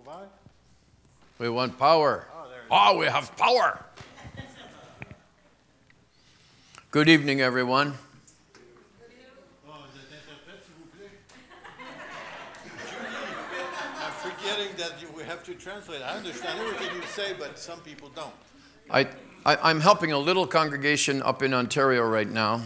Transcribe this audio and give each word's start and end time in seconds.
C'est? 0.00 0.28
We 1.38 1.48
want 1.50 1.78
power. 1.78 2.26
Oh, 2.34 2.46
ah, 2.70 2.96
we 2.96 3.06
have 3.06 3.34
power. 3.36 3.84
Good 6.90 7.08
evening, 7.08 7.40
everyone. 7.40 7.94
Oh, 9.66 9.72
vous 9.72 9.98
êtes 9.98 10.12
interprète, 10.12 10.62
s'il 10.64 10.74
vous 10.78 10.88
plaît? 10.96 11.10
Julie, 12.86 13.16
I'm 13.98 14.12
forgetting 14.12 14.76
that 14.76 15.00
you, 15.00 15.08
we 15.16 15.24
have 15.24 15.42
to 15.44 15.54
translate. 15.54 16.02
I 16.02 16.16
understand 16.16 16.60
everything 16.60 16.94
you 16.94 17.02
say, 17.08 17.32
but 17.38 17.58
some 17.58 17.80
people 17.80 18.10
don't. 18.14 18.32
I, 18.90 19.06
I, 19.46 19.56
I'm 19.70 19.80
helping 19.80 20.12
a 20.12 20.18
little 20.18 20.46
congregation 20.46 21.22
up 21.22 21.42
in 21.42 21.54
Ontario 21.54 22.02
right 22.06 22.28
now. 22.28 22.54
On 22.54 22.60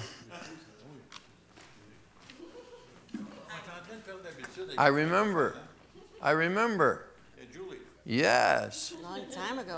est 3.14 3.18
en 3.18 3.84
train 3.86 3.96
de 3.96 4.02
perdre 4.04 4.22
l'habitude. 4.24 4.68
avec- 4.70 4.78
I 4.80 4.88
remember. 4.88 5.54
I 6.20 6.30
remember. 6.32 7.04
Yes. 8.06 8.94
Long 9.02 9.20
time 9.32 9.58
ago, 9.58 9.76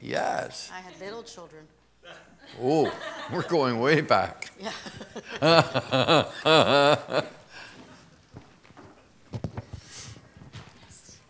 Yes. 0.00 0.70
I 0.72 0.80
had 0.80 0.98
little 1.00 1.22
children. 1.22 1.66
Oh, 2.60 2.92
we're 3.32 3.48
going 3.48 3.80
way 3.80 4.02
back. 4.02 4.50
Yeah. 4.60 4.72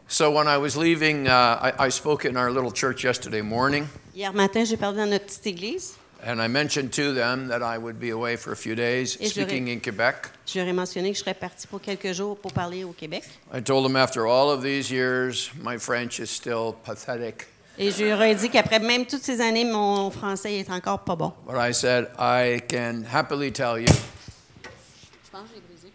So 0.09 0.31
when 0.31 0.47
I 0.47 0.59
was 0.59 0.77
leaving, 0.77 1.27
uh, 1.27 1.73
I, 1.79 1.87
I 1.87 1.89
spoke 1.89 2.27
in 2.27 2.37
our 2.37 2.51
little 2.51 2.71
church 2.71 3.03
yesterday 3.03 3.41
morning, 3.41 3.89
Hier 4.15 4.31
matin, 4.33 4.65
j'ai 4.67 4.77
parlé 4.77 4.97
dans 4.99 5.09
notre 5.09 5.25
petite 5.25 5.47
église. 5.47 5.95
And 6.25 6.41
I 6.41 6.47
mentioned 6.49 6.93
to 6.93 7.13
them 7.13 7.49
that 7.49 7.63
I 7.63 7.79
would 7.79 7.99
be 7.99 8.11
away 8.11 8.37
for 8.37 8.53
a 8.53 8.57
few 8.57 8.75
days 8.75 9.17
Et 9.21 9.29
je 9.29 9.41
leur 9.41 9.49
ai- 9.49 9.51
speaking 9.51 9.69
in 9.71 9.81
Quebec. 9.81 10.15
Je 10.47 10.59
leur 10.61 10.69
ai 10.69 10.73
mentionné 10.73 11.11
que 11.11 11.17
je 11.17 11.21
serais 11.23 11.35
partie 11.35 11.67
pour 11.67 11.81
quelques 11.81 12.13
jours 12.13 12.37
pour 12.39 12.53
parler 12.53 12.85
au 12.85 12.93
Québec. 12.93 13.25
I 13.53 13.61
told 13.61 13.85
them 13.85 13.97
after 13.97 14.27
all 14.27 14.51
of 14.51 14.63
these 14.63 14.91
years, 14.91 15.51
my 15.63 15.79
French 15.79 16.19
is 16.21 16.29
still 16.31 16.75
pathetic. 16.85 17.47
Et 17.79 17.91
je 17.91 18.05
leur 18.05 18.21
ai 18.23 18.35
dit 18.35 18.51
qu'après 18.51 18.79
même 18.79 19.07
toutes 19.07 19.23
ces 19.23 19.41
années, 19.41 19.65
mon 19.65 20.11
français 20.11 20.57
est 20.59 20.71
encore 20.71 21.01
pas 21.01 21.17
bon. 21.17 21.33
But 21.47 21.57
I 21.57 21.73
said, 21.73 22.09
I 22.19 22.61
can 22.69 23.05
happily 23.11 23.51
tell 23.51 23.79
you 23.79 23.87
Je 23.87 25.31
pense 25.33 25.49
que 25.49 25.55
j'ai 25.57 25.61
brisé. 25.63 25.89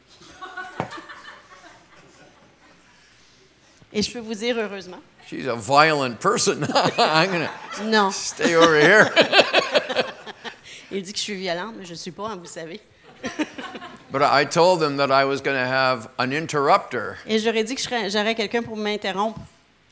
Et 3.93 4.01
je 4.01 4.11
peux 4.11 4.19
vous 4.19 4.33
dire 4.33 4.57
heureusement. 4.57 4.99
she's 5.29 5.45
a 5.47 5.55
violent 5.55 6.15
person. 6.19 6.63
I'm 6.97 7.29
going 7.31 7.47
to 7.77 7.83
Non. 7.85 8.11
stay 8.11 8.55
over 8.55 8.79
here. 8.79 9.11
Il 10.91 11.01
dit 11.01 11.11
que 11.11 11.17
je 11.17 11.23
suis 11.23 11.35
violente, 11.35 11.75
mais 11.77 11.85
je 11.85 11.91
ne 11.91 11.97
suis 11.97 12.11
pas, 12.11 12.29
hein, 12.29 12.37
vous 12.37 12.45
savez. 12.45 12.79
but 14.11 14.21
I 14.21 14.45
told 14.45 14.79
them 14.79 14.97
that 14.97 15.11
I 15.11 15.25
was 15.25 15.41
going 15.41 15.55
to 15.55 15.65
have 15.65 16.09
an 16.19 16.31
interrupter 16.31 17.15
Et 17.25 17.35
ai 17.45 17.63
dit 17.63 17.75
que 17.75 18.09
j'aurais 18.09 18.35
quelqu'un 18.35 18.61
pour 18.63 18.77
m'interrompre. 18.77 19.39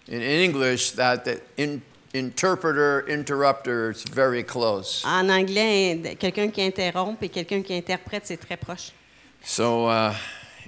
in 0.08 0.22
English, 0.22 0.92
that 0.92 1.26
the 1.26 1.42
in, 1.58 1.82
interpreter, 2.14 3.04
interrupter, 3.10 3.90
it's 3.90 4.04
very 4.04 4.44
close. 4.44 5.04
En 5.06 5.30
anglais, 5.30 6.16
quelqu'un 6.20 6.50
qui 6.52 6.62
interrompt 6.62 7.22
et 7.24 7.30
quelqu'un 7.30 7.62
qui 7.62 7.74
interprète, 7.74 8.26
c'est 8.26 8.38
très 8.38 8.58
proche. 8.58 8.92
So 9.44 9.88
uh, 9.90 10.14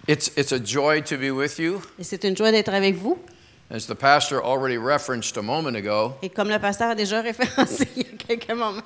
it's, 0.08 0.31
it's 0.36 0.52
a 0.52 0.59
joy 0.59 1.02
to 1.03 1.17
be 1.17 1.31
with 1.31 1.58
you. 1.59 1.81
Et 2.00 2.03
c'est 2.03 2.23
une 2.23 2.36
joie 2.36 2.52
d'être 2.52 2.73
avec 2.73 2.95
vous. 2.95 3.17
As 3.70 3.86
the 3.86 3.95
pastor 3.95 4.42
already 4.42 4.78
referenced 4.78 5.38
a 5.38 5.42
moment 5.42 5.75
ago, 5.75 6.14
Et 6.22 6.30
comme 6.30 6.50
le 6.50 6.59
pasteur 6.59 6.92
a 6.92 6.95
déjà 6.95 7.22
référencé 7.23 7.88
il 7.95 8.03
y 8.03 8.05
a 8.05 8.17
quelques 8.17 8.52
moments, 8.52 8.81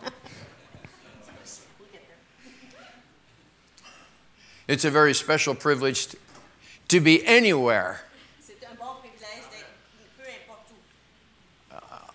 it's 4.67 4.85
a 4.85 4.91
very 4.91 5.13
special 5.13 5.55
privilege 5.55 6.07
to, 6.87 6.99
be 6.99 7.25
anywhere. 7.25 8.01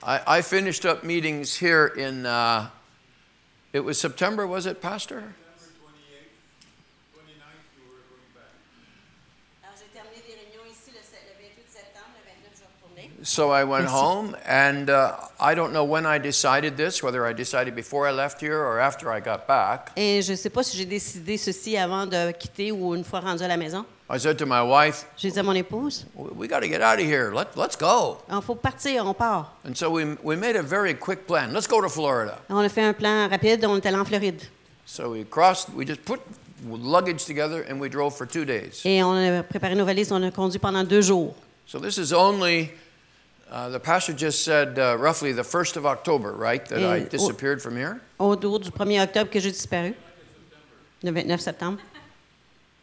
I 0.08 0.40
finished 0.42 0.84
up 0.86 1.02
meetings 1.02 1.56
here 1.56 1.86
in, 1.86 2.26
uh, 2.26 2.68
it 3.72 3.80
was 3.80 3.98
September, 4.00 4.46
was 4.46 4.66
it, 4.66 4.80
Pastor? 4.80 5.34
September 5.58 5.82
28th, 5.82 7.18
29th, 7.18 7.74
you 7.74 7.90
were 7.90 8.06
going 8.06 8.30
back. 8.32 8.54
Alors, 9.64 9.74
j'ai 9.76 9.90
terminé 9.98 10.22
des 10.22 10.34
réunions 10.38 10.66
ici 10.70 10.92
le, 10.94 11.02
se- 11.02 11.18
le 11.26 11.34
28 11.42 11.66
septembre, 11.66 12.14
le 12.22 12.30
29, 12.30 12.54
je 12.54 12.64
retournais. 12.70 13.10
So 13.26 13.50
I 13.50 13.64
went 13.64 13.88
home, 13.88 14.36
and 14.46 14.88
uh, 14.88 15.16
I 15.40 15.56
don't 15.56 15.72
know 15.72 15.82
when 15.82 16.06
I 16.06 16.16
decided 16.16 16.76
this, 16.76 17.02
whether 17.02 17.26
I 17.26 17.32
decided 17.32 17.74
before 17.74 18.06
I 18.06 18.12
left 18.12 18.40
here 18.40 18.56
or 18.60 18.78
after 18.78 19.10
I 19.10 19.18
got 19.18 19.48
back. 19.48 19.90
Et 19.96 20.22
je 20.22 20.30
ne 20.30 20.36
sais 20.36 20.48
pas 20.48 20.62
si 20.62 20.76
j'ai 20.76 20.84
décidé 20.86 21.36
ceci 21.36 21.76
avant 21.76 22.06
de 22.06 22.30
quitter 22.30 22.70
ou 22.70 22.94
une 22.94 23.02
fois 23.02 23.18
rendu 23.18 23.42
à 23.42 23.48
la 23.48 23.56
maison. 23.56 23.84
I 24.08 24.16
said 24.20 24.38
to 24.38 24.46
my 24.46 24.62
wife, 24.62 25.06
J'ai 25.16 25.32
dit 25.32 25.38
à 25.40 25.42
mon 25.42 25.54
épouse, 25.54 26.06
"We- 26.14 26.48
got 26.48 26.60
to 26.60 26.68
get 26.68 26.80
out 26.82 27.00
of 27.00 27.04
here. 27.04 27.32
Let, 27.34 27.56
let's 27.56 27.76
go. 27.76 28.18
il 28.30 28.40
faut 28.42 28.54
partir, 28.54 29.04
on 29.04 29.12
part. 29.12 29.56
And 29.68 29.74
so 29.74 29.90
we, 29.90 30.04
we 30.22 30.36
made 30.36 30.54
a 30.54 30.62
very 30.62 30.94
quick 30.94 31.26
plan. 31.26 31.52
Let's 31.52 31.66
go 31.66 31.80
to 31.80 31.88
Florida. 31.88 32.38
On 32.48 32.60
a 32.64 32.68
fait 32.68 32.84
un 32.84 32.92
plan 32.94 33.28
rapide, 33.28 33.64
on 33.64 33.76
est 33.76 33.86
allé 33.86 33.96
en 33.96 34.04
Floride. 34.04 34.40
So 34.84 35.10
we 35.10 35.24
crossed, 35.28 35.70
we 35.74 35.84
just 35.84 36.04
put 36.04 36.20
luggage 36.64 37.24
together 37.24 37.66
and 37.68 37.80
we 37.80 37.88
drove 37.88 38.14
for 38.16 38.24
two 38.24 38.44
days. 38.44 38.82
Et 38.84 39.02
on 39.02 39.16
a 39.16 39.42
préparé 39.42 39.74
nos 39.74 39.84
valises, 39.84 40.12
on 40.12 40.22
a 40.22 40.30
conduit 40.30 40.60
pendant 40.60 40.84
deux 40.84 41.02
jours. 41.02 41.34
So 41.66 41.80
this 41.80 41.98
is 41.98 42.12
only, 42.12 42.70
uh, 43.56 43.70
the 43.70 43.80
pastor 43.80 44.12
just 44.12 44.44
said 44.44 44.78
uh, 44.78 44.96
roughly 44.98 45.32
the 45.32 45.42
1st 45.42 45.76
of 45.76 45.86
October, 45.86 46.32
right? 46.32 46.64
That 46.68 46.80
I 46.80 46.98
Eh, 46.98 47.04
oh. 47.04 47.08
disappeared 47.08 47.62
from 47.62 47.74
here. 47.76 48.00
Autour 48.18 48.58
du 48.58 48.70
1er 48.70 49.02
octobre 49.02 49.30
que 49.30 49.40
j'ai 49.40 49.50
disparu, 49.50 49.94
le 51.02 51.10
29 51.10 51.40
septembre. 51.40 51.80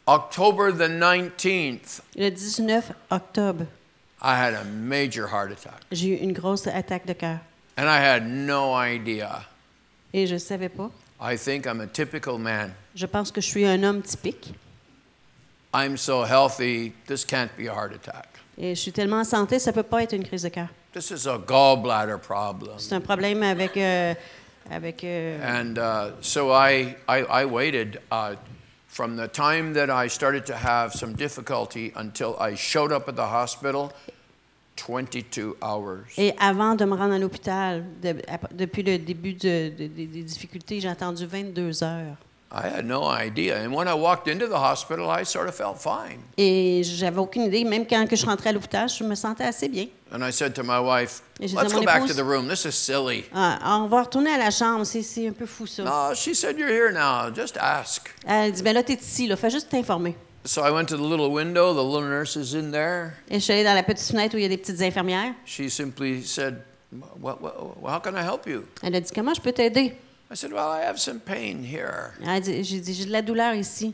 October 0.08 0.72
the 0.72 0.88
19th, 0.90 2.02
Le 2.16 2.30
19 2.32 2.92
octobre, 3.12 3.68
I 4.22 4.36
had 4.36 4.54
a 4.54 4.64
major 4.66 5.28
heart 5.28 5.52
attack. 5.52 5.82
j'ai 5.92 6.10
eu 6.10 6.16
une 6.18 6.34
grosse 6.34 6.66
attaque 6.68 7.06
de 7.06 7.14
cœur. 7.14 7.40
And 7.78 7.88
I 7.88 8.00
had 8.00 8.26
no 8.28 8.74
idea. 8.74 9.46
Et 10.14 10.26
je 10.28 10.38
savais 10.38 10.70
pas. 10.70 10.92
I 11.22 11.38
think 11.38 11.66
I'm 11.68 11.82
a 11.82 11.88
typical 11.88 12.38
man. 12.40 12.74
Je 12.96 13.06
pense 13.06 13.32
que 13.32 13.42
je 13.42 13.48
suis 13.48 13.66
un 13.66 13.84
homme 13.84 14.02
typique. 14.02 14.54
I'm 15.74 15.98
so 15.98 16.24
healthy, 16.24 16.94
this 17.08 17.24
can't 17.26 17.56
be 17.58 17.68
a 17.68 17.74
heart 17.74 17.94
attack. 17.94 18.33
Et 18.58 18.76
je 18.76 18.80
suis 18.82 18.92
tellement 18.92 19.18
en 19.20 19.24
santé, 19.24 19.58
ça 19.60 19.72
ne 19.72 19.76
peut 19.76 19.84
pas 19.84 20.04
être 20.04 20.14
une 20.14 20.24
crise 20.24 20.44
de 20.44 20.50
cœur. 20.50 20.68
This 20.94 21.10
is 21.12 21.28
a 21.28 21.38
gallbladder 21.40 22.18
problem. 22.20 22.76
C'est 22.78 22.94
un 22.96 23.02
problème 23.02 23.42
avec. 23.44 23.76
euh, 23.78 24.14
avec 24.72 25.04
euh, 25.04 25.62
And 25.62 25.78
uh, 25.78 26.14
so 26.22 26.52
I, 26.54 26.96
I, 27.10 27.24
I 27.30 27.44
waited 27.46 28.00
uh, 28.12 28.36
from 28.88 29.18
the 29.18 29.28
time 29.28 29.74
that 29.74 29.90
I 29.90 30.08
started 30.08 30.46
to 30.46 30.54
have 30.54 30.94
some 30.94 31.14
difficulty 31.16 31.92
until 31.96 32.36
I 32.40 32.56
showed 32.56 32.92
up 32.94 33.10
at 33.10 33.16
the 33.16 33.26
hospital 33.30 33.90
22 34.78 35.56
hours. 35.62 36.06
et 36.18 36.34
avant 36.40 36.76
de 36.76 36.86
me 36.86 36.96
rendre 36.96 37.14
à 37.14 37.20
l'hôpital, 37.20 37.84
de- 38.02 38.16
depuis 38.54 38.84
le 38.84 38.98
début 38.98 39.34
de- 39.34 39.70
de- 39.70 39.88
des 39.88 40.24
difficultés, 40.24 40.80
j'ai 40.80 40.88
attendu 40.88 41.26
22 41.26 41.84
heures. 41.84 42.16
I 42.56 42.68
had 42.68 42.86
no 42.86 43.06
idea. 43.10 43.58
And 43.64 43.74
when 43.74 43.88
I 43.88 43.96
walked 43.96 44.28
into 44.28 44.46
the 44.48 44.54
hospital, 44.60 45.10
I 45.10 45.26
sort 45.26 45.48
of 45.48 45.56
felt 45.56 45.78
fine. 45.80 46.20
Et 46.38 46.84
j'avais 46.84 47.18
aucune 47.20 47.44
idée. 47.44 47.64
Même 47.64 47.88
quand 47.88 48.08
que 48.08 48.16
je 48.16 48.26
rentrais 48.28 48.52
à 48.52 48.54
l'hôpital, 48.54 48.88
je 48.88 49.04
me 49.04 49.16
sentais 49.16 49.44
assez 49.44 49.68
bien. 49.68 49.88
And 50.14 50.22
I 50.22 50.32
said 50.32 50.54
to 50.54 50.62
my 50.64 50.78
wife, 50.80 51.24
Et 51.40 51.48
j'ai 51.48 51.56
dit 51.56 51.60
à 51.60 51.64
let's 51.64 51.74
go 51.74 51.82
back 51.82 52.02
to 52.06 52.14
épouse- 52.14 52.16
the 52.16 52.24
room. 52.24 52.48
This 52.48 52.66
is 52.66 52.72
silly. 52.74 53.26
Ah, 53.34 53.80
on 53.82 53.88
va 53.88 54.04
retourner 54.04 54.30
à 54.32 54.38
la 54.38 54.52
chambre. 54.52 54.86
C'est- 54.86 55.02
C'est 55.02 55.28
un 55.28 55.32
peu 55.32 55.48
fou, 55.48 55.66
ça. 55.66 55.82
No, 55.84 56.14
she 56.14 56.36
said, 56.36 56.60
You're 56.60 56.70
here 56.70 56.92
now. 56.94 57.34
Just 57.34 57.58
ask. 57.60 58.14
Elle 58.28 58.52
dit, 58.52 58.62
ben 58.62 58.74
là, 58.74 58.84
t'es 58.84 58.94
ici, 58.94 59.26
là. 59.26 59.36
Fais 59.36 59.50
juste 59.50 59.70
t'informer. 59.70 60.16
So 60.46 60.62
I 60.64 60.70
went 60.72 60.86
to 60.90 60.98
the 60.98 61.02
little 61.10 61.32
window. 61.32 61.74
The 61.74 61.84
little 61.84 62.08
nurse 62.08 62.36
is 62.36 62.56
in 62.56 62.70
there. 62.72 63.14
Et 63.32 63.40
je 63.40 63.46
suis 63.46 63.54
allée 63.54 63.64
dans 63.64 63.74
la 63.74 63.82
petite 63.82 64.06
fenêtre 64.08 64.36
où 64.36 64.38
il 64.38 64.44
y 64.44 64.46
a 64.46 64.50
des 64.50 64.58
petites 64.58 64.80
infirmières. 64.82 65.34
She 65.46 65.70
simply 65.70 66.22
said, 66.24 66.58
what, 67.20 67.40
what, 67.42 67.56
How 67.84 68.00
can 68.00 68.12
I 68.16 68.22
help 68.24 68.46
you? 68.46 68.66
Elle 68.84 68.94
a 68.96 69.00
dit, 69.02 69.10
comment 69.16 69.34
je 69.34 69.42
peux 69.42 69.54
t'aider? 69.54 69.96
I 70.34 70.36
said, 70.36 70.52
Well, 70.52 70.68
I 70.68 70.82
have 70.82 71.00
some 71.00 71.20
pain 71.20 71.64
here. 71.64 72.16
Ah, 72.26 72.38
elle 72.38 72.38
a 72.38 72.40
dit, 72.40 72.64
j'ai 72.64 72.80
dit, 72.80 72.96
j'ai 72.96 73.06
de 73.06 73.12
la 73.12 73.22
douleur 73.22 73.54
ici. 73.54 73.94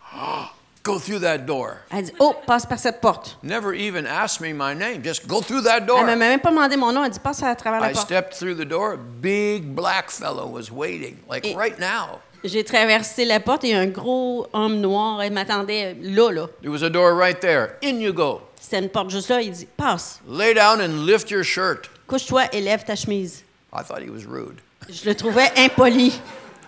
Go 0.82 0.98
through 0.98 1.18
that 1.20 1.38
door. 1.46 1.76
Elle 1.90 2.04
dit, 2.04 2.12
oh, 2.20 2.34
passe 2.46 2.64
par 2.64 2.78
cette 2.78 3.02
porte. 3.02 3.36
Never 3.42 3.74
even 3.74 4.06
asked 4.06 4.40
me 4.40 4.54
my 4.54 4.74
name. 4.74 5.02
Just 5.02 5.26
go 5.26 5.40
through 5.42 5.62
that 5.62 5.80
Elle 5.80 5.86
door. 5.86 6.04
m'a 6.04 6.16
même 6.16 6.40
pas 6.40 6.50
demandé 6.50 6.76
mon 6.78 6.90
nom. 6.92 7.04
Elle 7.04 7.10
dit, 7.10 7.18
passe 7.20 7.42
à 7.42 7.54
travers 7.54 7.80
la 7.80 7.90
I 7.90 7.92
porte. 7.92 8.06
stepped 8.06 8.34
through 8.34 8.54
the 8.54 8.66
door. 8.66 8.94
A 8.94 8.96
big 8.96 9.74
black 9.74 10.10
fellow 10.10 10.46
was 10.46 10.70
waiting, 10.70 11.18
like 11.28 11.46
Et- 11.46 11.54
right 11.54 11.78
now. 11.78 12.20
J'ai 12.44 12.64
traversé 12.64 13.26
la 13.26 13.40
porte 13.40 13.64
et 13.64 13.74
un 13.74 13.86
gros 13.86 14.46
homme 14.54 14.80
noir, 14.80 15.18
m'attendait 15.30 15.96
là, 16.00 16.30
là. 16.30 16.46
There 16.62 16.70
was 16.70 16.82
a 16.82 16.90
door 16.90 17.14
right 17.14 17.38
there. 17.40 17.76
In 17.82 18.00
you 18.00 18.12
go. 18.14 18.40
C'était 18.60 18.78
une 18.80 18.88
porte 18.90 19.10
juste 19.10 19.28
là. 19.30 19.40
Il 19.42 19.52
dit, 19.52 19.66
passe, 19.76 20.20
Lay 20.28 20.54
down 20.54 20.80
and 20.80 21.04
lift 21.06 21.30
your 21.30 21.42
shirt. 21.44 21.90
couche-toi 22.06 22.44
et 22.52 22.60
lève 22.62 22.84
ta 22.84 22.94
chemise. 22.96 23.42
I 23.72 23.82
thought 23.82 24.02
he 24.02 24.10
was 24.10 24.24
rude. 24.26 24.60
Je 24.88 25.08
le 25.08 25.14
trouvais 25.14 25.50
impoli. 25.56 26.12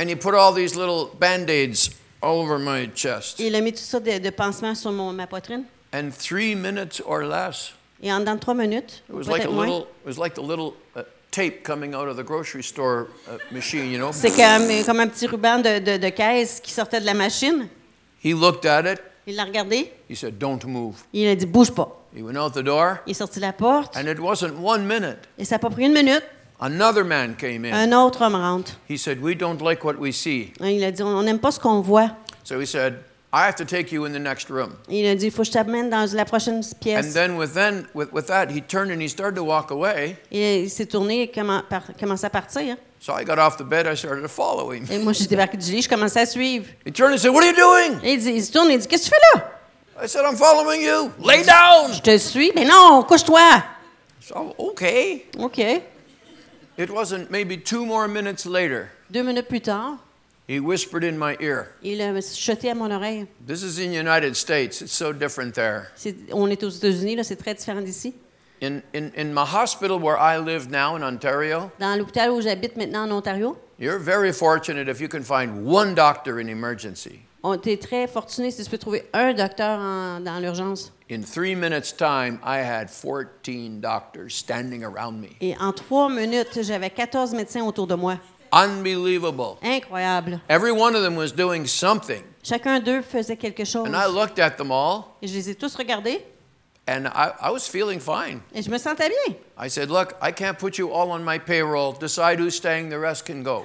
And 0.00 0.08
he 0.08 0.14
put 0.16 0.34
all 0.34 0.52
these 0.54 0.76
little 0.76 1.10
band 1.18 1.48
aids 1.48 1.90
all 2.22 2.40
over 2.40 2.58
my 2.58 2.88
chest. 2.94 3.38
Il 3.40 3.54
a 3.54 3.60
mis 3.60 3.72
tout 3.72 3.78
ça 3.82 4.00
de, 4.00 4.18
de 4.18 4.30
pansements 4.30 4.74
sur 4.74 4.92
mon, 4.92 5.12
ma 5.12 5.26
poitrine. 5.26 5.64
And 5.92 6.10
three 6.10 6.54
minutes 6.54 7.00
or 7.06 7.22
less, 7.22 7.72
Et 8.02 8.12
en 8.12 8.20
de 8.20 8.38
trois 8.38 8.54
minutes, 8.54 9.02
it 9.08 9.14
was 9.14 9.26
like 9.26 9.42
a 9.42 9.46
peut-être 9.46 9.52
moins, 9.52 9.66
little, 9.66 9.86
it 10.04 10.06
was 10.06 10.18
like 10.18 10.34
the 10.34 10.42
little 10.42 10.74
uh, 10.94 11.02
tape 11.30 11.62
coming 11.64 11.94
out 11.94 12.08
of 12.08 12.16
the 12.16 12.22
grocery 12.24 12.62
store 12.62 13.06
uh, 13.26 13.38
machine, 13.50 13.90
you 13.90 13.96
know? 13.98 14.10
c'est 14.12 14.30
comme, 14.30 14.68
comme 14.84 15.00
un 15.00 15.08
petit 15.08 15.26
ruban 15.26 15.60
de, 15.60 15.78
de- 15.78 15.96
de 15.96 16.08
caisse 16.10 16.60
qui 16.60 16.72
sortait 16.72 17.00
de 17.00 17.06
la 17.06 17.14
machine. 17.14 17.68
He 18.22 18.34
looked 18.34 18.66
at 18.66 18.84
it. 18.92 19.00
Il 19.26 19.34
l'a 19.36 19.44
regardé. 19.44 19.90
He 20.10 20.14
said, 20.14 20.38
"Don't 20.38 20.62
move." 20.66 20.96
Il 21.12 21.26
a 21.28 21.34
dit, 21.34 21.46
bouge 21.46 21.70
pas. 21.72 21.88
He 22.14 22.22
went 22.22 22.36
out 22.36 22.52
the 22.52 22.62
door, 22.62 22.98
Il 23.06 23.12
est 23.12 23.14
sorti 23.14 23.40
de 23.40 23.44
la 23.46 23.52
porte. 23.52 23.96
and 23.96 24.06
it 24.06 24.18
wasn't 24.20 24.54
one 24.62 24.86
minute. 24.86 25.18
Et 25.38 25.44
ça 25.44 25.54
n'a 25.56 25.58
pas 25.58 25.70
pris 25.70 25.84
une 25.86 25.92
minute. 25.94 26.22
Another 26.58 27.04
man 27.04 27.36
came 27.36 27.64
in. 27.66 27.72
Un 27.74 27.92
autre 27.92 28.22
homme 28.22 28.34
rentre. 28.34 28.72
He 28.88 28.96
said, 28.96 29.20
We 29.22 29.34
don't 29.36 29.60
like 29.60 29.84
what 29.84 29.96
we 29.98 30.12
see. 30.12 30.52
Il 30.60 30.82
a 30.84 30.90
dit 30.90 31.02
On 31.02 31.22
n'aime 31.22 31.38
pas 31.38 31.50
ce 31.52 31.60
qu'on 31.60 31.80
voit. 31.82 32.10
So 32.44 32.58
he 32.60 32.66
said, 32.66 33.00
I 33.32 33.44
have 33.46 33.56
to 33.56 33.64
take 33.66 33.92
you 33.92 34.06
in 34.06 34.12
the 34.12 34.18
next 34.18 34.48
room. 34.48 34.72
Il 34.88 35.06
a 35.06 35.14
dit 35.14 35.26
Il 35.26 35.30
faut 35.32 35.42
que 35.42 35.48
je 35.48 35.52
t'amène 35.52 35.90
dans 35.90 36.06
la 36.14 36.24
prochaine 36.24 36.60
And 36.60 36.78
pièce. 36.80 37.12
then 37.12 37.36
with, 37.36 37.52
then, 37.52 37.86
with, 37.92 38.10
with 38.12 38.26
that, 38.28 38.50
he 38.50 38.62
turned 38.62 38.90
and 38.90 39.02
he 39.02 39.08
started 39.08 39.36
to 39.36 39.44
walk 39.44 39.70
away. 39.70 40.16
Et 40.32 40.62
il 40.62 40.70
s'est 40.70 40.86
tourné 40.86 41.22
et 41.24 41.26
commen- 41.26 41.62
par- 41.68 41.82
commençait 42.00 42.26
à 42.28 42.30
partir. 42.30 42.76
So 43.00 43.12
I 43.12 43.24
got 43.24 43.38
off 43.38 43.58
the 43.58 43.62
bed, 43.64 43.86
I 43.86 43.94
started 43.94 44.22
to 44.22 44.28
follow 44.28 44.72
him. 44.72 44.86
Et 44.90 44.98
moi, 44.98 45.12
j'ai 45.12 45.26
débarqué 45.26 45.58
du 45.58 45.70
lit, 45.70 45.82
je 45.82 45.88
commençais 45.88 46.20
à 46.20 46.26
suivre. 46.26 46.64
He 46.86 46.90
turned 46.92 47.12
and 47.12 47.18
said, 47.18 47.32
What 47.32 47.42
are 47.42 47.50
you 47.50 47.54
doing? 47.54 48.00
Et 48.02 48.14
il, 48.14 48.18
dit, 48.20 48.30
il 48.30 48.42
se 48.42 48.50
tourne 48.50 48.70
et 48.70 48.74
il 48.74 48.78
dit 48.78 48.86
Qu'est-ce 48.88 49.10
que 49.10 49.14
tu 49.14 49.20
fais 49.34 49.38
là? 49.38 49.52
I 50.02 50.08
said, 50.08 50.22
I'm 50.24 50.36
following 50.36 50.80
you. 50.80 51.10
Lay 51.22 51.42
down. 51.44 51.92
Je 51.92 52.00
te 52.00 52.16
suis. 52.16 52.50
Mais 52.54 52.64
non, 52.64 53.02
couche-toi. 53.06 53.62
So, 54.22 54.54
okay. 54.58 55.26
OK. 55.38 55.60
It 56.78 56.90
wasn't 56.90 57.30
maybe 57.30 57.56
two 57.56 57.86
more 57.86 58.06
minutes 58.08 58.44
later, 58.46 58.90
Deux 59.10 59.22
minutes 59.24 59.48
plus 59.48 59.60
tard, 59.60 59.98
he 60.46 60.60
whispered 60.60 61.04
in 61.04 61.16
my 61.18 61.36
ear. 61.40 61.74
il 61.82 62.00
a 62.02 62.12
chuté 62.20 62.70
à 62.70 62.74
mon 62.76 62.90
oreille. 62.90 63.26
This 63.46 63.62
is 63.62 63.78
in 63.78 63.90
the 63.90 63.96
United 63.96 64.36
States. 64.36 64.82
It's 64.82 64.92
so 64.92 65.12
different 65.12 65.54
there. 65.54 65.90
C'est- 65.96 66.14
On 66.32 66.48
est 66.50 66.62
aux 66.62 66.68
États-Unis, 66.70 67.16
là, 67.16 67.24
c'est 67.24 67.36
très 67.36 67.54
différent 67.54 67.80
d'ici. 67.82 68.14
In, 68.62 68.80
in, 68.94 69.10
in 69.16 69.32
my 69.34 69.44
hospital 69.44 69.98
where 69.98 70.16
I 70.18 70.38
live 70.38 70.70
now 70.70 70.96
in 70.96 71.02
Ontario, 71.02 71.70
Dans 71.78 71.94
l'hôpital 71.98 72.30
où 72.30 72.40
j'habite 72.40 72.76
maintenant 72.76 73.04
en 73.04 73.12
Ontario, 73.12 73.56
you're 73.78 73.98
very 73.98 74.32
fortunate 74.32 74.88
if 74.88 75.00
you 75.00 75.08
can 75.08 75.22
find 75.22 75.66
one 75.66 75.94
doctor 75.94 76.38
in 76.40 76.48
emergency. 76.48 77.20
On 77.48 77.54
est 77.60 77.80
très 77.82 78.06
fortuné 78.06 78.50
si 78.50 78.64
tu 78.64 78.70
peux 78.70 78.78
trouver 78.78 79.08
un 79.12 79.32
docteur 79.34 79.78
en- 79.78 80.20
dans 80.20 80.38
l'urgence. 80.40 80.92
In 81.10 81.20
three 81.22 81.54
minutes' 81.54 81.92
time, 81.96 82.38
I 82.44 82.58
had 82.58 82.88
14 82.90 83.80
doctors 83.80 84.30
standing 84.34 84.82
around 84.84 85.20
me. 85.20 85.28
Et 85.40 85.56
en 85.60 85.72
trois 85.72 86.08
minutes, 86.08 86.62
j'avais 86.62 86.90
14 86.90 87.32
médecins 87.32 87.62
autour 87.64 87.86
de 87.86 87.94
moi. 87.94 88.16
Unbelievable. 88.52 89.56
Incroyable. 89.62 90.40
Every 90.48 90.72
one 90.72 90.94
of 90.96 91.02
them 91.02 91.16
was 91.16 91.30
doing 91.32 91.66
something. 91.66 92.22
Chacun 92.42 92.80
d'eux 92.80 93.02
faisait 93.02 93.36
quelque 93.36 93.64
chose. 93.64 93.86
And 93.86 93.94
I 93.94 94.06
looked 94.06 94.38
at 94.38 94.56
them 94.56 94.70
all, 94.70 95.16
Et 95.22 95.28
je 95.28 95.34
les 95.34 95.50
ai 95.50 95.54
tous 95.54 95.74
regardés 95.76 96.22
and 96.88 97.06
I, 97.14 97.30
I 97.42 97.50
was 97.50 97.66
feeling 97.68 97.98
fine. 98.00 98.40
et 98.54 98.62
je 98.62 98.70
me 98.70 98.78
sentais 98.78 99.08
bien. 99.08 99.36
I 99.58 99.68
said, 99.68 99.90
Look, 99.90 100.14
I 100.22 100.32
can't 100.32 100.56
put 100.58 100.78
you 100.78 100.90
all 100.92 101.10
on 101.10 101.20
my 101.24 101.38
payroll. 101.38 101.92
Decide 101.92 102.38
who's 102.40 102.54
staying, 102.56 102.88
the 102.90 102.98
rest 102.98 103.24
can 103.26 103.42
go. 103.42 103.64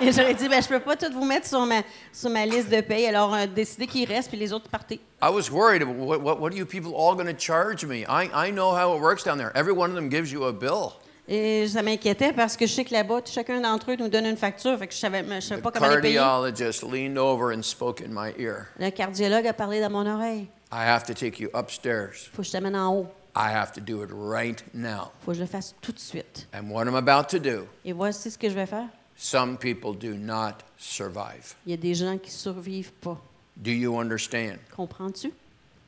Et 0.00 0.12
j'aurais 0.12 0.34
dit, 0.34 0.48
ben, 0.48 0.62
je 0.62 0.68
peux 0.68 0.80
pas 0.80 0.96
tout 0.96 1.12
vous 1.12 1.24
mettre 1.24 1.46
sur 1.46 1.64
ma, 1.64 1.82
sur 2.12 2.30
ma 2.30 2.44
liste 2.46 2.68
de 2.68 2.80
paye, 2.80 3.06
alors 3.06 3.34
euh, 3.34 3.46
décidez 3.46 3.86
qui 3.86 4.04
reste, 4.04 4.28
puis 4.28 4.38
les 4.38 4.52
autres 4.52 4.68
partez. 4.68 5.00
I 5.22 5.28
was 5.30 5.50
worried. 5.50 5.82
What, 5.82 6.18
what, 6.20 6.38
what 6.40 6.52
are 6.52 6.56
you 6.56 6.66
people 6.66 6.94
all 6.94 7.14
going 7.14 7.26
to 7.26 7.38
charge 7.38 7.84
me? 7.84 8.04
I, 8.08 8.28
I 8.34 8.50
know 8.50 8.70
how 8.72 8.94
it 8.96 9.00
works 9.00 9.24
down 9.24 9.38
there. 9.38 9.52
Every 9.54 9.72
one 9.72 9.90
of 9.90 9.96
them 9.96 10.08
gives 10.10 10.30
you 10.30 10.44
a 10.44 10.52
bill. 10.52 10.92
Et 11.28 11.66
ça 11.66 11.82
m'inquiétait 11.82 12.32
parce 12.32 12.56
que 12.56 12.66
je 12.66 12.72
sais 12.72 12.84
que 12.84 12.92
là-bas, 12.94 13.20
chacun 13.24 13.60
d'entre 13.60 13.90
eux 13.90 13.96
nous 13.98 14.08
donne 14.08 14.26
une 14.26 14.36
facture, 14.36 14.78
fait 14.78 14.86
que 14.86 14.94
je 14.94 14.98
savais, 14.98 15.24
je 15.24 15.40
savais 15.40 15.60
The 15.60 15.64
pas 15.64 15.70
comment 15.72 15.88
les 15.94 16.00
payer. 16.00 16.14
cardiologist 16.18 16.84
leaned 16.84 17.18
over 17.18 17.52
and 17.52 17.62
spoke 17.62 18.00
in 18.00 18.10
my 18.12 18.32
ear. 18.38 18.68
Le 18.78 18.90
cardiologue 18.90 19.46
a 19.46 19.52
parlé 19.52 19.80
dans 19.80 19.90
mon 19.90 20.06
oreille. 20.06 20.46
I 20.70 20.84
have 20.86 21.04
to 21.06 21.14
take 21.14 21.40
you 21.40 21.48
upstairs. 21.54 22.28
Faut 22.32 22.42
que 22.42 22.46
je 22.48 22.52
t'amène 22.52 22.76
en 22.76 22.94
haut. 22.94 23.06
I 23.34 23.50
have 23.52 23.72
to 23.72 23.80
do 23.80 24.02
it 24.04 24.10
right 24.12 24.62
now. 24.72 25.10
Faut 25.24 25.32
que 25.32 25.38
je 25.38 25.40
le 25.40 25.46
fasse 25.48 25.74
tout 25.80 25.92
de 25.92 25.98
suite. 25.98 26.46
And 26.54 26.70
what 26.70 26.84
I'm 26.86 26.94
about 26.94 27.28
to 27.30 27.38
do, 27.40 27.66
Et 27.84 27.92
voici 27.92 28.30
ce 28.30 28.38
que 28.38 28.48
je 28.48 28.54
vais 28.54 28.66
faire. 28.66 28.86
Some 29.16 29.56
people 29.56 29.92
do 29.94 30.14
not 30.16 30.62
survive. 30.78 31.54
Il 31.66 31.70
y 31.70 31.74
a 31.74 31.76
des 31.76 31.94
gens 31.94 32.18
qui 32.18 32.30
survivent 32.30 32.92
pas. 33.00 33.18
Do 33.56 33.70
you 33.70 33.96
understand? 33.98 34.58
Comprends-tu? 34.74 35.32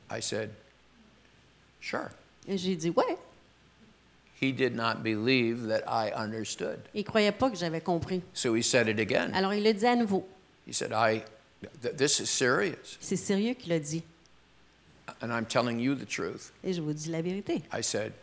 I 0.09 0.21
said, 0.21 0.49
Sure. 1.81 2.09
Et 2.47 2.57
j'ai 2.57 2.75
dit, 2.75 2.89
ouais. 2.89 3.17
He 4.41 4.51
did 4.53 4.73
not 4.73 5.03
believe 5.03 5.67
that 5.67 5.83
I 5.87 6.11
understood. 6.15 6.79
Il 6.93 7.03
croyait 7.03 7.31
pas 7.33 7.49
que 7.49 7.57
j'avais 7.57 7.81
compris. 7.81 8.21
So 8.33 8.55
he 8.55 8.63
said 8.63 8.87
it 8.87 8.99
again. 8.99 9.31
Alors 9.33 9.53
il 9.53 9.63
le 9.63 9.73
dit 9.73 9.85
à 9.85 9.95
nouveau. 9.95 10.27
He 10.65 10.73
said, 10.73 10.91
I, 10.93 11.23
th- 11.81 11.95
this 11.97 12.19
is 12.19 12.27
serious. 12.27 12.97
C'est 13.01 13.17
sérieux 13.17 13.53
qu'il 13.53 13.73
a 13.73 13.79
dit. 13.79 14.03
And 15.21 15.31
I'm 15.31 15.45
telling 15.45 15.79
you 15.79 15.93
the 15.95 16.05
truth. 16.07 16.51
Et 16.63 16.71
je 16.73 16.81
vous 16.81 16.93
dis 16.93 17.09
la 17.09 17.21
vérité. 17.21 17.61
I 17.73 17.83
said, 17.83 18.13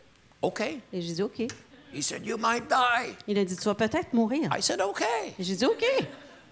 Okay. 0.41 0.79
Et 0.93 1.01
j'ai 1.01 1.13
dit, 1.13 1.23
OK. 1.23 1.47
He 1.93 2.01
said, 2.01 2.25
You 2.25 2.37
might 2.37 2.67
die. 2.69 3.15
Il 3.27 3.37
a 3.37 3.45
dit, 3.45 3.55
tu 3.55 3.63
vas 3.63 3.75
peut-être 3.75 4.13
mourir. 4.13 4.49
I 4.55 4.61
said, 4.61 4.81
Okay. 4.81 5.33
J'ai 5.39 5.55
dit, 5.55 5.65
OK. 5.65 5.85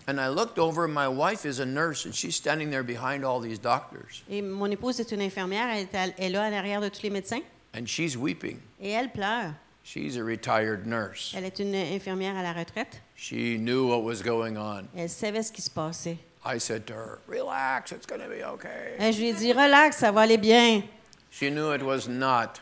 And 0.07 0.19
I 0.19 0.27
looked 0.29 0.59
over, 0.59 0.87
my 0.87 1.07
wife 1.07 1.45
is 1.45 1.59
a 1.59 1.65
nurse, 1.65 2.05
and 2.05 2.13
she's 2.13 2.35
standing 2.35 2.69
there 2.69 2.83
behind 2.83 3.25
all 3.25 3.39
these 3.41 3.57
doctors. 3.59 4.23
Et 4.29 4.41
mon 4.41 4.69
épouse 4.69 4.99
est 4.99 5.11
une 5.11 5.21
infirmière. 5.21 5.67
Elle 5.69 5.79
est, 5.91 5.95
à- 5.95 6.03
elle 6.17 6.25
est 6.25 6.29
là, 6.29 6.43
en 6.47 6.53
arrière 6.53 6.79
de 6.79 6.89
tous 6.89 7.01
les 7.03 7.09
médecins. 7.09 7.41
And 7.75 7.85
she's 7.87 8.15
weeping. 8.15 8.59
Et 8.79 8.91
elle 8.91 9.09
pleure. 9.11 9.53
She's 9.83 10.17
a 10.17 10.23
retired 10.23 10.85
nurse. 10.87 11.33
Elle 11.35 11.45
est 11.45 11.59
une 11.59 11.75
infirmière 11.75 12.35
à 12.37 12.43
la 12.43 12.53
retraite. 12.53 13.01
She 13.15 13.57
knew 13.57 13.87
what 13.89 14.01
was 14.03 14.21
going 14.23 14.57
on. 14.57 14.87
Elle 14.95 15.09
savait 15.09 15.43
ce 15.43 15.51
qui 15.51 15.61
se 15.61 15.69
passait. 15.69 16.17
I 16.45 16.59
said 16.59 16.85
to 16.85 16.93
her, 16.93 17.19
Relax, 17.27 17.91
it's 17.91 18.05
going 18.05 18.19
to 18.21 18.27
be 18.29 18.43
okay. 18.43 18.95
Et 18.99 19.11
je 19.11 19.19
lui 19.19 19.29
ai 19.29 19.33
dit, 19.33 19.51
relax, 19.53 19.97
ça 19.97 20.11
va 20.11 20.21
aller 20.21 20.37
bien. 20.37 20.83
She 21.31 21.49
knew 21.49 21.73
it 21.73 21.81
was 21.81 22.07
not. 22.07 22.59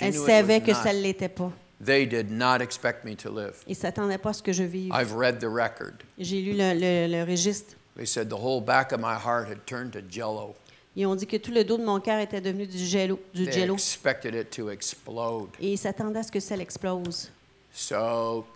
Elle 0.00 0.14
savait 0.14 0.58
it 0.58 0.64
que 0.66 0.74
ça 0.74 0.92
ne 0.92 1.00
l'était 1.00 1.28
pas. 1.28 1.50
They 1.84 2.06
did 2.06 2.30
not 2.30 2.58
expect 2.60 3.04
me 3.04 3.16
to 3.16 3.28
live. 3.34 3.54
Ils 3.66 3.70
ne 3.72 3.74
s'attendaient 3.76 4.18
pas 4.18 4.30
à 4.30 4.32
ce 4.34 4.42
que 4.42 4.52
je 4.52 4.62
vive. 4.62 4.92
I've 4.94 5.14
read 5.16 5.38
the 5.40 5.46
record. 5.48 5.94
J'ai 6.18 6.40
lu 6.40 6.52
le, 6.52 6.74
le- 6.74 7.08
le 7.12 7.24
registre. 7.28 7.74
They 7.96 8.06
said 8.06 8.28
the 8.28 8.34
whole 8.40 8.60
back 8.62 8.92
of 8.92 9.00
my 9.00 9.14
heart 9.16 9.48
had 9.50 9.66
turned 9.66 9.90
to 9.92 9.98
jello. 10.08 10.54
Ils 10.94 11.06
ont 11.06 11.14
dit 11.16 11.26
que 11.26 11.36
tout 11.38 11.50
le 11.52 11.64
dos 11.64 11.78
de 11.78 11.84
mon 11.84 11.98
cœur 12.00 12.20
était 12.20 12.40
devenu 12.40 12.66
du 12.66 12.78
jello. 12.78 13.18
Du 13.34 13.44
They 13.46 13.52
jello. 13.52 13.74
expected 13.74 14.34
it 14.34 14.50
to 14.50 14.70
explode. 14.70 15.48
Et 15.60 15.72
ils 15.72 15.78
s'attendaient 15.78 16.20
à 16.20 16.22
ce 16.22 16.30
que 16.30 16.40
ça 16.40 16.54
l'explose. 16.56 17.30
So 17.72 18.46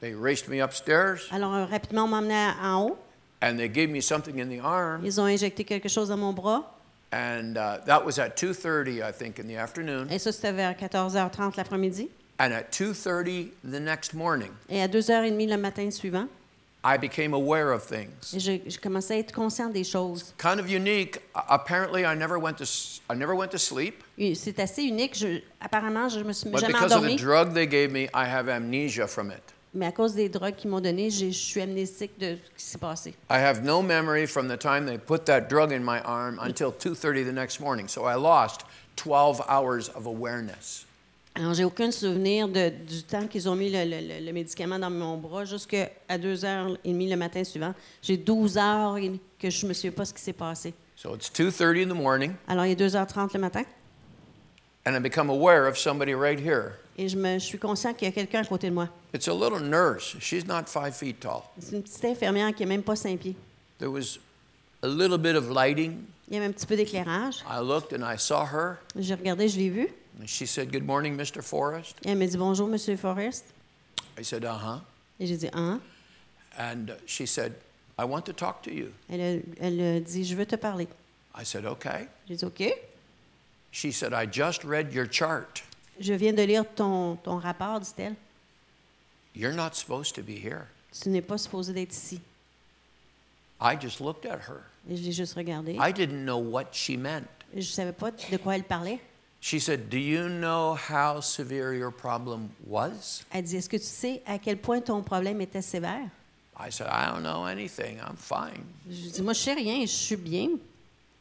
they 0.00 0.14
raced 0.14 0.48
me 0.48 0.62
upstairs 0.62 1.20
Alors, 1.32 1.68
rapidement, 1.68 2.04
on 2.10 2.30
à- 2.30 2.54
en 2.62 2.86
haut. 2.88 2.98
and 3.42 3.56
they 3.58 3.68
gave 3.68 3.90
me 3.90 4.00
something 4.00 4.40
in 4.40 4.48
the 4.48 4.60
arm. 4.64 5.02
Ils 5.04 5.20
ont 5.20 5.24
injecté 5.26 5.64
quelque 5.64 5.88
chose 5.88 6.08
dans 6.08 6.16
mon 6.16 6.32
bras. 6.32 6.76
And 7.12 7.56
uh, 7.56 7.78
that 7.86 8.04
was 8.04 8.18
at 8.18 8.36
2.30, 8.36 9.02
I 9.02 9.10
think, 9.12 9.38
in 9.40 9.48
the 9.48 9.56
afternoon. 9.56 10.08
Et 10.10 10.18
ça, 10.18 10.30
c'était 10.32 10.52
vers 10.52 10.74
14h30 10.76 11.56
l'après-midi. 11.56 12.08
And 12.38 12.52
at 12.52 12.70
2.30 12.72 13.50
the 13.64 13.80
next 13.80 14.14
morning, 14.14 14.50
Et 14.68 14.80
à 14.80 14.86
2h30 14.88 15.48
le 15.50 15.56
matin 15.58 15.90
suivant, 15.90 16.26
I 16.82 16.96
became 16.96 17.34
aware 17.34 17.72
of 17.72 17.82
things. 17.84 18.32
je, 18.32 18.58
je 18.66 18.78
commençais 18.78 19.14
à 19.14 19.18
être 19.18 19.32
conscient 19.32 19.68
des 19.68 19.84
choses. 19.84 20.32
Kind 20.38 20.58
of 20.58 20.70
unique. 20.70 21.18
A- 21.34 21.54
Apparently, 21.56 22.04
I 22.06 22.14
never 22.16 22.38
went 22.38 22.56
to, 22.56 22.62
s- 22.64 23.02
I 23.10 23.14
never 23.16 23.34
went 23.34 23.50
to 23.50 23.58
sleep. 23.58 24.02
Et 24.16 24.34
C'est 24.34 24.58
assez 24.60 24.84
unique. 24.84 25.14
Je- 25.18 25.42
apparemment, 25.60 26.08
je 26.08 26.20
me 26.20 26.32
suis 26.32 26.48
But 26.48 26.60
jamais 26.60 26.72
because 26.72 26.92
of 26.92 27.02
the 27.02 27.08
endormie. 27.10 27.16
drug 27.16 27.52
they 27.52 27.66
gave 27.66 27.90
me, 27.90 28.04
I 28.14 28.24
have 28.24 28.48
amnesia 28.48 29.06
from 29.06 29.30
it. 29.30 29.42
Mais 29.72 29.86
à 29.86 29.92
cause 29.92 30.14
des 30.14 30.28
drogues 30.28 30.56
qu'ils 30.56 30.68
m'ont 30.70 30.80
données, 30.80 31.10
je 31.10 31.30
suis 31.30 31.60
amnésique 31.60 32.18
de 32.18 32.36
ce 32.36 32.50
qui 32.56 32.64
s'est 32.64 32.78
passé. 32.78 33.10
I 33.30 33.34
have 33.38 33.62
no 33.62 33.82
memory 33.82 34.26
from 34.26 34.48
the 34.48 34.58
time 34.58 34.84
they 34.86 34.98
put 34.98 35.24
that 35.26 35.42
drug 35.48 35.72
in 35.72 35.80
my 35.80 36.00
arm 36.04 36.40
until 36.42 36.72
2:30 36.72 37.24
the 37.24 37.32
next 37.32 37.60
morning. 37.60 37.86
So 37.88 38.04
I 38.06 38.16
lost 38.16 38.62
12 38.96 39.40
hours 39.48 39.88
of 39.94 40.06
awareness. 40.06 40.86
Alors, 41.36 41.54
j'ai 41.54 41.62
aucun 41.64 41.92
souvenir 41.92 42.48
de- 42.48 42.70
du 42.70 43.04
temps 43.04 43.28
qu'ils 43.28 43.48
ont 43.48 43.54
mis 43.54 43.70
le, 43.70 43.84
le- 43.84 44.00
le- 44.00 44.26
le 44.26 44.32
médicament 44.32 44.80
dans 44.80 44.90
mon 44.90 45.16
bras 45.16 45.44
jusqu'à 45.44 45.88
2h30 46.10 47.08
le 47.08 47.16
matin 47.16 47.44
suivant. 47.44 47.72
J'ai 48.02 48.16
12 48.16 48.58
heures 48.58 48.96
que 49.38 49.48
je 49.48 49.64
ne 49.64 49.68
me 49.68 49.72
souviens 49.74 49.92
pas 49.92 50.04
ce 50.04 50.12
qui 50.12 50.20
s'est 50.20 50.32
passé. 50.32 50.74
So 50.96 51.14
it's 51.14 51.30
2:30 51.30 51.84
in 51.84 51.88
the 51.88 51.96
morning 51.96 52.32
Alors, 52.48 52.66
il 52.66 52.72
est 52.72 52.74
2h30 52.80 53.32
le 53.34 53.38
matin 53.40 53.62
and 54.84 54.96
I 54.96 54.98
become 54.98 55.30
aware 55.30 55.66
of 55.68 55.78
somebody 55.78 56.14
right 56.14 56.40
here. 56.40 56.72
Et 57.00 57.08
je, 57.08 57.16
me, 57.16 57.38
je 57.38 57.44
suis 57.44 57.58
conscient 57.58 57.94
qu'il 57.94 58.06
y 58.06 58.10
a 58.10 58.12
quelqu'un 58.12 58.42
à 58.42 58.44
côté 58.44 58.68
de 58.68 58.74
moi. 58.74 58.88
It's 59.14 59.26
a 59.26 59.32
little 59.32 59.60
nurse. 59.60 60.16
She's 60.20 60.44
not 60.46 60.66
5 60.66 60.92
feet 60.92 61.18
tall. 61.20 61.42
C'est 61.58 61.74
une 61.76 61.82
petite 61.82 62.04
infirmière 62.04 62.54
qui 62.54 62.62
n'a 62.62 62.68
même 62.68 62.82
pas 62.82 62.94
5 62.94 63.18
pieds. 63.18 63.36
There 63.78 63.90
was 63.90 64.18
a 64.82 64.86
little 64.86 65.16
bit 65.16 65.34
of 65.34 65.48
lighting. 65.50 66.04
Il 66.28 66.34
y 66.34 66.36
avait 66.36 66.46
un 66.46 66.52
petit 66.52 66.66
peu 66.66 66.76
d'éclairage. 66.76 67.36
I 67.48 67.58
looked 67.62 67.94
and 67.98 68.04
I 68.04 68.18
saw 68.18 68.44
her 68.44 68.76
J'ai 68.96 69.14
regardé, 69.14 69.48
je 69.48 69.58
l'ai 69.58 69.70
vue. 69.70 69.88
and 70.20 70.26
she 70.26 70.46
said, 70.46 70.70
"Good 70.70 70.84
morning, 70.84 71.16
Mr. 71.16 71.40
Forrest." 71.42 71.96
Et 72.04 72.10
elle 72.10 72.18
m'a 72.18 72.26
dit 72.26 72.36
Bonjour, 72.36 72.68
Monsieur 72.68 72.96
Forrest. 72.98 73.46
I 74.18 74.22
said, 74.22 74.44
"Uh-huh." 74.44 74.80
Et 75.18 75.26
j'ai 75.26 75.38
dit 75.38 75.48
Hein? 75.54 75.80
And 76.58 76.88
she 77.06 77.26
said, 77.26 77.54
"I 77.98 78.04
want 78.04 78.22
to 78.26 78.32
talk 78.34 78.60
to 78.64 78.70
you." 78.70 78.92
elle 79.08 79.20
a, 79.20 79.40
elle 79.60 79.80
a 79.96 80.00
dit 80.00 80.24
Je 80.24 80.34
veux 80.36 80.44
te 80.46 80.56
parler. 80.56 80.86
I 81.34 81.44
said, 81.44 81.64
"Okay." 81.64 82.06
J'ai 82.28 82.36
dit 82.36 82.44
OK. 82.44 82.74
She 83.72 83.90
said, 83.90 84.12
"I 84.12 84.26
just 84.30 84.62
read 84.64 84.92
your 84.92 85.06
chart. 85.10 85.62
Je 86.00 86.14
viens 86.14 86.32
de 86.32 86.42
lire 86.42 86.64
ton, 86.74 87.16
ton 87.16 87.36
rapport, 87.38 87.78
dit-elle. 87.80 88.14
You're 89.36 89.54
not 89.54 89.74
supposed 89.74 90.14
to 90.14 90.22
be 90.22 90.30
here." 90.42 90.66
Tu 90.92 91.08
n'es 91.10 91.22
pas 91.22 91.38
supposé 91.38 91.72
d'être 91.72 91.92
ici. 91.92 92.20
I 93.60 93.76
just 93.80 94.00
looked 94.00 94.24
at 94.26 94.40
her. 94.48 94.62
Et 94.88 94.96
je 94.96 95.02
l'ai 95.04 95.12
juste 95.12 95.34
regardé. 95.34 95.74
I 95.78 95.92
didn't 95.92 96.24
know 96.24 96.38
what 96.38 96.72
she 96.72 96.96
meant. 96.96 97.26
Je 97.52 97.58
ne 97.58 97.62
savais 97.62 97.92
pas 97.92 98.10
de 98.10 98.36
quoi 98.38 98.56
elle 98.56 98.64
parlait. 98.64 98.98
She 99.42 99.58
said, 99.58 99.88
Do 99.88 99.96
you 99.98 100.28
know 100.28 100.74
how 100.74 101.20
severe 101.20 101.74
your 101.74 101.90
problem 101.90 102.48
was? 102.66 103.24
Elle 103.30 103.44
dit 103.44 103.56
Est-ce 103.56 103.68
que 103.68 103.76
tu 103.76 103.84
sais 103.84 104.22
à 104.26 104.38
quel 104.38 104.58
point 104.58 104.80
ton 104.80 105.02
problème 105.02 105.40
était 105.40 105.62
sévère? 105.62 106.08
I 106.58 106.70
said, 106.70 106.88
I 106.88 107.10
don't 107.10 107.22
know 107.22 107.44
anything. 107.46 107.98
I'm 107.98 108.16
fine. 108.16 108.64
Je 108.90 109.10
dis 109.10 109.22
Moi, 109.22 109.32
je 109.32 109.40
sais 109.40 109.54
rien, 109.54 109.80
je 109.82 109.92
suis 109.92 110.16
bien. 110.16 110.58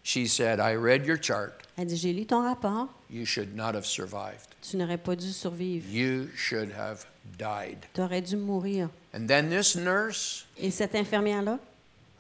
She 0.04 0.28
said, 0.28 0.60
I 0.60 0.76
read 0.76 1.06
your 1.06 1.18
chart. 1.22 1.54
Elle 1.78 1.88
dit, 1.88 1.98
j'ai 1.98 2.14
lu 2.14 2.26
ton 2.26 2.44
rapport. 2.44 2.88
You 3.10 3.26
should 3.26 3.56
not 3.56 3.74
have 3.76 3.86
survived. 3.86 4.49
Tu 4.62 4.78
n'aurais 4.78 4.98
pas 4.98 5.16
dû 5.16 5.32
survivre. 5.32 5.86
You 5.90 6.28
should 6.36 6.72
have 6.78 7.06
died. 7.38 7.78
Tu 7.94 8.02
aurais 8.02 8.22
dû 8.22 8.36
mourir. 8.36 8.90
And 9.14 9.26
then 9.28 9.50
this 9.50 9.76
nurse, 9.76 10.46
Et 10.58 10.72
cette 10.72 10.96
infirmière-là, 10.96 11.60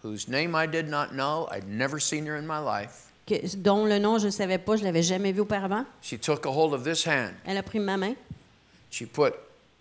whose 0.03 0.27
name 0.27 0.55
I 0.55 0.65
did 0.67 0.87
not 0.87 1.09
know, 1.11 1.47
I'd 1.51 1.67
never 1.67 1.99
seen 1.99 2.25
her 2.27 2.35
in 2.37 2.45
my 2.47 2.59
life, 2.59 3.11
que- 3.27 3.45
dont 3.57 3.85
le 3.85 3.99
nom 3.99 4.17
je 4.17 4.27
ne 4.27 4.31
savais 4.31 4.57
pas, 4.57 4.75
je 4.77 4.81
ne 4.81 4.85
l'avais 4.87 5.03
jamais 5.03 5.31
vu 5.33 5.41
auparavant, 5.41 5.85
she 6.01 6.17
took 6.19 6.45
a 6.45 6.49
hold 6.49 6.73
of 6.73 6.83
this 6.83 7.05
hand. 7.05 7.33
elle 7.45 7.57
a 7.57 7.63
pris 7.63 7.79
ma 7.79 7.97
main. 7.97 8.15
She 8.89 9.05
put 9.05 9.33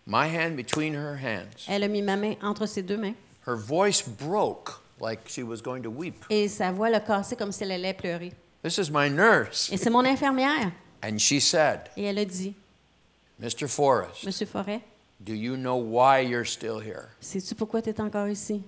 my 0.07 0.27
hand 0.27 0.57
between 0.57 0.95
her 0.95 1.17
hands. 1.17 1.65
Elle 1.69 1.85
a 1.85 1.89
mis 1.89 2.03
ma 2.03 2.17
main 2.17 2.35
entre 2.43 2.67
ses 2.67 2.83
deux 2.83 2.99
mains. 2.99 3.15
Her 3.47 3.57
voice 3.57 4.03
broke 4.03 4.81
like 5.01 5.21
she 5.29 5.43
was 5.43 5.63
going 5.63 5.83
to 5.83 5.91
weep. 5.91 6.25
Et 6.29 6.49
sa 6.49 6.73
voix 6.73 6.91
l'a 6.91 7.01
cassée 7.01 7.37
comme 7.37 7.53
si 7.53 7.63
elle 7.63 7.73
allait 7.73 7.95
pleurer. 7.95 8.33
This 8.63 8.77
is 8.79 8.91
my 8.91 9.09
nurse. 9.09 9.71
Et 9.73 9.77
c'est 9.77 9.89
mon 9.91 10.05
infirmière. 10.05 10.73
And 11.03 11.19
she 11.21 11.41
said, 11.41 11.91
Et 11.97 12.05
elle 12.05 12.19
a 12.19 12.25
dit, 12.25 12.55
Mr. 13.41 13.69
Forrest, 13.69 14.25
Monsieur 14.25 14.47
Forêt, 14.47 14.83
do 15.25 15.33
you 15.33 15.57
know 15.57 15.77
why 15.77 16.21
you're 16.21 16.45
still 16.45 16.81
here? 16.81 17.11
sais-tu 17.21 17.55
pourquoi 17.55 17.83
tu 17.83 17.91
es 17.91 18.01
encore 18.01 18.29
ici? 18.29 18.63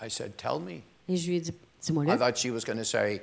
I 0.00 0.08
said, 0.08 0.36
Tell 0.38 0.60
me. 0.60 0.82
Et 1.08 1.16
je 1.16 1.28
lui 1.30 1.36
ai 1.36 1.40
dit, 1.40 1.50
I 1.50 1.54
dis-moi-le. 1.82 2.16
thought 2.18 2.36
she 2.38 2.50
was 2.50 2.64
going 2.64 2.78
to 2.78 2.84
say, 2.84 3.20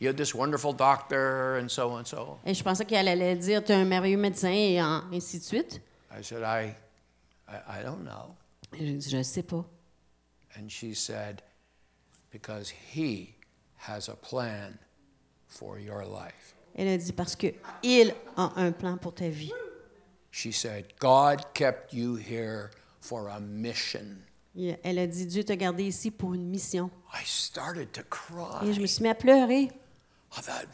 You 0.00 0.08
had 0.08 0.16
this 0.16 0.34
wonderful 0.34 0.72
doctor 0.72 1.56
and 1.58 1.68
so 1.70 1.90
on 1.90 1.98
and 2.00 2.06
so. 2.06 2.38
Et 2.46 2.54
je 2.54 2.62
pensais 2.62 2.84
qu'elle 2.86 3.08
allait 3.08 3.36
dire, 3.36 3.64
tu 3.64 3.72
es 3.72 3.76
un 3.76 3.84
merveilleux 3.84 4.16
médecin 4.18 4.50
et 4.52 4.80
en- 4.80 5.02
ainsi 5.12 5.38
de 5.38 5.44
suite. 5.44 5.80
I 6.10 6.22
said, 6.22 6.42
I, 6.42 6.74
I, 7.48 7.80
I 7.80 7.82
don't 7.82 8.04
know. 8.04 8.34
Et 8.74 8.78
je 8.78 8.84
lui 8.84 8.90
ai 8.92 8.96
dit, 8.98 9.10
je 9.10 9.16
ne 9.16 9.22
sais 9.22 9.42
pas. 9.42 9.64
And 10.56 10.68
she 10.70 10.92
said, 10.94 11.42
Because 12.32 12.68
he 12.70 13.34
has 13.88 14.08
a 14.08 14.14
plan 14.16 14.78
for 15.46 15.78
your 15.78 16.04
life. 16.04 16.54
Elle 16.78 16.86
a 16.88 16.96
dit, 16.96 17.12
parce 17.12 17.34
que 17.34 17.48
il 17.82 18.14
a 18.36 18.52
un 18.54 18.70
plan 18.70 18.96
pour 18.96 19.12
ta 19.12 19.28
vie. 19.28 19.52
She 20.30 20.52
said, 20.52 20.84
God 21.00 21.40
kept 21.52 21.92
you 21.92 22.14
here 22.16 22.70
for 23.00 23.28
a 23.28 23.40
mission. 23.40 24.18
Elle 24.84 25.00
a 25.00 25.06
dit, 25.08 25.26
Dieu 25.26 25.42
t'a 25.42 25.56
gardé 25.56 25.82
ici 25.84 26.12
pour 26.12 26.34
une 26.34 26.46
mission. 26.48 26.88
I 27.12 27.24
started 27.24 27.90
to 27.92 28.02
Et 28.62 28.72
je 28.72 28.80
me 28.80 28.86
cry. 28.86 28.88
suis 28.88 29.02
mis 29.02 29.08
à 29.08 29.16
pleurer. 29.16 29.70
I 30.36 30.40
thought, 30.40 30.66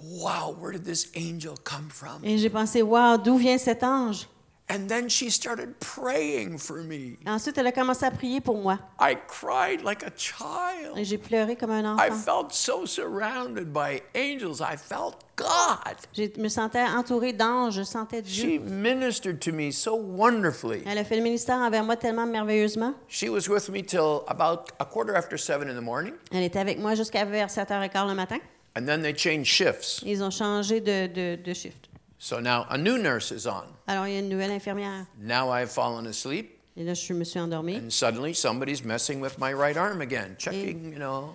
wow, 0.00 0.56
where 0.58 0.72
did 0.72 0.84
this 0.84 1.10
angel 1.14 1.54
come 1.64 1.90
from? 1.90 2.24
Et 2.24 2.38
j'ai 2.38 2.48
pensé, 2.48 2.80
wow, 2.80 3.18
d'où 3.18 3.36
vient 3.36 3.58
cet 3.58 3.82
ange? 3.82 4.26
And 4.70 4.88
then 4.88 5.10
she 5.10 5.28
started 5.30 5.78
praying 5.78 6.56
for 6.56 6.82
me. 6.82 7.18
Ensuite, 7.26 7.58
elle 7.58 7.66
a 7.66 7.72
commencé 7.72 8.06
à 8.06 8.10
prier 8.10 8.40
pour 8.40 8.56
moi. 8.56 8.78
I 8.98 9.14
cried 9.28 9.82
like 9.84 10.02
a 10.02 10.10
child. 10.16 10.96
Et 10.96 11.04
j'ai 11.04 11.18
pleuré 11.18 11.54
comme 11.54 11.70
un 11.70 11.84
I 11.98 12.08
enfant. 12.08 12.14
felt 12.14 12.52
so 12.54 12.86
surrounded 12.86 13.74
by 13.74 14.00
angels. 14.14 14.62
I 14.62 14.76
felt 14.78 15.16
God. 15.36 15.96
Je 16.14 16.30
me 16.40 16.48
sentais 16.48 16.82
entourée 16.82 17.34
d'anges, 17.34 17.74
je 17.74 17.82
sentais 17.82 18.22
She 18.24 18.46
Dieu. 18.58 18.60
ministered 18.60 19.38
to 19.40 19.52
me 19.52 19.70
so 19.70 19.94
wonderfully. 19.96 20.82
Elle 20.86 20.96
a 20.98 21.04
fait 21.04 21.16
le 21.16 21.22
ministère 21.22 21.56
envers 21.58 21.84
moi 21.84 21.96
tellement 21.96 22.24
merveilleusement. 22.26 22.94
She 23.06 23.28
was 23.28 23.48
with 23.50 23.68
me 23.68 23.82
till 23.82 24.24
about 24.28 24.72
a 24.80 24.86
quarter 24.86 25.14
after 25.14 25.36
seven 25.36 25.68
in 25.68 25.74
the 25.78 25.84
morning, 25.84 26.14
Elle 26.32 26.42
était 26.42 26.58
avec 26.60 26.78
moi 26.78 26.94
jusqu'à 26.94 27.26
vers 27.26 27.48
7h15 27.48 28.08
le 28.08 28.14
matin. 28.14 28.38
and 28.76 28.86
then 28.86 29.02
they 29.02 29.12
changed 29.14 29.44
shifts. 29.46 30.00
Ils 30.06 30.22
ont 30.24 30.30
changé 30.30 30.80
de, 30.80 31.06
de, 31.06 31.36
de 31.36 31.52
shift. 31.52 31.90
So 32.24 32.40
now 32.40 32.64
a 32.70 32.78
new 32.78 32.96
nurse 32.96 33.30
is 33.32 33.46
on. 33.46 33.66
Alors, 33.86 34.06
il 34.06 34.14
y 34.14 34.16
a 34.16 34.20
une 34.20 34.30
nouvelle 34.30 34.50
infirmière. 34.50 35.06
Now 35.20 35.50
I've 35.50 35.70
fallen 35.70 36.06
asleep, 36.06 36.58
Et 36.74 36.82
là, 36.82 36.94
je 36.94 37.12
me 37.12 37.22
suis 37.22 37.38
endormie. 37.38 37.76
and 37.76 37.90
suddenly 37.92 38.32
somebody's 38.32 38.82
messing 38.82 39.20
with 39.20 39.38
my 39.38 39.52
right 39.52 39.76
arm 39.76 40.00
again, 40.00 40.34
checking, 40.38 40.90
you 40.90 40.98
know. 40.98 41.34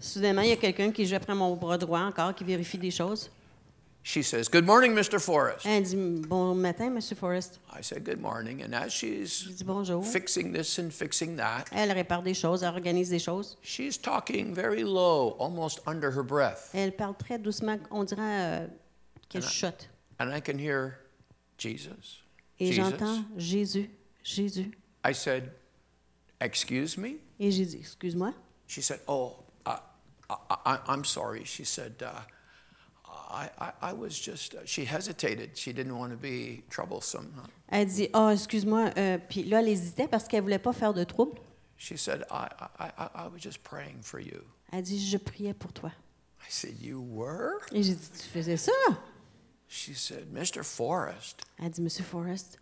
Soudainement, 0.00 0.42
il 0.42 0.50
y 0.50 0.52
a 0.52 0.56
quelqu'un 0.56 0.92
qui 0.92 1.06
joue 1.06 1.16
après 1.16 1.34
mon 1.34 1.56
bras 1.56 1.78
droit 1.78 2.00
encore, 2.00 2.34
qui 2.34 2.44
vérifie 2.44 2.76
des 2.76 2.90
choses. 2.90 3.30
She 4.02 4.22
says, 4.22 4.50
Good 4.50 4.66
morning, 4.66 4.94
Mr. 4.94 5.18
Forrest. 5.18 5.64
Elle 5.64 5.84
dit 5.84 5.96
Bon 5.96 6.54
matin, 6.54 6.90
Monsieur 6.90 7.16
Forrest. 7.16 7.58
I 7.72 7.80
said, 7.80 8.04
Good 8.04 8.20
morning. 8.20 8.62
And 8.62 8.74
as 8.74 8.90
she's 8.90 9.46
dis 9.46 9.64
bonjour. 9.64 10.04
fixing 10.04 10.52
this 10.52 10.78
and 10.78 10.90
fixing 10.92 11.36
that, 11.36 11.64
Elle 11.72 11.90
répare 11.92 12.22
des 12.22 12.34
choses, 12.34 12.62
elle 12.62 12.74
organise 12.74 13.08
des 13.08 13.18
choses. 13.18 13.56
she's 13.62 13.96
talking 13.96 14.54
very 14.54 14.84
low, 14.84 15.36
almost 15.38 15.80
under 15.86 16.10
her 16.10 16.22
breath. 16.22 16.68
Elle 16.74 16.92
parle 16.92 17.16
très 17.16 17.38
doucement, 17.38 17.78
on 17.90 18.04
dirait 18.04 18.20
euh, 18.20 18.66
qu'elle 19.30 19.42
chuchote. 19.42 19.88
And 20.18 20.32
I 20.32 20.40
can 20.40 20.58
hear 20.58 20.98
Jesus. 21.58 22.22
Et 22.60 22.72
j'entends 22.72 23.24
Jésus, 23.36 23.88
Jésus. 24.24 24.72
I 25.04 25.12
said, 25.12 25.52
Excuse 26.40 26.96
me? 26.98 27.18
Et 27.38 27.50
j'ai 27.50 27.64
dit 27.64 27.78
Excuse-moi? 27.78 28.32
She 28.66 28.82
said, 28.82 29.00
Oh, 29.06 29.36
uh, 29.66 29.78
I, 30.28 30.78
I'm 30.86 31.04
sorry. 31.04 31.44
She 31.44 31.64
said, 31.64 32.02
uh, 32.02 32.22
I, 33.30 33.48
I, 33.58 33.72
I 33.82 33.92
was 33.92 34.18
just, 34.18 34.54
uh, 34.54 34.58
she 34.64 34.84
hesitated. 34.84 35.56
She 35.56 35.72
didn't 35.72 35.96
want 35.96 36.10
to 36.10 36.16
be 36.16 36.62
troublesome. 36.68 37.32
Elle 37.68 37.86
dit 37.86 38.08
Oh, 38.12 38.28
excuse-moi. 38.30 38.90
Euh, 38.96 39.18
Puis 39.28 39.44
là, 39.44 39.60
elle 39.60 39.68
hésitait 39.68 40.08
parce 40.08 40.26
qu'elle 40.26 40.42
voulait 40.42 40.58
pas 40.58 40.72
faire 40.72 40.92
de 40.94 41.04
trouble. 41.04 41.38
She 41.76 41.96
said, 41.96 42.24
I, 42.30 42.48
I, 42.80 42.90
I, 42.98 43.08
I 43.14 43.28
was 43.28 43.38
just 43.40 43.62
praying 43.62 44.02
for 44.02 44.18
you. 44.18 44.42
Elle 44.72 44.82
dit 44.82 44.98
Je 44.98 45.16
priais 45.16 45.54
pour 45.54 45.72
toi. 45.72 45.92
I 46.40 46.50
said, 46.50 46.74
You 46.80 47.00
were? 47.00 47.60
Et 47.72 47.82
j'ai 47.84 47.94
dit 47.94 48.08
Tu 48.20 48.28
faisais 48.28 48.56
ça? 48.56 48.72
She 49.68 49.92
said, 49.94 50.28
Mr. 50.32 50.64
Forrest, 50.64 51.42
Elle 51.62 51.70
dit 51.70 51.82
Monsieur 51.82 52.04
Forrest, 52.04 52.58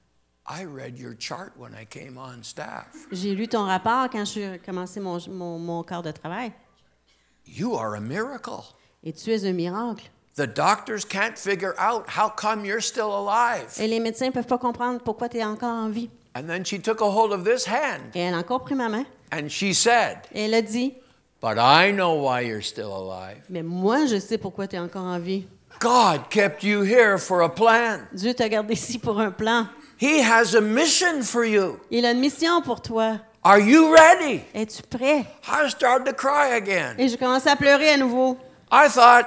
I 0.49 0.65
read 0.65 0.99
your 0.99 1.15
chart 1.19 1.53
when 1.57 1.73
I 1.75 1.85
came 1.85 2.19
on 2.19 2.43
staff. 2.43 2.89
j'ai 3.13 3.35
lu 3.35 3.47
ton 3.49 3.65
rapport 3.65 4.09
quand 4.11 4.25
j'ai 4.25 4.59
commencé 4.65 5.01
mon, 5.01 5.19
mon, 5.29 5.59
mon 5.59 5.83
quart 5.85 6.03
de 6.03 6.11
travail. 6.13 6.53
You 7.47 7.75
are 7.77 7.95
a 7.95 8.01
miracle. 8.01 8.75
Et 9.05 9.13
tu 9.13 9.31
es 9.33 9.45
un 9.45 9.53
miracle. 9.53 10.09
The 10.35 10.47
doctors 10.47 11.05
can't 11.05 11.39
figure 11.39 11.75
out 11.79 12.09
how 12.09 12.29
come 12.29 12.65
you're 12.65 12.83
still 12.83 13.11
alive. 13.13 13.73
Et 13.79 13.87
les 13.87 14.01
médecins 14.01 14.27
ne 14.27 14.33
peuvent 14.33 14.47
pas 14.47 14.59
comprendre 14.59 15.01
pourquoi 15.01 15.29
tu 15.29 15.39
es 15.39 15.45
encore 15.45 15.73
en 15.73 15.89
vie. 15.91 16.11
And 16.35 16.47
then 16.49 16.65
she 16.65 16.79
took 16.81 17.01
a 17.01 17.05
hold 17.11 17.33
of 17.33 17.45
this 17.45 17.65
hand 17.67 18.15
Et 18.15 18.21
elle 18.21 18.35
a 18.35 18.39
encore 18.39 18.65
pris 18.65 18.75
ma 18.75 18.89
main. 18.89 19.07
and 19.33 19.49
she 19.49 19.73
said, 19.73 20.19
Et 20.35 20.43
elle 20.47 20.55
a 20.55 20.61
dit 20.63 20.95
But 21.41 21.57
I 21.59 21.93
know 21.93 22.15
why 22.15 22.41
you're 22.43 22.63
still 22.63 22.93
alive. 22.93 23.43
Mais 23.49 23.63
moi, 23.63 24.07
je 24.07 24.19
sais 24.19 24.39
pourquoi 24.39 24.67
tu 24.67 24.77
es 24.77 24.79
encore 24.79 25.05
en 25.05 25.19
vie. 25.21 25.47
God 25.79 26.31
kept 26.31 26.63
you 26.65 26.83
here 26.83 27.19
for 27.19 27.43
a 27.43 27.49
plan. 27.49 28.07
Dieu 28.13 28.35
t'a 28.35 28.49
gardé 28.49 28.73
ici 28.75 28.99
pour 28.99 29.21
un 29.21 29.31
plan. 29.31 29.69
He 29.99 30.21
has 30.21 30.55
a 30.55 30.61
mission 30.61 31.23
for 31.23 31.45
you. 31.45 31.81
Il 31.91 32.05
a 32.05 32.11
une 32.13 32.21
mission 32.21 32.63
pour 32.63 32.81
toi. 32.81 33.21
Are 33.43 33.59
you 33.59 33.93
ready? 33.93 34.43
Es-tu 34.55 34.83
prêt? 34.83 35.27
I 35.49 35.69
started 35.69 36.07
to 36.07 36.13
cry 36.13 36.57
again. 36.57 36.97
Et 36.99 37.09
j'ai 37.09 37.17
commencé 37.17 37.49
à 37.49 37.57
pleurer 37.57 37.91
à 37.91 37.97
nouveau. 37.97 38.37
I 38.73 38.89
thought, 38.89 39.27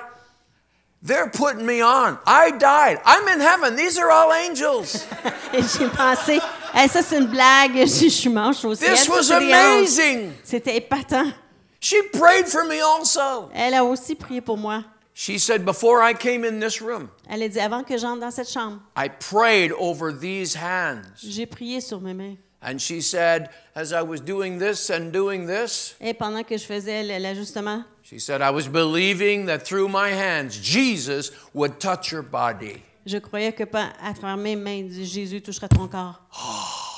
they're 1.02 1.30
putting 1.30 1.66
me 1.66 1.82
on. 1.82 2.18
I 2.28 2.52
died. 2.52 3.00
I'm 3.06 3.28
in 3.30 3.40
heaven. 3.40 3.76
These 3.76 3.98
are 3.98 4.12
all 4.12 4.32
angels. 4.32 5.06
Et 5.54 5.62
j'ai 5.62 5.88
pensé, 5.88 6.40
Hey, 6.74 6.88
ça 6.88 7.02
c'est 7.02 7.18
une 7.18 7.28
blague, 7.28 7.72
je 7.78 7.86
je 7.86 8.10
suis 8.10 8.30
au 8.30 8.76
ciel. 8.76 8.94
This 8.94 9.10
was 9.10 9.32
amazing. 9.32 10.34
C'était 10.44 10.78
épatant. 10.78 11.32
She 11.80 11.96
prayed 12.12 12.48
for 12.48 12.66
me 12.66 12.82
also. 12.82 13.50
Elle 13.54 13.74
a 13.74 13.84
aussi 13.84 14.16
prié 14.16 14.42
pour 14.42 14.58
moi. 14.58 14.84
She 15.22 15.38
said, 15.38 15.66
Before 15.66 16.02
I 16.02 16.14
came 16.14 16.46
in 16.46 16.62
this 16.62 16.80
room, 16.82 17.10
Elle 17.30 17.44
a 17.44 17.50
dit, 17.50 17.60
avant 17.60 17.84
que 17.84 17.98
j'entre 17.98 18.22
dans 18.22 18.32
cette 18.32 18.50
chambre, 18.50 18.80
I 18.96 19.10
prayed 19.10 19.74
over 19.78 20.14
these 20.18 20.56
hands. 20.56 21.20
j'ai 21.22 21.46
prié 21.46 21.82
sur 21.82 22.00
mes 22.00 22.14
mains. 22.14 22.38
And 22.62 22.80
she 22.80 23.02
said, 23.02 23.50
As 23.76 23.92
I 23.92 24.02
was 24.02 24.22
doing 24.22 24.60
this 24.60 24.90
and 24.90 25.12
doing 25.12 25.46
this, 25.46 25.96
Et 26.00 26.14
pendant 26.14 26.44
que 26.46 26.56
je 26.58 26.64
faisais 26.66 27.02
l- 27.06 27.22
l'ajustement, 27.22 27.84
she 28.02 28.18
said, 28.18 28.42
I 28.42 28.50
was 28.50 28.70
believing 28.70 29.46
that 29.48 29.66
through 29.66 29.90
my 29.90 30.10
hands, 30.10 30.52
Jesus 30.58 31.32
would 31.54 31.80
touch 31.82 32.14
your 32.14 32.24
body. 32.24 32.82
je 33.06 33.18
croyais 33.18 33.52
que 33.52 33.66
pas 33.66 33.90
à 34.02 34.14
travers 34.14 34.38
mes 34.38 34.56
mains, 34.56 34.88
Jésus 34.90 35.42
toucherait 35.42 35.68
ton 35.68 35.90
corps. 35.90 36.22
Ah. 36.34 36.89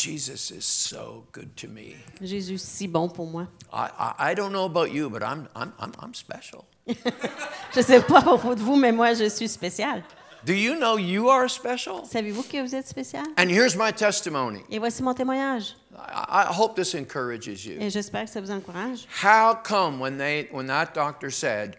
Jesus 0.00 0.50
is 0.50 0.64
so 0.64 1.24
good 1.32 1.54
to 1.56 1.68
me. 1.68 1.96
Jésus, 2.22 2.58
si 2.58 2.86
bon 2.86 3.08
pour 3.08 3.26
moi. 3.26 3.46
I, 3.70 3.90
I, 3.98 4.30
I 4.30 4.34
don't 4.34 4.50
know 4.50 4.64
about 4.64 4.92
you, 4.92 5.10
but 5.10 5.22
I'm, 5.22 5.46
I'm, 5.54 5.74
I'm, 5.78 5.92
I'm 6.00 6.14
special. 6.14 6.64
Je 7.74 7.82
sais 7.82 8.00
pas 8.00 8.18
à 8.18 8.22
propos 8.22 8.54
de 8.54 8.60
vous, 8.60 8.76
mais 8.76 8.92
moi, 8.92 9.12
je 9.12 9.28
suis 9.28 9.48
spéciale. 9.48 10.02
Do 10.42 10.54
you 10.54 10.74
know 10.74 10.96
you 10.96 11.28
are 11.28 11.50
special? 11.50 12.06
Savez-vous 12.06 12.44
que 12.44 12.62
vous 12.62 12.74
êtes 12.74 12.88
spécial? 12.88 13.26
And 13.36 13.50
here's 13.50 13.76
my 13.76 13.92
testimony. 13.92 14.62
Et 14.70 14.78
voici 14.78 15.02
mon 15.02 15.12
témoignage. 15.14 15.76
I, 15.94 16.46
I 16.48 16.52
hope 16.52 16.76
this 16.76 16.94
encourages 16.94 17.66
you. 17.66 17.76
Et 17.78 17.90
j'espère 17.90 18.24
que 18.24 18.30
ça 18.30 18.40
vous 18.40 18.50
encourage. 18.50 19.06
How 19.22 19.54
come 19.54 20.00
when, 20.00 20.16
they, 20.16 20.48
when 20.50 20.66
that 20.68 20.94
doctor 20.94 21.30
said, 21.30 21.76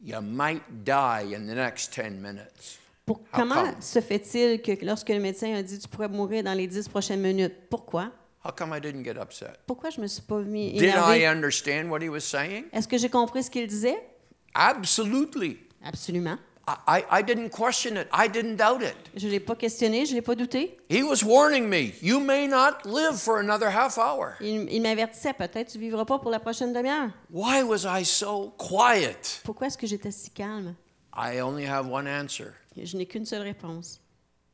you 0.00 0.20
might 0.20 0.84
die 0.84 1.34
in 1.34 1.48
the 1.48 1.54
next 1.54 1.92
10 1.92 2.22
minutes? 2.22 2.78
Pour, 3.06 3.18
How 3.32 3.38
comment 3.38 3.54
come? 3.54 3.80
se 3.80 4.00
fait-il 4.00 4.60
que 4.60 4.84
lorsque 4.84 5.10
le 5.10 5.20
médecin 5.20 5.54
a 5.54 5.62
dit 5.62 5.78
tu 5.78 5.86
pourrais 5.86 6.08
mourir 6.08 6.42
dans 6.42 6.54
les 6.54 6.66
dix 6.66 6.88
prochaines 6.88 7.20
minutes, 7.20 7.54
pourquoi? 7.70 8.10
How 8.44 8.50
come 8.50 8.74
I 8.76 8.80
didn't 8.80 9.04
get 9.04 9.16
upset? 9.16 9.52
Pourquoi 9.66 9.90
je 9.90 10.00
me 10.00 10.08
suis 10.08 10.22
pas 10.22 10.40
mis 10.40 10.72
Did 10.72 10.82
I 10.82 10.86
énervée? 10.86 11.26
understand 11.28 11.88
what 11.88 12.00
he 12.02 12.08
was 12.08 12.20
saying? 12.22 12.64
Est-ce 12.72 12.88
que 12.88 12.98
j'ai 12.98 13.08
compris 13.08 13.44
ce 13.44 13.50
qu'il 13.50 13.66
disait? 13.68 13.96
Absolutely. 14.54 15.58
Absolument. 15.84 16.38
I, 16.88 17.04
I 17.12 17.22
didn't 17.22 17.50
question 17.50 17.96
it. 17.96 18.08
I 18.12 18.26
didn't 18.28 18.56
doubt 18.56 18.82
it. 18.82 18.96
Je 19.14 19.26
ne 19.28 19.30
l'ai 19.32 19.38
pas 19.38 19.54
questionné, 19.54 20.04
je 20.04 20.10
ne 20.10 20.16
l'ai 20.16 20.22
pas 20.22 20.34
douté. 20.34 20.76
He 20.90 21.04
was 21.04 21.22
warning 21.24 21.68
me, 21.68 21.92
you 22.02 22.18
may 22.18 22.48
not 22.48 22.84
live 22.84 23.14
for 23.16 23.38
another 23.38 23.68
half 23.70 23.98
hour. 23.98 24.32
Il, 24.40 24.66
il 24.72 24.82
m'avertissait, 24.82 25.32
peut-être 25.32 25.70
tu 25.70 25.78
ne 25.78 25.82
vivras 25.84 26.04
pas 26.04 26.18
pour 26.18 26.32
la 26.32 26.40
prochaine 26.40 26.72
demi-heure. 26.72 27.10
Why 27.30 27.62
was 27.62 27.84
I 27.86 28.04
so 28.04 28.52
quiet? 28.58 29.42
Pourquoi 29.44 29.68
est-ce 29.68 29.78
que 29.78 29.86
j'étais 29.86 30.10
si 30.10 30.30
calme? 30.30 30.74
I 31.16 31.40
only 31.40 31.64
have 31.64 31.86
one 31.88 32.08
answer. 32.08 32.52
Je 32.82 32.96
n'ai 32.96 33.06
qu'une 33.06 33.24
seule 33.24 33.42
réponse. 33.42 34.00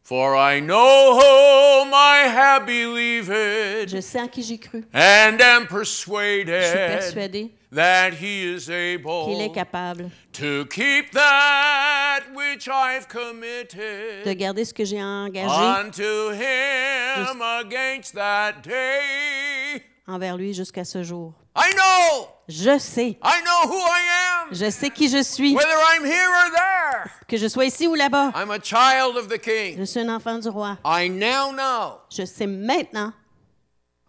For 0.04 0.34
I 0.36 0.60
know 0.60 1.14
whom 1.14 1.92
I 1.94 2.24
have 2.26 2.66
believed 2.66 3.88
Je 3.88 4.00
sais 4.00 4.20
en 4.20 4.26
qui 4.26 4.42
j'ai 4.42 4.58
cru. 4.58 4.84
and 4.92 5.40
am 5.40 5.62
Je 5.62 5.84
suis 5.84 6.06
persuaded 6.08 6.74
persuadé 6.90 7.50
that 7.70 8.12
he 8.20 8.42
is 8.54 8.66
qu'il 8.66 8.74
est 8.74 9.44
able 9.44 9.52
capable 9.52 10.10
to 10.32 10.66
keep 10.66 11.12
that 11.12 12.22
which 12.34 12.68
I've 12.68 13.06
committed 13.08 14.24
de 14.24 14.34
garder 14.34 14.64
ce 14.64 14.74
que 14.74 14.84
j'ai 14.84 15.00
engagé 15.00 15.48
unto 15.48 16.30
him 16.32 17.40
against 17.40 18.14
that 18.14 18.62
day. 18.62 19.82
Envers 20.06 20.36
lui 20.36 20.52
jusqu'à 20.54 20.84
ce 20.84 21.02
jour. 21.02 21.34
I 21.56 21.72
know, 21.74 22.28
Je 22.48 22.78
sais. 22.78 23.18
I 23.22 23.42
know 23.44 23.70
who 23.70 23.78
I 23.78 24.00
am, 24.48 24.54
Je 24.54 24.70
sais 24.70 24.90
qui 24.90 25.08
je 25.08 25.22
suis. 25.22 25.54
whether 25.54 25.76
I'm 25.94 26.04
here 26.04 26.28
or 26.28 26.50
there. 26.50 27.10
Que 27.28 27.36
je 27.36 27.46
sois 27.48 27.66
ici 27.66 27.86
ou 27.86 27.94
là-bas. 27.94 28.32
I'm 28.34 28.50
a 28.50 28.58
child 28.60 29.16
of 29.16 29.28
the 29.28 29.38
King. 29.38 29.78
Je 29.78 29.84
suis 29.84 30.00
un 30.00 30.08
enfant 30.14 30.38
du 30.38 30.48
roi. 30.48 30.78
I 30.84 31.08
now 31.08 31.52
know 31.52 31.98
Je 32.10 32.24
sais 32.24 32.46
maintenant 32.46 33.12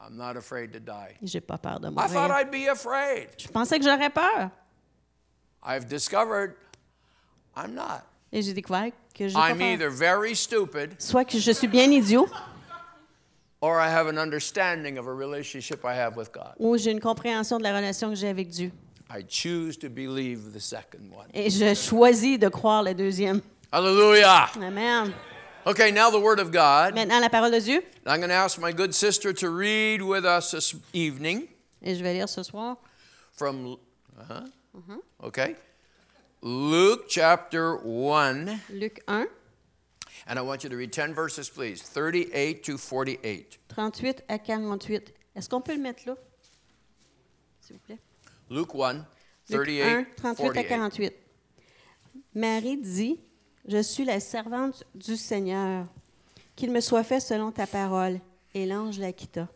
I'm 0.05 0.15
not 0.17 0.35
afraid 0.37 0.71
to 0.73 0.79
die. 0.79 1.15
et 1.21 1.27
j'ai 1.27 1.39
pas 1.41 1.57
peur 1.57 1.79
de 1.79 1.89
I 1.89 1.93
thought 1.95 2.11
mourir. 2.11 2.35
I'd 2.41 2.51
be 2.51 2.67
afraid. 2.69 3.29
Je 3.37 3.47
pensais 3.47 3.77
que 3.79 3.85
j'aurais 3.85 4.09
peur. 4.09 4.49
I've 5.65 5.85
discovered 5.87 6.55
I'm 7.55 7.73
not. 7.73 8.01
Et 8.31 8.41
j'ai 8.41 8.53
découvert 8.53 8.91
que 9.13 9.31
pas 9.31 9.49
I'm 9.51 9.57
peur. 9.59 9.67
either 9.67 9.89
very 9.89 10.35
stupid 10.35 10.95
Soit 10.99 11.23
que 11.25 11.37
je 11.39 11.51
suis 11.51 11.67
bien 11.67 11.89
idiot 11.91 12.27
or 13.63 13.79
I 13.79 13.89
have 13.89 14.07
an 14.07 14.17
understanding 14.17 14.97
of 14.97 15.07
a 15.07 15.13
relationship 15.13 15.85
I 15.85 15.95
have 15.95 16.17
with 16.17 16.33
God. 16.33 16.53
ou 16.59 16.77
j'ai 16.77 16.91
une 16.91 16.99
compréhension 16.99 17.57
de 17.57 17.63
la 17.63 17.73
relation 17.73 18.09
que 18.09 18.15
j'ai 18.15 18.27
avec 18.27 18.49
Dieu. 18.49 18.71
I 19.09 19.23
choose 19.29 19.77
to 19.77 19.89
believe 19.89 20.51
the 20.53 20.59
second 20.59 21.09
one. 21.15 21.27
Et 21.33 21.49
je 21.49 21.73
choisis 21.73 22.37
de 22.37 22.49
croire 22.49 22.83
le 22.83 22.93
deuxième. 22.93 23.41
Hallelujah. 23.71 24.49
Amen. 24.61 25.13
Okay, 25.65 25.91
now 25.91 26.11
the 26.11 26.19
Word 26.19 26.39
of 26.39 26.51
God. 26.51 26.93
Maintenant, 26.93 27.21
la 27.21 27.29
parole 27.29 27.51
de 27.51 27.59
Dieu. 27.61 27.81
I'm 28.05 28.19
going 28.19 28.27
to 28.29 28.35
ask 28.35 28.59
my 28.59 28.73
good 28.73 28.93
sister 28.93 29.31
to 29.31 29.49
read 29.49 30.01
with 30.01 30.25
us 30.25 30.51
this 30.51 30.75
evening 30.91 31.47
Et 31.81 31.95
je 31.95 32.03
vais 32.03 32.13
lire 32.13 32.27
ce 32.27 32.43
soir 32.43 32.77
from, 33.31 33.77
uh-huh, 34.19 34.97
okay, 35.23 35.55
Luke 36.41 37.05
chapter 37.07 37.77
1. 37.77 38.59
Luc 38.71 39.01
1, 39.07 39.25
And 40.27 40.37
I 40.37 40.41
want 40.41 40.63
you 40.63 40.69
to 40.69 40.75
read 40.77 40.91
10 40.91 41.13
verses, 41.13 41.49
please 41.49 41.81
38 41.81 42.63
to 42.63 42.77
48. 42.77 43.59
38 43.67 44.23
à 44.27 44.39
48. 44.39 45.13
Est-ce 45.35 45.49
qu'on 45.49 45.61
peut 45.61 45.73
le 45.73 45.81
mettre 45.81 46.07
là? 46.07 46.15
S'il 47.59 47.75
vous 47.75 47.81
plaît. 47.81 47.99
Luke 48.49 48.73
1, 48.73 49.05
Luc 49.49 49.69
1, 49.69 50.05
38, 50.15 50.15
38 50.15 50.57
à 50.57 50.63
48. 50.63 51.09
48. 51.09 51.13
Marie 52.35 52.77
dit, 52.77 53.19
Je 53.67 53.81
suis 53.81 54.05
la 54.05 54.19
servante 54.19 54.83
du 54.95 55.17
Seigneur, 55.17 55.85
qu'il 56.55 56.71
me 56.71 56.79
soit 56.79 57.03
fait 57.03 57.19
selon 57.19 57.51
ta 57.51 57.67
parole. 57.67 58.19
Et 58.55 58.67
l'ange 58.67 58.99
la 58.99 59.11
quitta. 59.11 59.47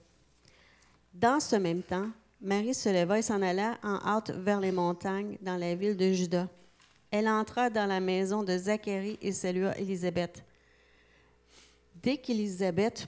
Dans 1.14 1.40
ce 1.40 1.56
même 1.56 1.84
temps, 1.84 2.10
Marie 2.42 2.74
se 2.74 2.90
leva 2.90 3.20
et 3.20 3.22
s'en 3.22 3.44
alla 3.44 3.78
en 3.84 4.00
hâte 4.04 4.32
vers 4.32 4.60
les 4.60 4.72
montagnes, 4.72 5.38
dans 5.42 5.56
la 5.56 5.76
ville 5.76 5.96
de 5.96 6.12
Juda. 6.12 6.48
Elle 7.12 7.28
entra 7.28 7.70
dans 7.70 7.86
la 7.86 8.00
maison 8.00 8.42
de 8.42 8.58
Zacharie 8.58 9.20
et 9.22 9.32
salua 9.32 9.78
Élisabeth. 9.78 10.44
Dès 12.08 12.16
qu'Élisabeth 12.16 13.06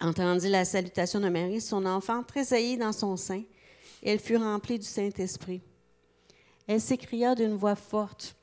entendit 0.00 0.48
la 0.48 0.64
salutation 0.64 1.20
de 1.20 1.28
Marie, 1.28 1.60
son 1.60 1.84
enfant 1.84 2.22
tressaillit 2.22 2.78
dans 2.78 2.92
son 2.92 3.18
sein. 3.18 3.42
Elle 4.02 4.18
fut 4.18 4.38
remplie 4.38 4.78
du 4.78 4.86
Saint-Esprit. 4.86 5.60
Elle 6.66 6.80
s'écria 6.80 7.34
d'une 7.34 7.56
voix 7.56 7.74
forte, 7.74 8.34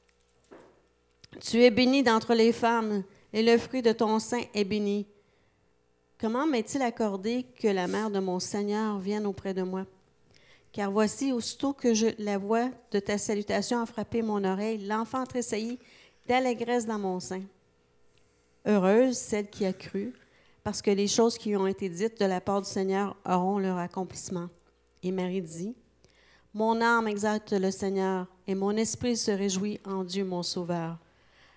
Tu 1.41 1.63
es 1.63 1.71
bénie 1.71 2.03
d'entre 2.03 2.35
les 2.35 2.51
femmes, 2.51 3.03
et 3.33 3.41
le 3.41 3.57
fruit 3.57 3.81
de 3.81 3.91
ton 3.91 4.19
sein 4.19 4.43
est 4.53 4.65
béni. 4.65 5.07
Comment 6.21 6.45
m'est-il 6.45 6.83
accordé 6.83 7.43
que 7.59 7.67
la 7.69 7.87
mère 7.87 8.11
de 8.11 8.19
mon 8.19 8.39
Seigneur 8.39 8.99
vienne 8.99 9.25
auprès 9.25 9.55
de 9.55 9.63
moi? 9.63 9.87
Car 10.71 10.91
voici, 10.91 11.31
aussitôt 11.31 11.73
que 11.73 11.87
la 12.21 12.37
voix 12.37 12.69
de 12.91 12.99
ta 12.99 13.17
salutation 13.17 13.81
a 13.81 13.87
frappé 13.87 14.21
mon 14.21 14.43
oreille, 14.43 14.85
l'enfant 14.85 15.25
tressaillit 15.25 15.79
d'allégresse 16.27 16.85
dans 16.85 16.99
mon 16.99 17.19
sein. 17.19 17.41
Heureuse 18.67 19.17
celle 19.17 19.49
qui 19.49 19.65
a 19.65 19.71
cru, 19.71 20.13
parce 20.63 20.81
que 20.81 20.91
les 20.91 21.07
choses 21.07 21.37
qui 21.37 21.55
ont 21.55 21.67
été 21.67 21.87
dites 21.87 22.19
de 22.19 22.25
la 22.25 22.41
part 22.41 22.61
du 22.61 22.69
Seigneur 22.69 23.15
auront 23.25 23.59
leur 23.59 23.77
accomplissement. 23.77 24.49
Et 25.01 25.11
Marie 25.11 25.41
dit, 25.41 25.73
Mon 26.53 26.81
âme 26.81 27.07
exalte 27.07 27.53
le 27.53 27.71
Seigneur, 27.71 28.27
et 28.45 28.55
mon 28.55 28.71
esprit 28.71 29.15
se 29.15 29.31
réjouit 29.31 29.79
en 29.85 30.03
Dieu 30.03 30.25
mon 30.25 30.43
Sauveur, 30.43 30.97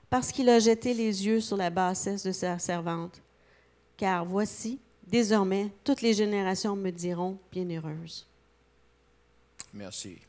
parce 0.09 0.31
qu'il 0.31 0.49
a 0.49 0.61
jeté 0.61 0.95
les 0.95 1.27
yeux 1.27 1.41
sur 1.41 1.57
la 1.57 1.71
bassesse 1.71 2.23
de 2.23 2.31
sa 2.31 2.61
servante. 2.61 3.21
Car 3.97 4.25
voici, 4.25 4.79
désormais, 5.05 5.73
toutes 5.83 6.03
les 6.03 6.15
générations 6.15 6.77
me 6.77 6.91
diront 6.91 7.39
bienheureuse. 7.51 8.29
Merci. 9.75 10.21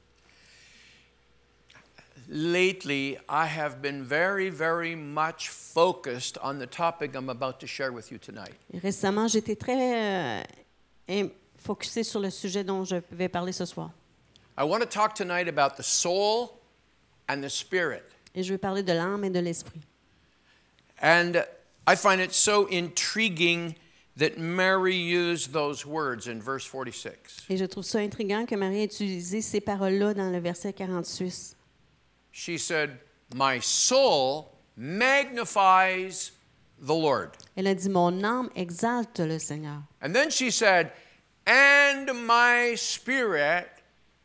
Lately, 2.34 3.18
I 3.28 3.46
have 3.46 3.82
been 3.82 4.06
very, 4.06 4.50
very 4.50 4.96
much 4.96 5.50
focused 5.50 6.38
on 6.38 6.60
the 6.60 6.66
topic 6.66 7.14
I'm 7.14 7.30
about 7.30 7.60
to 7.60 7.68
share 7.68 7.92
with 7.92 8.10
you 8.10 8.18
tonight. 8.20 8.54
Récemment, 8.74 9.28
j'étais 9.28 9.58
très 9.58 10.46
euh, 11.10 11.28
focusée 11.58 12.04
sur 12.04 12.22
le 12.22 12.30
sujet 12.30 12.64
dont 12.64 12.86
je 12.86 12.96
vais 13.12 13.28
parler 13.28 13.52
ce 13.52 13.66
soir. 13.66 13.92
I 14.58 14.64
want 14.64 14.80
to 14.80 14.86
talk 14.86 15.14
tonight 15.14 15.50
about 15.50 15.76
the 15.76 15.84
soul 15.84 16.62
and 17.28 17.42
the 17.42 17.50
spirit. 17.50 18.04
Et 18.34 18.44
je 18.44 18.54
vais 18.54 18.58
parler 18.58 18.82
de 18.82 18.94
l'âme 18.94 19.26
et 19.26 19.30
de 19.30 19.40
l'esprit. 19.40 19.82
And 21.04 21.44
I 21.86 21.98
find 21.98 22.22
it 22.22 22.32
so 22.32 22.66
intriguing 22.72 23.76
that 24.16 24.38
Mary 24.38 24.96
used 24.96 25.52
those 25.52 25.86
words 25.86 26.30
in 26.30 26.40
verse 26.40 26.66
46. 26.66 27.48
Et 27.50 27.58
je 27.58 27.66
trouve 27.66 27.84
ça 27.84 28.00
intriguant 28.00 28.46
que 28.46 28.56
Marie 28.56 28.84
ait 28.84 28.86
utilisé 28.86 29.42
ces 29.42 29.60
paroles-là 29.60 30.14
dans 30.14 30.30
le 30.32 30.40
verset 30.40 30.72
46. 30.72 31.58
She 32.32 32.58
said, 32.58 33.00
My 33.34 33.60
soul 33.60 34.58
magnifies 34.76 36.32
the 36.80 36.94
Lord. 36.94 37.32
Elle 37.56 37.68
a 37.68 37.76
dit, 37.76 37.90
Mon 37.90 38.24
âme 38.24 38.50
exalte 38.56 39.20
le 39.20 39.40
Seigneur. 39.40 39.84
And 40.02 40.14
then 40.14 40.30
she 40.30 40.52
said, 40.52 40.92
And 41.46 42.08
my 42.26 42.76
spirit 42.76 43.68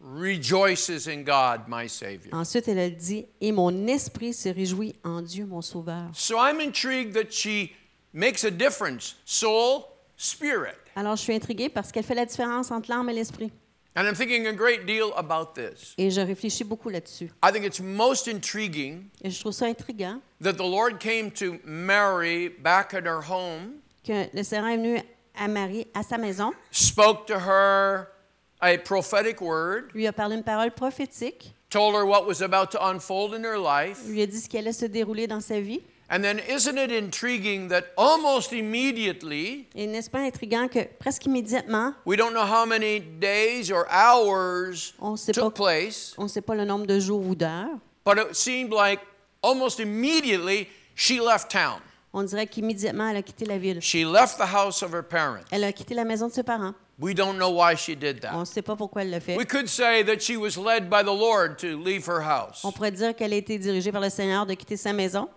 rejoices 0.00 1.08
in 1.08 1.24
God, 1.24 1.68
my 1.68 1.86
Savior. 1.88 2.30
Ensuite, 2.32 2.68
elle 2.68 2.78
a 2.78 2.90
dit, 2.90 3.26
Et 3.40 3.52
mon 3.52 3.86
esprit 3.88 4.32
se 4.32 4.48
réjouit 4.48 4.94
en 5.04 5.22
Dieu, 5.22 5.46
mon 5.46 5.62
Sauveur. 5.62 6.10
So 6.12 6.38
I'm 6.38 6.60
intrigued 6.60 7.14
that 7.14 7.32
she 7.32 7.72
makes 8.12 8.44
a 8.44 8.50
difference 8.50 9.16
soul, 9.24 9.88
spirit. 10.16 10.76
Alors, 10.94 11.16
je 11.16 11.22
suis 11.22 11.34
intriguée 11.34 11.68
parce 11.68 11.92
qu'elle 11.92 12.04
fait 12.04 12.14
la 12.14 12.24
différence 12.24 12.70
entre 12.70 12.90
l'âme 12.90 13.08
et 13.10 13.14
l'esprit. 13.14 13.50
And 13.98 14.06
I'm 14.06 14.14
thinking 14.14 14.46
a 14.46 14.52
great 14.52 14.84
deal 14.84 15.14
about 15.16 15.54
this. 15.54 15.94
Et 15.96 16.10
je 16.10 16.20
réfléchis 16.20 16.64
beaucoup 16.64 16.90
là-dessus. 16.90 17.30
I 17.42 17.50
think 17.50 17.64
it's 17.64 17.80
most 17.80 18.28
intriguing 18.28 19.08
Et 19.24 19.30
je 19.30 19.40
trouve 19.40 19.54
ça 19.54 19.64
intriguant 19.66 20.20
that 20.42 20.52
the 20.58 20.68
Lord 20.68 20.98
came 21.00 21.30
to 21.30 21.56
Mary 21.64 22.48
back 22.48 22.92
at 22.92 23.06
her 23.06 23.22
home, 23.22 23.80
que 24.04 24.26
le 24.34 24.42
Seigneur 24.42 24.68
est 24.68 24.76
venu 24.76 25.00
à 25.34 25.48
Marie, 25.48 25.86
à 25.94 26.02
sa 26.02 26.18
maison, 26.18 26.52
spoke 26.70 27.26
to 27.26 27.38
her 27.38 28.08
a 28.60 28.76
prophetic 28.76 29.40
word, 29.40 29.90
lui 29.94 30.06
a 30.06 30.12
parlé 30.12 30.36
une 30.36 30.44
parole 30.44 30.72
prophétique, 30.72 31.54
told 31.70 31.94
her 31.94 32.04
what 32.04 32.26
was 32.26 32.42
about 32.42 32.70
to 32.70 32.78
unfold 32.86 33.32
in 33.32 33.44
her 33.44 33.58
life. 33.58 34.02
lui 34.06 34.20
a 34.20 34.26
dit 34.26 34.38
ce 34.38 34.48
qui 34.48 34.58
allait 34.58 34.74
se 34.74 34.84
dérouler 34.84 35.26
dans 35.26 35.40
sa 35.40 35.58
vie. 35.58 35.80
And 36.08 36.22
then, 36.22 36.38
isn't 36.48 36.78
it 36.78 36.92
intriguing 36.92 37.68
that 37.70 37.86
almost 37.96 38.52
immediately, 38.52 39.66
Et 39.74 39.86
n'est-ce 39.88 40.08
pas 40.08 40.20
intriguant 40.20 40.68
que 40.68 40.80
presque 41.00 41.26
immédiatement, 41.26 41.94
we 42.04 42.16
don't 42.16 42.32
know 42.32 42.44
how 42.46 42.64
many 42.64 43.00
days 43.00 43.70
or 43.72 43.86
hours 43.90 44.94
On 45.00 45.16
sait 45.16 45.32
took 45.32 45.54
pas- 45.54 45.64
place, 45.64 46.14
on 46.16 46.24
ne 46.24 46.28
sait 46.28 46.42
pas 46.42 46.54
le 46.54 46.64
nombre 46.64 46.86
de 46.86 47.00
jours 47.00 47.26
ou 47.26 47.34
d'heures, 47.34 47.78
but 48.04 48.18
it 48.18 48.34
seemed 48.36 48.72
like 48.72 49.00
almost 49.42 49.80
immediately 49.80 50.68
she 50.94 51.18
left 51.20 51.50
town. 51.50 51.80
on 52.12 52.22
dirait 52.22 52.46
qu'immédiatement, 52.46 53.08
elle 53.10 53.16
a 53.16 53.22
quitté 53.22 53.44
la 53.44 53.58
ville. 53.58 53.80
She 53.82 54.04
left 54.04 54.38
the 54.38 54.46
house 54.54 54.82
of 54.82 54.92
her 54.94 55.02
parents. 55.02 55.44
Elle 55.50 55.64
a 55.64 55.72
quitté 55.72 55.94
la 55.94 56.04
maison 56.04 56.28
de 56.28 56.32
ses 56.32 56.44
parents. 56.44 56.74
We 56.98 57.14
don't 57.14 57.36
know 57.36 57.50
why 57.50 57.74
she 57.76 57.94
did 57.96 58.24
On 58.32 58.38
ne 58.40 58.44
that. 58.44 58.52
sait 58.52 58.62
pas 58.62 58.74
pourquoi 58.76 59.02
elle 59.02 59.10
l'a 59.10 59.20
fait. 59.20 59.36
We 59.36 59.44
could 59.44 59.68
say 59.68 60.02
that 60.04 60.20
she 60.20 60.36
was 60.36 60.56
led 60.56 60.88
by 60.88 61.02
the 61.02 61.12
Lord 61.12 61.58
to 61.58 61.76
leave 61.76 62.06
her 62.06 62.22
house. 62.22 62.64
On 62.64 62.70
pourrait 62.72 62.92
dire 62.92 63.14
qu'elle 63.14 63.34
a 63.34 63.36
été 63.36 63.58
dirigée 63.58 63.92
par 63.92 64.00
le 64.00 64.08
Seigneur 64.08 64.46
de 64.46 64.54
quitter 64.54 64.76
sa 64.78 64.92
maison. 64.94 65.28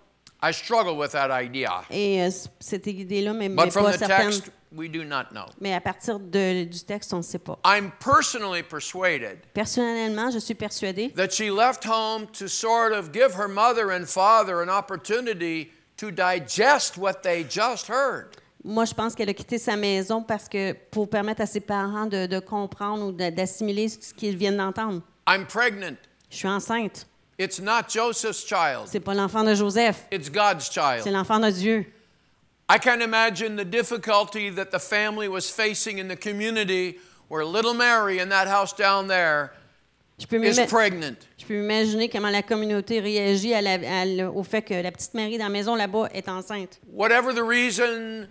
I 0.41 0.51
struggle 0.53 0.97
with 0.97 1.11
that 1.11 1.29
idea. 1.31 1.83
Et 1.89 2.21
euh, 2.23 2.29
cette 2.59 2.87
idée-là, 2.87 3.33
mais, 3.33 3.49
But 3.49 3.71
from 3.71 3.83
pas 3.85 3.93
the 3.93 3.99
certaine. 3.99 4.29
text, 4.31 4.51
we 4.71 4.89
do 4.89 5.03
not 5.03 5.31
know. 5.31 5.45
Mais 5.59 5.73
à 5.73 5.81
partir 5.81 6.17
de- 6.19 6.63
du 6.63 6.79
texte, 6.85 7.13
on 7.13 7.17
ne 7.17 7.21
sait 7.23 7.39
pas. 7.39 7.59
I'm 7.65 7.91
personally 7.99 8.63
persuaded 8.63 9.39
Personnellement, 9.53 10.31
je 10.31 10.39
suis 10.39 10.55
persuadée 10.55 11.09
that 11.15 11.29
she 11.31 11.49
left 11.49 11.85
home 11.85 12.25
to 12.37 12.47
sort 12.47 12.93
of 12.93 13.11
give 13.13 13.35
her 13.37 13.47
mother 13.49 13.91
and 13.91 14.05
father 14.05 14.61
an 14.61 14.69
opportunity 14.69 15.71
to 15.97 16.09
digest 16.11 16.97
what 16.97 17.15
they 17.23 17.43
just 17.43 17.89
heard. 17.89 18.27
Moi, 18.63 18.85
je 18.85 18.93
pense 18.93 19.15
qu'elle 19.15 19.29
a 19.29 19.33
quitté 19.33 19.57
sa 19.57 19.75
maison 19.75 20.21
parce 20.23 20.47
que 20.47 20.73
pour 20.91 21.09
permettre 21.09 21.41
à 21.41 21.45
ses 21.45 21.61
parents 21.61 22.05
de, 22.05 22.25
de 22.27 22.39
comprendre 22.39 23.07
ou 23.07 23.11
d'assimiler 23.11 23.87
ce 23.89 24.13
qu'ils 24.13 24.37
viennent 24.37 24.57
d'entendre. 24.57 25.01
I'm 25.27 25.45
pregnant. 25.45 25.95
Je 26.29 26.37
suis 26.37 26.47
enceinte. 26.47 27.07
It's 27.39 27.59
not 27.61 27.87
Joseph's 27.87 28.43
child, 28.45 28.87
C'est 28.89 28.99
pas 28.99 29.13
l'enfant 29.15 29.45
de 29.45 29.55
Joseph, 29.55 30.05
it's 30.11 30.29
God's 30.29 30.69
child. 30.69 31.03
c'est 31.03 31.11
l'enfant 31.11 31.39
de 31.39 31.49
Dieu. 31.49 31.85
I 32.67 32.77
can 32.77 32.99
imagine 33.01 33.55
the 33.55 33.63
difficulty 33.65 34.49
that 34.51 34.71
the 34.71 34.77
family 34.79 35.27
was 35.29 35.49
facing 35.49 35.97
in 35.99 36.07
the 36.09 36.17
community 36.17 36.99
where 37.29 37.45
little 37.45 37.73
Mary 37.73 38.19
in 38.19 38.27
that 38.29 38.47
house 38.47 38.73
down 38.73 39.07
there 39.07 39.53
Je 40.19 40.27
peux 40.27 40.43
is 40.43 40.59
pregnant. 40.67 41.15
je 41.37 41.45
peux 41.45 41.53
m'imaginer 41.53 42.09
comment 42.09 42.29
la 42.29 42.41
communauté 42.43 42.99
réagit 42.99 43.53
à 43.53 43.61
la- 43.61 44.01
à 44.01 44.29
au 44.29 44.43
fait 44.43 44.61
que 44.61 44.73
la 44.73 44.91
petite 44.91 45.13
Marie 45.13 45.37
dans 45.37 45.45
la 45.45 45.49
maison 45.49 45.75
là-bas 45.75 46.09
est 46.13 46.27
enceinte. 46.27 46.79
Whatever 46.91 47.33
the 47.33 47.41
reason, 47.41 48.27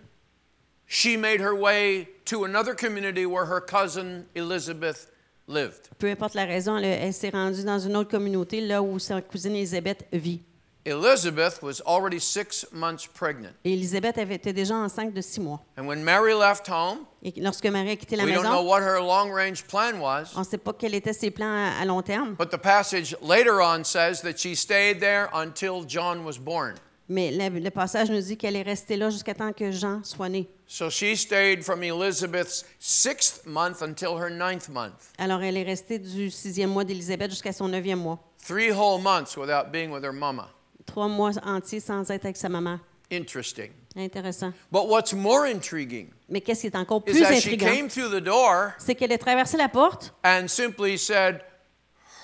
she 0.87 1.17
made 1.17 1.41
her 1.41 1.55
way 1.55 2.09
to 2.27 2.45
another 2.45 2.75
community 2.75 3.25
where 3.25 3.47
her 3.47 3.61
cousin 3.63 4.27
Elizabeth 4.35 5.11
lived. 5.49 5.89
Peu 5.99 6.09
importe 6.11 6.35
la 6.35 6.45
raison, 6.45 6.77
elle, 6.77 6.85
elle 6.85 7.13
s'est 7.15 7.31
rendue 7.31 7.65
dans 7.65 7.79
une 7.79 7.97
autre 7.97 8.11
communauté, 8.11 8.61
là 8.61 8.83
où 8.83 8.99
sa 8.99 9.21
cousine 9.23 9.57
Élisabeth 9.57 10.07
vit. 10.13 10.43
Elizabeth 10.85 11.61
was 11.63 11.83
already 11.87 12.19
six 12.19 12.65
months 12.73 13.07
pregnant. 13.13 13.53
Et 13.65 13.75
Élisabeth 13.75 14.17
avait 14.17 14.37
été 14.37 14.53
déjà 14.55 14.75
enceinte 14.75 15.13
de 15.13 15.21
six 15.21 15.41
mois. 15.41 15.61
And 15.77 15.87
when 15.87 16.03
Mary 16.03 16.33
left 16.33 16.67
home, 16.69 17.01
Et 17.23 17.33
lorsque 17.41 17.67
Marie 17.67 17.91
a 17.91 17.97
quitté 17.97 18.17
la 18.17 18.25
we 18.25 18.33
don't 18.33 18.43
know 18.43 18.63
maison, 18.63 18.67
what 18.67 18.81
her 18.81 18.99
long 19.01 19.31
range 19.31 19.65
plan 19.67 19.99
was, 20.01 20.33
on 20.35 20.41
ne 20.41 20.45
sait 20.45 20.57
pas 20.57 20.73
quels 20.73 20.95
étaient 20.95 21.13
ses 21.13 21.31
plans 21.31 21.53
à, 21.53 21.83
à 21.83 21.85
long 21.85 22.01
terme, 22.01 22.37
but 22.39 22.51
the 22.51 22.57
passage 22.59 23.15
later 23.21 23.61
on 23.61 23.85
says 23.85 24.23
that 24.23 24.39
she 24.39 24.55
stayed 24.55 24.99
there 25.01 25.29
until 25.35 25.85
John 25.87 26.25
was 26.25 26.39
born. 26.39 26.75
Mais 27.09 27.31
le, 27.31 27.59
le 27.61 27.71
passage 27.71 28.11
nous 28.11 28.21
dit 28.21 28.37
qu'elle 28.37 28.57
est 28.57 28.63
restée 28.63 28.97
là 28.97 29.11
jusqu'à 29.11 29.35
temps 29.35 29.53
que 29.53 29.71
Jean 29.73 30.03
soit 30.05 30.29
né. 30.29 30.47
So 30.67 30.91
she 30.91 31.17
stayed 31.17 31.63
from 31.65 31.83
Elizabeth's 31.83 32.65
sixth 32.79 33.47
month 33.47 33.81
until 33.83 34.19
her 34.19 34.29
ninth 34.31 34.69
month. 34.69 35.13
Alors 35.17 35.43
elle 35.43 35.57
est 35.57 35.63
restée 35.63 35.99
du 35.99 36.31
sixième 36.31 36.71
mois 36.71 36.85
d'Élisabeth 36.85 37.31
jusqu'à 37.31 37.53
son 37.53 37.69
neuvième 37.69 38.01
mois. 38.01 38.19
Three 38.47 38.71
whole 38.71 39.01
months 39.01 39.37
without 39.37 39.71
being 39.73 39.91
with 39.91 40.05
her 40.05 40.13
mama. 40.13 40.51
Trois 40.87 41.09
mois 41.09 41.33
entiers 41.45 41.81
sans 41.81 42.11
être 42.11 42.25
avec 42.25 42.37
sa 42.37 42.49
maman. 42.49 42.79
Interesting. 43.11 43.71
Intéressant. 43.97 44.53
But 44.71 44.87
what's 44.87 45.15
more 45.15 45.47
intriguing 45.47 46.11
Mais 46.29 46.43
qu'est-ce 46.43 46.61
qui 46.61 46.67
est 46.67 46.77
encore 46.77 47.03
is 47.07 47.13
plus 47.13 47.21
that 47.23 47.41
she 47.41 47.47
intriguant, 47.47 47.73
came 47.75 47.89
through 47.89 48.11
the 48.11 48.23
door 48.23 48.73
c'est 48.79 48.95
qu'elle 48.95 49.13
a 49.13 49.19
traversé 49.19 49.57
la 49.57 49.69
porte, 49.69 50.13
and 50.25 50.47
simply 50.49 50.99
said 50.99 51.41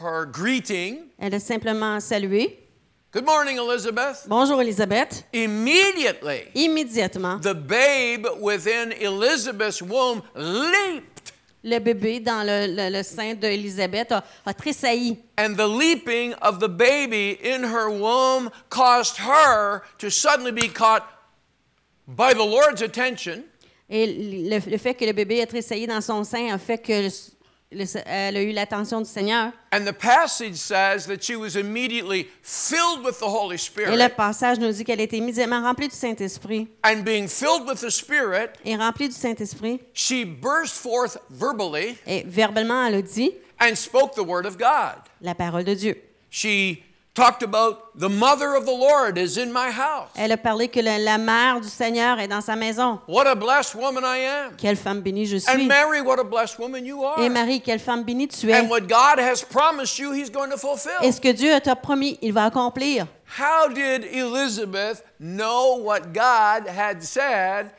her 0.01 0.27
greeting 0.31 1.07
elle 1.18 1.35
a 1.35 1.40
simplement 1.40 1.99
salué. 2.01 2.59
Good 3.14 3.24
morning, 3.27 3.59
Elizabeth. 3.59 4.27
Bonjour 4.29 4.59
Élisabeth. 4.61 5.22
Immediately, 5.33 6.48
Immédiatement, 6.57 7.40
the 7.42 7.55
babe 7.55 8.27
within 8.40 8.90
Elizabeth's 8.90 9.81
womb 9.81 10.20
leaped, 10.35 11.33
le 11.62 11.79
bébé 11.79 12.18
dans 12.24 12.42
le, 12.44 12.66
le- 12.66 12.90
le 12.90 13.03
sein 13.05 13.35
d'Élisabeth 13.37 14.11
a, 14.11 14.24
a 14.44 14.53
tressailli. 14.53 15.16
and 15.38 15.55
the 15.57 15.66
leaping 15.68 16.35
of 16.42 16.59
the 16.59 16.68
baby 16.68 17.38
in 17.40 17.62
her 17.62 17.88
womb 17.88 18.50
caused 18.68 19.16
her 19.18 19.83
to 19.98 20.11
suddenly 20.11 20.50
be 20.50 20.66
caught 20.68 21.05
by 22.09 22.33
the 22.35 22.42
Lord's 22.44 22.83
attention. 22.83 23.44
Et 23.88 24.07
le, 24.07 24.59
le 24.70 24.77
fait 24.79 24.94
que 24.94 25.05
le 25.07 25.12
bébé 25.12 25.40
a 25.40 25.46
tressailli 25.46 25.87
dans 25.87 26.03
son 26.05 26.24
sein 26.24 26.53
a 26.53 26.59
fait 26.59 26.79
que 26.79 27.09
elle 28.06 28.37
a 28.37 28.42
eu 28.42 28.52
l'attention 28.52 29.00
du 29.00 29.08
Seigneur. 29.08 29.52
And 29.72 29.84
the 29.84 29.92
passage 29.92 30.54
says 30.54 31.06
that 31.06 31.22
she 31.22 31.37
was 31.37 31.56
immediately 31.56 32.28
filled 32.42 33.04
with 33.04 33.18
the 33.18 33.26
Holy 33.26 33.54
Et 33.54 33.58
le 33.58 33.58
Spirit. 33.58 34.08
passage 34.16 34.58
nous 34.58 34.70
dit 34.72 34.84
qu'elle 34.84 35.00
été 35.00 35.16
immédiatement 35.16 35.60
remplie 35.62 35.88
du 35.88 35.94
Saint-Esprit. 35.96 36.68
And 36.84 37.02
being 37.04 37.26
filled 37.28 37.66
with 37.68 37.80
the 37.80 37.90
Spirit, 37.90 38.50
Et 38.64 38.76
remplie 38.76 39.08
du 39.08 39.14
Saint-Esprit, 39.14 39.80
she 39.92 40.24
burst 40.24 40.74
forth 40.76 41.18
verbally 41.30 41.96
et 42.06 42.24
verbalement, 42.26 42.87
elle 42.87 42.94
a 42.96 43.02
dit 43.02 43.32
and 43.60 43.74
spoke 43.76 44.14
the 44.14 44.24
word 44.24 44.46
of 44.46 44.56
God. 44.58 44.96
la 45.20 45.34
parole 45.34 45.64
de 45.64 45.74
Dieu. 45.74 45.96
She 46.30 46.82
talked 47.14 47.44
about 47.44 47.96
the 47.96 48.09
mother 48.09 48.55
of 48.57 48.66
the 48.66 48.72
Lord 48.72 49.16
is 49.18 49.38
in 49.38 49.53
my 49.53 49.70
house. 49.70 50.11
Elle 50.16 50.33
a 50.33 50.37
parlé 50.37 50.68
que 50.68 50.81
la, 50.83 50.98
la 50.98 51.16
mère 51.16 51.61
du 51.61 51.68
Seigneur 51.68 52.18
est 52.18 52.27
dans 52.29 52.40
sa 52.42 52.57
maison. 52.57 53.00
What 53.07 53.27
a 53.29 53.37
blessed 53.37 53.77
woman 53.77 54.03
I 54.05 54.18
am. 54.18 54.57
Quelle 54.57 54.77
femme 54.77 55.00
bénie 55.00 55.27
je 55.27 55.37
And 55.37 55.59
suis. 55.59 55.66
Mary, 55.66 56.00
what 56.00 56.18
a 56.18 56.24
blessed 56.24 56.59
woman 56.59 56.85
you 56.85 57.03
Et 57.18 57.27
are. 57.27 57.31
Marie, 57.31 57.61
quelle 57.61 57.79
femme 57.79 58.03
bénie 58.03 58.27
tu 58.29 58.50
es. 58.50 58.55
And 58.61 58.68
what 58.68 58.88
God 58.88 59.18
has 59.20 59.42
promised 59.44 59.98
you, 59.98 60.12
He's 60.12 60.29
going 60.31 60.50
to 60.50 60.59
fulfill. 60.59 61.00
Et 61.03 61.12
ce 61.12 61.20
que 61.20 61.33
Dieu 61.33 61.59
t'a 61.61 61.77
promis, 61.77 62.18
il 62.20 62.33
va 62.33 62.46
accomplir? 62.46 63.07
How 63.38 63.68
did 63.68 64.05
Elizabeth 64.12 65.03
know 65.20 65.77
what 65.83 66.12
God 66.12 66.66
had 66.68 67.03
said 67.03 67.70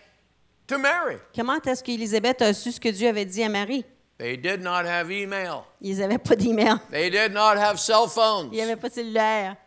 to 0.67 0.77
Mary? 0.77 1.17
Comment 1.35 1.61
est-ce 1.65 1.83
qu'Élisabeth 1.83 2.41
a 2.41 2.53
su 2.53 2.71
ce 2.71 2.79
que 2.79 2.89
Dieu 2.89 3.09
avait 3.09 3.25
dit 3.25 3.43
à 3.43 3.49
Marie? 3.49 3.83
They 4.17 4.37
did 4.37 4.61
not 4.61 4.85
have 4.85 5.11
email. 5.11 5.65
Ils 5.81 5.97
n'avaient 5.99 6.17
pas 6.17 6.35
d'email. 6.35 6.79
They 6.89 7.09
did 7.09 7.33
not 7.33 7.57
have 7.57 7.77
cell 7.77 8.07
phones. 8.07 8.49
Il 8.53 8.55
n'y 8.55 8.61
avait 8.61 8.77
pas 8.77 8.89
de 8.89 8.93
cellulaire. 8.93 9.57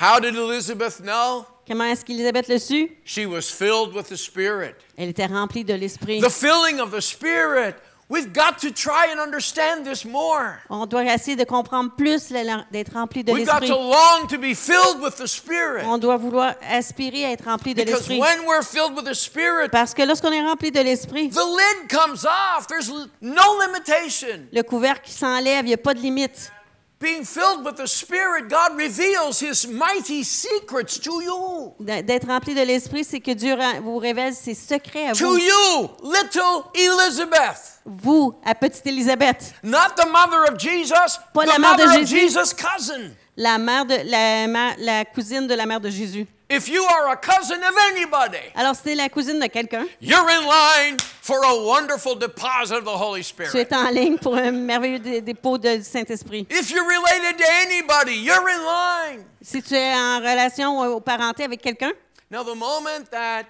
How 0.00 0.20
did 0.20 0.36
Elizabeth 0.36 1.00
know? 1.00 1.44
Comment 1.66 1.84
est-ce 1.84 2.04
qu'Élisabeth 2.04 2.48
le 2.48 2.58
su? 2.58 2.88
She 3.04 3.26
was 3.26 3.42
filled 3.42 3.94
with 3.94 4.08
the 4.08 4.16
Spirit. 4.16 4.76
Elle 4.96 5.08
était 5.08 5.26
remplie 5.26 5.64
de 5.64 5.74
l'Esprit. 5.74 6.20
The 6.20 6.30
filling 6.30 6.80
of 6.80 6.90
the 6.92 7.00
Spirit. 7.00 7.74
We've 8.10 8.32
got 8.32 8.58
to 8.62 8.72
try 8.72 9.06
and 9.12 9.20
understand 9.20 9.84
this 9.84 10.04
more. 10.04 10.58
On 10.68 10.84
doit 10.84 11.04
essayer 11.04 11.36
de 11.36 11.44
comprendre 11.44 11.92
plus 11.96 12.28
d'être 12.72 12.92
rempli 12.92 13.22
de 13.22 13.30
We've 13.32 13.46
got 13.46 13.60
l'Esprit. 13.60 13.68
to 13.68 13.76
long 13.78 14.26
to 14.28 14.36
be 14.36 14.52
filled 14.52 15.00
with 15.00 15.14
the 15.16 15.28
Spirit. 15.28 15.84
On 15.86 15.96
doit 15.96 16.16
vouloir 16.16 16.54
aspirer 16.68 17.24
à 17.24 17.30
être 17.30 17.44
rempli 17.44 17.72
de 17.72 17.84
Because 17.84 18.08
l'Esprit. 18.08 18.18
when 18.18 18.44
we're 18.46 18.64
filled 18.64 18.96
with 18.96 19.04
the 19.04 19.14
Spirit, 19.14 19.68
Parce 19.70 19.94
que 19.94 20.02
lorsqu'on 20.02 20.32
est 20.32 20.42
rempli 20.42 20.72
de 20.72 20.80
l'Esprit, 20.80 21.30
the 21.30 21.36
lid 21.38 21.88
comes 21.88 22.24
off. 22.26 22.66
There's 22.66 22.88
l- 22.90 23.06
no 23.20 23.60
limitation. 23.64 24.48
le 24.52 24.62
couvercle 24.64 25.02
qui 25.04 25.12
s'enlève, 25.12 25.64
il 25.64 25.68
n'y 25.68 25.74
a 25.74 25.78
pas 25.78 25.94
de 25.94 26.00
limite. 26.00 26.50
Being 26.98 27.24
filled 27.24 27.64
with 27.64 27.76
the 27.76 27.86
Spirit, 27.86 28.48
God 28.50 28.76
reveals 28.76 29.40
His 29.40 29.66
mighty 29.68 30.24
secrets 30.24 30.98
to 31.00 31.22
you. 31.22 31.74
D'être 31.78 32.26
rempli 32.26 32.54
de 32.56 32.62
l'Esprit, 32.62 33.04
c'est 33.04 33.20
que 33.20 33.30
Dieu 33.30 33.56
vous 33.84 33.98
révèle 33.98 34.34
ses 34.34 34.54
secrets 34.54 35.06
à 35.10 35.12
To 35.12 35.26
vous. 35.28 35.38
you, 35.38 35.90
little 36.02 36.64
Elizabeth. 36.74 37.69
Vous, 38.02 38.34
à 38.44 38.54
petite 38.54 38.86
Élisabeth, 38.86 39.52
Not 39.62 39.94
the 39.96 40.06
mother 40.10 40.44
of 40.52 40.58
Jesus, 40.58 41.18
Pas 41.34 41.44
the 41.44 41.48
la 41.48 41.58
mère 41.58 41.76
de 41.76 41.82
of 41.84 41.92
Jésus. 42.06 42.16
Jesus' 42.20 42.54
cousin. 42.54 43.10
la, 43.36 43.58
mère 43.58 43.84
de, 43.84 43.96
la, 44.04 44.46
ma- 44.46 44.76
la 44.78 45.04
cousine 45.04 45.46
de 45.46 45.54
la 45.54 45.66
mère 45.66 45.80
de 45.80 45.90
Jésus. 45.90 46.26
If 46.52 46.68
you 46.68 46.82
are 46.84 47.10
a 47.12 47.16
cousin 47.16 47.62
of 47.62 47.74
anybody, 47.92 48.38
Alors, 48.56 48.74
si 48.74 48.82
tu 48.82 48.88
es 48.90 48.94
la 48.96 49.08
cousine 49.08 49.38
de 49.38 49.46
quelqu'un, 49.46 49.86
you're 50.00 50.28
in 50.28 50.40
line 50.46 50.98
for 51.22 51.38
a 51.44 51.54
wonderful 51.64 52.16
deposit 52.16 52.74
of 52.78 52.84
the 52.84 52.88
Holy 52.96 53.20
tu 53.22 53.28
Spirit. 53.28 53.54
es 53.54 53.72
en 53.74 53.88
ligne 53.90 54.18
pour 54.18 54.34
un 54.36 54.50
merveilleux 54.50 54.98
dé- 54.98 55.20
dépôt 55.20 55.58
de 55.58 55.80
Saint-Esprit. 55.80 56.46
If 56.50 56.70
you're 56.72 56.84
related 56.86 57.38
to 57.38 57.44
anybody, 57.66 58.16
you're 58.16 58.48
in 58.48 58.64
line. 58.64 59.24
Si 59.40 59.62
tu 59.62 59.74
es 59.76 59.94
en 59.94 60.18
relation 60.18 60.80
ou 60.96 61.00
parenté 61.00 61.44
avec 61.44 61.60
quelqu'un, 61.62 61.92
Now, 62.32 62.42
the 62.44 62.54
moment 62.56 63.08
that 63.12 63.44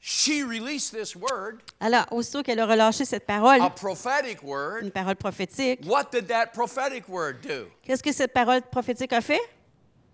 she 0.00 0.42
released 0.44 0.92
this 0.92 1.14
word, 1.16 1.60
alors 1.80 2.06
aussitôt 2.12 2.42
qu'elle 2.42 2.60
a 2.60 2.66
relâché 2.66 3.04
cette 3.04 3.26
parole, 3.26 3.60
a 3.60 3.70
prophetic 3.70 4.42
word, 4.42 4.82
une 4.84 4.90
parole 4.90 5.16
prophétique, 5.16 5.80
what 5.86 6.04
did 6.12 6.28
that 6.28 6.52
prophetic 6.54 7.08
word 7.08 7.40
do? 7.42 7.66
qu'est-ce 7.84 8.02
que 8.02 8.12
cette 8.12 8.32
parole 8.32 8.62
prophétique 8.62 9.12
a 9.12 9.20
fait? 9.20 9.40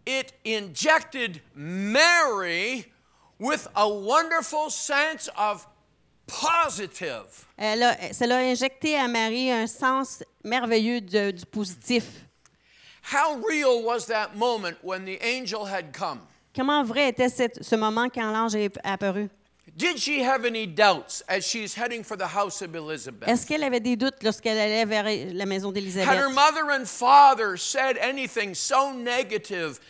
It 0.06 0.32
injected 0.44 1.40
Mary 1.54 2.86
with 3.38 3.66
a 3.74 3.88
wonderful 3.88 4.70
sense 4.70 5.28
of 5.36 5.66
positive. 6.26 7.46
Elle 7.58 7.82
a, 7.82 8.12
cela 8.12 8.36
a 8.38 8.42
injecté 8.42 8.96
à 8.96 9.08
Marie 9.08 9.50
un 9.50 9.66
sens 9.66 10.22
merveilleux 10.44 11.00
de- 11.00 11.30
du 11.32 11.44
positif. 11.46 12.04
How 13.12 13.36
real 13.46 13.82
was 13.82 14.06
that 14.06 14.34
moment 14.34 14.76
when 14.82 15.04
the 15.04 15.18
angel 15.22 15.66
had 15.66 15.92
come? 15.92 16.20
Comment 16.54 16.84
vrai 16.84 17.08
était 17.10 17.28
cette- 17.28 17.62
ce 17.62 17.76
moment 17.76 18.08
quand 18.08 18.30
l'ange 18.32 18.54
est 18.54 18.78
apparu? 18.84 19.28
Did 19.76 19.98
she 19.98 20.22
have 20.22 20.44
any 20.44 20.66
doubts 20.66 21.22
as 21.28 21.44
she's 21.44 21.74
heading 21.74 22.04
for 22.04 22.16
the 22.16 22.28
house 22.28 22.62
of 22.62 22.76
Elizabeth? 22.76 23.28
Est-ce 23.28 23.44
qu'elle 23.44 23.64
avait 23.64 23.80
des 23.80 23.96
doutes 23.96 24.22
lorsqu'elle 24.22 24.58
allait 24.58 24.84
vers 24.84 25.04
la 25.34 25.46
maison 25.46 25.72
Had 25.72 26.16
her 26.16 26.30
mother 26.30 26.70
and 26.70 26.86
father 26.86 27.56
said 27.56 27.96
anything 27.98 28.54
so 28.54 28.92
negative 28.92 29.80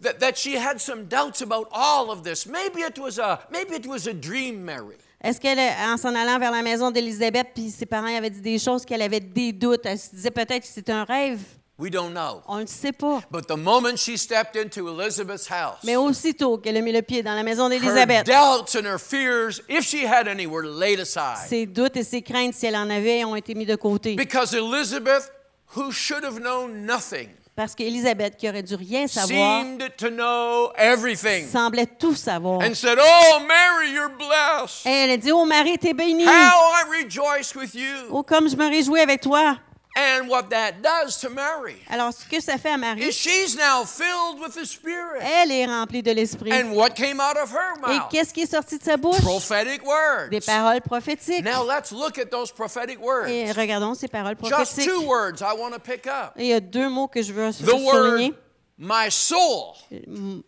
that, 0.00 0.20
that 0.20 0.36
she 0.36 0.56
had 0.56 0.78
some 0.78 1.06
doubts 1.06 1.40
about 1.40 1.68
all 1.72 2.10
of 2.10 2.24
this? 2.24 2.46
Maybe 2.46 2.82
it 2.82 2.98
was 2.98 3.18
a 3.18 3.40
maybe 3.50 3.74
it 3.74 3.86
was 3.86 4.06
a 4.06 4.12
dream, 4.12 4.62
Mary. 4.64 4.96
Est-ce 5.22 5.40
qu'elle, 5.40 5.58
en 5.58 5.96
s'en 5.96 6.14
allant 6.14 6.38
vers 6.38 6.50
la 6.50 6.62
maison 6.62 6.90
d'Élisabeth, 6.90 7.54
puis 7.54 7.70
ses 7.70 7.86
parents 7.86 8.14
avaient 8.14 8.28
dit 8.28 8.40
des 8.40 8.58
choses 8.58 8.84
qu'elle 8.84 9.02
avait 9.02 9.20
des 9.20 9.52
doutes, 9.52 9.86
elle 9.86 9.98
se 9.98 10.10
disait 10.10 10.32
peut-être 10.32 10.62
que 10.62 10.66
c'était 10.66 10.92
un 10.92 11.04
rêve? 11.04 11.40
We 11.82 11.90
don't 11.90 12.12
know. 12.14 12.42
On 12.46 12.58
ne 12.58 12.60
le 12.60 12.66
sait 12.68 12.92
pas. 12.92 13.22
But 13.28 13.48
the 13.48 13.56
moment 13.56 13.98
she 13.98 14.16
stepped 14.16 14.54
into 14.54 14.88
Elizabeth's 14.88 15.48
house, 15.50 15.78
Mais 15.82 15.96
aussitôt 15.96 16.56
qu'elle 16.58 16.76
a 16.76 16.80
mis 16.80 16.92
le 16.92 17.02
pied 17.02 17.24
dans 17.24 17.34
la 17.34 17.42
maison 17.42 17.68
d'Élisabeth, 17.68 18.24
doubts 18.24 18.76
and 18.76 18.86
her 18.86 19.00
fears, 19.00 19.60
if 19.68 19.84
she 19.84 20.06
had 20.06 20.28
any, 20.28 20.46
were 20.46 20.64
laid 20.64 21.00
aside. 21.00 21.48
ses 21.48 21.66
doutes 21.66 21.96
et 21.96 22.04
ses 22.04 22.22
craintes, 22.22 22.54
si 22.54 22.66
elle 22.66 22.76
en 22.76 22.88
avait, 22.88 23.24
ont 23.24 23.34
été 23.34 23.56
mis 23.56 23.66
de 23.66 23.74
côté. 23.74 24.14
Because 24.14 24.54
Elizabeth, 24.54 25.32
who 25.76 25.90
should 25.90 26.22
have 26.22 26.38
known 26.38 26.86
nothing, 26.86 27.30
Parce 27.56 27.74
qu'Élisabeth, 27.74 28.36
qui 28.36 28.48
aurait 28.48 28.62
dû 28.62 28.76
rien 28.76 29.08
savoir, 29.08 29.64
seemed 29.64 29.90
to 29.98 30.08
know 30.08 30.72
everything 30.78 31.48
semblait 31.50 31.86
tout 31.98 32.14
savoir. 32.14 32.62
and 32.62 32.74
said, 32.74 32.96
Oh, 33.02 33.40
Mary, 33.40 33.92
you're 33.92 34.08
blessed. 34.08 34.86
Et 34.86 34.90
elle 34.90 35.10
a 35.10 35.16
dit, 35.16 35.32
oh 35.32 35.44
Marie, 35.44 35.78
t'es 35.78 35.94
bénie. 35.94 36.24
How 36.24 36.28
I 36.28 37.02
rejoice 37.02 37.56
with 37.56 37.74
you. 37.74 38.06
Oh, 38.12 38.22
comme 38.22 38.48
je 38.48 38.54
me 38.54 38.68
réjouis 38.68 39.00
avec 39.00 39.20
toi. 39.20 39.58
And 39.94 40.28
what 40.28 40.44
that 40.48 40.76
does 40.82 41.18
to 41.20 41.28
Mary 41.28 41.76
Alors, 41.90 42.12
ce 42.14 42.24
que 42.24 42.40
ça 42.40 42.56
fait 42.56 42.70
à 42.70 42.76
is 42.76 42.78
Marie, 42.78 43.12
she's 43.12 43.54
now 43.56 43.84
filled 43.84 44.40
with 44.40 44.54
the 44.54 44.64
Spirit. 44.64 45.20
elle 45.20 45.50
est 45.52 45.66
remplie 45.66 46.02
de 46.02 46.12
l'Esprit. 46.12 46.50
And 46.50 46.72
what 46.74 46.90
came 46.94 47.20
out 47.20 47.36
of 47.36 47.52
her 47.52 47.78
mouth? 47.80 47.90
Et 47.90 48.00
qu'est-ce 48.10 48.32
qui 48.32 48.40
est 48.42 48.50
sorti 48.50 48.78
de 48.78 48.82
sa 48.82 48.96
bouche? 48.96 49.20
Prophetic 49.20 49.84
words. 49.84 50.30
Des 50.30 50.40
paroles 50.40 50.80
prophétiques. 50.80 51.44
Now 51.44 51.62
let's 51.64 51.92
look 51.92 52.18
at 52.18 52.26
those 52.30 52.50
prophetic 52.50 52.98
words. 53.02 53.28
Et 53.28 53.52
regardons 53.52 53.94
ces 53.94 54.08
paroles 54.08 54.36
prophétiques. 54.36 54.76
Just 54.76 54.88
two 54.88 55.02
words 55.06 55.40
I 55.42 55.52
want 55.58 55.72
to 55.72 55.78
pick 55.78 56.06
up. 56.06 56.32
Et 56.36 56.44
il 56.44 56.48
y 56.48 56.54
a 56.54 56.60
deux 56.60 56.88
mots 56.88 57.08
que 57.08 57.20
je 57.20 57.32
veux 57.32 57.50
The 57.50 57.66
souligner. 57.66 58.28
word 58.30 58.34
my 58.78 59.08
soul 59.10 59.76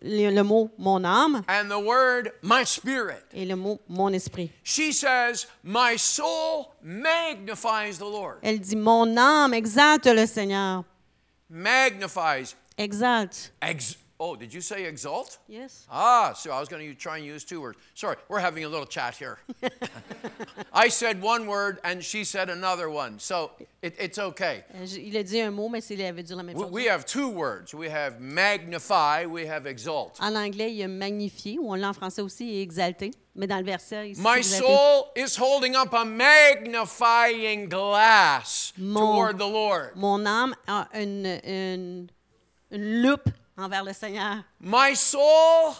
Le, 0.03 0.43
mot 0.43 0.71
mon 0.79 1.03
âme 1.05 1.45
and 1.49 1.71
the 1.71 1.79
word 1.79 2.33
my 2.43 2.65
spirit. 2.65 3.23
et 3.33 3.45
le 3.47 3.55
mot 3.57 3.79
mon 3.89 4.13
esprit. 4.13 4.51
She 4.63 4.93
says, 4.93 5.47
My 5.63 5.97
soul 5.97 6.73
magnifies 6.83 7.99
the 7.99 8.05
Lord. 8.07 8.39
Elle 8.43 8.59
dit 8.59 8.77
mon 8.77 9.17
âme 9.17 9.55
exalte 9.55 10.07
le 10.07 10.27
Seigneur. 10.27 10.85
Magnifies. 11.51 12.55
Exalte. 12.77 13.53
Ex- 13.63 13.97
oh, 14.20 14.37
did 14.37 14.53
you 14.55 14.61
say 14.61 14.85
exalt? 14.85 15.38
Yes. 15.48 15.87
Ah, 15.90 16.33
so 16.35 16.50
I 16.50 16.61
was 16.61 16.68
going 16.68 16.87
to 16.88 16.94
try 16.94 17.16
and 17.18 17.27
use 17.27 17.44
two 17.44 17.61
words. 17.61 17.79
Sorry, 17.94 18.16
we're 18.29 18.38
having 18.40 18.64
a 18.64 18.68
little 18.68 18.87
chat 18.87 19.14
here. 19.16 19.38
I 20.72 20.88
said 20.88 21.20
one 21.22 21.46
word 21.46 21.79
and 21.85 22.03
she 22.03 22.24
said 22.24 22.48
another 22.50 22.88
one, 22.90 23.18
so 23.18 23.50
it, 23.83 23.94
it's 23.98 24.18
okay. 24.18 24.64
Euh, 24.74 24.87
je- 24.87 25.00
Il 25.00 25.16
a 25.16 25.22
dit 25.22 25.40
un 25.40 25.50
mot, 25.50 25.68
mais 25.68 25.81
c'est- 25.81 25.94
il 25.94 26.03
avait 26.03 26.22
dit 26.22 26.35
la 26.35 26.42
même 26.42 26.55
We, 26.57 26.64
chose. 26.64 26.72
we 26.72 26.87
have 26.88 27.05
two 27.05 27.29
words. 27.29 27.74
We 27.74 27.88
have 27.90 28.20
magnify, 28.20 29.27
we 29.27 29.46
have 29.46 29.66
exalt. 29.66 30.18
En 30.20 30.35
anglais, 30.37 30.70
il 30.70 30.77
y 30.77 30.83
a 30.83 30.88
magnifié, 30.88 31.59
ou 31.59 31.70
on 31.70 31.74
l'a 31.74 31.88
en 31.90 31.92
français 31.92 32.22
aussi, 32.22 32.61
exalté. 32.61 33.11
Mais 33.37 33.46
dans 33.48 33.59
le 33.59 33.64
verset, 33.64 34.11
ici, 34.11 34.20
My 34.22 34.38
exalté. 34.38 34.64
soul 34.66 35.11
is 35.16 35.37
holding 35.37 35.74
up 35.74 35.92
a 35.92 36.05
magnifying 36.05 37.68
glass 37.68 38.72
Mon- 38.79 39.00
toward 39.00 39.38
the 39.38 39.46
Lord. 39.48 39.90
Mon 39.96 40.24
âme 40.27 40.55
a 40.68 40.88
une, 40.94 41.27
une, 41.44 42.07
une 42.70 43.03
loupe 43.03 43.29
envers 43.57 43.85
le 43.85 43.93
Seigneur. 43.93 44.45
My 44.61 44.95
soul 44.95 45.75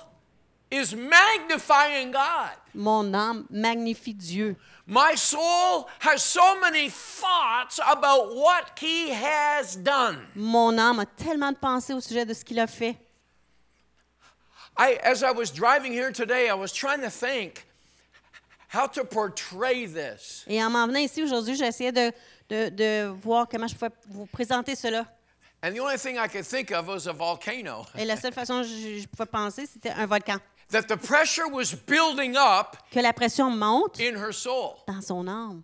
is 0.71 0.95
magnifying 0.95 2.13
God. 2.13 2.53
Mon 2.75 3.13
âme 3.13 3.47
magnifie 3.51 4.15
Dieu. 4.15 4.57
My 4.87 5.15
soul 5.17 5.89
has 6.01 6.23
so 6.23 6.61
many 6.61 6.91
thoughts 6.91 7.81
about 7.87 8.35
what 8.35 8.79
He 8.79 9.11
has 9.11 9.77
done. 9.77 10.19
Mon 10.35 10.77
âme 10.79 11.01
a 11.01 11.07
tellement 11.07 11.53
de 11.53 11.59
pensées 11.59 11.95
au 11.95 12.01
sujet 12.01 12.27
de 12.27 12.35
ce 12.35 12.45
qu'il 12.45 12.59
a 12.59 12.67
fait. 12.67 12.97
I, 14.77 14.99
as 15.05 15.23
I 15.23 15.31
was 15.31 15.51
driving 15.51 15.93
here 15.93 16.11
today, 16.11 16.49
I 16.49 16.55
was 16.55 16.73
trying 16.73 17.01
to 17.03 17.11
think 17.11 17.65
how 18.69 18.89
to 18.89 19.05
portray 19.05 19.87
this. 19.87 20.45
Et 20.49 20.63
en 20.63 20.71
m'en 20.71 20.87
venant 20.87 20.99
ici 20.99 21.23
aujourd'hui, 21.23 21.55
j'essayais 21.55 21.93
de, 21.93 22.13
de, 22.49 22.69
de 22.71 23.07
voir 23.23 23.49
comment 23.49 23.69
je 23.69 23.75
pouvais 23.75 23.93
vous 24.09 24.27
présenter 24.27 24.75
cela. 24.75 25.07
And 25.65 25.75
the 25.75 25.81
only 25.81 25.97
thing 25.97 26.19
I 26.19 26.29
could 26.29 26.45
think 26.45 26.71
of 26.73 26.89
was 26.89 27.07
a 27.07 27.13
volcano. 27.15 27.87
Et 27.97 28.05
la 28.05 28.17
seule 28.17 28.35
façon 28.35 28.61
que 28.61 28.69
je, 28.69 29.01
je 29.01 29.07
pouvais 29.07 29.25
penser, 29.25 29.67
c'était 29.67 29.91
un 29.97 30.05
volcan. 30.07 30.37
That 30.71 30.89
the 30.89 30.97
pressure 30.97 31.49
was 31.49 31.73
building 31.75 32.37
up 32.37 32.77
Que 32.91 33.01
la 33.01 33.13
pression 33.15 33.51
monte 33.51 33.99
in 34.01 34.15
her 34.17 34.33
soul. 34.33 34.77
dans 34.87 35.01
son 35.01 35.27
âme. 35.27 35.63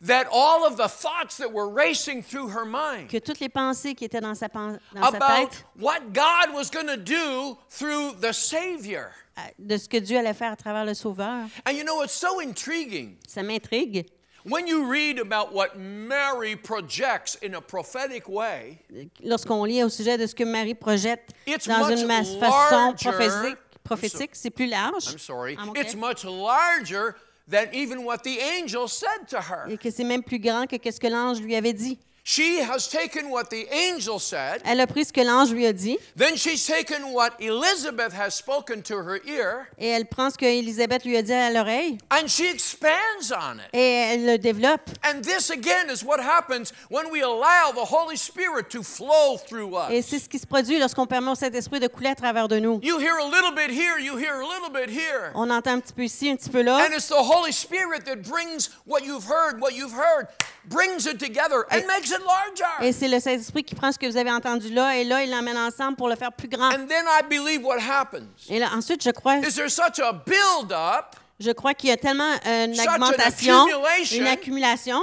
That 0.00 0.26
all 0.32 0.64
of 0.66 0.76
the 0.76 0.88
thoughts 0.88 1.36
that 1.36 1.52
were 1.52 1.68
racing 1.68 2.22
through 2.22 2.48
her 2.48 2.64
mind 2.64 3.08
Que 3.10 3.18
toutes 3.18 3.40
les 3.40 3.48
pensées 3.50 3.94
qui 3.94 4.04
étaient 4.06 4.20
dans 4.22 4.34
sa, 4.34 4.46
about 4.46 5.50
tête, 5.50 5.64
what 5.78 6.00
God 6.14 6.54
was 6.54 6.70
going 6.70 6.86
to 6.86 6.96
do 6.96 7.58
through 7.70 8.14
the 8.20 8.32
Savior. 8.32 9.10
euh, 9.38 9.42
de 9.58 9.76
ce 9.76 9.86
que 9.88 9.98
Dieu 9.98 10.16
allait 10.18 10.34
faire 10.34 10.52
à 10.52 10.56
travers 10.56 10.84
le 10.86 10.94
Sauveur, 10.94 11.46
And 11.66 11.72
you 11.72 11.84
know, 11.84 12.02
it's 12.02 12.12
so 12.14 12.40
intriguing? 12.40 13.16
ça 13.28 13.42
m'intrigue. 13.42 14.06
When 14.46 14.66
you 14.66 14.90
read 14.90 15.18
about 15.18 15.54
what 15.54 15.78
Mary 15.78 16.54
projects 16.54 17.36
in 17.42 17.54
a 17.54 17.60
prophetic 17.62 18.28
way, 18.28 18.78
Lorsqu'on 19.22 19.64
lit 19.64 19.82
au 19.82 19.88
sujet 19.88 20.18
de 20.18 20.26
ce 20.26 20.34
que 20.34 20.44
Marie 20.44 20.74
projette 20.74 21.30
It's 21.46 21.66
dans 21.66 21.88
une 21.90 22.06
façon 22.06 22.94
prophétique, 22.94 23.56
prophétique 23.82 24.30
c'est 24.34 24.50
plus 24.50 24.66
large. 24.66 25.06
I'm 25.12 25.18
sorry, 25.18 25.56
Ah, 25.58 25.72
it's 25.76 25.94
much 25.94 26.24
larger 26.24 27.14
than 27.48 27.72
even 27.72 28.04
what 28.04 28.18
the 28.22 28.38
angel 28.60 28.86
said 28.86 29.26
to 29.28 29.38
her. 29.38 29.66
Et 29.70 29.78
que 29.78 29.90
c'est 29.90 30.04
même 30.04 30.22
plus 30.22 30.38
grand 30.38 30.66
que 30.66 30.76
ce 30.90 31.00
que 31.00 31.06
l'ange 31.08 31.40
lui 31.40 31.56
avait 31.56 31.72
dit. 31.72 31.98
She 32.26 32.62
has 32.62 32.88
taken 32.88 33.28
what 33.30 33.50
the 33.50 33.66
angel 33.70 34.18
said, 34.18 34.62
Elle 34.64 34.80
a 34.80 34.86
pris 34.86 35.04
ce 35.08 35.12
que 35.12 35.20
l'ange 35.22 35.52
lui 35.52 35.66
a 35.66 35.74
dit 35.74 35.98
then 36.16 36.36
she's 36.36 36.64
taken 36.66 37.12
what 37.12 37.32
Elizabeth 37.38 38.14
has 38.14 38.30
spoken 38.34 38.80
to 38.82 38.94
her 38.96 39.20
ear, 39.26 39.66
et 39.78 39.88
elle 39.88 40.06
prend 40.06 40.30
ce 40.30 40.38
que 40.38 40.46
Élisabeth 40.46 41.04
lui 41.04 41.18
a 41.18 41.22
dit 41.22 41.34
à 41.34 41.50
l'oreille 41.52 41.98
and 42.10 42.26
she 42.26 42.46
expands 42.50 43.30
on 43.30 43.58
it. 43.58 43.68
et 43.74 44.14
elle 44.14 44.24
le 44.24 44.38
développe. 44.38 44.88
And 45.04 45.20
this 45.22 45.50
again 45.50 45.90
is 45.90 46.02
what 46.02 46.18
happens 46.18 46.72
when 46.88 47.10
we 47.12 47.20
allow 47.22 47.72
the 47.74 47.84
Holy 47.84 48.16
Spirit 48.16 48.70
to 48.70 48.82
flow 48.82 49.36
through 49.36 49.76
Et 49.90 49.98
us. 49.98 50.06
c'est 50.06 50.18
ce 50.18 50.26
qui 50.30 50.38
se 50.38 50.46
produit 50.46 50.78
lorsqu'on 50.78 51.06
permet 51.06 51.30
au 51.30 51.34
Saint-Esprit 51.34 51.78
de 51.78 51.88
couler 51.88 52.08
à 52.08 52.14
travers 52.14 52.48
de 52.48 52.58
nous. 52.58 52.80
You 52.82 52.98
hear 53.00 53.18
a 53.18 53.26
little 53.28 53.52
bit 53.54 53.68
here, 53.70 53.98
you 53.98 54.16
hear 54.16 54.40
a 54.40 54.46
little 54.46 54.70
bit 54.72 54.88
here. 54.88 55.30
On 55.34 55.50
entend 55.50 55.72
un 55.72 55.80
petit 55.80 55.92
peu 55.92 56.04
ici, 56.04 56.30
un 56.30 56.36
petit 56.36 56.48
peu 56.48 56.62
là. 56.62 56.78
And 56.86 56.94
it's 56.94 57.08
the 57.08 57.12
Holy 57.20 57.52
Spirit 57.52 58.06
that 58.06 58.22
brings 58.22 58.70
what 58.86 59.00
you've 59.04 59.26
heard, 59.28 59.60
what 59.60 59.74
you've 59.74 59.92
heard, 59.92 60.28
brings 60.66 61.06
it 61.06 61.18
together 61.18 61.64
and 61.70 61.86
makes 61.86 62.10
it 62.10 62.20
larger. 62.20 62.86
Et 62.86 62.92
c'est 62.92 63.08
le 63.08 63.20
Saint-Esprit 63.20 63.64
qui 63.64 63.74
prend 63.74 63.92
ce 63.92 63.98
que 63.98 64.06
vous 64.06 64.16
avez 64.16 64.30
entendu 64.30 64.70
là 64.72 64.96
et 64.96 65.04
là, 65.04 65.22
il 65.22 65.30
l'emmène 65.30 65.56
ensemble 65.56 65.96
pour 65.96 66.08
le 66.08 66.16
faire 66.16 66.32
plus 66.32 66.48
grand. 66.48 66.68
And 66.68 66.86
then 66.86 67.04
I 67.06 67.22
believe 67.28 67.64
what 67.64 67.78
happens 67.78 68.48
Et 68.48 68.58
là, 68.58 68.70
ensuite, 68.74 69.02
je 69.02 69.10
crois, 69.10 69.38
is 69.38 69.54
there's 69.54 69.74
such 69.74 69.98
a 69.98 70.12
build 70.12 70.72
up 70.72 71.16
je 71.40 71.50
crois 71.50 71.74
qu'il 71.74 71.88
y 71.88 71.92
a 71.92 71.96
tellement 71.96 72.32
euh, 72.46 72.66
une 72.66 72.80
augmentation, 72.80 73.66
une 74.12 74.26
accumulation, 74.26 75.02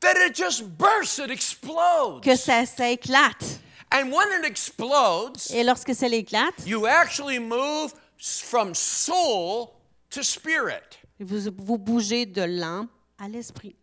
that 0.00 0.14
it 0.26 0.36
just 0.36 0.62
bursts, 0.62 1.18
it 1.18 1.30
explodes. 1.30 2.22
que 2.22 2.36
ça, 2.36 2.66
ça 2.66 2.90
éclate. 2.90 3.60
And 3.90 4.12
when 4.12 4.28
it 4.38 4.44
explodes, 4.44 5.38
Et 5.50 5.64
lorsque 5.64 5.94
ça 5.94 6.08
l'éclate, 6.08 6.66
you 6.66 6.86
actually 6.86 7.38
move 7.38 7.92
from 8.18 8.74
soul 8.74 9.68
to 10.10 10.22
spirit. 10.22 10.98
vous, 11.18 11.50
vous 11.56 11.78
bougez 11.78 12.26
de 12.26 12.42
l'âme 12.42 12.88
à 13.18 13.28
l'esprit. 13.28 13.74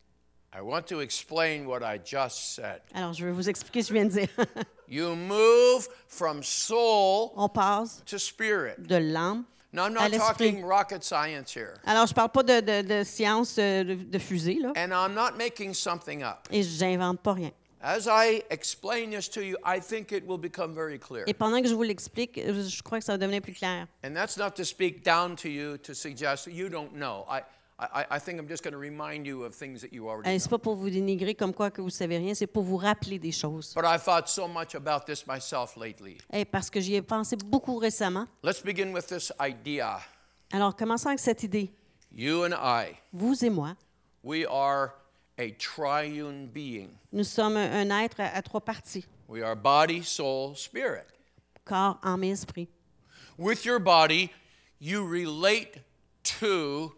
I 0.57 0.61
want 0.61 0.83
to 0.87 1.01
explain 1.01 1.65
what 1.65 1.83
I 1.83 1.97
just 2.03 2.55
said. 2.55 2.81
Alors, 2.93 3.13
je 3.13 3.25
vais 3.25 3.31
vous 3.31 3.49
expliquer 3.49 3.83
ce 3.83 3.89
que 3.89 3.95
je 3.95 3.99
viens 3.99 4.05
de 4.05 4.19
dire. 4.25 4.29
You 4.87 5.15
move 5.15 5.87
from 6.07 6.43
soul 6.43 7.31
On 7.35 7.49
passe 7.49 8.01
to 8.05 8.17
spirit. 8.17 8.75
de 8.77 8.95
l'âme 8.97 9.43
Now, 9.73 9.87
I'm 9.87 9.97
à 9.97 10.03
not 10.03 10.11
l'esprit. 10.11 10.51
talking 10.51 10.63
rocket 10.63 11.03
science 11.03 11.53
here. 11.53 11.73
Alors, 11.85 12.05
je 12.07 12.13
parle 12.13 12.29
pas 12.29 12.43
de, 12.43 12.61
de, 12.61 12.81
de 12.99 13.03
science 13.03 13.57
euh, 13.59 13.83
de, 13.83 13.95
de 13.95 14.19
fusée, 14.19 14.59
là, 14.61 14.71
And 14.77 14.91
I'm 14.93 15.13
not 15.13 15.37
making 15.37 15.73
something 15.73 16.23
up. 16.23 16.47
et 16.51 16.63
j'invente 16.63 17.19
pas 17.19 17.33
rien. 17.33 17.51
As 17.81 18.07
I 18.07 18.41
explain 18.49 19.11
this 19.11 19.29
to 19.29 19.41
you, 19.41 19.57
I 19.65 19.79
think 19.79 20.11
it 20.11 20.25
will 20.25 20.39
become 20.39 20.73
very 20.73 20.97
clear. 20.97 21.23
Et 21.27 21.33
pendant 21.33 21.61
que 21.61 21.67
je 21.67 21.75
vous 21.75 21.83
l'explique, 21.83 22.39
je 22.43 22.81
crois 22.81 22.99
que 22.99 23.05
ça 23.05 23.11
va 23.11 23.17
devenir 23.17 23.41
plus 23.41 23.53
clair. 23.53 23.85
And 24.03 24.13
that's 24.13 24.37
not 24.37 24.51
to 24.55 24.63
speak 24.63 25.03
down 25.03 25.35
to 25.35 25.49
you 25.49 25.77
to 25.79 25.93
suggest 25.93 26.45
that 26.45 26.51
you 26.53 26.69
don't 26.69 26.93
know. 26.93 27.25
I, 27.29 27.41
Euh, 27.77 27.85
know. 28.33 29.49
C'est 30.39 30.49
pas 30.49 30.57
pour 30.57 30.75
vous 30.75 30.89
dénigrer 30.89 31.35
comme 31.35 31.53
quoi 31.53 31.69
que 31.71 31.81
vous 31.81 31.89
savez 31.89 32.17
rien, 32.17 32.33
c'est 32.33 32.47
pour 32.47 32.63
vous 32.63 32.77
rappeler 32.77 33.19
des 33.19 33.33
choses. 33.33 33.73
But 33.75 33.83
I 33.85 33.97
thought 33.99 34.29
so 34.29 34.47
much 34.47 34.75
about 34.75 35.05
this 35.05 35.27
myself 35.27 35.75
lately. 35.75 36.17
Et 36.31 36.45
parce 36.45 36.69
que 36.69 36.79
j'y 36.79 36.95
ai 36.95 37.01
pensé 37.01 37.35
beaucoup 37.35 37.77
récemment. 37.77 38.27
Let's 38.43 38.63
begin 38.63 38.93
with 38.93 39.07
this 39.07 39.33
idea. 39.41 39.99
Alors, 40.51 40.73
commençons 40.75 41.09
avec 41.09 41.19
cette 41.19 41.43
idée. 41.43 41.69
You 42.13 42.45
and 42.45 42.53
I, 42.53 42.95
Vous 43.11 43.43
et 43.43 43.49
moi, 43.49 43.75
we 44.23 44.45
are 44.49 44.91
a 45.37 45.51
triune 45.51 46.47
being. 46.47 46.87
nous 47.11 47.25
sommes 47.25 47.57
un 47.57 47.91
un 47.91 48.03
être 48.03 48.21
à, 48.21 48.27
à 48.37 48.41
trois 48.41 48.61
parties 48.61 49.05
We 49.27 49.43
are 49.43 49.55
body, 49.55 50.01
soul, 50.01 50.55
spirit. 50.55 51.03
corps, 51.65 51.99
âme 52.03 52.23
et 52.23 52.29
esprit. 52.29 52.69
With 53.37 53.65
your 53.65 53.79
body, 53.79 54.29
you 54.79 55.05
relate 55.05 55.81
to 56.39 56.93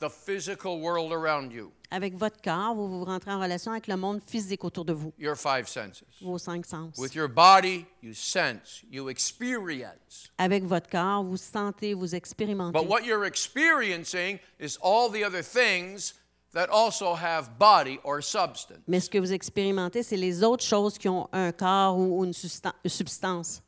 the 0.00 0.08
physical 0.10 0.80
world 0.80 1.12
around 1.12 1.52
you, 1.52 1.70
Avec 1.92 2.16
votre 2.16 2.40
corps, 2.42 2.74
vous 2.74 2.88
vous 2.88 3.04
rentrez 3.04 3.32
en 3.32 3.40
relation 3.40 3.72
avec 3.72 3.86
le 3.86 3.96
monde 3.96 4.20
physique 4.26 4.64
autour 4.64 4.84
de 4.84 4.92
vous, 4.92 5.12
your 5.18 5.36
five 5.36 5.68
senses. 5.68 6.02
vos 6.20 6.38
cinq 6.38 6.64
sens. 6.66 6.96
With 6.98 7.14
your 7.14 7.28
body, 7.28 7.86
you 8.02 8.14
sense, 8.14 8.82
you 8.90 9.08
experience. 9.08 10.30
Avec 10.38 10.64
votre 10.64 10.88
corps, 10.88 11.22
vous 11.24 11.36
sentez, 11.36 11.94
vous 11.94 12.14
expérimentez. 12.14 12.78
But 12.78 12.88
what 12.88 13.04
you're 13.04 13.24
experiencing 13.26 14.38
is 14.58 14.78
all 14.82 15.10
the 15.10 15.24
other 15.24 15.42
things 15.42 16.14
that 16.52 16.68
also 16.70 17.14
have 17.14 17.58
body 17.58 18.00
or 18.04 18.22
substance. 18.22 18.80
Mais 18.88 19.00
ce 19.00 19.08
que 19.10 19.18
vous 19.18 19.32
expérimentez, 19.32 20.02
c'est 20.02 20.16
les 20.16 20.42
autres 20.42 20.64
choses 20.64 20.98
qui 20.98 21.08
ont 21.08 21.28
un 21.32 21.52
corps 21.52 21.96
ou 21.98 22.24
une 22.24 22.32
substance. 22.32 23.62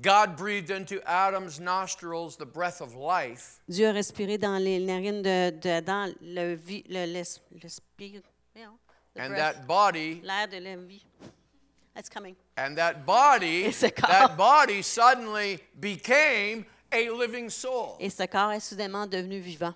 God 0.00 0.36
breathed 0.36 0.70
into 0.70 1.00
Adam's 1.06 1.58
nostrils 1.58 2.36
the 2.36 2.44
breath 2.44 2.80
of 2.82 2.94
life, 2.94 3.60
Dieu 3.68 3.88
a 3.88 3.92
respiré 3.92 4.38
dans 4.38 4.58
les 4.62 4.78
narines 4.78 5.22
de, 5.22 5.52
le 6.20 6.56
le, 6.88 7.06
l'esprit, 7.06 8.22
and 9.18 9.34
that 9.34 9.66
body 9.66 10.20
l'air 10.22 10.46
de 10.48 10.60
la 10.60 10.76
vie. 10.76 11.02
That's 11.94 12.10
coming. 12.10 12.36
and 12.58 12.76
that 12.76 13.06
body 13.06 13.64
Et 13.64 13.72
ce 13.72 13.86
corps. 13.88 14.08
that 14.10 14.36
body 14.36 14.82
suddenly 14.82 15.58
became 15.80 16.66
a 16.92 17.08
living 17.08 17.48
soul. 17.48 17.96
Et 17.98 18.10
ce 18.10 18.26
corps 18.26 18.52
est 18.52 18.60
soudainement 18.60 19.06
devenu 19.06 19.40
vivant. 19.40 19.74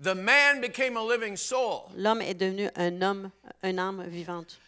The 0.00 0.14
man 0.14 0.60
became 0.60 0.96
a 0.96 1.02
living 1.02 1.36
soul. 1.36 1.90
L'homme 1.96 2.22
est 2.22 2.34
devenu 2.34 2.70
un 2.76 3.02
homme, 3.02 3.32
une 3.64 3.80
âme 3.80 4.04
vivante. 4.06 4.60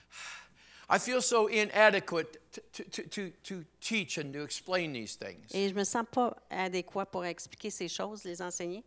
I 0.93 0.99
feel 0.99 1.23
so 1.23 1.47
inadequate 1.47 2.39
to, 2.53 2.85
to, 2.85 3.03
to, 3.05 3.31
to, 3.45 3.65
teach 3.81 4.19
and 4.19 4.33
to 4.33 4.43
explain 4.43 4.93
these 4.93 5.15
things. 5.15 5.47
Et 5.55 5.69
je 5.69 5.75
me 5.75 5.85
sens 5.85 6.05
pas 6.11 6.37
adéquat 6.51 7.07
pour 7.07 7.25
expliquer 7.25 7.71
ces 7.71 7.89
choses, 7.89 8.25
les 8.25 8.43
enseigner. 8.43 8.83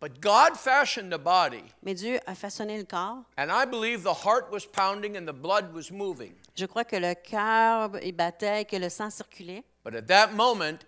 But 0.00 0.20
God 0.20 0.56
fashioned 0.56 1.10
the 1.12 1.18
body, 1.18 1.64
Mais 1.82 1.94
Dieu 1.94 2.18
a 2.26 2.34
façonné 2.34 2.78
le 2.78 2.84
corps. 2.84 3.24
and 3.36 3.50
I 3.50 3.64
believe 3.66 4.02
the 4.02 4.14
heart 4.14 4.50
was 4.50 4.64
pounding 4.66 5.16
and 5.16 5.26
the 5.26 5.34
blood 5.34 5.72
was 5.74 5.90
moving. 5.90 6.34
Je 6.54 6.66
crois 6.66 6.84
que 6.84 6.96
le 6.96 7.14
cœur 7.14 7.90
battait 8.14 8.62
et 8.62 8.64
que 8.64 8.76
le 8.78 8.88
sang 8.88 9.10
circulait. 9.10 9.64
But 9.82 9.94
at 9.94 10.06
that 10.08 10.32
moment, 10.32 10.78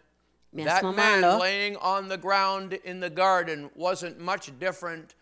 Mais 0.53 0.67
à 0.67 0.81
ce 0.81 0.83
that 0.83 0.93
man 0.93 1.39
laying 1.39 1.77
on 1.83 2.09
the 2.09 2.17
ground 2.17 2.79
in 2.85 3.01
the 3.01 3.11
garden 3.11 3.69
wasn't 3.75 4.19
much 4.19 4.51
different 4.59 5.15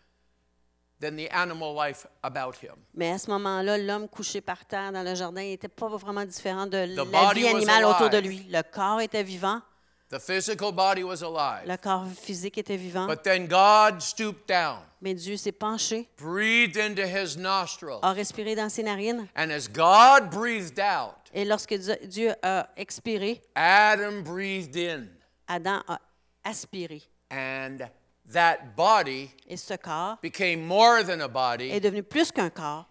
than 1.01 1.15
the 1.17 1.27
animal 1.31 1.75
life 1.75 2.05
about 2.23 2.55
him. 2.61 2.75
mais 2.93 3.11
à 3.11 3.17
ce 3.17 3.29
moment-là, 3.31 3.77
l'homme 3.77 4.07
couché 4.07 4.41
par 4.41 4.65
terre 4.65 4.91
dans 4.91 5.03
le 5.03 5.13
jardin 5.15 5.41
n'était 5.41 5.67
pas 5.67 5.87
vraiment 5.89 6.25
différent 6.25 6.65
de 6.67 6.77
la 6.95 7.03
body 7.05 7.41
vie 7.41 7.47
animale 7.47 7.85
autour 7.85 8.09
de 8.09 8.17
lui. 8.19 8.45
Le 8.49 8.61
corps 8.63 9.01
était 9.01 9.23
vivant, 9.23 9.61
The 10.09 10.19
physical 10.19 10.71
body 10.71 11.03
was 11.03 11.23
alive. 11.23 11.67
le 11.67 11.77
corps 11.77 12.05
physique 12.21 12.59
était 12.59 12.77
vivant. 12.77 13.07
But 13.07 13.23
then 13.23 13.47
God 13.47 14.01
stooped 14.01 14.47
down, 14.47 14.77
Mais 15.01 15.15
Dieu 15.15 15.35
s'est 15.35 15.51
penché, 15.51 16.07
breathed 16.17 16.77
into 16.77 17.01
his 17.01 17.35
nostrils. 17.37 17.99
a 18.03 18.13
respiré 18.13 18.55
dans 18.55 18.69
ses 18.69 18.83
narines. 18.83 19.27
And 19.35 19.49
as 19.49 19.67
God 19.67 20.29
breathed 20.29 20.79
out, 20.79 21.15
Et 21.33 21.43
lorsque 21.43 21.73
Dieu- 21.73 21.97
Dieu 22.05 22.33
a 22.43 22.69
expiré, 22.77 23.41
Adam 23.55 24.21
breathed 24.21 24.77
in. 24.77 25.07
Adam 25.47 25.81
a 25.87 25.99
aspiré. 26.43 27.01
And 27.31 27.79
that 28.31 28.75
body 28.75 29.31
Et 29.47 29.57
ce 29.57 29.75
corps 29.75 30.17
became 30.21 30.65
more 30.65 31.03
than 31.03 31.21
a 31.21 31.25
est 31.25 31.29
body. 31.33 31.79
devenu 31.79 32.03
plus 32.03 32.31
qu'un 32.31 32.49
corps. 32.49 32.85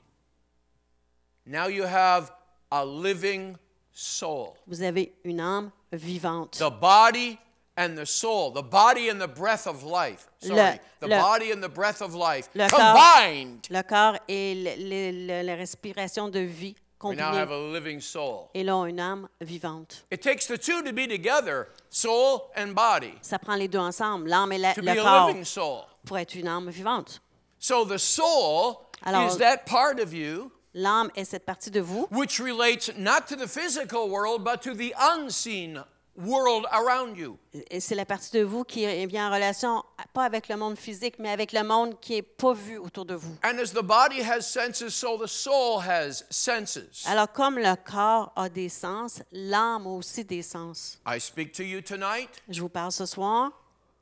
Now 1.46 1.66
you 1.68 1.84
have 1.84 2.30
a 2.70 2.84
living 2.84 3.56
soul. 3.92 4.56
Vous 4.66 4.82
avez 4.82 5.12
une 5.24 5.40
âme 5.40 5.70
vivante. 5.92 6.56
The 6.58 6.70
body 6.70 7.38
and 7.76 7.96
the 7.96 8.06
soul, 8.06 8.52
the 8.52 8.62
body 8.62 9.08
and 9.10 9.20
the 9.20 9.26
breath 9.28 9.66
of 9.66 9.82
life. 9.82 10.28
Sorry, 10.40 10.54
Le- 10.56 10.78
the 11.00 11.08
le- 11.08 11.18
body 11.20 11.50
and 11.52 11.60
the 11.62 11.68
breath 11.68 12.00
of 12.00 12.14
life 12.14 12.48
Le 12.54 12.68
corps, 12.68 12.78
combined. 12.78 13.66
le 13.70 13.82
corps 13.82 14.18
et 14.28 14.54
le- 14.54 15.42
la 15.42 15.54
respiration 15.56 16.28
de 16.28 16.40
vie 16.40 16.76
We 17.10 17.16
now 17.16 17.32
have 17.34 17.50
a 17.50 17.58
living 17.72 18.00
soul. 18.00 18.50
Et 18.54 18.64
là, 18.64 18.74
une 18.88 18.98
âme 19.00 19.28
vivante. 19.40 20.04
It 20.10 20.22
takes 20.22 20.46
the 20.46 20.56
two 20.58 20.82
to 20.82 20.92
be 20.92 21.06
together, 21.06 21.68
soul 21.90 22.50
and 22.56 22.68
body, 22.74 23.14
Ça 23.22 23.38
prend 23.38 23.56
les 23.56 23.68
deux 23.68 23.78
ensemble, 23.78 24.28
l'âme 24.28 24.52
et 24.52 24.58
la- 24.58 24.74
to 24.74 24.80
be 24.82 24.86
le 24.94 25.00
a 25.04 25.26
living 25.28 25.44
soul. 25.44 25.84
pour 26.06 26.18
être 26.18 26.34
une 26.34 26.48
âme 26.48 26.70
vivante. 26.70 27.20
So 27.58 27.84
the 27.84 27.98
soul 27.98 28.76
Alors- 29.02 29.28
is 29.30 29.38
that 29.38 29.66
part 29.66 30.00
of 30.00 30.12
you 30.12 30.50
L'âme 30.76 31.10
est 31.14 31.24
cette 31.24 31.46
partie 31.46 31.70
de 31.70 31.80
vous 31.80 32.08
which 32.10 32.40
relates 32.40 32.90
not 32.96 33.28
to 33.28 33.36
the 33.36 33.46
physical 33.46 34.08
world 34.08 34.42
but 34.42 34.60
to 34.62 34.74
the 34.74 34.92
unseen 34.98 35.84
world 36.16 36.66
around 36.70 37.16
you. 37.16 37.38
Et 37.70 37.80
c'est 37.80 37.94
la 37.94 38.04
partie 38.04 38.30
de 38.36 38.42
vous 38.44 38.64
qui 38.64 38.84
est 38.84 39.06
bien 39.06 39.28
en 39.28 39.34
relation, 39.34 39.82
pas 40.12 40.24
avec 40.24 40.48
le 40.48 40.56
monde 40.56 40.76
physique, 40.76 41.16
mais 41.18 41.30
avec 41.30 41.52
le 41.52 41.62
monde 41.64 41.98
qui 42.00 42.14
n'est 42.14 42.22
pas 42.22 42.52
vu 42.52 42.78
autour 42.78 43.04
de 43.04 43.14
vous. 43.14 43.34
And 43.44 43.58
as 43.58 43.72
the 43.72 43.82
body 43.82 44.20
has 44.22 44.42
senses, 44.42 44.88
so 44.94 45.16
the 45.18 45.26
soul 45.28 45.80
has 45.80 46.24
senses. 46.30 47.04
Alors, 47.06 47.30
comme 47.32 47.58
le 47.58 47.74
corps 47.84 48.32
a 48.36 48.48
des 48.48 48.68
sens, 48.68 49.22
l'âme 49.32 49.86
a 49.86 49.90
aussi 49.90 50.24
des 50.24 50.42
sens. 50.42 50.98
I 51.06 51.18
speak 51.18 51.52
to 51.52 51.62
you 51.62 51.80
tonight. 51.80 52.28
Je 52.48 52.60
vous 52.60 52.68
parle 52.68 52.92
ce 52.92 53.06
soir. 53.06 53.50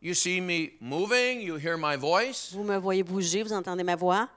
You 0.00 0.14
see 0.14 0.40
me 0.40 0.72
moving, 0.80 1.40
you 1.40 1.56
hear 1.56 1.76
my 1.78 1.96
voice, 1.96 2.50
Vous 2.52 2.64
me 2.64 2.76
voyez 2.76 3.04
bouger, 3.04 3.44
vous 3.44 3.52
entendez 3.52 3.84
ma 3.84 3.94
voix. 3.94 4.28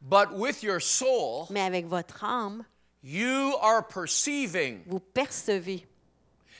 but 0.00 0.28
with 0.32 0.62
your 0.62 0.80
soul, 0.80 1.46
Mais 1.50 1.60
avec 1.62 1.86
votre 1.88 2.22
âme, 2.22 2.64
you 3.02 3.56
are 3.60 3.84
perceiving. 3.84 4.82
vous 4.86 5.00
percevez. 5.00 5.87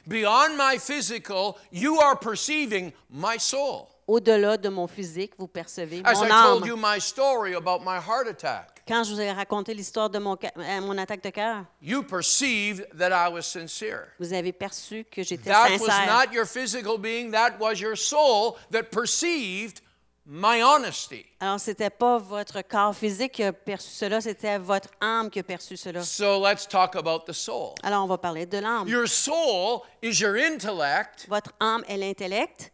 Beyond 0.07 0.57
my 0.57 0.79
physical, 0.79 1.57
you 1.73 1.99
are 2.01 2.17
perceiving 2.17 2.93
my 3.11 3.37
soul. 3.39 3.89
Au-delà 4.07 4.57
de 4.57 4.71
mon 4.71 4.87
physique, 4.87 5.33
vous 5.39 5.49
percevez 5.49 6.01
As 6.05 6.19
mon 6.21 6.27
I 6.27 6.31
told 6.31 6.67
you 6.67 6.77
my 6.77 6.99
story 6.99 7.55
about 7.55 7.81
my 7.85 7.99
heart 7.99 8.27
attack, 8.27 8.83
Quand 8.89 9.05
je 9.05 9.13
vous 9.13 9.21
ai 9.21 9.31
raconté 9.31 9.75
l'histoire 9.75 10.09
de 10.09 10.19
mon, 10.19 10.35
ca- 10.41 10.51
euh, 10.57 10.81
mon 10.81 10.97
attaque 10.97 11.23
de 11.23 11.29
cœur, 11.29 11.67
you 11.83 12.03
perceived 12.03 12.87
that 12.97 13.11
I 13.13 13.29
was 13.31 13.43
sincere. 13.43 14.09
vous 14.19 14.33
avez 14.33 14.53
perçu 14.53 15.05
que 15.05 15.23
j'étais 15.23 15.51
That 15.51 15.73
was 15.79 15.87
sincère. 15.91 16.07
not 16.07 16.33
your 16.33 16.47
physical 16.47 16.97
being, 16.97 17.31
that 17.33 17.59
was 17.61 17.81
your 17.81 17.97
soul 17.97 18.57
that 18.71 18.85
perceived 18.91 19.83
my 20.31 20.63
honesty. 20.63 21.25
Alors, 21.41 21.59
c'était 21.59 21.89
pas 21.89 22.19
votre 22.19 22.61
corps 22.61 22.95
physique 22.95 23.33
qui 23.33 23.43
a 23.43 23.53
perçu 23.53 23.89
cela, 23.89 24.21
c'était 24.21 24.59
votre 24.59 24.91
âme 25.01 25.31
qui 25.31 25.39
a 25.39 25.43
perçu 25.43 25.77
cela. 25.79 26.03
So 26.03 26.39
let's 26.47 26.69
talk 26.69 26.95
about 26.97 27.25
the 27.27 27.33
soul. 27.33 27.75
Alors, 27.83 28.05
on 28.05 28.07
va 28.07 28.19
parler 28.19 28.45
de 28.45 28.59
l'âme. 28.59 28.87
Your 28.87 29.09
soul 29.09 29.81
is 30.03 30.21
your 30.21 30.35
intellect, 30.37 31.27
Votre 31.29 31.53
âme 31.61 31.83
est 31.89 31.97
l'intellect, 31.97 32.71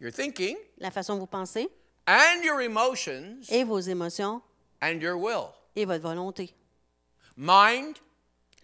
your 0.00 0.12
thinking, 0.12 0.56
la 0.78 0.92
façon 0.92 1.14
dont 1.14 1.20
vous 1.20 1.26
pensez, 1.26 1.68
and 2.06 2.42
your 2.44 2.60
emotions 2.60 3.40
et 3.50 3.64
vos 3.64 3.80
émotions 3.80 4.40
and 4.80 5.00
your 5.00 5.16
will. 5.16 5.48
et 5.74 5.84
votre 5.84 6.02
volonté. 6.02 6.54
Mind, 7.36 7.96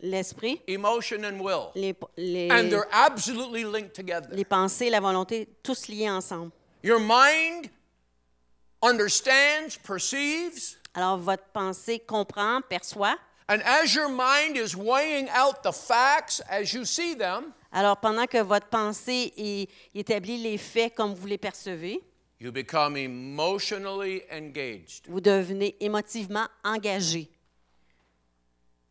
L'esprit, 0.00 0.60
emotion, 0.68 1.24
and 1.24 1.40
will. 1.40 1.72
les, 1.74 1.92
les, 2.16 2.48
And 2.52 2.68
they're 2.70 2.86
absolutely 2.92 3.64
linked 3.64 3.94
together. 3.94 4.28
les 4.30 4.44
pensées, 4.44 4.90
la 4.90 5.00
volonté, 5.00 5.48
tous 5.64 5.88
liés 5.88 6.08
ensemble. 6.08 6.52
Your 6.84 7.00
mind 7.00 7.68
understands, 8.82 9.76
perceives, 9.82 10.76
Alors, 10.94 11.18
votre 11.18 11.44
pensée 11.52 11.98
comprend, 12.00 12.60
perçoit. 12.68 13.16
and 13.48 13.60
as 13.64 13.94
your 13.94 14.08
mind 14.08 14.56
is 14.56 14.74
weighing 14.76 15.28
out 15.30 15.62
the 15.62 15.72
facts 15.72 16.42
as 16.50 16.72
you 16.74 16.84
see 16.84 17.14
them, 17.16 17.52
Alors, 17.72 17.96
pendant 17.98 18.26
que 18.26 18.42
votre 18.42 18.66
pensée 18.68 19.32
y- 19.36 19.68
y 19.94 20.00
établit 20.00 20.38
les 20.38 20.58
faits 20.58 20.94
comme 20.94 21.14
vous 21.14 21.26
les 21.26 21.38
percevez, 21.38 22.00
you 22.40 22.50
become 22.52 22.96
emotionally 22.96 24.22
engaged. 24.32 25.06
vous 25.08 25.20
devenez 25.20 25.76
émotivement 25.80 26.46
engagé. 26.64 27.28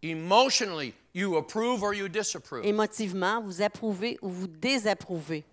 Emotionally, 0.03 0.93
you 1.13 1.37
approve 1.37 1.81
or 1.81 1.93
you 1.93 2.07
disapprove. 2.07 2.63
Émotivement, 2.65 3.41
vous 3.41 3.61
approuvez 3.63 4.17
ou 4.21 4.29
vous 4.29 4.47
désapprouvez. 4.47 5.43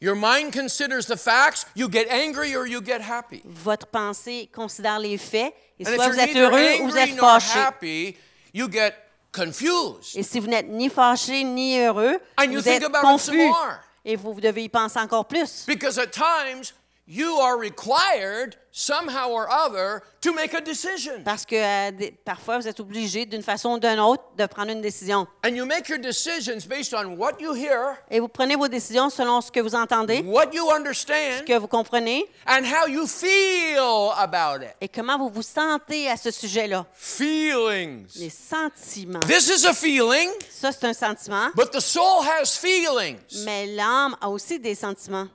Your 0.00 0.14
mind 0.14 0.52
considers 0.52 1.06
the 1.06 1.16
facts, 1.16 1.66
you 1.74 1.88
get 1.88 2.06
angry 2.08 2.54
or 2.54 2.66
you 2.66 2.80
get 2.80 3.00
happy. 3.00 3.42
Votre 3.44 3.86
pensée 3.88 4.48
considère 4.54 5.00
les 5.00 5.18
faits 5.18 5.52
et 5.78 5.86
And 5.88 5.94
soit 5.94 6.08
vous 6.08 6.18
êtes 6.20 6.36
heureux 6.36 6.80
ou 6.82 6.88
vous 6.88 6.96
êtes 6.96 7.16
fâché. 7.18 7.58
happy, 7.58 8.16
you 8.54 8.68
get 8.70 8.94
confused. 9.32 10.16
Et 10.16 10.22
si 10.22 10.38
vous 10.38 10.46
n'êtes 10.46 10.68
ni 10.68 10.88
fâché 10.88 11.42
ni 11.42 11.78
heureux, 11.80 12.18
And 12.38 12.44
you 12.44 12.58
vous 12.58 12.62
think 12.62 12.82
êtes 12.82 12.84
about 12.84 12.98
it 13.14 13.20
some 13.20 13.34
confus. 13.36 13.48
more. 13.48 13.78
Et 14.04 14.14
vous 14.16 14.40
devez 14.40 14.62
y 14.64 14.68
penser 14.68 15.00
encore 15.00 15.26
plus. 15.26 15.64
Because 15.66 15.98
at 15.98 16.12
times, 16.12 16.72
you 17.10 17.38
are 17.40 17.56
required 17.58 18.54
somehow 18.70 19.30
or 19.30 19.48
other 19.50 20.02
to 20.20 20.32
make 20.34 20.52
a 20.54 20.60
decision. 20.60 21.22
Parce 21.24 21.46
que 21.46 21.56
euh, 21.56 22.10
parfois, 22.24 22.58
vous 22.58 22.68
êtes 22.68 22.78
obligé, 22.80 23.24
d'une 23.24 23.42
façon 23.42 23.70
ou 23.70 23.78
d'une 23.78 23.98
autre, 23.98 24.22
de 24.36 24.44
prendre 24.46 24.70
une 24.70 24.82
décision. 24.82 25.26
And 25.44 25.50
you 25.54 25.64
make 25.64 25.88
your 25.88 25.98
decisions 25.98 26.66
based 26.68 26.92
on 26.94 27.16
what 27.16 27.40
you 27.40 27.54
hear, 27.54 27.96
Et 28.10 28.20
vous 28.20 28.28
prenez 28.28 28.56
vos 28.56 28.68
décisions 28.68 29.08
selon 29.10 29.40
ce 29.40 29.50
que 29.50 29.60
vous 29.60 29.74
entendez, 29.74 30.20
what 30.26 30.50
you 30.52 30.68
ce 30.68 30.74
understand, 30.74 31.44
que 31.46 31.58
vous 31.58 31.66
comprenez 31.66 32.26
and 32.46 32.62
how 32.64 32.86
you 32.86 33.06
feel 33.06 34.12
about 34.18 34.62
it. 34.62 34.74
et 34.80 34.88
comment 34.88 35.16
vous 35.18 35.30
vous 35.30 35.42
sentez 35.42 36.08
à 36.10 36.16
ce 36.18 36.30
sujet-là. 36.30 36.84
Feelings. 36.94 38.06
Les 38.16 38.30
sentiments. 38.30 39.20
This 39.26 39.48
is 39.48 39.66
a 39.66 39.72
feeling, 39.72 40.28
Ça, 40.50 40.72
c'est 40.72 40.86
un 40.86 40.92
sentiment, 40.92 41.48
but 41.56 41.70
the 41.72 41.80
soul 41.80 42.22
has 42.22 42.56
feelings. 42.56 43.18
mais 43.44 43.66
l'âme 43.66 44.14
a 44.20 44.28
aussi 44.28 44.58
des 44.60 44.74
sentiments. 44.74 45.26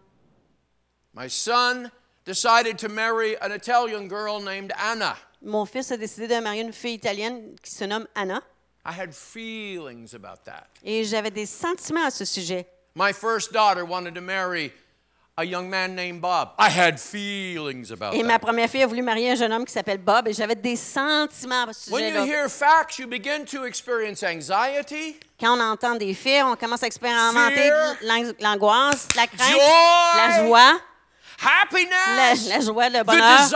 My 1.16 1.28
son 1.30 1.92
decided 2.26 2.78
to 2.80 2.90
marry 2.90 3.36
an 3.42 3.52
Italian 3.52 4.08
girl 4.08 4.40
named 4.40 4.72
Anna. 4.78 5.16
Mon 5.44 5.66
fils 5.66 5.92
a 5.92 5.98
décidé 5.98 6.28
de 6.28 6.40
marier 6.42 6.62
une 6.62 6.74
fille 6.74 6.96
italienne 6.96 7.56
qui 7.62 7.72
se 7.72 7.84
nomme 7.86 8.08
Anna. 8.16 8.42
I 8.86 8.92
had 8.92 9.14
feelings 9.14 10.14
about 10.16 10.44
that. 10.46 10.68
Et 10.84 11.04
j'avais 11.04 11.32
des 11.32 11.46
sentiments 11.46 12.06
à 12.08 12.12
ce 12.12 12.26
sujet. 12.26 12.66
My 12.96 13.14
first 13.14 13.52
daughter 13.54 13.84
wanted 13.86 14.14
to 14.16 14.22
marry 14.22 14.72
a 15.38 15.44
young 15.44 15.70
man 15.70 15.96
named 15.96 16.22
Bob. 16.22 16.50
I 16.60 16.70
had 16.70 17.00
feelings 17.00 17.92
about 17.92 18.14
Et 18.14 18.24
ma 18.24 18.34
that. 18.34 18.40
première 18.40 18.70
fille 18.70 18.84
a 18.84 18.88
voulu 18.88 19.02
marier 19.02 19.32
un 19.32 19.36
jeune 19.36 19.52
homme 19.54 19.66
qui 19.66 19.72
s'appelle 19.74 19.98
Bob 20.00 20.28
et 20.28 20.34
j'avais 20.34 20.56
des 20.56 20.76
sentiments 20.76 21.66
à 21.68 21.74
ce 21.74 21.90
When 21.92 22.04
you 22.04 22.10
sujet-là. 22.22 22.26
hear 22.26 22.50
facts, 22.50 22.98
you 23.00 23.08
begin 23.08 23.46
to 23.46 23.66
experience 23.66 24.24
anxiety, 24.24 25.18
Quand 25.40 25.58
on 25.58 25.62
entend 25.62 25.96
des 25.96 26.14
faits, 26.14 26.44
on 26.44 26.56
commence 26.56 26.84
à 26.84 26.88
expérimenter 26.88 27.56
Fear. 27.56 27.96
l'ang- 28.04 28.34
l'angoisse, 28.40 29.08
la 29.16 29.28
crainte, 29.28 29.58
la 30.18 30.46
joie, 30.46 30.80
happiness, 31.40 32.48
la 32.48 32.60
joie, 32.60 32.90
le 32.90 33.04
bonheur, 33.04 33.50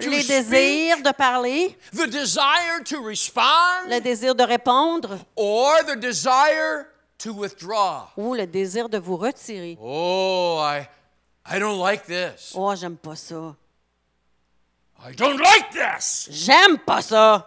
to 0.00 0.10
les 0.10 0.22
speak, 0.22 0.28
désirs 0.28 1.02
de 1.02 1.12
parler, 1.12 1.76
the 1.92 2.06
desire 2.06 2.82
to 2.84 3.02
respond, 3.02 3.88
le 3.88 4.00
désir 4.00 4.34
de 4.34 4.42
répondre 4.44 5.18
or 5.36 5.84
the 5.86 5.96
desire 5.96 6.86
to 7.18 7.32
withdraw. 7.32 8.08
ou 8.16 8.34
le 8.34 8.46
désir 8.46 8.88
de 8.88 8.98
vous 8.98 9.16
retirer. 9.16 9.76
Oh, 9.80 10.58
I, 10.60 10.88
I 11.46 11.58
don't 11.58 11.78
like 11.78 12.06
this. 12.06 12.52
Oh, 12.54 12.74
j'aime 12.74 12.96
pas 12.96 13.16
ça. 13.16 13.56
I 15.00 15.14
don't 15.14 15.38
like 15.38 15.70
this. 15.70 16.28
J'aime 16.30 16.78
pas 16.78 17.02
ça. 17.02 17.46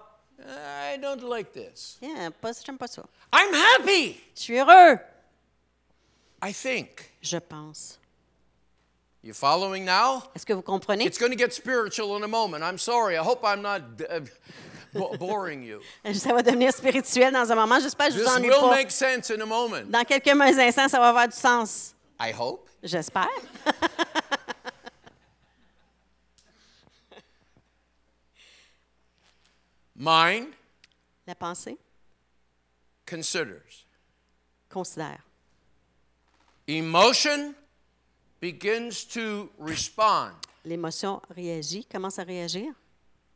I 0.93 0.97
don't 0.97 1.21
like 1.23 1.51
this. 1.53 1.97
Yeah, 2.01 2.31
pas, 2.31 2.51
j'aime 2.65 2.77
pas 2.77 2.87
ça. 2.87 3.03
I'm 3.33 3.53
happy. 3.53 4.19
Je 4.35 4.41
suis 4.41 4.57
heureux. 4.57 4.99
I 6.43 6.51
think. 6.53 7.11
Je 7.21 7.37
pense. 7.37 7.99
You 9.23 9.33
following 9.33 9.85
now? 9.85 10.23
Est-ce 10.35 10.45
que 10.45 10.53
vous 10.53 10.63
comprenez? 10.63 11.05
It's 11.05 11.19
going 11.19 11.31
to 11.31 11.37
get 11.37 11.53
spiritual 11.53 12.15
in 12.17 12.23
a 12.23 12.27
moment. 12.27 12.63
I'm 12.63 12.79
sorry. 12.79 13.15
I 13.17 13.23
hope 13.23 13.41
I'm 13.43 13.61
not 13.61 13.81
uh, 14.09 14.21
bo- 14.93 15.15
boring 15.17 15.61
you. 15.63 15.79
Ça 16.13 16.33
va 16.33 16.41
devenir 16.41 16.71
spirituel 16.73 17.31
dans 17.31 17.51
un 17.51 17.55
moment. 17.55 17.79
J'espère 17.79 18.07
que 18.07 18.13
je 18.13 18.19
vous 18.19 18.25
This 18.25 18.35
ennuie 18.35 18.49
will 18.49 18.59
pas. 18.61 18.75
make 18.75 18.89
sense 18.91 19.29
in 19.29 19.39
a 19.41 19.45
moment. 19.45 19.85
Dans 19.91 20.03
quelques 20.03 20.27
instants, 20.57 20.87
ça 20.89 20.99
va 20.99 21.09
avoir 21.09 21.27
du 21.27 21.35
sens. 21.37 21.93
I 22.19 22.31
hope. 22.31 22.67
J'espère. 22.81 23.29
Mind 29.95 30.47
La 31.27 31.35
pensée 31.35 31.77
considers. 33.05 33.61
considère. 34.69 35.19
Emotion 36.67 37.53
begins 38.41 39.05
to 39.05 39.49
respond. 39.59 40.31
L'émotion 40.65 41.21
réagit, 41.35 41.85
commence 41.85 42.19
à 42.19 42.23
réagir. 42.23 42.73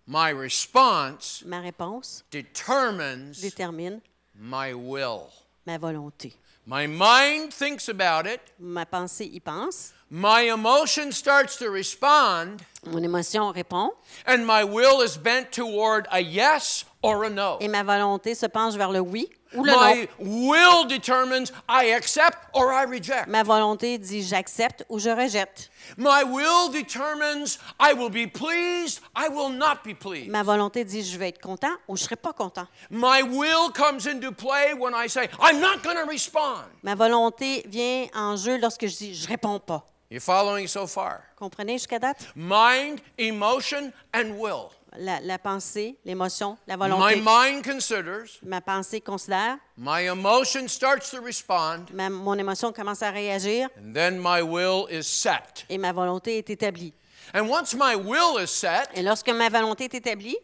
My 0.07 0.31
response 0.33 1.43
Ma 1.45 1.61
réponse 1.61 2.23
determines 2.31 3.31
détermine 3.41 4.01
my 4.35 4.73
will. 4.73 5.29
ma 5.65 5.77
volonté. 5.77 6.33
My 6.67 6.87
mind 6.87 7.51
thinks 7.53 7.89
about 7.89 8.27
it. 8.27 8.39
Ma 8.59 8.85
pensée 8.85 9.25
y 9.31 9.39
pense. 9.39 9.93
My 10.09 10.49
emotion 10.51 11.11
starts 11.11 11.57
to 11.57 11.69
respond, 11.71 12.61
Mon 12.87 13.01
émotion 13.03 13.51
répond. 13.51 13.91
and 14.27 14.45
my 14.45 14.63
will 14.63 15.01
is 15.01 15.17
bent 15.17 15.51
toward 15.51 16.07
a 16.11 16.19
yes 16.21 16.85
or 17.01 17.23
a 17.23 17.29
no. 17.29 17.57
Et 17.59 17.67
ma 17.67 17.83
volonté 17.83 18.35
se 18.35 18.45
penche 18.47 18.75
vers 18.75 18.91
le 18.91 18.99
oui 18.99 19.29
ou 19.55 19.63
le 19.63 19.71
My 19.71 20.07
non. 20.19 20.49
will 20.49 20.85
determines 20.87 21.51
I 21.69 21.91
accept 21.93 22.37
or 22.53 22.71
I 22.73 22.85
reject. 22.85 23.27
Ma 23.27 23.43
volonté 23.43 23.97
dit 23.97 24.21
j'accepte 24.23 24.83
ou 24.89 24.99
je 24.99 25.09
rejette. 25.09 25.69
My 25.97 26.23
will 26.23 26.69
determines 26.71 27.57
I 27.79 27.93
will 27.93 28.09
be 28.09 28.27
pleased, 28.27 29.01
I 29.15 29.29
will 29.29 29.49
not 29.49 29.83
be 29.83 29.93
pleased. 29.93 30.29
Ma 30.29 30.43
volonté 30.43 30.83
dit 30.83 31.03
je 31.03 31.17
vais 31.17 31.29
être 31.29 31.41
content 31.41 31.73
ou 31.87 31.95
je 31.95 32.01
ne 32.03 32.05
serai 32.05 32.15
pas 32.17 32.33
content. 32.33 32.67
My 32.89 33.21
will 33.23 33.71
comes 33.73 34.05
into 34.07 34.31
play 34.31 34.73
when 34.73 34.93
I 34.93 35.07
say 35.07 35.29
I'm 35.39 35.59
not 35.59 35.83
going 35.83 35.95
to 35.97 36.05
respond. 36.09 36.65
Ma 36.83 36.95
volonté 36.95 37.63
vient 37.67 38.07
en 38.15 38.35
jeu 38.35 38.57
lorsque 38.59 38.87
je 38.87 38.95
dis 38.95 39.13
je 39.15 39.27
réponds 39.27 39.59
pas. 39.59 39.85
You 40.09 40.19
following 40.19 40.67
so 40.67 40.85
far? 40.87 41.23
Comprenez 41.35 41.73
jusqu'à 41.79 41.99
date? 41.99 42.27
Mind, 42.35 43.01
emotion, 43.17 43.91
and 44.13 44.37
will. 44.39 44.71
La, 44.97 45.19
la 45.19 45.37
pensée, 45.37 45.97
l'émotion, 46.05 46.57
la 46.67 46.77
My 46.77 46.87
volonté. 46.89 47.21
mind 47.21 47.63
considers, 47.65 48.39
Ma 48.45 48.61
pensée 48.61 49.01
considère, 49.01 49.57
my 49.77 50.07
emotion 50.07 50.69
starts 50.69 51.09
to 51.11 51.19
respond, 51.21 51.91
ma- 51.91 52.09
mon 52.09 52.37
émotion 52.37 52.71
commence 52.71 53.01
à 53.01 53.11
réagir 53.11 53.67
and 53.77 53.93
then 53.93 54.17
my 54.21 54.41
will 54.41 54.87
is 54.89 55.03
set. 55.03 55.65
et 55.69 55.77
ma 55.77 55.91
volonté 55.91 56.37
est 56.37 56.49
établie. 56.49 56.93
And 57.33 57.49
once 57.49 57.73
my 57.73 57.95
will 57.95 58.37
is 58.41 58.47
set, 58.47 58.87
Et 58.93 59.01
lorsque 59.03 59.29
ma 59.29 59.49
volonté 59.49 59.85
est 59.85 59.95
établie, 59.95 60.37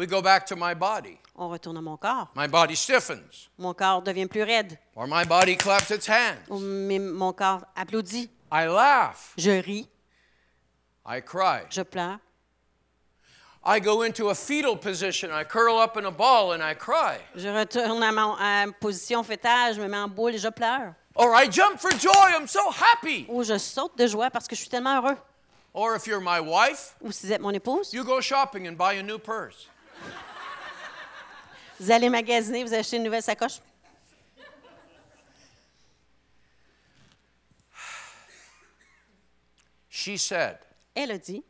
we 0.00 0.06
go 0.06 0.22
back 0.22 0.46
to 0.46 0.56
my 0.56 0.72
body. 0.74 1.18
on 1.36 1.48
retourne 1.50 1.76
à 1.76 1.82
mon 1.82 1.96
corps. 1.98 2.28
My 2.34 2.46
body 2.46 2.74
stiffens, 2.74 3.48
Mon 3.58 3.74
corps 3.74 4.02
devient 4.02 4.26
plus 4.28 4.42
raide. 4.42 4.78
or 4.94 5.06
my 5.06 5.24
body 5.24 5.56
claps 5.56 5.90
its 5.90 6.06
hands. 6.06 6.40
Ou 6.48 6.58
mon 6.58 7.32
corps 7.34 7.64
applaudit. 7.76 8.28
I 8.50 8.66
laugh, 8.66 9.34
Je 9.36 9.60
ris, 9.62 9.86
I 11.06 11.20
cry. 11.20 11.62
je 11.70 11.82
pleure. 11.82 12.18
I 13.62 13.78
go 13.78 14.02
into 14.02 14.30
a 14.30 14.34
fetal 14.34 14.74
position, 14.76 15.30
I 15.30 15.44
curl 15.44 15.78
up 15.78 15.98
in 15.98 16.06
a 16.06 16.10
ball 16.10 16.52
and 16.52 16.62
I 16.62 16.72
cry. 16.74 17.18
Je 17.36 17.48
retourne 17.48 18.02
à, 18.02 18.10
mon, 18.10 18.34
à 18.38 18.66
ma 18.66 18.72
position 18.72 19.22
fétale, 19.22 19.74
je 19.74 19.80
me 19.82 19.86
mets 19.86 19.98
en 19.98 20.08
boule 20.08 20.34
et 20.34 20.38
je 20.38 20.48
pleure. 20.48 20.94
Or 21.14 21.34
I 21.34 21.46
jump 21.50 21.78
for 21.78 21.90
joy, 21.90 22.30
I'm 22.34 22.46
so 22.48 22.70
happy. 22.70 23.26
Ou 23.28 23.42
je 23.44 23.58
saute 23.58 23.98
de 23.98 24.06
joie 24.06 24.30
parce 24.30 24.48
que 24.48 24.56
je 24.56 24.60
suis 24.62 24.70
tellement 24.70 24.96
heureux. 25.02 25.16
Or 25.74 25.94
if 25.94 26.06
you're 26.06 26.20
my 26.22 26.40
wife, 26.40 26.96
Ou 27.02 27.12
si 27.12 27.26
vous 27.26 27.32
êtes 27.34 27.40
mon 27.42 27.50
épouse, 27.52 27.92
you 27.92 28.02
go 28.02 28.20
shopping 28.22 28.66
and 28.66 28.72
buy 28.78 28.94
a 28.98 29.02
new 29.02 29.18
purse. 29.18 29.68
Vous 31.80 31.90
allez 31.90 32.10
magasiner, 32.10 32.62
vous 32.62 32.74
achetez 32.74 32.98
une 32.98 33.04
nouvelle 33.04 33.22
sacoche? 33.22 33.58
She 39.88 40.16
said, 40.18 40.58
Elle 40.94 41.10
a 41.10 41.18
dit, 41.18 41.42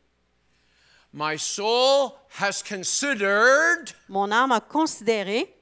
My 1.12 1.36
soul 1.36 2.12
has 2.38 2.62
considered 2.62 3.92
mon 4.08 4.30
âme 4.30 4.52
a 4.52 4.60
considéré 4.60 5.52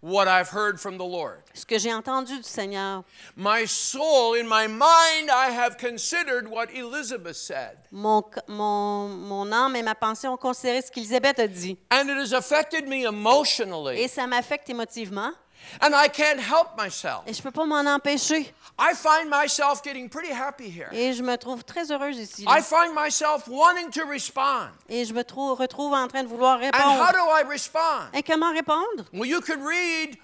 what 0.00 0.28
I've 0.28 0.48
heard 0.48 0.80
from 0.80 0.96
the 0.96 1.04
Lord. 1.04 1.42
ce 1.52 1.64
que 1.64 1.78
j'ai 1.78 1.92
entendu 1.92 2.36
du 2.38 2.42
Seigneur. 2.42 3.04
My 3.36 3.66
soul, 3.66 4.34
in 4.34 4.48
my 4.48 4.66
mind, 4.66 5.30
I 5.30 5.50
have 5.50 5.76
considered 5.76 6.48
what 6.48 6.70
Elizabeth 6.74 7.36
said. 7.36 7.78
Mon, 7.92 8.22
mon, 8.48 9.08
mon 9.08 9.52
âme 9.52 9.76
et 9.76 9.82
ma 9.82 9.94
pensée 9.94 10.26
ont 10.28 10.36
considéré 10.38 10.82
ce 10.82 10.90
qu'Élisabeth 10.90 11.38
a 11.38 11.46
dit. 11.46 11.76
And 11.90 12.08
it 12.08 12.16
has 12.16 12.32
affected 12.32 12.88
me 12.88 13.04
emotionally. 13.06 14.00
Et 14.00 14.08
ça 14.08 14.26
m'affecte 14.26 14.70
émotivement. 14.70 15.32
And 15.80 15.94
I 15.94 16.08
can't 16.08 16.40
help 16.40 16.76
myself. 16.76 17.22
Et 17.26 17.32
je 17.32 17.42
peux 17.42 17.50
pas 17.52 17.64
m'en 17.64 17.84
empêcher. 17.86 18.52
I 18.78 18.94
find 18.94 19.28
myself 19.30 19.82
getting 19.84 20.08
pretty 20.08 20.32
happy 20.32 20.68
here. 20.70 20.88
Et 20.92 21.12
je 21.12 21.22
me 21.22 21.36
trouve 21.36 21.62
très 21.64 21.90
heureuse 21.90 22.18
ici. 22.18 22.44
là. 22.44 22.58
I 22.58 22.60
find 22.62 22.94
myself 22.94 23.46
wanting 23.46 23.90
to 23.92 24.04
respond. 24.06 24.70
Et 24.88 25.04
je 25.04 25.12
me 25.12 25.22
trou- 25.22 25.54
retrouve 25.54 25.92
en 25.92 26.08
train 26.08 26.22
de 26.24 26.28
vouloir 26.28 26.58
And 26.62 26.70
how 26.74 26.96
répondre. 27.02 27.12
do 27.12 27.30
I 27.30 27.42
respond? 27.48 28.08
Et 28.14 28.22
comment 28.22 28.52
répondre? 28.52 29.04
Well, 29.12 29.26
you 29.28 29.40
could 29.40 29.60
read 29.62 30.16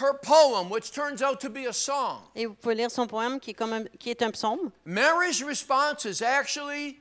her 0.00 0.12
poem, 0.22 0.70
which 0.70 0.92
turns 0.92 1.22
out 1.22 1.40
to 1.40 1.48
be 1.48 1.66
a 1.66 1.72
song. 1.72 2.22
Et 2.36 2.46
vous 2.46 2.54
pouvez 2.54 2.74
lire 2.74 2.90
son 2.90 3.06
poème 3.06 3.40
qui 3.40 3.50
est, 3.50 3.54
comme 3.54 3.72
un, 3.72 3.84
qui 3.98 4.10
est 4.10 4.22
un 4.22 4.30
psaume. 4.32 4.70
Mary's 4.84 5.42
response 5.42 6.04
is 6.04 6.22
actually 6.22 6.98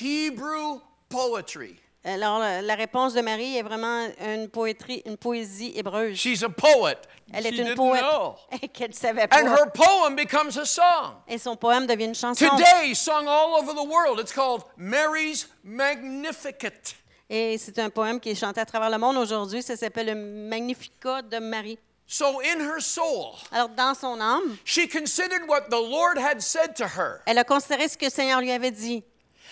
Hebrew 0.00 0.80
poetry. 1.08 1.78
Alors, 2.06 2.38
la, 2.38 2.74
réponse 2.76 3.14
de 3.14 3.20
Marie 3.20 3.56
est 3.56 3.62
vraiment 3.62 4.06
une, 4.24 4.48
poétrie, 4.48 5.02
une 5.06 5.16
poésie 5.16 5.72
hébreuse. 5.74 6.16
She's 6.16 6.44
a 6.44 6.48
poet. 6.48 6.96
Elle 7.32 7.42
She 7.42 7.46
est 7.46 7.56
une 7.56 7.64
didn't 7.64 7.74
poète 7.74 8.04
qu'elle 8.72 8.94
savait 8.94 9.26
pas. 9.26 9.42
And 9.42 9.48
her 9.48 9.66
poem 9.74 10.14
becomes 10.14 10.56
a 10.56 10.64
song. 10.64 11.16
Et 11.26 11.36
son 11.36 11.56
poème 11.56 11.86
devient 11.86 12.04
une 12.04 12.14
chanson. 12.14 12.46
Today, 12.46 12.94
sung 12.94 13.26
all 13.26 13.60
over 13.60 13.74
the 13.74 13.84
world, 13.84 14.20
it's 14.20 14.32
called 14.32 14.62
Mary's 14.76 15.48
Magnificat. 15.64 16.94
Et 17.28 17.58
c'est 17.58 17.76
un 17.80 17.90
poème 17.90 18.20
qui 18.20 18.30
est 18.30 18.34
chanté 18.36 18.60
à 18.60 18.64
travers 18.64 18.88
le 18.88 18.98
monde 18.98 19.16
aujourd'hui. 19.16 19.60
Ça 19.60 19.76
s'appelle 19.76 20.06
le 20.06 20.14
Magnificat 20.14 21.22
de 21.22 21.38
Marie. 21.38 21.78
So, 22.08 22.40
in 22.40 22.60
her 22.60 22.80
soul, 22.80 23.34
Alors, 23.50 23.68
dans 23.70 23.92
son 23.92 24.20
âme, 24.20 24.56
she 24.64 24.88
considered 24.88 25.48
what 25.48 25.70
the 25.70 25.80
Lord 25.80 26.16
had 26.18 26.40
said 26.40 26.76
to 26.76 26.84
her, 26.84 27.20
elle 27.26 27.38
a 27.38 27.42
considéré 27.42 27.88
ce 27.88 27.98
que 27.98 28.04
le 28.04 28.12
Seigneur 28.12 28.40
lui 28.40 28.52
avait 28.52 28.70
dit. 28.70 29.02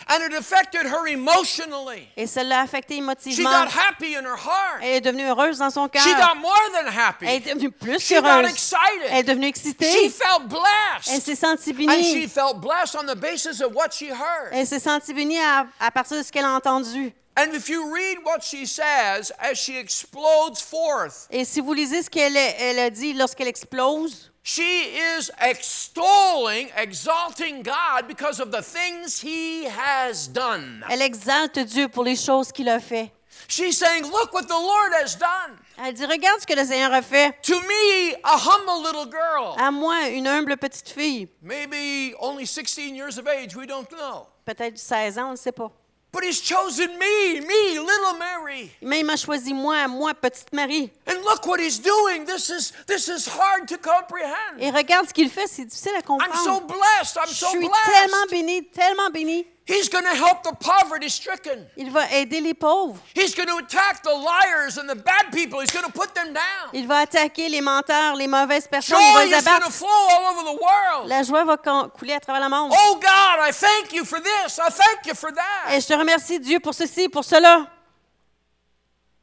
And 0.08 0.22
it 0.22 0.34
affected 0.38 0.86
her 0.86 1.06
emotionally. 1.06 2.08
Et 2.16 2.26
ça 2.26 2.42
l'a 2.44 2.60
affectée 2.60 2.94
She 2.96 2.98
émotivement. 2.98 3.50
got 3.50 3.68
happy 3.70 4.14
in 4.16 4.24
her 4.24 4.36
heart. 4.36 4.80
Elle 4.82 4.96
est 4.96 5.00
devenue 5.00 5.24
heureuse 5.28 5.58
dans 5.58 5.70
son 5.70 5.88
cœur. 5.88 6.02
She 6.02 6.14
got 6.14 6.34
more 6.40 6.52
than 6.72 6.86
Elle 6.86 6.94
est 6.94 6.98
happy. 6.98 7.40
devenue 7.40 7.70
plus 7.70 8.00
She 8.00 8.14
got 8.14 8.26
heureuse. 8.26 8.50
excited. 8.50 9.08
Elle 9.10 9.18
est 9.18 9.22
devenue 9.24 9.46
She 9.46 9.50
excitée. 9.50 10.08
felt 10.10 10.42
Elle 10.42 10.48
blessed. 10.48 11.22
s'est 11.24 11.34
sentie 11.36 11.70
And 11.70 12.02
she 12.02 12.14
bénie. 12.14 12.28
felt 12.28 12.60
blessed 12.60 12.96
on 12.96 13.06
the 13.06 13.16
basis 13.18 13.60
of 13.60 13.74
what 13.74 13.90
she 13.92 14.10
heard. 14.10 14.50
Elle 14.52 14.66
s'est 14.66 14.80
sentie 14.80 15.14
bénie 15.14 15.38
à, 15.40 15.66
à 15.80 15.90
partir 15.90 16.18
de 16.18 16.22
ce 16.22 16.30
qu'elle 16.32 16.44
a 16.44 16.52
entendu. 16.52 17.12
And 17.36 17.52
if 17.52 17.68
you 17.68 17.92
read 17.92 18.18
what 18.24 18.42
she 18.42 18.64
says 18.64 19.32
as 19.40 19.54
she 19.56 19.70
explodes 19.76 20.56
forth, 20.60 21.26
Et 21.30 21.44
si 21.44 21.60
vous 21.60 21.72
lisez 21.74 22.02
ce 22.04 22.08
qu'elle 22.10 22.36
a- 22.36 22.56
elle 22.60 22.78
a 22.78 22.90
dit 22.90 23.12
lorsqu'elle 23.12 23.48
explose, 23.48 24.30
she 24.46 24.94
is 25.16 25.30
extolling, 25.40 26.68
exalting 26.76 27.62
God 27.62 28.06
because 28.06 28.40
of 28.40 28.50
the 28.52 28.60
things 28.62 29.18
he 29.20 29.64
has 29.64 30.28
done. 30.28 30.84
elle 30.90 31.00
exalte 31.02 31.58
Dieu 31.60 31.88
pour 31.88 32.04
les 32.04 32.14
choses 32.16 32.52
qu'il 32.52 32.68
a 32.68 32.78
fait. 32.78 33.10
She's 33.48 33.76
saying, 33.76 34.04
Look 34.04 34.32
what 34.32 34.46
the 34.46 34.50
Lord 34.50 34.92
has 35.02 35.16
done. 35.16 35.58
Elle 35.76 35.92
dit, 35.94 36.06
regarde 36.06 36.40
ce 36.40 36.46
que 36.46 36.54
le 36.54 36.64
Seigneur 36.64 36.92
a 36.92 37.02
fait. 37.02 37.34
To 37.42 37.54
me, 37.60 38.14
a 38.22 38.36
humble 38.38 38.84
little 38.84 39.06
girl, 39.10 39.56
À 39.58 39.72
moi, 39.72 40.08
une 40.10 40.28
humble 40.28 40.56
petite 40.56 40.88
fille, 40.88 41.26
maybe 41.42 42.14
only 42.20 42.46
16 42.46 42.94
years 42.94 43.18
of 43.18 43.26
age, 43.26 43.56
we 43.56 43.66
don't 43.66 43.88
know. 43.90 44.28
peut-être 44.44 44.78
16 44.78 45.18
ans, 45.18 45.28
on 45.28 45.32
ne 45.32 45.36
sait 45.36 45.50
pas. 45.52 45.70
But 46.14 46.22
He's 46.22 46.40
chosen 46.40 46.96
me, 46.96 47.40
me, 47.40 47.78
little 47.80 48.14
Mary. 48.16 48.70
Mais 48.80 49.00
il 49.00 49.04
m'a 49.04 49.16
choisi 49.16 49.52
moi, 49.52 49.88
moi, 49.88 50.14
petite 50.14 50.52
Marie. 50.52 50.90
And 51.08 51.24
look 51.24 51.44
what 51.44 51.58
He's 51.58 51.80
doing. 51.80 52.24
This 52.24 52.48
is, 52.50 52.72
this 52.86 53.08
is 53.08 53.26
hard 53.26 53.66
to 53.68 53.76
comprehend. 53.78 54.60
Et 54.60 54.70
regarde 54.70 55.08
ce 55.08 55.12
qu'il 55.12 55.28
fait, 55.28 55.48
c'est 55.48 55.64
difficile 55.64 55.92
à 55.96 55.98
I'm 55.98 56.02
comprendre. 56.04 56.44
so 56.44 56.60
blessed. 56.60 57.16
I'm 57.18 57.28
Je 57.28 57.34
so 57.34 57.48
suis 57.48 57.68
tellement 57.68 58.26
bénie, 58.30 58.64
tellement 58.68 59.10
bénie. 59.10 59.44
He's 59.66 59.88
going 59.88 60.04
to 60.04 60.14
help 60.14 60.42
the 60.42 60.52
poverty 60.60 61.08
stricken. 61.08 61.66
Il 61.76 61.90
va 61.90 62.06
aider 62.12 62.42
les 62.42 62.52
pauvres. 62.52 62.98
He's 63.14 63.34
going 63.34 63.48
to 63.48 63.56
attack 63.56 64.02
the 64.02 64.10
liars 64.12 64.76
and 64.76 64.86
the 64.86 64.94
bad 64.94 65.32
people. 65.32 65.60
He's 65.60 65.70
going 65.72 65.86
to 65.86 65.92
put 65.92 66.14
them 66.14 66.34
down. 66.34 66.68
Il 66.74 66.86
va 66.86 66.98
attaquer 67.06 67.48
les 67.48 67.62
menteurs, 67.62 68.14
les 68.14 68.26
mauvaises 68.26 68.68
personnes. 68.68 68.98
Joy 68.98 69.24
Il 69.24 69.30
va 69.30 69.36
les 69.36 69.38
is 69.38 69.44
going 69.44 69.60
to 69.60 69.66
abattre. 69.66 69.72
flow 69.72 69.88
all 69.88 70.34
over 70.34 70.42
the 70.44 70.60
world. 70.62 71.08
La 71.08 71.22
joie 71.22 71.44
va 71.44 71.56
couler 71.56 72.12
à 72.12 72.20
travers 72.20 72.42
le 72.42 72.50
monde. 72.50 72.72
Oh 72.74 72.94
God, 73.00 73.40
I 73.40 73.52
thank 73.52 73.94
you 73.94 74.04
for 74.04 74.20
this. 74.20 74.58
I 74.58 74.68
thank 74.70 75.06
you 75.06 75.14
for 75.14 75.32
that. 75.32 75.72
Et 75.74 75.80
je 75.80 75.86
te 75.86 75.94
remercie, 75.94 76.38
Dieu, 76.38 76.60
pour 76.60 76.74
ceci, 76.74 77.08
pour 77.08 77.24
cela. 77.24 77.66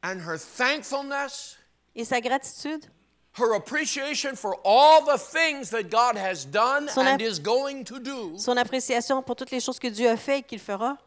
And 0.02 0.18
her 0.26 0.36
thankfulness, 0.38 1.56
Et 1.94 2.04
sa 2.04 2.20
gratitude, 2.20 2.84
her 3.34 3.54
appreciation 3.54 4.36
for 4.36 4.56
all 4.64 5.04
the 5.06 5.16
things 5.18 5.70
that 5.70 5.90
God 5.90 6.16
has 6.16 6.44
done 6.44 6.88
Son 6.88 7.06
and 7.06 7.20
ap- 7.20 7.26
is 7.26 7.38
going 7.38 7.82
to 7.84 7.98
do 7.98 8.36
son 8.38 8.56
appréciation 8.58 9.22
pour 9.24 9.36
toutes 9.36 9.50
les 9.50 9.60
choses 9.60 9.78
que 9.78 9.88
Dieu 9.88 10.08
a 10.08 10.16
fait 10.16 10.38
et 10.38 10.42
qu'il 10.42 10.58
fera, 10.60 10.98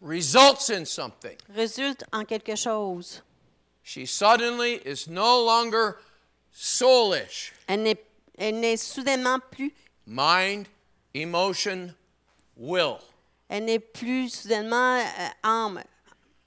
results 0.00 0.70
in 0.70 0.84
something. 0.84 1.36
résulte 1.54 2.04
en 2.12 2.24
quelque 2.24 2.54
chose. 2.56 3.22
She 3.82 4.06
suddenly 4.06 4.80
is 4.84 5.08
no 5.08 5.44
longer 5.44 5.96
soulish. 6.52 7.52
Elle 7.66 7.82
n'est, 7.82 8.04
elle 8.38 8.60
n'est 8.60 8.76
soudainement 8.76 9.38
plus, 9.50 9.74
Mind, 10.06 10.66
emotion, 11.14 11.92
will. 12.56 12.98
elle 13.48 13.64
n'est 13.64 13.80
plus 13.80 14.28
soudainement 14.30 14.98
euh, 14.98 15.28
âme, 15.42 15.82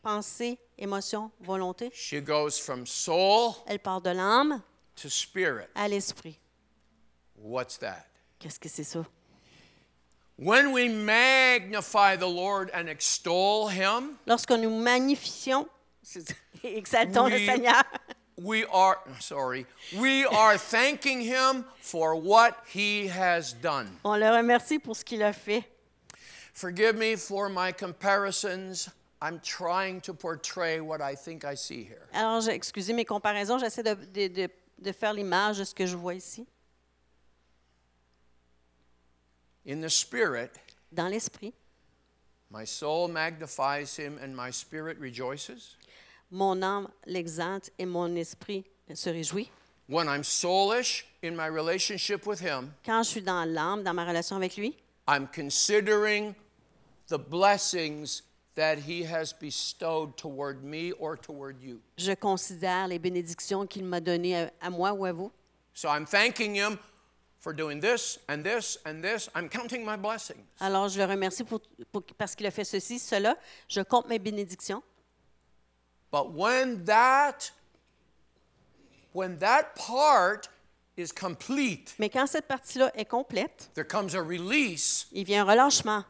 pensée, 0.01 0.57
émotion, 0.77 1.29
volonté. 1.41 1.91
She 1.93 2.21
goes 2.21 2.57
from 2.59 2.85
soul 2.85 3.53
Elle 3.67 3.79
part 3.79 4.01
de 4.01 4.11
l'âme 4.11 4.61
to 4.95 5.09
spirit. 5.09 5.67
à 5.75 5.87
l'esprit. 5.87 6.37
What's 7.37 7.77
that? 7.79 8.05
Qu'est-ce 8.39 8.59
que 8.59 8.69
c'est 8.69 8.83
ça? 8.83 9.05
When 10.37 10.71
we 10.73 10.89
magnify 10.89 12.17
the 12.17 12.27
Lord 12.27 12.69
and 12.73 12.89
extol 12.89 13.69
Him, 13.69 14.17
Lorsque 14.25 14.51
nous 14.51 14.69
magnifions, 14.81 15.67
exaltons 16.63 17.29
le. 17.29 17.37
Seigneur, 17.45 17.83
we 18.37 18.65
are, 18.65 18.99
sorry, 19.19 19.65
we 19.97 20.25
are 20.25 20.57
thanking 20.57 21.21
Him 21.21 21.63
for 21.79 22.15
what 22.15 22.57
He 22.67 23.07
has 23.07 23.53
done. 23.53 23.87
on 24.03 24.19
le 24.19 24.29
remercie 24.29 24.77
pour 24.79 24.95
ce 24.95 25.03
qu'il 25.05 25.23
a 25.23 25.31
fait. 25.33 25.63
Forgive 26.53 26.95
me 26.97 27.15
for 27.15 27.49
my 27.49 27.71
comparisons. 27.71 28.89
I'm 29.21 29.39
trying 29.39 30.01
to 30.01 30.13
portray 30.13 30.81
what 30.81 31.01
I 31.01 31.15
think 31.15 31.45
I 31.45 31.55
see 31.55 31.83
here. 31.83 32.07
Alors, 32.13 32.41
excusez 32.49 32.93
mes 32.93 33.05
comparaisons, 33.05 33.57
j'essaie 33.57 33.83
de, 33.83 33.93
de- 34.13 34.27
de- 34.27 34.49
de 34.77 34.91
faire 34.91 35.13
l'image 35.13 35.57
de 35.59 35.63
ce 35.63 35.73
que 35.73 35.85
je 35.85 35.95
vois 35.95 36.13
ici. 36.15 36.45
In 39.67 39.81
the 39.81 39.89
Spirit, 39.89 40.51
Dans 40.91 41.07
l'esprit, 41.09 41.53
my 42.51 42.65
soul 42.65 43.07
magnifies 43.07 43.97
Him 43.97 44.19
and 44.21 44.35
my 44.35 44.51
spirit 44.51 44.97
rejoices. 44.99 45.75
mon 46.31 46.61
âme 46.61 46.87
l'exalte 47.05 47.71
et 47.79 47.85
mon 47.85 48.15
esprit 48.15 48.63
se 48.93 49.09
réjouit. 49.09 49.49
When 49.87 50.07
I'm 50.07 50.23
soulish 50.23 51.05
in 51.23 51.35
my 51.35 51.47
relationship 51.47 52.25
with 52.25 52.39
Him, 52.39 52.73
Quand 52.83 53.03
je 53.03 53.09
suis 53.09 53.21
dans 53.21 53.43
l'âme, 53.45 53.83
dans 53.83 53.93
ma 53.93 54.05
relation 54.05 54.35
avec 54.35 54.55
lui, 54.57 54.75
I'm 55.07 55.27
considering 55.27 56.35
the 57.07 57.17
blessings 57.17 58.21
that 58.55 58.77
He 58.87 59.03
has 59.03 59.33
bestowed 59.33 60.15
toward 60.17 60.63
me 60.63 60.91
or 60.99 61.17
toward 61.17 61.61
you. 61.61 61.79
je 61.97 62.13
considère 62.13 62.87
les 62.87 62.99
bénédictions 62.99 63.67
qu'il 63.67 63.83
m'a 63.85 63.99
données 63.99 64.35
à, 64.35 64.51
à 64.61 64.69
moi 64.69 64.93
ou 64.93 65.05
à 65.05 65.11
vous. 65.11 65.31
So 65.73 65.89
I'm 65.89 66.05
thanking 66.05 66.55
Him 66.55 66.77
for 67.39 67.53
doing 67.53 67.79
this 67.81 68.17
and 68.29 68.43
this 68.43 68.77
and 68.85 69.01
this. 69.01 69.29
I'm 69.35 69.49
counting 69.49 69.83
my 69.85 69.97
blessings. 69.97 70.39
Alors, 70.59 70.87
je 70.89 70.97
le 70.99 71.05
remercie 71.05 71.43
pour, 71.43 71.59
pour- 71.91 72.03
parce 72.17 72.33
qu'il 72.35 72.45
a 72.47 72.51
fait 72.51 72.63
ceci, 72.63 72.97
cela. 72.97 73.35
Je 73.67 73.81
compte 73.81 74.07
mes 74.07 74.19
bénédictions. 74.19 74.81
But 76.11 76.31
when 76.33 76.85
that 76.85 77.51
when 79.13 79.37
that 79.39 79.75
part 79.75 80.49
is 80.97 81.11
complete, 81.11 81.93
Mais 81.99 82.09
quand 82.09 82.27
cette 82.27 82.47
partie-là 82.47 82.91
est 82.95 83.05
complète, 83.05 83.69
there 83.73 83.85
comes 83.85 84.15
a 84.15 84.21
release 84.21 85.07
il 85.11 85.25
vient 85.25 85.45
un 85.45 85.51
relâchement 85.51 86.03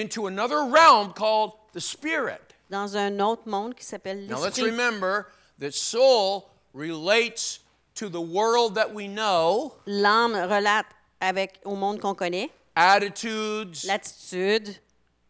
into 0.00 0.26
another 0.26 0.64
realm 0.64 1.12
called 1.12 1.52
the 1.72 1.80
spirit. 1.80 2.40
dans 2.70 2.96
un 2.96 3.18
autre 3.20 3.46
monde 3.48 3.74
qui 3.74 3.84
s'appelle 3.84 4.26
Now 4.26 4.36
let's 4.42 4.58
l'esprit. 4.58 4.70
remember 4.70 5.26
that 5.58 5.72
soul 5.74 6.50
relates 6.74 7.60
to 7.94 8.08
the 8.08 8.20
world 8.20 8.74
that 8.74 8.92
we 8.94 9.08
know, 9.08 9.74
L'âme 9.86 10.34
relate 10.34 10.86
avec 11.20 11.58
au 11.64 11.74
monde 11.74 11.98
qu'on 12.00 12.14
connaît, 12.14 12.50
attitudes, 12.76 13.84
l'attitude, 13.84 14.76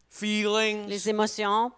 feelings. 0.09 0.87
les 0.87 1.09
émotions, 1.09 1.71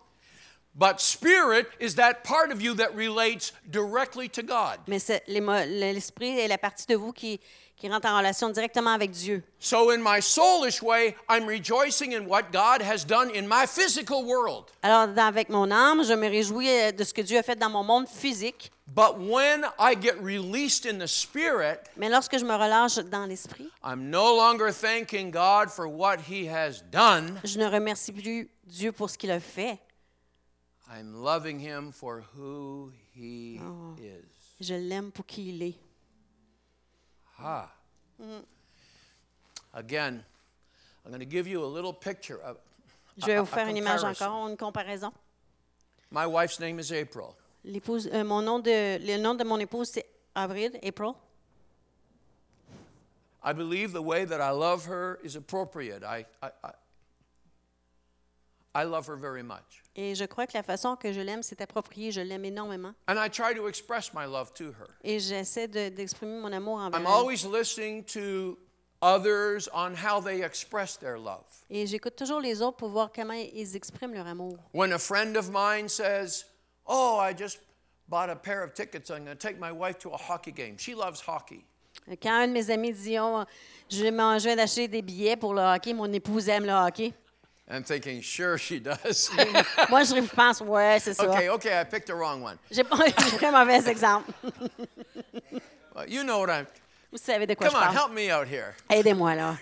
But 0.74 1.02
spirit 1.02 1.68
is 1.82 1.96
that 1.96 2.24
part 2.24 2.50
of 2.52 2.62
you 2.62 2.74
that 2.76 2.96
relates 2.96 3.52
directly 3.70 4.30
to 4.30 4.42
God. 4.42 4.80
mais 4.88 5.00
l'esprit 5.28 6.40
est 6.40 6.48
la 6.48 6.58
partie 6.58 6.86
de 6.88 6.96
vous 6.96 7.12
qui, 7.12 7.40
qui 7.82 7.90
rentre 7.90 8.08
en 8.08 8.16
relation 8.18 8.50
directement 8.52 8.92
avec 8.92 9.10
Dieu. 9.10 9.44
So 9.60 9.90
in 9.90 9.98
my 9.98 10.22
soulish 10.22 10.82
way, 10.84 11.16
I'm 11.28 11.48
rejoicing 11.48 12.14
in 12.14 12.28
what 12.28 12.52
God 12.54 12.82
has 12.84 13.04
done 13.04 13.32
in 13.36 13.48
my 13.48 13.66
physical 13.66 14.24
world. 14.24 14.66
Alors, 14.84 15.08
dans- 15.08 15.26
avec 15.26 15.50
mon 15.50 15.72
âme, 15.72 16.04
je 16.04 16.14
me 16.14 16.28
réjouis 16.30 16.70
euh, 16.70 16.92
de 16.92 17.04
ce 17.04 17.12
que 17.12 17.22
Dieu 17.24 17.40
a 17.40 17.44
fait 17.44 17.56
dans 17.58 17.70
mon 17.72 17.84
monde 17.84 18.08
physique, 18.08 18.72
But 18.94 19.18
when 19.18 19.66
I 19.80 19.96
get 20.00 20.16
released 20.22 20.86
in 20.86 21.00
the 21.00 21.08
spirit, 21.08 21.80
mais 21.98 22.10
lorsque 22.10 22.38
je 22.38 22.44
me 22.46 22.54
relâche 22.54 22.98
dans 22.98 23.26
l'esprit, 23.26 23.70
I'm 23.84 24.10
no 24.12 24.36
longer 24.36 24.72
thanking 24.72 25.32
God 25.32 25.70
for 25.72 25.88
what 25.88 26.18
he 26.30 26.48
has 26.48 26.84
done. 26.92 27.40
je 27.44 27.58
ne 27.58 27.66
remercie 27.68 28.12
plus 28.12 28.50
Dieu 28.66 28.92
pour 28.92 29.10
ce 29.10 29.18
qu'il 29.18 29.32
a 29.32 29.40
fait. 29.40 29.80
I'm 30.94 31.24
loving 31.24 31.60
him 31.60 31.92
for 31.92 32.22
who 32.38 32.92
he 33.16 33.60
is. 33.98 34.26
Je 34.60 34.74
l'aime 34.76 35.12
pour 35.12 35.26
qui 35.26 35.50
il 35.50 35.64
est. 35.64 35.76
Ha. 37.42 37.70
Mm-hmm. 38.22 38.44
Again, 39.74 40.24
I'm 41.06 41.12
going 41.12 41.20
to 41.20 41.26
give 41.26 41.48
you 41.48 41.64
a 41.64 41.66
little 41.66 41.94
picture 41.94 42.40
of 42.44 42.58
Je 43.18 43.26
vais 43.26 43.36
a- 43.38 43.42
vous 43.44 43.48
faire 43.50 43.68
une 43.68 43.78
image 43.78 44.02
comparison. 44.02 44.26
encore, 44.26 44.48
une 44.50 44.58
comparaison. 44.58 45.12
My 46.12 46.26
wife's 46.28 46.60
name 46.60 46.80
is 46.80 46.92
April. 46.92 47.36
L'épouse, 47.64 48.08
euh, 48.08 48.24
mon 48.24 48.42
nom 48.42 48.60
de, 48.60 48.98
le 49.00 49.18
nom 49.18 49.36
de 49.36 49.44
mon 49.44 49.60
épouse, 49.60 49.90
c'est 49.92 50.06
Avril, 50.36 50.78
April. 50.84 51.14
I 53.44 53.54
believe 53.54 53.92
the 53.92 54.02
way 54.02 54.24
that 54.26 54.40
I 54.42 54.52
love 54.52 54.86
her 54.86 55.20
is 55.24 55.36
appropriate. 55.36 56.04
I, 56.04 56.26
I, 56.44 56.50
I, 56.64 56.72
I 58.76 58.84
love 58.84 59.08
her 59.08 59.16
very 59.16 59.42
much. 59.44 59.81
Et 59.96 60.16
je 60.16 60.24
crois 60.26 60.48
que 60.48 60.54
la 60.54 60.64
façon 60.64 60.96
que 60.96 61.12
je 61.12 61.20
l'aime, 61.20 61.44
c'est 61.44 61.60
approprié. 61.62 62.12
Je 62.12 62.22
l'aime 62.22 62.46
énormément. 62.46 62.94
And 63.10 63.16
I 63.18 63.30
try 63.30 63.54
to 63.56 63.68
express 63.68 64.14
my 64.14 64.26
love 64.26 64.54
to 64.54 64.66
her. 64.72 64.88
Et 65.04 65.20
j'essaie 65.20 65.68
de- 65.68 65.90
d'exprimer 65.90 66.40
mon 66.40 66.52
amour 66.54 66.78
envers 66.78 66.98
I'm 67.00 67.06
elle. 67.06 67.12
always 67.12 67.46
listening 67.46 68.04
to 68.14 68.58
others 69.02 69.68
on 69.74 69.94
how 69.96 70.22
they 70.22 70.44
express 70.44 70.98
their 70.98 71.18
love. 71.18 71.44
Et 71.70 71.86
j'écoute 71.88 72.16
toujours 72.16 72.40
les 72.40 72.62
autres 72.62 72.78
pour 72.78 72.90
voir 72.90 73.12
comment 73.14 73.34
ils 73.34 73.76
expriment 73.76 74.14
leur 74.14 74.28
amour. 74.28 74.58
When 74.74 74.94
a 74.94 75.00
friend 75.00 75.36
of 75.36 75.50
mine 75.52 75.90
says, 75.90 76.46
Oh, 76.88 77.20
I 77.20 77.34
just 77.38 77.60
bought 78.08 78.30
a 78.30 78.36
pair 78.36 78.64
of 78.64 78.74
tickets, 78.74 79.10
I'm 79.10 79.26
going 79.26 79.36
to 79.38 79.48
take 79.48 79.60
my 79.60 79.72
wife 79.72 79.98
to 80.00 80.10
a 80.12 80.18
hockey 80.18 80.52
game. 80.52 80.78
She 80.78 80.94
loves 80.96 81.22
hockey. 81.22 81.66
Quand 82.22 82.32
un 82.44 82.48
de 82.48 82.54
mes 82.54 82.70
amis 82.72 82.94
dit 82.94 83.20
oh, 83.20 83.44
je 83.90 84.02
vais 84.04 84.12
manger 84.12 84.56
d'acheter 84.56 84.88
des 84.88 85.02
billets 85.02 85.36
pour 85.36 85.54
le 85.54 85.62
hockey, 85.62 85.94
mon 85.94 86.12
épouse 86.12 86.48
aime 86.50 86.66
le 86.66 86.72
hockey. 86.72 87.14
I'm 87.70 87.84
thinking, 87.84 88.22
Sure, 88.22 88.58
she 88.58 88.80
does. 88.80 89.30
Moi, 89.90 90.04
je 90.04 90.22
pense, 90.36 90.60
ouais, 90.62 91.00
c'est 91.00 91.14
ça. 91.14 91.24
okay, 91.30 91.50
okay, 91.50 91.80
I 91.80 91.84
picked 91.86 92.08
the 92.08 92.16
wrong 92.16 92.42
one. 92.42 92.58
J'ai 92.70 92.84
pris 92.86 93.46
un 93.46 93.52
mauvais 93.52 93.88
exemple. 93.88 94.32
Well, 95.94 96.08
you 96.08 96.24
know 96.24 96.40
what 96.40 96.50
I'm. 96.50 96.68
Vous 97.12 97.18
savez 97.18 97.46
de 97.46 97.54
quoi 97.56 97.68
Come 97.68 97.74
je 97.74 97.78
on, 97.78 97.82
parle. 97.82 97.94
help 97.94 98.12
me 98.14 98.30
out 98.32 98.48
here. 98.48 98.76
Aidez-moi 98.90 99.36
là. 99.36 99.58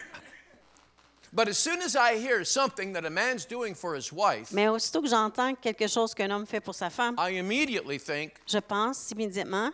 But 1.33 1.47
as 1.47 1.57
soon 1.57 1.81
as 1.81 1.95
I 1.95 2.17
hear 2.17 2.43
something 2.43 2.93
that 2.93 3.03
a 3.05 3.09
man's 3.09 3.45
doing 3.45 3.73
for 3.75 3.95
his 3.95 4.11
wife, 4.11 4.51
Mais 4.51 4.67
aussitôt 4.67 5.01
que 5.01 5.07
j'entends 5.09 5.55
quelque 5.55 5.87
chose 5.87 6.13
qu'un 6.15 6.29
homme 6.31 6.45
fait 6.47 6.59
pour 6.61 6.73
sa 6.75 6.89
femme, 6.89 7.15
I 7.19 7.37
immediately 7.37 7.97
think, 7.99 8.33
je 8.47 8.59
pense 8.59 9.11
immédiatement, 9.11 9.71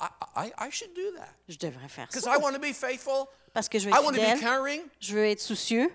I, 0.00 0.08
I, 0.36 0.52
I 0.58 0.70
should 0.70 0.94
do 0.94 1.12
that. 1.18 1.28
je 1.48 1.56
devrais 1.56 1.88
faire 1.88 2.06
Because 2.08 2.24
ça. 2.24 2.32
I 2.34 2.38
want 2.38 2.54
to 2.54 2.60
be 2.60 2.72
faithful. 2.72 3.28
Parce 3.52 3.68
que 3.68 3.78
je 3.78 3.86
veux 3.86 3.92
I 3.92 3.98
être 3.98 4.04
want 4.04 4.14
to 4.14 4.20
be 4.20 4.24
fidèle, 4.26 4.40
caring. 4.40 4.82
je 5.00 5.14
veux 5.14 5.24
être 5.26 5.40
soucieux, 5.40 5.90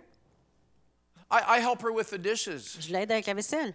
I, 1.32 1.58
I 1.58 1.60
help 1.60 1.82
her 1.84 1.92
with 1.92 2.10
the 2.10 2.18
dishes. 2.18 2.78
je 2.80 2.92
l'aide 2.92 3.12
avec 3.12 3.28
la 3.28 3.34
vaisselle. 3.34 3.74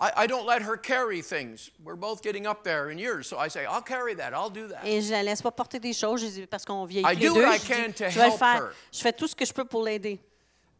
I, 0.00 0.12
I 0.24 0.26
don't 0.28 0.46
let 0.46 0.62
her 0.62 0.76
carry 0.76 1.20
things. 1.22 1.70
We're 1.84 1.96
both 1.96 2.22
getting 2.22 2.46
up 2.46 2.62
there 2.62 2.90
in 2.90 2.98
years, 2.98 3.26
so 3.26 3.36
I 3.36 3.48
say, 3.48 3.66
I'll 3.66 3.82
carry 3.82 4.14
that, 4.14 4.32
I'll 4.32 4.48
do 4.48 4.68
that. 4.68 4.84
Et 4.86 5.02
je 5.02 5.10
la 5.10 5.22
laisse 5.24 5.42
pas 5.42 5.50
porter 5.50 5.80
des 5.80 5.92
choses 5.92 6.20
je 6.22 6.26
dis, 6.28 6.46
parce 6.46 6.64
qu'on 6.64 6.84
vieillit 6.86 7.04
I 7.06 7.14
les 7.16 7.26
do 7.28 7.34
deux. 7.34 7.42
what 7.42 7.56
I 7.56 7.58
Je, 7.58 7.62
dis, 7.64 7.68
can 7.68 7.92
to 7.92 8.08
je 8.08 8.18
vais 8.18 8.26
le 8.26 8.30
help 8.30 8.38
faire. 8.38 8.62
her. 8.62 8.72
Je 8.92 9.00
fais 9.00 9.12
tout 9.12 9.26
ce 9.26 9.34
que 9.34 9.44
je 9.44 9.52
peux 9.52 9.64
pour 9.64 9.82
l'aider. 9.82 10.20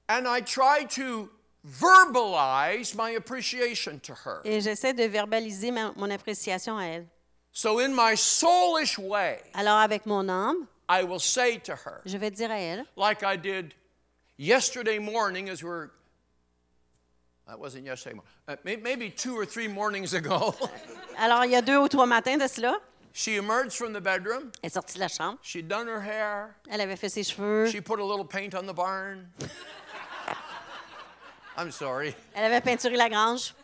And 0.08 0.24
I 0.26 0.40
try 0.40 0.84
to 0.94 1.28
verbalize 1.64 2.94
my 2.94 3.10
appreciation 3.16 3.98
to 4.00 4.14
her. 4.24 4.40
Et 4.44 4.60
j'essaie 4.60 4.94
de 4.94 5.04
verbaliser 5.04 5.70
ma- 5.72 5.92
mon 5.96 6.10
appréciation 6.10 6.78
à 6.78 6.84
elle. 6.84 7.06
So, 7.52 7.80
in 7.80 7.88
my 7.94 8.16
soulish 8.16 8.98
way, 8.98 9.42
Alors, 9.54 9.78
avec 9.78 10.06
mon 10.06 10.28
âme, 10.28 10.66
I 10.88 11.02
will 11.02 11.20
say 11.20 11.58
to 11.64 11.72
her, 11.72 12.00
je 12.06 12.16
vais 12.16 12.30
dire 12.30 12.50
à 12.50 12.58
elle, 12.58 12.84
like 12.96 13.22
I 13.22 13.36
did 13.36 13.74
yesterday 14.38 14.98
morning 14.98 15.48
as 15.50 15.62
we 15.62 15.68
we're. 15.68 15.90
That 17.46 17.58
wasn't 17.58 17.84
yesterday 17.86 18.16
morning. 18.16 18.30
Uh, 18.46 18.56
maybe 18.82 19.10
two 19.10 19.36
or 19.36 19.44
three 19.44 19.68
mornings 19.68 20.14
ago. 20.14 20.54
alors 21.18 21.44
il 21.44 21.50
y 21.50 21.56
a 21.56 21.62
deux 21.62 21.76
ou 21.78 21.88
trois 21.88 22.06
matins 22.06 22.38
de 22.38 22.46
cela, 22.48 22.78
she 23.12 23.36
emerged 23.36 23.72
from 23.72 23.92
the 23.92 24.00
bedroom. 24.00 24.50
elle 24.62 24.68
est 24.68 24.74
sortie 24.74 24.94
de 24.94 25.00
la 25.00 25.08
chambre, 25.08 25.38
She'd 25.42 25.68
done 25.68 25.88
her 25.88 26.00
hair. 26.00 26.54
elle 26.70 26.80
avait 26.80 26.96
fait 26.96 27.08
ses 27.08 27.24
cheveux, 27.24 27.66
She 27.70 27.80
put 27.80 27.98
a 28.00 28.04
little 28.04 28.24
paint 28.24 28.54
on 28.54 28.66
the 28.66 28.74
barn. 28.74 29.28
I'm 31.56 31.72
sorry. 31.72 32.14
elle 32.34 32.44
avait 32.44 32.60
peinturé 32.60 32.96
la 32.96 33.08
grange, 33.08 33.54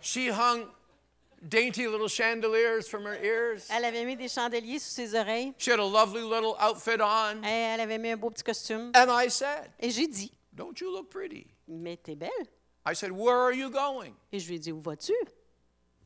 She 0.00 0.28
hung 0.30 0.66
dainty 1.42 1.86
little 1.88 2.08
chandeliers 2.08 2.88
from 2.88 3.04
her 3.04 3.14
ears. 3.22 3.66
elle 3.70 3.84
avait 3.84 4.04
mis 4.04 4.16
des 4.16 4.28
chandeliers 4.28 4.78
sous 4.78 4.90
ses 4.90 5.14
oreilles, 5.14 5.52
She 5.58 5.68
had 5.70 5.80
a 5.80 5.84
lovely 5.84 6.22
little 6.22 6.54
outfit 6.60 7.00
on. 7.00 7.42
et 7.44 7.50
elle 7.74 7.80
avait 7.80 7.98
mis 7.98 8.10
un 8.10 8.16
beau 8.16 8.30
petit 8.30 8.44
costume. 8.44 8.92
And 8.94 9.10
I 9.10 9.28
said, 9.28 9.70
Et 9.80 9.90
j'ai 9.90 10.06
dit, 10.06 10.32
Don't 10.52 10.78
you 10.80 10.90
look 10.90 11.10
pretty? 11.10 11.46
mais 11.68 11.96
t'es 11.96 12.14
belle. 12.14 12.30
I 12.86 12.94
said, 12.94 13.10
Where 13.12 13.36
are 13.38 13.52
you 13.52 13.70
going? 13.70 14.14
Et 14.32 14.38
je 14.38 14.48
lui 14.48 14.56
ai 14.56 14.58
dit, 14.58 14.72
où 14.72 14.80
vas-tu? 14.80 15.14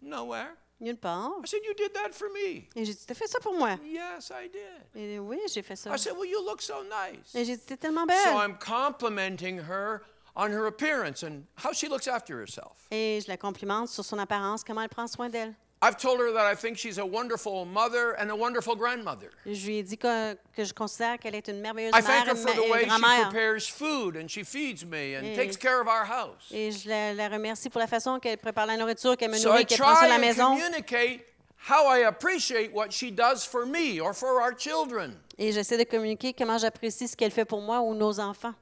Nowhere. 0.02 0.56
Nulle 0.78 0.98
part. 0.98 1.32
I 1.42 1.46
said, 1.48 1.60
You 1.64 1.72
did 1.74 1.92
that 1.94 2.12
for 2.12 2.28
me. 2.28 2.68
Et 2.76 2.84
j'ai 2.84 2.92
dit, 2.92 3.06
t'as 3.06 3.14
fait 3.14 3.26
ça 3.26 3.40
pour 3.40 3.54
moi? 3.54 3.78
Yes, 3.84 4.30
I 4.30 4.48
did. 4.48 5.00
Et 5.00 5.18
oui, 5.18 5.38
j'ai 5.52 5.62
fait 5.62 5.74
ça. 5.76 5.90
I 5.94 5.98
said, 5.98 6.12
Well, 6.16 6.28
you 6.28 6.42
look 6.44 6.60
so 6.60 6.82
nice. 6.84 7.34
Et 7.34 7.44
j'ai 7.46 7.56
dit, 7.56 7.64
t'es 7.64 7.76
tellement 7.78 8.04
belle. 8.06 8.16
So. 8.24 8.38
I'm 8.38 8.56
complimenting 8.58 9.58
her 9.58 10.02
on 10.36 10.50
her 10.52 10.66
appearance 10.66 11.22
and 11.22 11.44
how 11.56 11.72
she 11.72 11.88
looks 11.88 12.06
after 12.06 12.38
herself. 12.38 12.86
Et 12.90 13.20
je 13.22 13.28
la 13.28 13.36
complimente 13.36 13.88
sur 13.88 14.04
son 14.04 14.18
apparence, 14.18 14.62
comment 14.62 14.82
elle 14.82 14.88
prend 14.88 15.06
soin 15.08 15.28
d'elle. 15.28 15.54
I've 15.82 15.98
told 15.98 16.18
her 16.20 16.32
that 16.32 16.50
I 16.50 16.54
think 16.56 16.78
she's 16.78 16.98
a 16.98 17.04
wonderful 17.04 17.66
mother 17.66 18.14
and 18.18 18.30
a 18.30 18.34
wonderful 18.34 18.74
grandmother. 18.76 19.28
Je 19.44 19.66
lui 19.66 19.76
ai 19.78 19.82
dit 19.82 19.98
que, 19.98 20.34
que 20.54 20.64
je 20.64 20.72
considère 20.72 21.18
qu'elle 21.18 21.34
est 21.34 21.48
une 21.48 21.60
merveilleuse 21.60 21.92
I 21.94 22.00
mère 22.00 22.24
thank 22.24 22.28
her 22.28 22.34
for 22.34 22.50
the 22.54 22.64
et 22.64 22.70
way 22.70 22.84
une 22.84 22.90
she 22.90 22.98
grand-mère. 23.00 23.28
prepares 23.28 23.68
food 23.68 24.16
and 24.16 24.26
she 24.28 24.42
feeds 24.42 24.84
me 24.86 25.14
and 25.16 25.22
Mm. 25.22 25.36
takes 25.36 25.56
care 25.58 25.80
of 25.82 25.86
our 25.86 26.04
house. 26.06 26.50
Et 26.50 26.70
je 26.72 26.88
la, 26.88 27.12
la 27.12 27.28
remercie 27.28 27.68
pour 27.68 27.78
la 27.80 27.86
façon 27.86 28.18
qu'elle 28.18 28.38
prépare 28.38 28.64
la 28.66 28.76
nourriture, 28.78 29.16
qu'elle 29.18 29.30
me 29.30 29.36
So 29.36 29.50
I 29.50 29.52
nourrit, 29.52 29.66
qu'elle 29.66 29.78
prend 29.78 29.94
soin 29.96 30.06
de 30.06 30.08
try 30.08 30.08
la 30.08 30.16
and 30.16 30.20
maison. 30.20 30.56
communicate 30.56 31.26
how 31.68 31.86
I 31.94 32.04
appreciate 32.06 32.72
what 32.72 32.90
she 32.90 33.10
does 33.12 33.44
for 33.44 33.66
me 33.66 34.00
or 34.00 34.14
for 34.14 34.40
our 34.40 34.54
children. 34.56 35.14
Et 35.36 35.52
j'essaie 35.52 35.76
de 35.76 35.84
communiquer 35.84 36.32
comment 36.32 36.56
j'apprécie 36.56 37.06
ce 37.06 37.14
qu'elle 37.16 37.30
fait 37.32 37.44
pour 37.44 37.60
moi 37.60 37.80
ou 37.82 37.94
nos 37.94 38.18
enfants. 38.18 38.54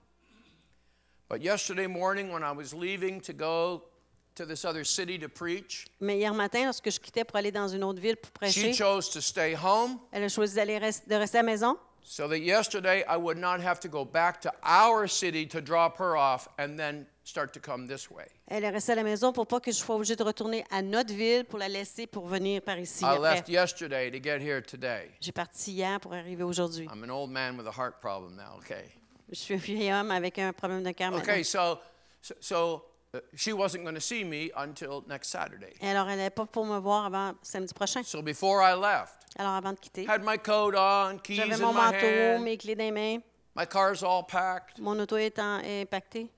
But 1.34 1.42
yesterday 1.42 1.88
morning, 1.88 2.30
when 2.30 2.44
I 2.44 2.52
was 2.52 2.72
leaving 2.72 3.20
to 3.22 3.32
go 3.32 3.82
to 4.36 4.46
this 4.46 4.64
other 4.64 4.84
city 4.84 5.18
to 5.18 5.28
preach, 5.28 5.84
Mais 5.98 6.18
hier 6.18 6.32
matin, 6.32 6.66
lorsque 6.66 6.88
je 6.92 7.00
quittais 7.00 7.24
pour 7.24 7.36
aller 7.38 7.50
dans 7.50 7.66
une 7.66 7.82
autre 7.82 8.00
ville 8.00 8.14
pour 8.14 8.30
she 8.48 8.60
prêcher, 8.60 8.72
chose 8.72 9.08
to 9.10 9.20
stay 9.20 9.52
home 9.52 9.98
elle 10.12 10.22
a 10.22 10.28
choisi 10.28 10.54
d'aller 10.54 10.78
res- 10.78 11.02
de 11.04 11.16
rester 11.16 11.38
à 11.38 11.42
la 11.42 11.46
maison 11.50 11.76
so 12.04 12.28
that 12.28 12.38
yesterday 12.38 13.02
I 13.08 13.16
would 13.16 13.36
not 13.36 13.58
have 13.60 13.80
to 13.80 13.88
go 13.88 14.04
back 14.04 14.40
to 14.42 14.52
our 14.62 15.08
city 15.08 15.44
to 15.46 15.60
drop 15.60 15.96
her 15.96 16.16
off 16.16 16.46
and 16.56 16.78
then 16.78 17.04
start 17.24 17.52
to 17.54 17.58
come 17.60 17.88
this 17.88 18.08
way. 18.08 18.26
Elle 18.46 18.62
est 18.62 18.70
restée 18.70 18.92
à 18.92 18.94
la 18.94 19.02
maison 19.02 19.32
pour 19.32 19.48
pas 19.48 19.58
que 19.58 19.72
je 19.72 19.78
sois 19.78 19.96
obligée 19.96 20.14
de 20.14 20.22
retourner 20.22 20.64
à 20.70 20.82
notre 20.82 21.12
ville 21.12 21.44
pour 21.46 21.58
la 21.58 21.66
laisser 21.68 22.06
pour 22.06 22.28
venir 22.28 22.62
par 22.62 22.78
ici. 22.78 23.02
I 23.02 23.08
après. 23.08 23.18
left 23.34 23.48
yesterday 23.48 24.08
to 24.08 24.20
get 24.22 24.40
here 24.40 24.62
today. 24.62 25.10
J'ai 25.20 25.32
parti 25.32 25.72
hier 25.72 25.98
pour 25.98 26.14
arriver 26.14 26.44
aujourd'hui. 26.44 26.86
I'm 26.92 27.02
an 27.02 27.10
old 27.10 27.30
man 27.32 27.56
with 27.56 27.66
a 27.66 27.72
heart 27.72 28.00
problem 28.00 28.36
now, 28.36 28.56
okay? 28.58 28.84
Je 29.34 29.40
suis 29.40 29.54
un 29.54 29.58
vieil 29.58 29.92
homme 29.92 30.10
avec 30.10 30.38
un 30.38 30.52
problème 30.52 30.82
de 30.82 30.92
cœur 30.92 31.10
maintenant. 31.10 31.22
Okay, 31.32 31.42
so 31.42 31.78
so, 32.22 32.34
so 32.40 32.84
uh, 33.14 33.18
she 33.36 33.52
wasn't 33.52 33.82
going 33.82 33.94
to 33.94 34.00
see 34.00 34.24
me 34.24 34.50
until 34.56 35.02
next 35.08 35.28
Saturday. 35.30 35.74
Et 35.80 35.88
alors, 35.88 36.08
elle 36.08 36.18
n'est 36.18 36.30
pas 36.30 36.46
pour 36.46 36.64
me 36.64 36.78
voir 36.78 37.06
avant 37.06 37.34
samedi 37.42 37.74
prochain. 37.74 38.02
So 38.04 38.22
before 38.22 38.62
I 38.62 38.74
left, 38.74 39.14
Alors, 39.36 39.54
avant 39.54 39.72
de 39.72 39.78
quitter, 39.80 40.06
had 40.06 40.22
my 40.24 40.36
coat 40.38 40.74
on, 40.76 41.18
keys 41.18 41.36
j'avais 41.36 41.54
in 41.54 41.60
mon 41.60 41.72
my 41.74 41.80
manteau, 41.92 42.06
hand, 42.36 42.44
mes 42.44 42.56
clés 42.56 42.76
dans 42.76 42.84
les 42.84 42.92
mains, 42.92 43.22
my 43.56 43.66
car's 43.66 44.02
all 44.04 44.22
packed. 44.22 44.78
mon 44.78 44.98
auto 45.00 45.16
est, 45.16 45.38
en- 45.40 45.58
est 45.60 45.86
pactée. 45.86 46.30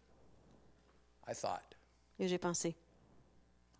I 1.28 1.34
thought. 1.34 1.74
Et 2.18 2.28
j'ai 2.28 2.38
pensé. 2.38 2.74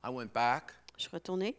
I 0.05 0.11
went 0.11 0.33
back. 0.33 0.73
Je 0.99 1.03
suis 1.05 1.11
retournée, 1.13 1.57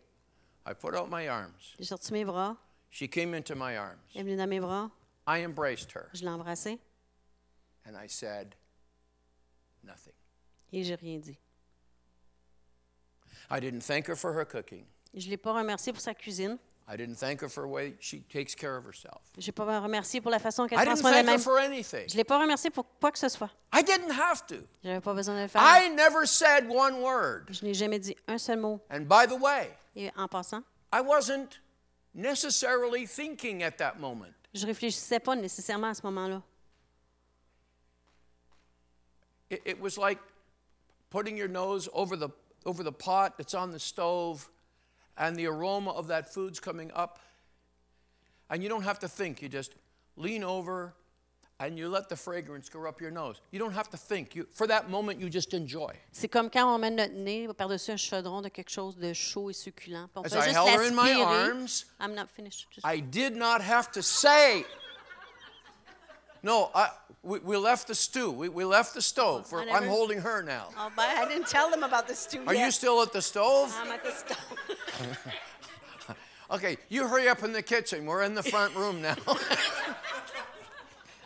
I 0.66 0.74
put 0.74 0.96
out 0.96 1.10
my 1.10 1.28
arms. 1.28 1.74
j'ai 1.80 1.86
sorti 1.86 2.14
mes 2.14 2.24
bras, 2.26 2.56
She 2.92 3.08
came 3.10 3.34
into 3.34 3.56
my 3.56 3.76
arms. 3.76 4.00
elle 4.16 4.22
est 4.22 4.24
venue 4.24 4.36
dans 4.38 4.48
mes 4.48 4.60
bras, 4.60 4.90
I 5.28 5.44
embraced 5.44 5.92
her 5.96 6.10
je 6.14 6.22
l'ai 6.24 6.30
embrassée 6.30 6.80
and 7.88 7.96
I 7.96 8.08
said 8.08 8.56
nothing. 9.84 10.14
et 10.74 10.84
j'ai 10.84 10.96
rien 10.96 11.20
dit. 11.20 11.38
I 13.50 13.60
didn't 13.60 13.82
thank 13.82 14.08
her 14.10 14.16
for 14.16 14.34
her 14.34 14.46
cooking. 14.46 14.86
Je 15.14 15.26
ne 15.26 15.32
l'ai 15.32 15.38
pas 15.38 15.54
remercié 15.54 15.94
pour 15.94 16.02
sa 16.02 16.14
cuisine. 16.14 16.58
I 16.90 16.96
didn't 16.96 17.16
thank 17.18 17.42
her 17.42 17.50
for 17.50 17.64
the 17.64 17.70
way 17.70 17.96
she 18.00 18.22
takes 18.30 18.56
care 18.56 18.78
of 18.78 18.86
herself. 18.86 19.22
Je 19.38 19.42
ne 19.42 19.46
l'ai 19.48 19.52
pas 19.52 19.80
remercié 19.82 20.22
pour 20.22 20.32
la 20.32 20.40
façon 20.40 20.68
qu'elle 20.68 20.80
I 20.80 20.84
prend 20.86 20.94
didn't 20.94 21.02
soin 21.02 21.12
thank 21.12 21.20
her 21.20 21.26
d'elle-même. 21.26 21.42
for 21.42 21.58
anything. 21.60 22.08
Je 22.08 22.14
ne 22.14 22.18
l'ai 22.18 22.24
pas 22.24 22.40
remercié 22.42 22.70
pour 22.70 22.86
quoi 23.00 23.12
que 23.12 23.20
ce 23.20 23.28
soit. 23.30 23.50
I 23.74 23.84
didn't 23.84 24.12
have 24.12 24.46
to. 24.48 24.56
Pas 25.02 25.14
besoin 25.14 25.36
de 25.36 25.42
le 25.44 25.48
faire. 25.48 25.62
I 25.62 25.90
never 25.90 26.26
said 26.26 26.66
one 26.70 27.02
word. 27.02 27.48
Je 27.50 27.66
n'ai 27.66 27.74
jamais 27.74 28.00
dit 28.00 28.16
un 28.28 28.38
seul 28.38 28.60
mot. 28.60 28.80
And 28.90 29.02
by 29.02 29.28
the 29.28 29.38
way, 29.40 29.70
Et 29.96 30.12
en 30.16 30.28
passant, 30.28 30.64
I 30.94 31.02
wasn't 31.02 31.60
necessarily 32.14 33.06
thinking 33.06 33.64
at 33.64 33.78
that 33.78 33.96
moment. 34.00 34.34
je 34.54 34.62
ne 34.62 34.68
réfléchissais 34.68 35.20
pas 35.20 35.36
nécessairement 35.36 35.88
à 35.88 35.94
ce 35.94 36.02
moment-là. 36.04 36.42
It, 39.50 39.62
it 39.66 39.80
was 39.80 39.98
like 39.98 40.20
putting 41.10 41.38
your 41.38 41.48
nose 41.48 41.88
over 41.94 42.16
the, 42.16 42.30
over 42.66 42.84
the 42.84 42.92
pot 42.92 43.38
that's 43.38 43.54
on 43.54 43.72
the 43.72 43.80
stove 43.80 44.50
and 45.18 45.36
the 45.36 45.48
aroma 45.48 45.92
of 45.92 46.08
that 46.08 46.34
food's 46.34 46.60
coming 46.60 46.92
up. 46.94 47.20
And 48.50 48.64
you 48.64 48.70
don't 48.70 48.84
have 48.84 49.00
to 49.00 49.08
think. 49.08 49.42
You 49.42 49.50
just 49.50 49.74
lean 50.16 50.44
over 50.44 50.94
and 51.60 51.78
you 51.78 51.90
let 51.90 52.08
the 52.08 52.16
fragrance 52.16 52.70
go 52.70 52.86
up 52.86 53.02
your 53.02 53.10
nose. 53.12 53.42
You 53.52 53.60
don't 53.60 53.74
have 53.74 53.90
to 53.90 53.98
think. 53.98 54.36
You, 54.36 54.48
for 54.52 54.68
that 54.68 54.90
moment, 54.90 55.20
you 55.20 55.30
just 55.30 55.54
enjoy. 55.54 55.92
C'est 56.12 56.30
comme 56.30 56.50
quand 56.50 56.68
on 56.68 56.80
met 56.80 56.92
notre 56.92 57.14
nez 57.14 57.48
par-dessus 57.58 57.92
un 57.92 57.98
chaudron 57.98 58.42
de 58.44 58.50
quelque 58.50 58.70
chose 58.70 58.96
de 58.96 59.12
chaud 59.14 59.50
et 59.50 59.54
succulent. 59.54 60.08
On 60.16 60.22
As 60.24 60.32
peut 60.32 60.38
I 60.38 60.44
juste 60.44 60.56
held 60.56 60.70
her 60.70 60.84
in 60.84 60.96
my 60.96 61.14
arms, 61.14 61.86
I'm 62.00 62.14
not 62.14 62.30
finished. 62.30 62.68
Just- 62.72 62.86
I 62.86 63.00
did 63.00 63.36
not 63.36 63.62
have 63.62 63.92
to 63.94 64.04
say. 64.04 64.66
No, 66.48 66.72
I, 66.74 66.90
we, 67.24 67.40
we 67.40 67.58
left 67.58 67.90
the 67.90 67.94
stew. 67.94 68.32
We, 68.32 68.48
we 68.48 68.64
left 68.64 68.94
the 68.94 69.02
stove. 69.02 69.50
Oh, 69.52 69.58
I 69.58 69.70
I'm 69.70 69.86
holding 69.86 70.22
her 70.22 70.42
now. 70.42 70.70
Oh, 70.78 70.90
but 70.96 71.06
I 71.06 71.28
didn't 71.28 71.48
tell 71.48 71.70
them 71.70 71.84
about 71.84 72.08
the 72.08 72.16
stew 72.16 72.42
Are 72.48 72.54
yet. 72.54 72.68
you 72.68 72.72
still 72.72 73.02
at 73.02 73.12
the 73.12 73.22
stove? 73.22 73.76
I'm 73.78 73.92
at 73.92 74.02
the 74.02 74.12
stove. 74.12 75.28
Okay, 76.50 76.78
you 76.88 77.06
hurry 77.06 77.28
up 77.28 77.44
in 77.44 77.52
the 77.52 77.62
kitchen. 77.62 78.06
We're 78.06 78.24
in 78.24 78.34
the 78.34 78.42
front 78.42 78.74
room 78.74 79.02
now. 79.02 79.18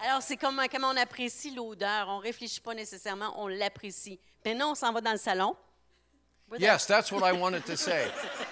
Alors, 0.04 0.24
c'est 0.24 0.36
comme 0.36 0.60
euh, 0.60 0.66
comment 0.68 0.90
on 0.90 0.98
apprécie 0.98 1.52
l'odeur. 1.52 2.08
On 2.10 2.18
ne 2.18 2.24
réfléchit 2.24 2.60
pas 2.60 2.74
nécessairement, 2.74 3.40
on 3.40 3.48
l'apprécie. 3.48 4.20
Maintenant, 4.44 4.72
on 4.72 4.76
s'en 4.76 4.92
va 4.92 5.00
dans 5.00 5.12
le 5.12 5.20
salon. 5.20 5.56
yes, 6.58 6.88
that's 6.88 7.12
what 7.12 7.24
I 7.24 7.34
wanted 7.34 7.68
to 7.68 7.78
say. 7.78 8.08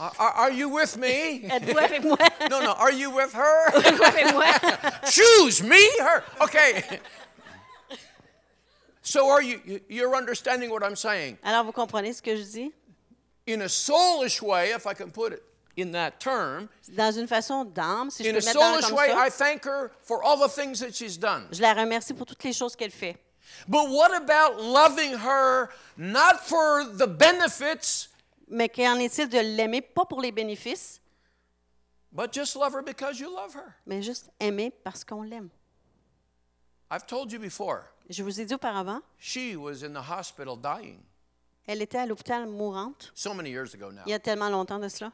Are, 0.00 0.12
are- 0.18 0.32
are 0.32 0.50
you 0.50 0.70
with 0.70 0.96
me? 0.96 1.42
Êtes-vous 1.44 1.76
avec 1.78 2.02
moi? 2.04 2.16
No, 2.48 2.60
no. 2.60 2.72
Are 2.72 2.90
you 2.90 3.10
with 3.10 3.34
her? 3.34 3.70
Êtes-vous 3.74 4.02
avec 4.02 4.32
moi? 4.32 4.46
Choose 5.10 5.62
me, 5.62 5.76
her. 6.00 6.24
Okay. 6.40 6.82
So 9.02 9.28
are 9.28 9.42
you? 9.42 9.60
you- 9.64 9.80
You're 9.88 10.14
understanding 10.14 10.70
what 10.70 10.82
I'm 10.84 10.94
saying? 10.96 11.36
Alors, 11.42 11.64
vous 11.64 11.72
comprenez 11.72 12.12
ce 12.14 12.22
que 12.22 12.36
je 12.36 12.44
dis? 12.44 12.72
In 13.46 13.62
a 13.62 13.68
soulish 13.68 14.40
way, 14.40 14.70
if 14.72 14.86
I 14.86 14.94
can 14.94 15.10
put 15.10 15.32
it 15.32 15.42
in 15.76 15.90
that 15.92 16.20
term, 16.20 16.68
Dans 16.88 17.10
une 17.12 17.26
façon 17.26 17.64
d'âme, 17.64 18.10
si 18.10 18.22
je 18.22 18.28
in 18.28 18.32
peux 18.32 18.38
a 18.38 18.40
le 18.40 18.46
mettre 18.46 18.60
dans 18.60 18.72
soulish 18.74 18.88
comme 18.88 18.98
way, 18.98 19.08
ça. 19.08 19.26
I 19.26 19.30
thank 19.30 19.64
her 19.64 19.90
for 20.02 20.22
all 20.22 20.36
the 20.38 20.48
things 20.48 20.78
that 20.80 20.94
she's 20.94 21.16
done. 21.18 21.48
Je 21.50 21.60
la 21.60 21.74
remercie 21.74 22.14
pour 22.14 22.26
toutes 22.26 22.44
les 22.44 22.52
choses 22.52 22.76
qu'elle 22.76 22.92
fait. 22.92 23.16
But 23.66 23.88
what 23.90 24.14
about 24.14 24.60
loving 24.62 25.14
her 25.18 25.70
not 25.96 26.40
for 26.46 26.84
the 26.84 27.06
benefits, 27.08 28.08
Mais 28.50 28.68
qu'en 28.68 28.96
est-il 28.98 29.28
de 29.28 29.38
l'aimer, 29.38 29.80
pas 29.80 30.04
pour 30.04 30.20
les 30.20 30.32
bénéfices, 30.32 31.00
but 32.12 32.32
just 32.32 32.56
love 32.56 32.74
her 32.74 32.82
because 32.82 33.18
you 33.20 33.30
love 33.30 33.54
her? 33.54 33.74
mais 33.86 34.02
juste 34.02 34.28
aimer 34.40 34.70
parce 34.82 35.04
qu'on 35.04 35.22
l'aime? 35.22 35.48
I've 36.90 37.06
told 37.06 37.30
you 37.30 37.38
before, 37.38 37.84
Je 38.08 38.22
vous 38.24 38.40
ai 38.40 38.44
dit 38.44 38.54
auparavant, 38.54 39.00
she 39.18 39.54
was 39.56 39.84
in 39.84 39.92
the 39.92 40.02
hospital 40.10 40.56
dying 40.56 41.00
elle 41.66 41.82
était 41.82 41.98
à 41.98 42.06
l'hôpital 42.06 42.48
mourante 42.48 43.12
so 43.14 43.32
many 43.32 43.50
years 43.50 43.72
ago 43.74 43.92
now. 43.92 44.02
il 44.06 44.10
y 44.10 44.14
a 44.14 44.18
tellement 44.18 44.48
longtemps 44.50 44.80
de 44.80 44.88
cela. 44.88 45.12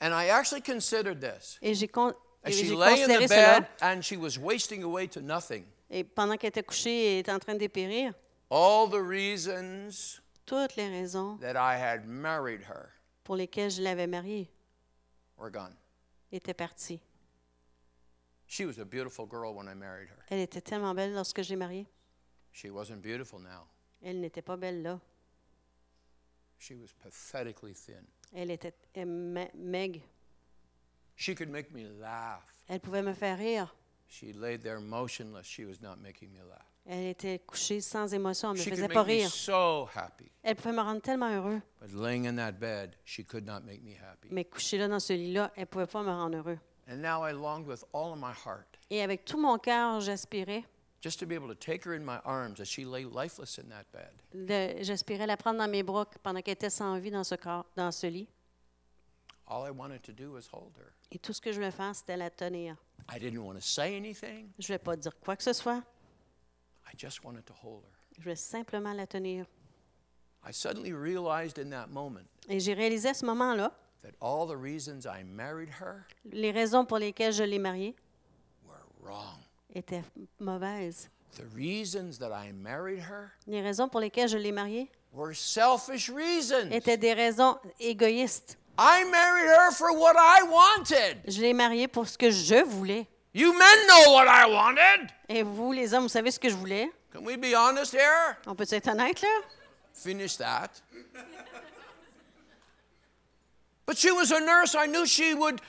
And 0.00 0.12
I 0.14 0.30
actually 0.30 0.62
considered 0.62 1.20
this. 1.20 1.58
Et 1.60 1.74
j'ai 1.74 1.88
con- 1.88 2.14
et 2.44 2.48
As 2.48 2.52
she 2.52 2.64
j'ai 2.64 2.74
lay 2.74 3.02
in 3.02 3.06
considéré 3.08 3.24
the 3.26 3.28
cela. 3.28 3.60
bed 3.60 3.68
and 3.82 4.00
she 4.02 4.16
was 4.16 4.38
wasting 4.38 4.82
away 4.84 5.06
to 5.08 5.20
nothing. 5.20 5.66
Et 5.90 6.04
pendant 6.04 6.38
qu'elle 6.38 6.48
était 6.48 6.62
couchée 6.62 7.16
et 7.16 7.18
était 7.18 7.32
en 7.32 7.38
train 7.38 7.52
de 7.54 7.58
dépérir, 7.58 8.14
all 8.50 8.88
the 8.88 8.94
reasons 9.02 10.20
toutes 10.48 10.76
les 10.76 10.88
raisons 10.88 11.36
that 11.40 11.56
I 11.56 11.76
had 11.76 12.06
married 12.06 12.62
her 12.62 12.90
pour 13.24 13.36
lesquelles 13.36 13.70
je 13.70 13.82
l'avais 13.82 14.06
mariée 14.06 14.48
were 15.36 15.50
gone. 15.50 15.74
étaient 16.32 16.54
parties. 16.56 17.00
She 18.46 18.64
was 18.64 18.78
a 18.78 18.84
beautiful 18.84 19.26
girl 19.26 19.54
when 19.54 19.68
I 19.68 19.74
married 19.74 20.08
her. 20.08 20.24
Elle 20.30 20.40
était 20.40 20.62
tellement 20.62 20.94
belle 20.94 21.12
lorsque 21.12 21.42
je 21.42 21.50
l'ai 21.50 21.56
mariée. 21.56 21.86
She 22.52 22.70
wasn't 22.70 23.02
beautiful 23.02 23.38
now. 23.38 23.66
Elle 24.02 24.20
n'était 24.20 24.42
pas 24.42 24.56
belle 24.56 24.82
là. 24.82 25.00
She 26.58 26.74
was 26.74 26.92
pathetically 27.02 27.74
thin. 27.74 28.04
Elle 28.34 28.50
était 28.50 28.72
ma- 29.04 29.50
maigre. 29.54 30.00
She 31.16 31.34
could 31.34 31.50
make 31.50 31.72
me 31.72 31.84
laugh. 32.00 32.42
Elle 32.68 32.80
pouvait 32.80 33.02
me 33.02 33.12
faire 33.12 33.36
rire. 33.38 33.68
She 34.08 34.32
laid 34.32 34.62
there 34.62 34.80
motionless. 34.80 35.46
She 35.46 35.64
was 35.66 35.80
not 35.82 35.98
making 36.00 36.32
me 36.32 36.40
laugh. 36.40 36.64
Elle 36.90 37.08
était 37.08 37.38
couchée 37.40 37.82
sans 37.82 38.12
émotion. 38.14 38.54
Elle 38.54 38.60
ne 38.60 38.64
me 38.64 38.70
faisait 38.70 38.88
pas 38.88 39.02
rire. 39.02 39.28
so 39.30 39.86
happy. 39.94 40.24
Elle 40.42 40.56
pouvait 40.56 40.72
me 40.72 40.80
rendre 40.80 41.02
tellement 41.02 41.28
heureux. 41.30 41.60
But 41.82 41.92
laying 41.92 42.26
in 42.26 42.36
that 42.36 42.52
bed, 42.52 42.96
she 43.04 43.22
could 43.26 43.44
not 43.44 43.60
make 43.60 43.82
me 43.82 43.92
happy. 43.92 44.28
Mais 44.30 44.46
couchée 44.46 44.78
là 44.78 44.88
dans 44.88 44.98
ce 45.00 45.12
lit-là, 45.12 45.52
elle 45.54 45.62
ne 45.62 45.66
pouvait 45.66 45.86
pas 45.86 46.02
me 46.02 46.08
rendre 46.10 46.38
heureux. 46.38 46.58
And 46.90 46.96
now 47.02 47.26
I 47.28 47.32
longed 47.32 47.66
with 47.66 47.84
all 47.92 48.12
of 48.12 48.18
my 48.18 48.32
heart 48.32 48.78
Et 48.88 49.02
avec 49.02 49.26
tout 49.26 49.38
mon 49.38 49.58
cœur, 49.58 50.00
j'aspirais. 50.00 50.64
just 51.02 51.20
to 51.20 51.26
be 51.26 51.32
able 51.32 51.48
to 51.48 51.54
take 51.54 51.84
her 51.86 51.92
in 51.92 52.00
my 52.02 52.18
arms 52.24 52.58
as 52.58 52.64
she 52.64 52.78
lay 52.86 53.04
lifeless 53.04 53.58
in 53.58 53.68
that 53.68 53.84
bed. 53.92 54.10
de- 54.32 54.82
J'aspirais 54.82 55.26
la 55.26 55.36
prendre 55.36 55.58
dans 55.58 55.68
mes 55.68 55.82
bras 55.82 56.06
pendant 56.22 56.40
qu'elle 56.40 56.54
était 56.54 56.70
sans 56.70 56.98
vie 56.98 57.10
dans 57.10 57.22
ce 57.24 57.34
corps, 57.34 57.66
dans 57.76 57.92
ce 57.92 58.06
lit. 58.06 58.28
All 59.46 59.66
I 59.66 59.70
wanted 59.70 60.00
to 60.04 60.12
do 60.12 60.32
was 60.32 60.48
hold 60.50 60.72
her. 60.78 60.92
Et 61.12 61.18
tout 61.18 61.34
ce 61.34 61.40
que 61.42 61.50
je 61.52 61.56
voulais 61.56 61.70
faire, 61.70 61.94
c'était 61.94 62.16
la 62.16 62.30
tenir. 62.30 62.76
I 63.14 63.18
didn't 63.20 63.38
want 63.44 63.54
to 63.56 63.60
say 63.60 63.94
anything. 63.94 64.48
Je 64.58 64.64
ne 64.64 64.66
voulais 64.68 64.78
pas 64.78 64.96
dire 64.96 65.12
quoi 65.20 65.36
que 65.36 65.42
ce 65.42 65.52
soit. 65.52 65.82
I 66.90 66.94
just 66.96 67.22
wanted 67.24 67.44
to 67.46 67.52
hold 67.52 67.82
her. 67.84 67.90
Je 68.16 68.22
voulais 68.22 68.36
simplement 68.36 68.94
la 68.94 69.06
tenir. 69.06 69.44
I 70.44 70.52
suddenly 70.52 70.92
realized 70.92 71.58
in 71.58 71.70
that 71.70 71.88
moment 71.88 72.24
Et 72.48 72.60
j'ai 72.60 72.72
réalisé 72.74 73.08
à 73.10 73.14
ce 73.14 73.26
moment-là, 73.26 73.72
that 74.02 74.12
all 74.20 74.46
the 74.46 74.56
reasons 74.56 75.04
I 75.06 75.22
married 75.24 75.68
her 75.80 76.06
les 76.32 76.52
raisons 76.52 76.84
pour 76.86 76.98
lesquelles 76.98 77.32
je 77.32 77.42
l'ai 77.44 77.58
mariée 77.58 77.94
were 78.64 78.86
wrong. 79.02 79.38
étaient 79.74 80.02
mauvaises. 80.40 81.10
The 81.36 81.44
reasons 81.54 82.18
that 82.18 82.32
I 82.32 82.52
married 82.52 83.00
her 83.00 83.32
Les 83.46 83.60
raisons 83.60 83.88
pour 83.88 84.00
lesquelles 84.00 84.28
je 84.28 84.38
l'ai 84.38 84.52
mariée 84.52 84.90
were 85.12 85.34
selfish 85.34 86.08
reasons. 86.08 86.70
étaient 86.70 86.96
des 86.96 87.12
raisons 87.14 87.58
égoïstes. 87.80 88.56
I 88.78 89.04
married 89.10 89.48
her 89.50 89.72
for 89.72 89.90
what 89.92 90.14
I 90.16 90.42
wanted. 90.44 91.18
Je 91.26 91.40
l'ai 91.42 91.52
mariée 91.52 91.88
pour 91.88 92.06
ce 92.06 92.16
que 92.16 92.30
je 92.30 92.62
voulais. 92.64 93.06
You 93.38 93.52
men 93.56 93.86
know 93.86 94.12
what 94.14 94.26
I 94.26 94.46
wanted. 94.46 95.12
Et 95.28 95.44
vous, 95.44 95.70
les 95.72 95.94
hommes, 95.94 96.02
vous 96.02 96.08
savez 96.08 96.32
ce 96.32 96.40
que 96.40 96.48
je 96.48 96.56
voulais? 96.56 96.90
Can 97.12 97.22
we 97.24 97.36
be 97.36 97.54
honest 97.54 97.92
here? 97.94 98.36
On 98.48 98.56
peut 98.56 98.66
être 98.68 98.88
honnête, 98.88 99.20
là? 99.22 99.28
Finish 99.94 100.36
that. 100.38 100.70
But 103.86 103.96
she 103.96 104.10
was 104.10 104.32
a 104.32 104.40
nurse. 104.40 104.74
I 104.74 104.86
knew 104.86 105.06
she 105.06 105.34
would 105.34 105.60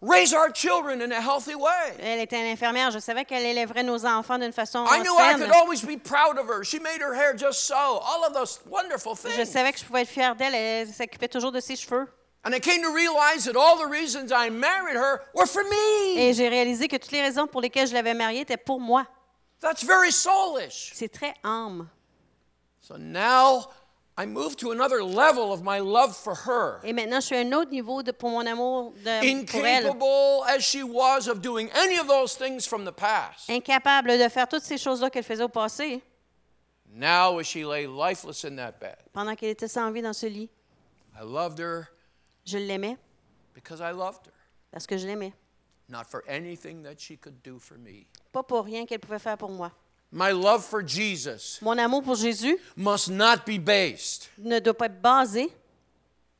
raise 0.00 0.32
our 0.32 0.50
children 0.50 1.02
in 1.02 1.12
a 1.12 1.20
healthy 1.20 1.54
way. 1.54 1.94
Elle 2.00 2.20
était 2.20 2.40
une 2.40 2.46
infirmière. 2.52 2.90
Je 2.90 3.00
savais 3.00 3.26
qu'elle 3.26 3.44
élèverait 3.44 3.82
nos 3.84 4.06
enfants 4.06 4.38
d'une 4.38 4.52
façon 4.52 4.86
I 4.86 5.00
knew 5.02 5.14
I 5.14 5.32
saine. 5.32 5.40
could 5.40 5.52
always 5.54 5.82
be 5.82 5.98
proud 5.98 6.38
of 6.38 6.48
her. 6.48 6.64
She 6.64 6.78
made 6.80 7.02
her 7.02 7.14
hair 7.14 7.34
just 7.36 7.66
so. 7.66 7.74
All 8.02 8.24
of 8.26 8.32
those 8.32 8.60
wonderful 8.66 9.14
Je 9.14 9.28
things. 9.28 9.44
savais 9.52 9.72
que 9.72 9.78
je 9.78 9.84
pouvais 9.84 10.02
être 10.02 10.08
fière 10.08 10.34
d'elle. 10.34 10.54
Elle 10.54 10.88
s'occupait 10.88 11.28
toujours 11.28 11.52
de 11.52 11.60
ses 11.60 11.76
cheveux. 11.76 12.08
And 12.46 12.54
I 12.54 12.60
came 12.60 12.80
to 12.82 12.94
realize 12.94 13.44
that 13.46 13.56
all 13.56 13.76
the 13.76 13.88
reasons 13.88 14.30
I 14.30 14.50
married 14.50 14.94
her 14.94 15.20
were 15.34 15.46
for 15.46 15.64
me. 15.64 16.16
Et 16.16 16.32
j'ai 16.32 16.48
réalisé 16.48 16.86
que 16.86 16.96
toutes 16.96 17.10
les 17.10 17.22
raisons 17.22 17.48
pour 17.48 17.60
lesquelles 17.60 17.88
je 17.88 17.92
l'avais 17.94 18.14
mariée 18.14 18.42
étaient 18.42 18.56
pour 18.56 18.78
moi. 18.78 19.04
That's 19.60 19.82
very 19.82 20.12
soulish. 20.12 20.92
C'est 20.94 21.08
très 21.08 21.34
âme. 21.42 21.88
So 22.80 22.96
now 22.96 23.66
I 24.16 24.26
move 24.26 24.54
to 24.58 24.70
another 24.70 25.02
level 25.02 25.52
of 25.52 25.64
my 25.64 25.80
love 25.80 26.16
for 26.16 26.36
her. 26.46 26.78
Et 26.84 26.92
maintenant, 26.92 27.18
je 27.18 27.26
suis 27.26 27.36
à 27.36 27.40
un 27.40 27.52
autre 27.52 27.72
niveau 27.72 28.04
de, 28.04 28.12
pour 28.12 28.30
mon 28.30 28.46
amour 28.46 28.92
de, 29.04 29.44
pour 29.44 29.66
elle. 29.66 29.86
Incapable 29.88 30.44
as 30.46 30.60
she 30.60 30.84
was 30.84 31.26
of 31.26 31.42
doing 31.42 31.68
any 31.74 31.98
of 31.98 32.06
those 32.06 32.36
things 32.36 32.64
from 32.64 32.84
the 32.84 32.92
past. 32.92 33.50
Incapable 33.50 34.16
de 34.16 34.28
faire 34.28 34.46
toutes 34.46 34.62
ces 34.62 34.78
choses-là 34.78 35.10
qu'elle 35.10 35.24
faisait 35.24 35.42
au 35.42 35.48
passé, 35.48 36.00
Now, 36.94 37.40
as 37.40 37.48
she 37.48 37.64
lay 37.64 37.88
lifeless 37.88 38.44
in 38.44 38.54
that 38.56 38.78
bed, 38.78 38.96
pendant 39.12 39.34
qu'elle 39.34 39.50
était 39.50 39.68
sans 39.68 39.90
vie 39.90 40.00
dans 40.00 40.14
ce 40.14 40.26
lit. 40.26 40.48
I 41.18 41.24
loved 41.24 41.58
her 41.58 41.88
Je 42.46 42.58
l'aimais 42.58 42.96
because 43.54 43.80
I 43.80 43.90
loved 43.92 44.26
her, 44.26 44.32
parce 44.70 44.86
que 44.86 44.96
je 44.96 45.06
l'aimais. 45.06 45.32
not 45.88 46.06
for 46.06 46.24
anything 46.28 46.82
that 46.82 47.00
she 47.00 47.16
could 47.16 47.42
do 47.42 47.58
for 47.58 47.76
me. 47.78 48.06
Pas 48.32 48.42
pour 48.42 48.64
rien 48.64 48.86
qu'elle 48.86 48.98
pouvait 49.00 49.18
faire 49.20 49.36
pour 49.38 49.50
moi. 49.50 49.70
My 50.12 50.30
love 50.32 50.64
for 50.64 50.82
Jesus 50.86 51.58
Mon 51.60 51.76
amour 51.78 52.02
pour 52.02 52.14
Jésus 52.14 52.56
must 52.76 53.08
not 53.10 53.44
be 53.44 53.58
based 53.58 54.30
ne 54.38 54.60
doit 54.60 54.74
pas 54.74 54.86
être 54.86 55.02
basé 55.02 55.50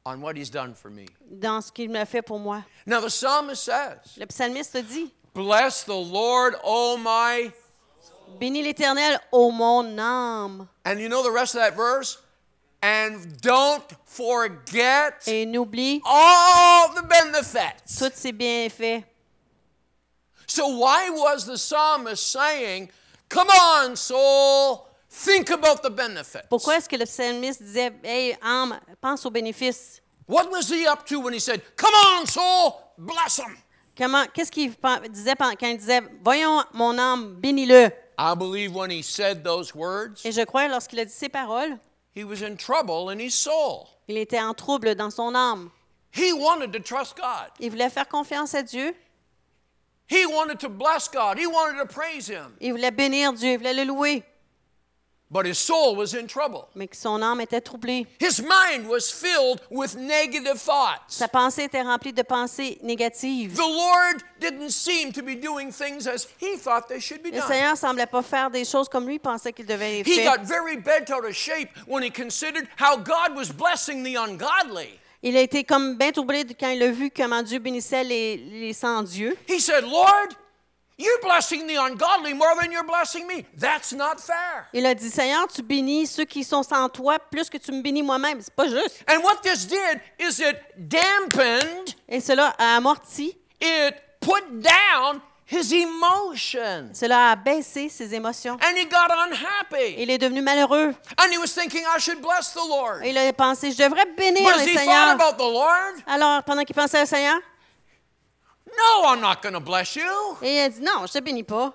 on 0.04 0.20
what 0.20 0.36
he's 0.36 0.50
done 0.50 0.72
for 0.74 0.88
me. 0.90 1.06
dans 1.28 1.60
ce 1.60 1.72
qu'il 1.72 1.90
m'a 1.90 2.06
fait 2.06 2.22
pour 2.22 2.38
moi. 2.38 2.62
Now, 2.86 3.00
the 3.00 3.10
psalmist 3.10 3.64
says, 3.64 4.16
Le 4.16 4.26
psalmiste 4.26 4.76
dit 4.76 5.12
Bless 5.34 5.82
the 5.84 5.88
Lord, 5.90 6.54
O 6.64 6.96
my. 6.96 7.50
Bénis 8.40 8.62
l'Éternel, 8.62 9.18
ô 9.32 9.50
mon 9.50 9.98
âme, 9.98 10.68
And 10.84 11.00
you 11.00 11.08
know 11.08 11.22
the 11.24 11.30
rest 11.32 11.54
of 11.56 11.60
that 11.60 11.74
verse? 11.76 12.18
And 12.82 13.40
don't 13.40 13.84
forget 14.04 15.26
et 15.26 15.46
n'oublie 15.46 16.00
all 16.04 16.94
the 16.94 17.02
benefits. 17.02 17.98
tous 17.98 18.12
ses 18.14 18.32
bienfaits. 18.32 19.02
So, 20.46 20.68
why 20.68 21.10
was 21.10 21.44
the 21.44 21.56
psalmist 21.58 22.30
saying, 22.30 22.90
Come 23.28 23.48
on, 23.48 23.96
soul, 23.96 24.88
think 25.10 25.50
about 25.50 25.82
the 25.82 25.90
benefits? 25.90 26.46
Pourquoi 26.48 26.76
est-ce 26.76 26.88
que 26.88 26.96
le 26.96 27.06
psalmiste 27.06 27.62
disait 27.62 27.92
Hey, 28.04 28.36
âme, 28.42 28.78
pense 29.00 29.24
aux 29.26 29.30
bénéfices 29.30 30.00
What 30.28 30.50
was 30.50 30.68
he 30.68 30.86
up 30.86 31.04
to 31.06 31.20
when 31.20 31.32
he 31.32 31.40
said, 31.40 31.62
Come 31.76 31.94
on, 31.94 32.26
soul, 32.26 32.74
bless 32.98 33.38
him? 33.38 33.56
Comment, 33.96 34.26
qu'est-ce 34.32 34.50
qu'il 34.52 34.72
disait 35.10 35.34
quand 35.36 35.56
il 35.62 35.78
disait 35.78 36.02
Voyons 36.22 36.62
mon 36.74 36.96
âme, 36.98 37.34
bénis-le 37.40 37.90
I 38.18 38.34
believe 38.34 38.74
when 38.74 38.90
he 38.90 39.02
said 39.02 39.42
those 39.42 39.74
words, 39.74 40.24
Et 40.24 40.32
je 40.32 40.42
crois, 40.44 40.68
lorsqu'il 40.68 41.00
a 41.00 41.04
dit 41.04 41.12
ces 41.12 41.28
paroles, 41.28 41.76
he 42.16 42.24
was 42.24 42.42
in 42.42 42.56
trouble 42.56 43.10
in 43.10 43.20
his 43.20 43.34
soul. 43.34 43.88
il 44.08 44.16
était 44.16 44.40
en 44.40 44.54
trouble 44.54 44.94
dans 44.94 45.12
son 45.12 45.34
âme. 45.34 45.70
He 46.12 46.32
wanted 46.32 46.72
to 46.72 46.80
trust 46.80 47.16
God. 47.16 47.50
Il 47.60 47.70
voulait 47.70 47.90
faire 47.90 48.08
confiance 48.08 48.54
à 48.54 48.62
Dieu, 48.62 48.94
He 50.08 50.24
wanted 50.24 50.60
to 50.60 50.68
bless 50.68 51.08
God. 51.08 51.36
He 51.36 51.46
wanted 51.46 51.78
to 51.78 51.86
praise 51.86 52.28
him. 52.28 52.56
il 52.60 52.72
voulait 52.72 52.90
bénir 52.92 53.32
Dieu, 53.32 53.52
il 53.52 53.58
voulait 53.58 53.74
le 53.74 53.84
louer, 53.84 54.22
But 55.28 55.44
his 55.44 55.58
soul 55.58 55.96
was 55.96 56.14
in 56.14 56.28
trouble. 56.28 56.68
mais 56.76 56.86
que 56.86 56.96
son 56.96 57.20
âme 57.20 57.40
était 57.40 57.60
troublée. 57.60 58.06
His 58.20 58.40
mind 58.40 58.88
was 58.88 59.10
filled 59.10 59.60
with 59.70 59.96
negative 59.96 60.56
thoughts. 60.56 61.00
Sa 61.08 61.26
pensée 61.26 61.64
était 61.64 61.82
remplie 61.82 62.12
de 62.12 62.22
pensées 62.22 62.78
négatives. 62.82 63.54
The 63.56 63.66
Lord 63.66 64.22
didn't 64.38 64.70
seem 64.70 65.12
to 65.12 65.22
be 65.22 65.34
doing 65.34 65.72
things 65.72 66.06
as 66.06 66.28
he 66.40 66.56
thought 66.56 66.88
they 66.88 67.00
should 67.00 67.24
be 67.24 67.32
done. 67.32 67.40
Le. 67.40 67.46
Seigneur 67.48 67.76
semblait 67.76 68.06
pas 68.06 68.22
faire 68.22 68.50
des 68.50 68.64
choses 68.64 68.88
comme 68.88 69.08
lui 69.08 69.18
pensait 69.18 69.52
qu'il 69.52 69.66
devait 69.66 69.90
les 69.90 70.04
faire. 70.04 70.14
He 70.14 70.24
got 70.24 70.44
very 70.44 70.76
bent 70.76 71.10
out 71.10 71.24
of 71.24 71.34
shape 71.34 71.70
when 71.88 72.04
he 72.04 72.10
considered 72.10 72.68
how 72.78 72.96
God 72.96 73.36
was 73.36 73.50
blessing 73.50 74.04
the 74.04 74.16
ungodly. 74.16 75.00
Il 75.24 75.36
a 75.36 75.40
été 75.40 75.64
comme 75.64 75.96
bien 75.96 76.12
troublé 76.12 76.44
quand 76.44 76.68
il 76.68 76.80
a 76.84 76.90
vu 76.92 77.10
comment 77.10 77.42
Dieu 77.42 77.58
bénissait 77.58 78.04
les, 78.04 78.36
les 78.36 78.72
sans-dieu. 78.72 79.36
He 79.48 79.58
said, 79.58 79.82
Lord, 79.82 80.36
you're 80.98 81.20
blessing 81.22 81.66
the 81.66 81.76
ungodly 81.76 82.32
more 82.32 82.54
than 82.60 82.72
you're 82.72 82.86
blessing 82.86 83.26
me. 83.26 83.44
That's 83.58 83.92
not 83.92 84.20
fair. 84.20 84.68
Il 84.72 84.86
a 84.86 84.94
dit, 84.94 85.10
Seigneur, 85.10 85.46
tu 85.48 85.62
bénis 85.62 86.06
ceux 86.06 86.24
qui 86.24 86.42
sont 86.44 86.62
sans 86.62 86.88
toi 86.88 87.18
plus 87.18 87.50
que 87.50 87.58
tu 87.58 87.70
me 87.72 87.82
bénis 87.82 88.02
moi-même. 88.02 88.40
C'est 88.40 88.54
pas 88.54 88.68
juste. 88.68 89.04
And 89.08 89.22
what 89.22 89.42
this 89.42 89.66
did 89.66 90.00
is 90.18 90.40
it 90.40 90.56
dampened, 90.76 91.94
Et 92.08 92.20
cela 92.20 92.54
a 92.58 92.76
amorti, 92.76 93.36
it 93.60 93.94
put 94.20 94.42
down 94.62 95.20
his 95.48 95.72
emotions. 95.72 96.90
cela 96.94 97.30
a 97.32 97.36
baissé 97.36 97.88
ses 97.88 98.14
émotions. 98.14 98.54
And 98.62 98.76
he 98.76 98.84
got 98.86 99.08
unhappy. 99.10 99.94
Il 99.98 100.10
est 100.10 100.18
devenu 100.18 100.40
malheureux. 100.40 100.94
And 101.18 101.30
he 101.32 101.38
was 101.38 101.48
thinking, 101.54 101.82
I 101.84 101.98
should 102.00 102.20
bless 102.20 102.52
the 102.52 102.66
Lord. 102.68 103.04
Il 103.04 103.16
a 103.16 103.32
pensé, 103.32 103.70
je 103.70 103.76
devrais 103.82 104.06
bénir 104.16 104.42
But 104.44 104.56
le 104.56 104.62
he 104.62 104.74
thought 104.74 104.78
Seigneur. 104.84 105.10
about 105.10 105.36
the 105.36 105.52
Lord, 105.52 105.94
Alors, 106.06 106.42
pendant 106.42 106.64
qu'il 106.64 106.74
pensait 106.74 107.02
au 107.02 107.06
Seigneur, 107.06 107.38
no, 108.76 109.08
I'm 109.12 109.20
not 109.20 109.42
going 109.42 109.54
to 109.54 109.60
bless 109.60 109.96
you. 109.96 110.02
et 110.42 110.56
il 110.56 110.60
a 110.60 110.68
dit, 110.68 110.80
non, 110.80 111.06
je 111.06 111.12
te 111.12 111.18
bénis 111.20 111.44
pas. 111.44 111.72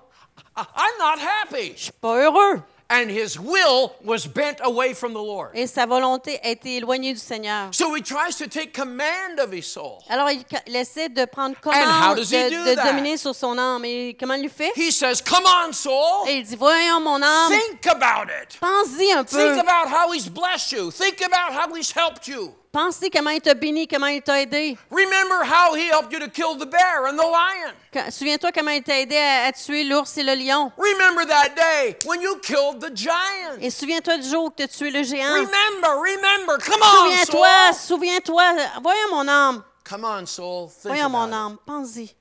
I- 0.56 0.62
I'm 0.76 0.98
not 0.98 1.18
happy. 1.18 1.74
Je 1.76 1.84
suis 1.84 1.92
pas 1.92 2.16
heureux. 2.16 2.62
And 2.90 3.08
his 3.08 3.38
will 3.38 3.92
was 4.04 4.26
bent 4.26 4.60
away 4.62 4.92
from 4.92 5.12
the 5.14 5.18
Lord. 5.22 5.52
Et 5.54 5.66
sa 5.66 5.86
volonté 5.86 6.38
a 6.44 6.50
été 6.50 6.76
éloignée 6.76 7.14
du 7.14 7.18
Seigneur. 7.18 7.68
So 7.72 7.94
he 7.94 8.02
tries 8.02 8.36
to 8.36 8.46
take 8.46 8.74
command 8.74 9.40
of 9.40 9.50
his 9.50 9.62
soul. 9.62 10.00
Alors, 10.10 10.28
il, 10.30 10.44
il 10.66 10.76
essaie 10.76 11.08
de 11.08 11.24
prendre 11.24 11.56
how 11.64 11.70
commande, 11.70 12.16
does 12.18 12.30
he 12.30 12.50
de, 12.50 12.50
do 12.50 12.64
de 12.70 12.74
that? 12.74 12.84
dominer 12.92 13.16
sur 13.16 13.34
son 13.34 13.56
âme. 13.56 13.82
Et 13.86 14.14
comment 14.20 14.34
il 14.34 14.42
le 14.42 14.50
fait? 14.50 14.72
He 14.76 14.92
says, 14.92 15.22
Come 15.22 15.44
on, 15.46 15.72
soul. 15.72 16.28
Et 16.28 16.36
il 16.38 16.42
dit, 16.44 16.54
voyons 16.56 17.00
mon 17.00 17.22
âme, 17.22 17.50
Think 17.50 17.86
about 17.86 18.30
it. 18.30 18.58
pense-y 18.60 19.10
un 19.12 19.24
peu. 19.24 19.38
Think 19.38 19.66
about 19.66 19.88
how 19.90 20.12
he's 20.12 20.28
blessed 20.28 20.72
you. 20.72 20.90
Think 20.90 21.22
about 21.22 21.54
how 21.56 21.74
he's 21.74 21.92
helped 21.96 22.28
you. 22.28 22.52
Pensez 22.72 23.10
comment 23.10 23.28
il 23.28 23.42
t'a 23.42 23.52
béni, 23.52 23.86
comment 23.86 24.06
il 24.06 24.22
t'a 24.22 24.40
aidé. 24.40 24.78
Remember 24.90 25.44
how 25.44 25.74
he 25.74 25.88
helped 25.90 26.10
you 26.10 26.18
to 26.18 26.28
kill 26.28 26.56
the 26.56 26.64
bear 26.64 27.06
and 27.06 27.18
the 27.18 27.22
lion. 27.22 28.10
Souviens-toi 28.10 28.50
comment 28.50 28.70
il 28.70 28.82
t'a 28.82 28.98
aidé 28.98 29.14
à, 29.14 29.44
à 29.44 29.52
tuer 29.52 29.84
l'ours 29.84 30.16
et 30.16 30.22
le 30.22 30.34
lion. 30.34 30.72
Remember 30.78 31.26
that 31.26 31.54
day 31.54 31.98
when 32.06 32.22
you 32.22 32.38
killed 32.38 32.80
the 32.80 32.90
giant. 32.96 33.60
Et 33.60 33.68
souviens-toi 33.68 34.16
du 34.16 34.26
jour 34.26 34.44
où 34.46 34.50
tu 34.56 34.62
as 34.62 34.68
tué 34.68 34.90
le 34.90 35.02
géant. 35.02 35.34
Remember, 35.34 36.00
remember. 36.00 36.56
Come 36.64 36.80
on, 36.80 37.10
Souviens-toi, 37.10 37.72
souviens-toi. 37.74 38.42
Voyons 38.82 39.10
mon 39.10 39.28
âme. 39.28 39.62
Come 39.84 40.04
on, 40.06 40.24
soul. 40.24 40.70
Think 40.70 40.94
Voyons 40.94 41.10
mon 41.10 41.30
âme. 41.30 41.58
Pense-y. 41.66 42.14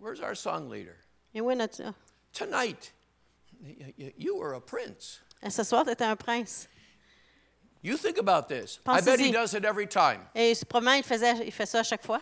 Where's 0.00 0.20
our 0.20 0.34
song 0.34 0.68
leader? 0.68 0.96
Et 1.32 1.40
où 1.40 1.52
est 1.52 1.54
notre... 1.54 1.94
Tonight, 2.32 2.92
you 4.18 4.36
were 4.36 4.54
a 4.54 4.60
prince. 4.60 5.20
Ce 5.48 5.62
soir, 5.62 5.84
tu 5.84 5.92
étais 5.92 6.04
un 6.04 6.16
prince. 6.16 6.66
You 7.82 7.96
think 7.96 8.18
about 8.18 8.48
this. 8.48 8.78
I 8.86 9.00
bet 9.00 9.18
he 9.18 9.32
does 9.32 9.54
it 9.54 9.64
every 9.64 9.86
time. 9.88 10.20
Et 10.34 10.54
probablement, 10.68 10.96
il, 10.98 11.02
faisait, 11.02 11.44
il 11.44 11.50
fait 11.52 11.66
ça 11.66 11.80
à 11.80 11.82
chaque 11.82 12.04
fois. 12.04 12.20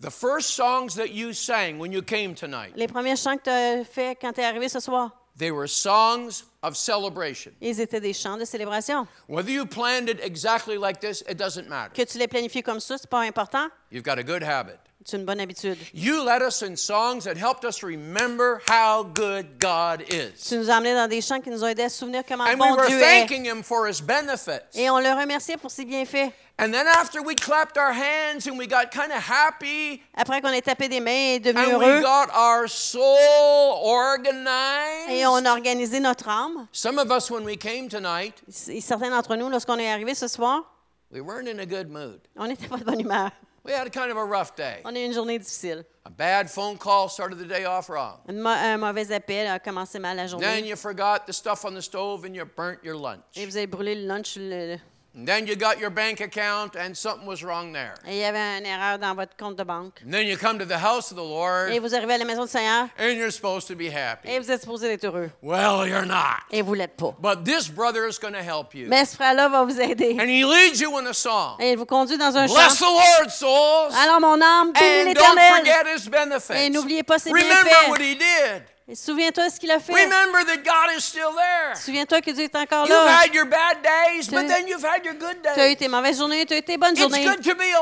The 0.00 0.10
first 0.10 0.50
songs 0.54 0.96
that 0.96 1.10
you 1.12 1.32
sang 1.32 1.78
when 1.78 1.92
you 1.92 2.02
came 2.02 2.34
tonight, 2.34 2.72
Les 2.74 2.88
premiers 2.88 3.16
chants 3.16 3.36
que 3.36 3.44
tu 3.44 3.50
as 3.50 3.84
fait 3.84 4.18
quand 4.20 4.32
tu 4.32 4.40
es 4.40 4.44
arrivé 4.44 4.68
ce 4.68 4.80
soir, 4.80 5.10
they 5.36 5.50
were 5.52 5.68
songs 5.68 6.44
of 6.62 6.76
celebration. 6.76 7.52
ils 7.60 7.80
étaient 7.80 8.00
des 8.00 8.12
chants 8.14 8.36
de 8.38 8.44
célébration. 8.44 9.06
Whether 9.28 9.52
you 9.52 9.66
planned 9.66 10.08
it 10.08 10.20
exactly 10.20 10.78
like 10.78 11.00
this, 11.00 11.22
it 11.28 11.36
doesn't 11.36 11.68
matter. 11.68 11.92
Que 11.94 12.04
tu 12.10 12.18
les 12.18 12.26
planifies 12.26 12.62
comme 12.62 12.80
ça, 12.80 12.96
c'est 12.98 13.08
pas 13.08 13.20
important. 13.20 13.68
You've 13.92 14.04
got 14.04 14.18
a 14.18 14.24
good 14.24 14.42
habit. 14.42 14.78
C'est 15.06 15.18
une 15.18 15.26
bonne 15.26 15.40
habitude. 15.40 15.76
You 15.92 16.24
led 16.24 16.40
us 16.40 16.62
in 16.62 16.76
songs 16.76 17.24
that 17.24 17.36
helped 17.36 17.64
us 17.64 17.82
remember 17.82 18.62
how 18.66 19.02
good 19.04 19.58
God 19.60 20.02
is. 20.10 20.48
Tu 20.48 20.56
nous 20.56 20.70
as 20.70 20.76
amenés 20.76 20.94
dans 20.94 21.06
des 21.08 21.20
chants 21.20 21.40
qui 21.42 21.50
nous 21.50 21.62
ont 21.62 21.66
aidés 21.68 21.82
à 21.82 21.88
se 21.90 21.98
souvenir 21.98 22.22
comment 22.26 22.44
And 22.44 22.58
we 22.58 22.70
were 22.74 22.86
Dieu 22.86 22.98
est. 22.98 23.20
thanking 23.26 23.44
Him 23.44 23.62
for 23.62 23.86
His 23.86 24.00
benefits. 24.00 24.62
Et 24.74 24.88
on 24.88 24.98
le 24.98 25.10
remerciait 25.12 25.58
pour 25.58 25.70
ses 25.70 25.84
bienfaits. 25.84 26.32
And 26.58 26.70
then 26.72 26.86
after 26.86 27.20
we 27.20 27.34
clapped 27.34 27.76
our 27.76 27.92
hands 27.92 28.46
and 28.46 28.56
we 28.56 28.66
got 28.68 28.90
kind 28.92 29.10
of 29.12 29.18
happy 29.18 30.00
Après 30.16 30.40
qu'on 30.40 30.50
ait 30.52 30.62
tapé 30.62 30.88
des 30.88 31.00
mains 31.00 31.34
et 31.34 31.40
devenu 31.40 31.74
and 31.74 31.78
we 31.80 32.00
got 32.00 32.30
our 32.32 32.68
soul 32.68 33.76
organized. 33.82 35.10
et 35.10 35.26
on 35.26 35.44
a 35.44 35.52
organisé 35.52 36.00
notre 36.00 36.28
âme, 36.28 36.66
Some 36.72 36.98
of 36.98 37.10
us, 37.10 37.30
when 37.30 37.44
we 37.44 37.56
came 37.58 37.88
tonight, 37.88 38.34
et 38.68 38.80
certains 38.80 39.10
d'entre 39.10 39.36
nous, 39.36 39.48
lorsqu'on 39.50 39.78
est 39.78 39.90
arrivé 39.90 40.14
ce 40.14 40.28
soir, 40.28 40.62
we 41.10 41.20
weren't 41.20 41.48
in 41.48 41.58
a 41.58 41.66
good 41.66 41.90
mood. 41.90 42.20
on 42.36 42.46
n'était 42.46 42.68
pas 42.68 42.76
de 42.78 42.84
bonne 42.84 43.00
humeur. 43.00 43.30
We 43.64 43.72
had 43.72 43.90
kind 43.92 44.10
of 44.10 44.18
a 44.18 44.24
rough 44.24 44.54
day. 44.56 44.80
On 44.84 44.94
a 44.94 44.98
eu 44.98 45.06
une 45.06 45.14
journée 45.14 45.38
difficile. 45.38 45.84
A 46.04 46.10
bad 46.10 46.50
phone 46.50 46.76
call 46.76 47.08
started 47.08 47.38
the 47.38 47.46
day 47.46 47.64
off 47.64 47.88
wrong. 47.88 48.18
Un 48.28 48.76
mauvais 48.78 49.10
appel 49.10 49.46
a 49.46 49.58
commencé 49.58 49.98
mal 49.98 50.16
la 50.16 50.26
journée. 50.26 50.42
Then 50.44 50.66
you 50.66 50.76
forgot 50.76 51.26
the 51.26 51.32
stuff 51.32 51.64
on 51.64 51.72
the 51.74 51.80
stove 51.80 52.24
and 52.26 52.34
you 52.34 52.44
burnt 52.44 52.84
your 52.84 52.94
lunch. 52.94 53.22
Et 53.36 53.46
vous 53.46 53.56
avez 53.56 53.66
brûlé 53.66 53.94
le 53.94 54.06
lunch. 54.06 54.36
le- 54.36 54.76
And 55.16 55.26
then 55.28 55.46
you 55.46 55.54
got 55.54 55.78
your 55.78 55.90
bank 55.90 56.20
account 56.20 56.74
and 56.76 56.92
something 56.96 57.24
was 57.24 57.44
wrong 57.44 57.72
there. 57.72 57.94
et 58.04 58.16
il 58.16 58.18
y 58.18 58.24
avait 58.24 58.58
une 58.58 58.66
erreur 58.66 58.98
dans 58.98 59.14
votre 59.14 59.36
compte 59.36 59.56
de 59.56 59.62
banque. 59.62 60.00
And 60.04 60.10
then 60.10 60.26
you 60.26 60.36
come 60.36 60.58
to 60.58 60.64
the 60.64 60.78
house 60.78 61.12
of 61.12 61.16
the 61.16 61.22
Lord 61.22 61.70
Et 61.70 61.78
vous 61.78 61.94
arrivez 61.94 62.14
à 62.14 62.18
la 62.18 62.24
maison 62.24 62.42
du 62.44 62.50
Seigneur 62.50 62.88
and 62.98 63.16
you're 63.16 63.30
supposed 63.30 63.68
to 63.68 63.76
be 63.76 63.88
happy. 63.88 64.28
et 64.28 64.40
vous 64.40 64.50
êtes 64.50 64.62
supposé 64.62 64.92
être 64.92 65.04
heureux. 65.04 65.30
Well, 65.40 65.86
you're 65.88 66.04
not. 66.04 66.42
Et 66.50 66.62
vous 66.62 66.74
l'êtes 66.74 66.96
pas. 66.96 67.14
But 67.20 67.44
this 67.44 67.68
brother 67.68 68.08
is 68.08 68.18
going 68.18 68.32
to 68.34 68.42
help 68.42 68.74
you. 68.74 68.88
Mais 68.88 69.04
ce 69.04 69.14
frère-là 69.14 69.48
va 69.48 69.62
vous 69.64 69.80
aider. 69.80 70.16
And 70.18 70.28
he 70.28 70.44
leads 70.44 70.80
you 70.80 70.96
in 70.98 71.06
a 71.06 71.14
song. 71.14 71.58
Et 71.60 71.70
il 71.70 71.78
vous 71.78 71.86
conduit 71.86 72.18
dans 72.18 72.36
un 72.36 72.46
Bless 72.46 72.78
the. 72.78 72.82
Lord, 72.82 73.30
souls. 73.30 73.94
Alors, 73.96 74.20
mon 74.20 74.40
âme, 74.40 74.72
bénis 74.72 75.10
And 75.10 75.14
don't 75.14 75.38
forget 75.38 75.86
his 75.96 76.08
benefits. 76.08 76.54
Et 76.56 76.70
n'oubliez 76.70 77.04
pas 77.04 77.20
ses 77.20 77.30
Remember 77.30 77.54
bienfaits. 77.62 77.88
what 77.90 78.00
he 78.00 78.16
did. 78.16 78.62
Et 78.86 78.94
souviens-toi 78.94 79.48
ce 79.48 79.58
qu'il 79.58 79.70
a 79.70 79.80
fait. 79.80 79.94
Remember 79.94 80.44
that 80.44 80.58
God 80.62 80.94
is 80.94 81.00
still 81.00 81.30
there. 81.34 81.74
Souviens-toi 81.74 82.20
que 82.20 82.30
Dieu 82.32 82.44
est 82.44 82.54
encore 82.54 82.86
You've 82.86 82.90
là. 82.94 83.18
had 83.24 83.34
your 83.34 83.46
bad 83.46 83.78
days, 83.82 84.28
but 84.28 84.40
Tu- 84.42 84.46
then 84.46 84.68
you've 84.68 84.84
had 84.84 85.02
your 85.06 85.14
good 85.14 85.38
Tu 85.42 85.48
as 85.48 85.54
eu 85.54 85.56
days. 85.70 85.76
tes 85.76 85.88
mauvaises 85.88 86.18
journées, 86.18 86.44
tu 86.44 86.52
as 86.52 86.58
eu 86.58 86.62
tes 86.62 86.76
bonnes 86.76 86.90
It's 86.92 87.00
journées. 87.00 87.24
good 87.24 87.42
to 87.42 87.54
be 87.54 87.62
Et 87.62 87.72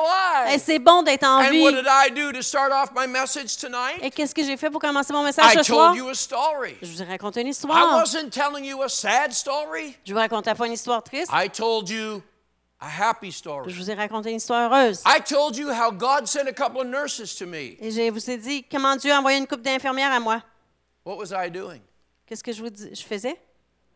alive. 0.52 0.62
c'est 0.64 0.78
bon 0.78 1.02
d'être 1.02 1.24
en 1.24 1.40
And 1.40 1.50
vie. 1.50 1.60
what 1.64 1.72
did 1.72 1.88
I 1.88 2.08
do 2.12 2.30
to 2.30 2.40
start 2.40 2.70
off 2.72 2.90
my 2.94 3.08
message 3.08 3.56
tonight? 3.56 3.98
Et 4.00 4.12
qu'est-ce 4.12 4.32
que 4.32 4.44
j'ai 4.44 4.56
fait 4.56 4.70
pour 4.70 4.80
commencer 4.80 5.12
mon 5.12 5.24
message 5.24 5.44
I 5.52 5.56
ce 5.58 5.62
soir? 5.64 5.88
told 5.88 5.98
you 5.98 6.08
a 6.08 6.14
story. 6.14 6.76
Je 6.80 6.86
vous 6.92 7.02
ai 7.02 7.06
raconté 7.06 7.40
une 7.40 7.48
I 7.48 7.50
histoire. 7.50 7.96
wasn't 7.98 8.30
telling 8.30 8.64
you 8.64 8.80
a 8.82 8.88
sad 8.88 9.32
story. 9.32 9.96
Je 10.06 10.12
vous 10.12 10.20
racontais 10.20 10.54
pas 10.54 10.66
une 10.66 10.72
histoire 10.74 11.02
triste. 11.02 11.32
I 11.34 11.48
told 11.50 11.88
you 11.88 12.22
a 12.80 12.86
happy 13.08 13.32
Je 13.32 13.38
story. 13.38 13.72
vous 13.72 13.90
ai 13.90 13.94
raconté 13.94 14.30
une 14.30 14.36
histoire 14.36 14.70
heureuse. 14.70 15.02
I 15.04 15.20
told 15.20 15.56
you 15.56 15.68
how 15.68 15.90
God 15.90 16.28
sent 16.28 16.46
a 16.46 16.52
couple 16.52 16.80
of 16.80 16.86
nurses 16.86 17.34
to 17.40 17.44
me. 17.46 17.76
Et 17.80 17.90
je 17.90 18.08
vous 18.08 18.30
ai 18.30 18.36
dit 18.36 18.64
comment 18.70 18.94
Dieu 18.94 19.10
a 19.12 19.18
envoyé 19.18 19.38
une 19.38 19.48
couple 19.48 19.62
d'infirmières 19.62 20.12
à 20.12 20.20
moi. 20.20 20.40
What 21.04 21.18
was 21.18 21.32
I 21.32 21.48
doing? 21.50 21.80
Qu'est-ce 22.26 22.42
que 22.42 22.52
je 22.52 22.62
vous 22.62 22.70
dis, 22.70 22.94
je 22.94 23.02
faisais? 23.04 23.36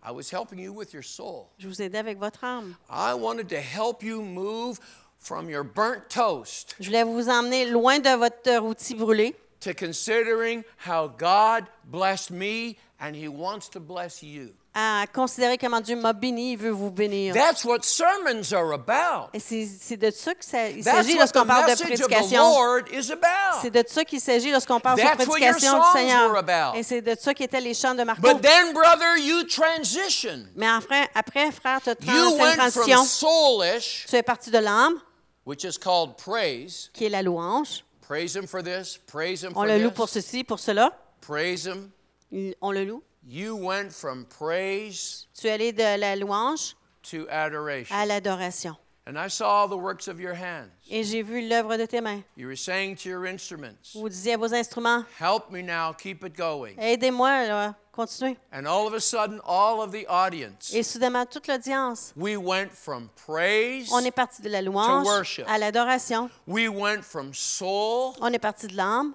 I 0.02 0.10
was 0.12 0.30
helping 0.30 0.58
you 0.58 0.72
with 0.72 0.92
your 0.92 1.02
soul. 1.02 1.50
Je 1.58 1.68
vous 1.68 1.80
aidais 1.80 1.98
avec 1.98 2.18
votre 2.18 2.44
âme. 2.44 2.76
I 2.90 3.14
wanted 3.14 3.48
to 3.48 3.60
help 3.60 4.02
you 4.02 4.22
move 4.22 4.78
from 5.18 5.48
your 5.48 5.64
burnt 5.64 6.08
toast 6.08 6.74
Je 6.80 6.86
voulais 6.90 7.04
vous 7.04 7.28
emmener 7.28 7.66
loin 7.66 7.98
de 7.98 8.10
votre 8.16 8.48
euh, 8.48 8.60
rôti 8.60 8.94
brûlé 8.94 9.34
to 9.60 9.72
considering 9.74 10.64
how 10.76 11.08
God 11.08 11.66
blessed 11.90 12.30
me 12.30 12.76
and 13.00 13.16
He 13.16 13.28
wants 13.28 13.68
to 13.70 13.80
bless 13.80 14.22
you. 14.22 14.52
À 14.78 15.06
considérer 15.10 15.56
comment 15.56 15.80
Dieu 15.80 15.96
m'a 15.96 16.12
béni, 16.12 16.52
il 16.52 16.58
veut 16.58 16.68
vous 16.70 16.90
bénir. 16.90 17.32
That's 17.32 17.64
what 17.64 17.78
sermons 17.80 18.52
are 18.52 18.74
about. 18.74 19.30
Et 19.32 19.40
c'est 19.40 19.96
de 19.96 20.10
ça 20.10 20.34
qu'il 20.34 20.84
s'agit 20.84 21.16
lorsqu'on 21.16 21.46
parle 21.46 21.70
de 21.74 21.82
prédication. 21.82 22.42
C'est 23.62 23.70
de 23.70 23.82
ça 23.88 24.04
qu'il 24.04 24.20
s'agit 24.20 24.50
lorsqu'on 24.50 24.78
parle 24.78 25.00
de 25.00 25.24
prédication 25.24 25.78
du 25.78 25.84
Seigneur. 25.98 26.74
Et 26.76 26.82
c'est 26.82 27.00
de 27.00 27.16
ça 27.18 27.32
qui 27.32 27.42
étaient 27.44 27.60
les 27.60 27.72
chants 27.72 27.94
de 27.94 28.02
Marco. 28.04 28.20
But 28.20 28.42
then, 28.42 28.74
brother, 28.74 29.16
you 29.16 29.44
transition. 29.44 30.44
Mais 30.54 30.66
après, 30.68 31.08
après 31.14 31.50
frère, 31.52 31.80
tu 31.82 31.88
as 31.88 31.94
You 32.02 32.34
une 32.34 32.40
went 32.42 32.56
transition. 32.56 32.96
from 32.96 33.06
soulish, 33.06 34.04
Tu 34.10 34.16
es 34.16 34.22
parti 34.22 34.50
de 34.50 34.58
l'âme, 34.58 35.00
which 35.46 35.64
is 35.64 35.78
called 35.78 36.16
praise. 36.18 36.90
qui 36.92 37.06
est 37.06 37.10
la 37.10 37.22
louange. 37.22 37.82
Praise 38.06 38.36
Him 38.36 38.46
for 38.46 38.62
this. 38.62 38.98
Praise 39.06 39.42
Him 39.42 39.52
On 39.54 39.62
for 39.62 39.64
le 39.64 39.78
loue 39.78 39.90
pour 39.90 40.06
this. 40.06 40.22
ceci, 40.22 40.44
pour 40.44 40.58
cela. 40.58 40.92
Praise 41.22 41.64
Him. 41.66 41.90
On 42.60 42.70
le 42.72 42.84
loue. 42.84 43.02
You 43.28 43.56
went 43.56 43.90
from 43.92 44.24
praise 44.26 45.26
Tu 45.34 45.48
es 45.48 45.52
allé 45.52 45.72
de 45.72 45.96
la 45.98 46.14
louange 46.14 46.74
to 47.10 47.26
adoration. 47.28 47.94
à 47.96 48.06
l'adoration. 48.06 48.76
And 49.08 49.16
I 49.16 49.28
saw 49.28 49.66
the 49.68 49.76
works 49.76 50.08
of 50.08 50.18
your 50.20 50.34
hands. 50.34 50.70
Et 50.90 51.04
j'ai 51.04 51.22
vu 51.22 51.48
l'œuvre 51.48 51.76
de 51.76 51.86
tes 51.86 52.00
mains. 52.00 52.22
You 52.36 52.46
were 52.48 52.56
saying 52.56 52.96
to 52.96 53.08
your 53.08 53.24
instruments, 53.26 53.94
Vous 53.94 54.08
disiez 54.08 54.34
à 54.34 54.36
vos 54.36 54.52
instruments, 54.52 55.04
Help 55.20 55.50
me 55.50 55.62
now, 55.62 55.92
keep 55.92 56.24
it 56.24 56.36
going. 56.36 56.74
aidez-moi, 56.78 57.72
continuez. 57.92 58.36
And 58.52 58.66
all 58.66 58.86
of 58.86 58.94
a 58.94 59.00
sudden, 59.00 59.40
all 59.44 59.80
of 59.80 59.92
the 59.92 60.06
audience, 60.08 60.72
Et 60.74 60.82
soudainement, 60.84 61.26
toute 61.30 61.46
l'audience, 61.48 62.12
we 62.16 62.36
went 62.36 62.70
from 62.72 63.08
praise, 63.26 63.88
on 63.92 64.04
est 64.04 64.10
parti 64.14 64.42
de 64.42 64.48
la 64.48 64.60
louange 64.62 65.04
worship. 65.06 65.46
à 65.48 65.58
l'adoration. 65.58 66.28
we 66.46 66.68
went 66.68 67.02
from 67.02 67.32
soul 67.32 68.14
On 68.20 68.32
est 68.32 68.40
parti 68.40 68.66
de 68.68 68.74
l'âme 68.76 69.14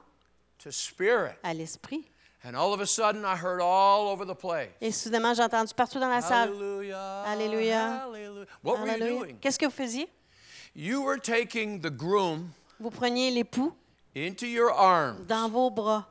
to 0.59 0.72
spirit. 0.72 1.36
à 1.43 1.53
l'esprit. 1.53 2.05
And 2.44 2.56
all 2.56 2.74
of 2.74 2.82
a 2.82 2.88
sudden, 2.88 3.24
I 3.24 3.36
heard 3.36 3.62
all 3.62 4.10
over 4.10 4.26
the 4.26 4.36
place. 4.36 4.70
Et 4.82 4.92
soudainement, 4.92 5.36
j'ai 5.36 5.44
entendu 5.44 5.74
partout 5.76 6.00
dans 6.00 6.10
la 6.10 6.22
salle. 6.22 6.50
Alléluia. 6.50 7.24
Hallelujah. 7.26 8.08
What 8.64 8.80
were 8.80 8.88
you 8.88 8.98
doing? 8.98 9.38
Qu'est-ce 9.39 9.60
que 9.60 9.66
vous 9.66 9.72
faisiez? 9.72 10.08
You 10.74 11.02
were 11.04 11.18
taking 11.20 11.82
the 11.82 11.92
groom 11.92 12.54
Vous 12.80 12.89
preniez 12.89 13.30
l'époux 13.32 13.74
into 14.16 14.48
your 14.48 14.72
arms, 14.72 15.28
dans 15.28 15.50
vos 15.50 15.70
bras 15.70 16.08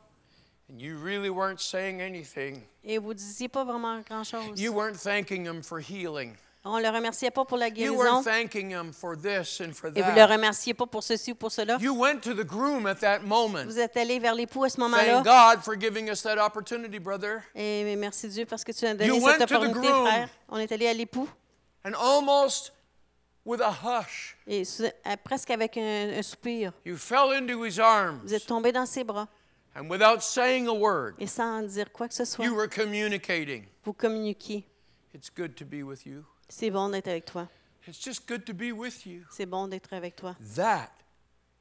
and 0.69 0.81
you 0.81 0.97
really 0.97 1.31
weren't 1.31 1.61
saying 1.61 2.01
anything. 2.01 2.63
et 2.85 2.99
vous 2.99 3.15
disiez 3.15 3.49
pas 3.49 3.65
vraiment 3.65 4.01
grand-chose. 4.07 4.61
You 4.61 4.73
weren't 4.73 4.97
thanking 4.97 5.45
him 5.45 5.63
for 5.63 5.81
healing. 5.81 6.37
On 6.65 6.77
ne 6.77 6.83
le 6.83 6.91
remerciait 6.91 7.31
pas 7.31 7.45
pour 7.47 7.57
la 7.57 7.69
You 7.69 7.75
guérison 7.75 7.97
weren't 7.99 8.25
thanking 8.25 8.71
him 8.71 8.93
for 8.93 9.17
this 9.17 9.63
and 9.63 9.73
for 9.73 9.89
et 9.89 10.03
vous 10.03 10.11
ne 10.11 10.15
le 10.15 10.15
that. 10.17 10.27
remerciez 10.27 10.75
pas 10.75 10.87
pour 10.87 11.03
ceci 11.03 11.33
ou 11.33 11.35
pour 11.35 11.51
cela. 11.51 11.79
You 11.81 11.95
went 11.99 12.21
to 12.21 12.35
the 12.35 12.45
groom 12.47 12.87
at 12.87 12.97
that 12.97 13.21
moment. 13.21 13.65
Vous 13.65 13.79
êtes 13.79 13.97
allé 13.97 14.19
vers 14.19 14.35
l'époux 14.35 14.65
à 14.65 14.69
ce 14.69 14.79
moment-là. 14.81 15.23
Thank 15.23 15.25
God 15.25 15.65
for 15.65 15.75
giving 15.81 16.11
us 16.11 16.23
that 16.23 16.37
opportunity, 16.39 16.99
brother. 16.99 17.41
Et 17.55 17.97
merci 17.97 18.29
Dieu 18.29 18.45
parce 18.45 18.63
que 18.63 18.73
tu 18.73 18.85
as 18.85 18.93
donné 18.95 19.07
You 19.07 19.21
cette 19.27 19.41
opportunité, 19.51 19.81
groom. 19.81 20.07
frère. 20.07 20.29
On 20.51 20.59
est 20.59 20.71
allé 20.71 20.87
à 20.87 20.93
l'époux 20.93 21.29
And 21.87 21.93
almost 21.95 22.73
with 23.47 23.63
a 23.63 23.71
hush, 23.73 24.37
et 24.47 24.65
à- 25.03 25.17
presque 25.17 25.51
avec 25.51 25.79
un, 25.79 26.11
un 26.19 26.23
soupir, 26.23 26.73
you 26.85 26.99
fell 26.99 27.33
into 27.33 27.65
his 27.65 27.81
arms. 27.81 28.21
vous 28.23 28.35
êtes 28.35 28.45
tombé 28.45 28.71
dans 28.71 28.85
ses 28.85 29.03
bras 29.03 29.29
And 29.75 29.89
without 29.89 30.21
saying 30.21 30.69
a 30.69 30.75
word, 30.75 31.15
et 31.19 31.27
sans 31.27 31.63
dire 31.63 31.91
quoi 31.91 32.07
que 32.07 32.13
ce 32.15 32.27
soit, 32.27 32.45
you 32.45 32.55
were 32.55 32.69
communicating. 32.69 33.65
vous 33.83 33.95
communiquiez. 33.95 34.67
It's 35.15 35.31
good 35.35 35.55
to 35.57 35.65
be 35.65 35.83
with 35.83 36.05
you. 36.05 36.23
C'est 36.51 36.71
bon 36.71 36.89
d'être 36.89 37.09
avec 37.09 37.25
toi. 37.25 37.49
It's 37.87 38.03
just 38.03 38.27
good 38.29 38.45
to 38.45 38.53
be 38.53 38.73
with 38.73 39.07
you. 39.07 39.23
C'est 39.31 39.47
bon 39.47 39.69
d'être 39.69 39.93
avec 39.93 40.17
toi. 40.17 40.35
That 40.57 40.91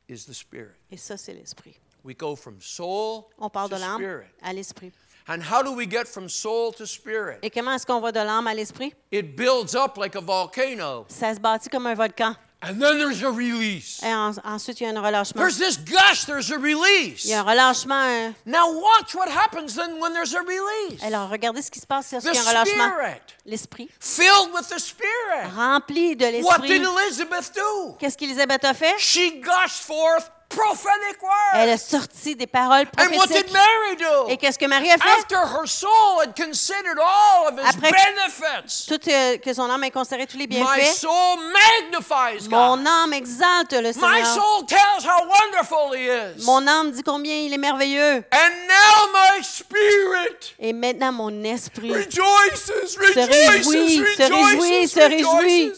is 0.09 0.25
the 0.25 0.33
Spirit. 0.33 0.75
Et 0.91 0.97
ça, 0.97 1.15
c'est 1.15 1.33
l'esprit. 1.33 1.79
We 2.03 2.15
go 2.17 2.35
from 2.35 2.59
soul 2.59 3.25
On 3.37 3.49
part 3.49 3.69
to 3.69 3.75
de 3.75 3.79
l'âme 3.79 4.23
à 4.41 4.53
l'esprit. 4.53 4.91
And 5.27 5.41
how 5.41 5.61
do 5.61 5.73
we 5.73 5.85
get 5.87 6.05
from 6.07 6.27
soul 6.27 6.73
to 6.73 6.85
spirit? 6.87 7.37
Et 7.43 7.51
comment 7.51 7.73
est-ce 7.73 7.85
qu'on 7.85 7.99
va 7.99 8.11
de 8.11 8.19
l'âme 8.19 8.47
à 8.47 8.53
l'esprit? 8.55 8.93
It 9.11 9.35
builds 9.35 9.75
up 9.75 9.95
like 9.97 10.15
a 10.15 10.21
volcano. 10.21 11.05
Ça 11.07 11.35
se 11.35 11.39
bâtit 11.39 11.69
comme 11.69 11.85
un 11.85 11.93
volcan. 11.93 12.35
And 12.61 12.81
then 12.81 12.97
there's 12.99 13.23
a 13.23 13.31
release. 13.31 14.03
Et 14.03 14.11
en- 14.13 14.33
ensuite, 14.43 14.81
il 14.81 14.83
y 14.83 14.85
a 14.87 14.89
un 14.89 15.01
relâchement. 15.01 15.39
There's 15.39 15.57
this 15.57 15.77
gush, 15.77 16.25
there's 16.25 16.51
a 16.51 16.57
release. 16.57 17.23
Il 17.23 17.31
y 17.31 17.33
a 17.33 17.39
un 17.39 17.45
relâchement. 17.45 18.35
Now 18.45 18.69
watch 18.73 19.15
what 19.15 19.29
happens 19.29 19.75
then 19.75 19.97
when 20.01 20.11
there's 20.13 20.33
a 20.35 20.41
release. 20.41 21.01
Alors, 21.01 21.29
regardez 21.29 21.61
ce 21.61 21.71
qui 21.71 21.79
se 21.79 21.87
passe 21.87 22.11
lorsqu'il 22.11 22.33
y 22.33 22.37
a 22.37 22.41
un 22.41 22.49
relâchement. 22.49 22.89
Spirit, 22.91 23.21
L'esprit. 23.45 23.89
filled 24.01 24.51
with 24.53 24.67
the 24.67 24.77
Spirit. 24.77 25.47
Rempli 25.55 26.17
de 26.17 26.25
l'esprit. 26.25 26.43
What 26.43 26.67
did. 26.67 26.81
Elizabeth 26.83 27.51
do? 27.55 27.95
Qu'est-ce 27.97 28.17
qu'Élisabeth 28.17 28.65
a 28.65 28.73
fait? 28.73 28.99
She 28.99 29.39
gushed 29.39 29.81
forth 29.85 30.29
prophetic 30.49 31.17
Elle 31.53 31.69
words. 31.69 31.73
a 31.73 31.77
sorti 31.77 32.35
des 32.35 32.47
paroles 32.47 32.85
And 32.97 33.03
what 33.15 33.27
did 33.27 33.45
prophétiques. 33.45 33.53
Mary 33.53 33.95
do? 33.97 34.29
Et 34.29 34.37
qu'est-ce 34.37 34.57
que 34.59 34.65
Marie 34.65 34.89
a 34.89 34.97
fait? 34.97 35.09
After 35.19 35.37
her 35.37 35.65
soul 35.67 36.21
had 36.21 36.35
considered 36.35 36.97
all 36.99 37.47
of 37.47 37.59
his 37.59 37.65
Après- 37.69 37.91
benefits, 37.91 38.85
Tout 38.87 38.99
euh, 39.09 39.37
que 39.37 39.53
son 39.53 39.69
âme 39.69 39.83
ait 39.83 39.91
considéré 39.91 40.25
tous 40.27 40.37
les 40.37 40.47
my 40.47 40.55
bienfaits. 40.55 40.95
soul 40.99 41.39
magnifies 41.53 42.49
Mon 42.49 42.85
âme 42.85 43.13
exalte 43.13 43.73
le 43.73 43.89
My 43.89 43.93
Seigneur. 43.93 44.25
soul 44.33 44.65
tells 44.67 45.05
how 45.05 45.25
wonderful 45.27 45.93
He 45.95 46.07
is. 46.39 46.43
Mon 46.45 46.65
âme 46.67 46.91
dit 46.91 47.03
combien 47.03 47.35
il 47.35 47.53
est 47.53 47.57
merveilleux. 47.57 48.23
And 48.31 48.51
now 48.67 49.07
my 49.13 49.43
spirit 49.43 50.55
Et 50.59 50.73
maintenant, 50.73 51.11
mon 51.11 51.43
esprit 51.43 51.91
rejoices, 51.91 52.71
rejoices, 52.99 53.27
réjouit, 53.27 53.97
se 53.97 54.21
réjouit, 54.23 54.85
rejoices, 54.85 54.91
se 54.91 54.99
réjouit. 54.99 55.71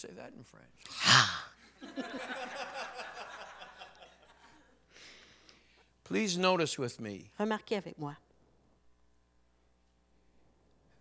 Say 0.00 0.10
that 0.16 0.32
in 0.36 0.42
French? 0.44 0.66
Please 6.04 6.36
notice 6.36 6.78
with 6.78 7.00
me 7.00 7.30
Remarquez 7.38 7.76
avec 7.76 7.98
moi 7.98 8.14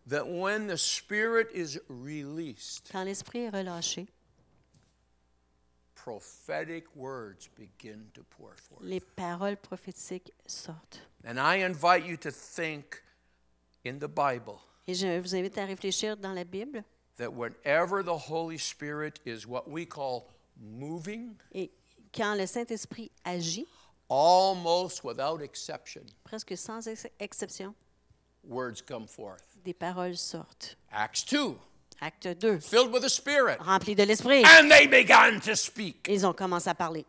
that 0.08 0.28
when 0.28 0.68
the 0.68 0.78
Spirit 0.78 1.50
is 1.54 1.80
released, 1.88 2.90
quand 2.92 3.06
l'esprit 3.06 3.46
est 3.46 3.50
relâché, 3.52 4.08
prophetic 5.96 6.86
words 6.96 7.48
begin 7.56 8.06
to 8.14 8.24
pour 8.24 8.54
forth. 8.56 8.82
les 8.82 9.00
paroles 9.00 9.58
prophétiques 9.58 10.32
sortent. 10.48 11.02
And 11.26 11.40
I 11.40 11.64
invite 11.64 12.06
you 12.06 12.18
to 12.18 12.32
think 12.32 13.02
in 13.86 14.00
the 14.00 14.08
Bible 14.08 14.60
Et 14.88 14.96
je 14.96 15.20
vous 15.20 15.36
invite 15.36 15.58
à 15.60 15.66
réfléchir 15.66 16.18
dans 16.18 16.34
la 16.34 16.44
Bible. 16.44 16.84
That 17.20 17.34
whenever 17.34 18.02
the 18.04 18.18
Holy 18.18 18.58
Spirit 18.58 19.20
is 19.26 19.46
what 19.46 19.70
we 19.70 19.86
call 19.86 20.28
moving, 20.60 21.36
Et 21.54 21.70
quand 22.12 22.36
le 22.38 22.48
Saint-Esprit 22.48 23.12
agit, 23.26 23.68
almost 24.10 25.04
without 25.04 25.42
exception, 25.42 26.02
presque 26.24 26.58
sans 26.58 26.88
ex- 26.88 27.06
exception, 27.20 27.74
words 28.44 28.82
come 28.82 29.06
forth. 29.08 29.44
des 29.64 29.74
paroles 29.74 30.18
sortent. 30.18 30.76
Acts 30.92 31.24
2, 31.26 31.56
Acte 32.02 32.40
2. 32.40 32.60
filled 32.62 32.92
with 32.92 33.04
the 33.04 33.10
Spirit, 33.10 33.60
de 33.60 34.06
l'Esprit. 34.06 34.44
and 34.46 34.70
they 34.72 34.88
began 34.88 35.40
to 35.42 35.56
speak. 35.56 36.08
Ils 36.10 36.26
ont 36.26 36.34
commencé 36.34 36.70
à 36.70 36.74
parler. 36.76 37.06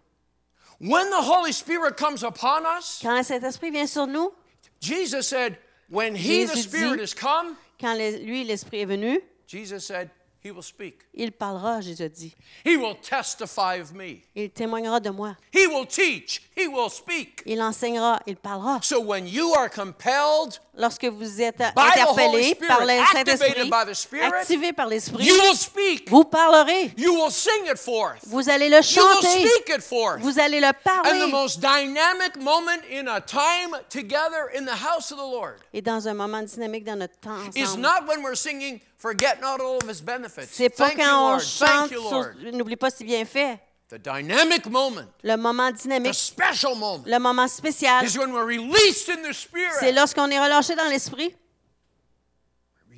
When 0.80 1.11
the 1.11 1.22
Holy 1.22 1.52
Spirit 1.52 1.96
comes 1.96 2.22
upon 2.24 2.64
us, 2.66 3.00
Quand 3.02 3.16
le 3.16 3.22
Saint-Esprit 3.22 3.70
vient 3.70 3.86
sur 3.86 4.06
nous, 4.06 4.32
Jesus 4.80 5.28
said, 5.28 5.58
when 5.90 6.14
He, 6.16 6.44
the 6.46 6.54
Jésus 6.54 6.62
Spirit, 6.68 7.00
is 7.00 7.14
come, 7.14 7.56
quand 7.78 7.94
le- 7.96 8.18
lui, 8.24 8.44
l'Esprit 8.44 8.80
est 8.80 8.86
venu, 8.86 9.20
Jesus 9.51 9.84
said, 9.84 10.11
He 10.42 10.53
will 10.53 10.62
speak. 10.62 11.07
il 11.12 11.32
parlera, 11.32 11.80
Jésus 11.80 12.09
dit. 12.09 12.34
He 12.64 12.76
will 12.76 12.94
testify 12.94 13.74
of 13.80 13.92
me. 13.92 14.22
Il 14.34 14.48
témoignera 14.51 15.03
de 15.03 15.11
moi. 15.11 15.36
He 15.53 15.66
will 15.66 15.84
teach. 15.84 16.40
He 16.57 16.68
will 16.68 16.88
speak. 16.88 17.42
Il 17.46 17.61
enseignera, 17.61 18.20
il 18.26 18.36
parlera. 18.36 18.80
So 18.82 19.01
when 19.01 19.26
you 19.26 19.53
are 19.53 19.68
compelled, 19.68 20.61
Lorsque 20.81 21.05
vous 21.05 21.43
êtes 21.43 21.61
interpellé 21.61 22.55
par 22.66 22.81
le 22.81 23.05
Saint-Esprit, 23.12 24.20
activé 24.22 24.72
par 24.72 24.87
l'Esprit, 24.87 25.26
you 25.26 25.35
will 25.35 25.55
speak. 25.55 26.09
vous 26.09 26.24
parlerez. 26.24 26.93
You 26.97 27.12
will 27.12 27.31
sing 27.31 27.66
it 27.70 27.76
forth. 27.78 28.20
Vous 28.26 28.49
allez 28.49 28.70
le 28.70 28.76
You 28.76 29.03
will 29.03 29.14
chanter. 29.14 29.47
speak 29.47 29.76
it 29.76 29.83
forth. 29.83 30.20
Vous 30.20 30.39
allez 30.39 30.59
le 30.59 30.68
And 30.68 30.72
the 30.72 30.83
parler. 30.83 31.26
most 31.31 31.61
dynamic 31.61 32.37
moment 32.41 32.81
in 32.91 33.09
a 33.09 33.20
time 33.20 33.76
together 33.91 34.49
in 34.57 34.64
the 34.64 34.74
house 34.74 35.12
of 35.12 35.18
the 35.18 35.31
Lord 35.31 35.57
Et 35.74 35.83
dans 35.83 36.09
un 36.09 36.14
moment 36.14 36.43
dynamique 36.43 36.85
dans 36.85 36.97
notre 36.97 37.18
temps 37.20 37.33
ensemble. 37.33 37.53
C'est 40.51 40.68
pas 40.70 40.91
quand 40.93 41.35
on 41.35 41.39
chante. 41.39 41.93
N'oublie 42.53 42.76
pas 42.76 42.91
si 42.91 43.05
bien 43.05 43.24
fait. 43.26 43.59
The 43.91 43.99
dynamic 43.99 44.66
moment, 44.70 45.09
Le 45.24 45.36
moment 45.36 45.72
the 45.72 45.82
dynamique, 45.82 46.14
special 46.14 46.76
moment, 46.76 47.05
le 47.07 47.18
moment 47.18 47.49
spécial, 47.49 48.05
is 48.05 48.16
when 48.16 48.32
we're 48.32 48.47
released 48.47 49.09
in 49.09 49.22
the 49.22 49.32
c'est 49.32 49.49
Spirit. 49.49 49.93
lorsqu'on 49.95 50.30
est 50.30 50.38
relâché 50.38 50.76
dans 50.76 50.88
l'Esprit. 50.88 51.34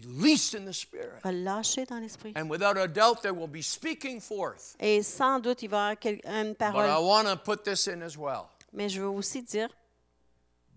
Released 0.05 0.55
in 0.55 0.66
the 0.66 0.72
Spirit. 0.74 1.22
Relâché 1.24 1.86
dans 1.86 1.99
l'Esprit. 1.99 2.34
And 2.36 2.51
without 2.51 2.76
a 2.76 2.86
doubt, 2.86 3.22
there 3.22 3.32
will 3.32 3.49
be 3.49 3.62
speaking 3.62 4.20
forth. 4.20 4.76
Et 4.80 5.03
sans 5.03 5.40
doute, 5.40 5.62
il 5.62 5.68
va 5.70 5.95
y 5.95 6.09
avoir 6.09 6.43
une 6.43 6.53
But 6.53 6.61
I 6.61 6.72
parole. 6.72 7.07
want 7.07 7.24
to 7.26 7.36
put 7.36 7.64
this 7.64 7.86
in 7.88 8.03
as 8.03 8.18
well. 8.18 8.51
Mais 8.74 8.90
je 8.90 9.01
veux 9.01 9.09
aussi 9.09 9.43
dire, 9.43 9.68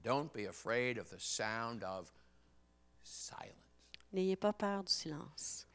Don't 0.02 0.32
be 0.32 0.48
afraid 0.48 0.98
of 0.98 1.10
the 1.10 1.20
sound 1.20 1.84
of 1.84 2.10
silence. 3.04 3.52
n'ayez 4.14 4.38
pas 4.38 4.54
peur 4.54 4.84
du 4.84 4.94
silence. 4.94 5.66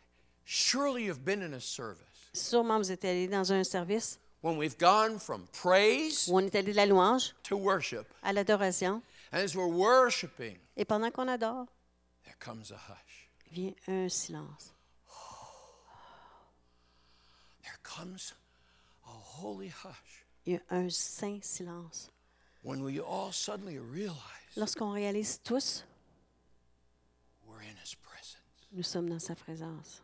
Surely 0.47 1.05
you've 1.05 1.25
been 1.25 1.43
in 1.43 1.53
a 1.53 1.61
service 1.61 2.07
Sûrement, 2.33 2.79
vous 2.79 2.91
êtes 2.91 3.05
allé 3.05 3.29
dans 3.29 3.53
un 3.53 3.65
service 3.65 4.19
when 4.43 4.57
we've 4.57 4.79
gone 4.79 5.19
from 5.19 5.47
praise 5.53 6.29
où 6.29 6.37
on 6.39 6.47
est 6.47 6.55
allé 6.55 6.73
de 6.73 6.77
la 6.77 6.87
louange 6.87 7.35
to 7.43 7.57
worship. 7.57 8.07
à 8.23 8.33
l'adoration. 8.33 9.03
And 9.33 9.43
as 9.43 9.55
we're 9.55 9.69
worshiping, 9.69 10.59
Et 10.77 10.85
pendant 10.85 11.13
qu'on 11.13 11.29
adore, 11.29 11.67
there 12.25 12.35
comes 12.41 12.71
a 12.73 12.77
hush. 12.77 13.29
vient 13.53 13.75
un 13.89 14.09
silence. 14.09 14.73
There 17.63 17.79
comes 17.83 18.33
a 19.07 19.11
holy 19.11 19.69
hush 19.69 20.25
Il 20.47 20.55
y 20.55 20.57
a 20.57 20.61
un 20.75 20.91
saint 20.91 21.45
silence. 21.45 22.11
when 22.63 22.83
we 22.83 22.99
all 23.01 23.33
suddenly 23.33 23.79
realize 23.79 24.17
Lorsqu'on 24.57 24.93
réalise 24.93 25.39
tous, 25.45 25.85
we're 27.47 27.61
in 27.61 27.77
His 27.83 27.95
presence. 27.95 28.37
nous 28.73 28.83
sommes 28.83 29.09
dans 29.09 29.21
sa 29.23 29.35
présence. 29.35 30.01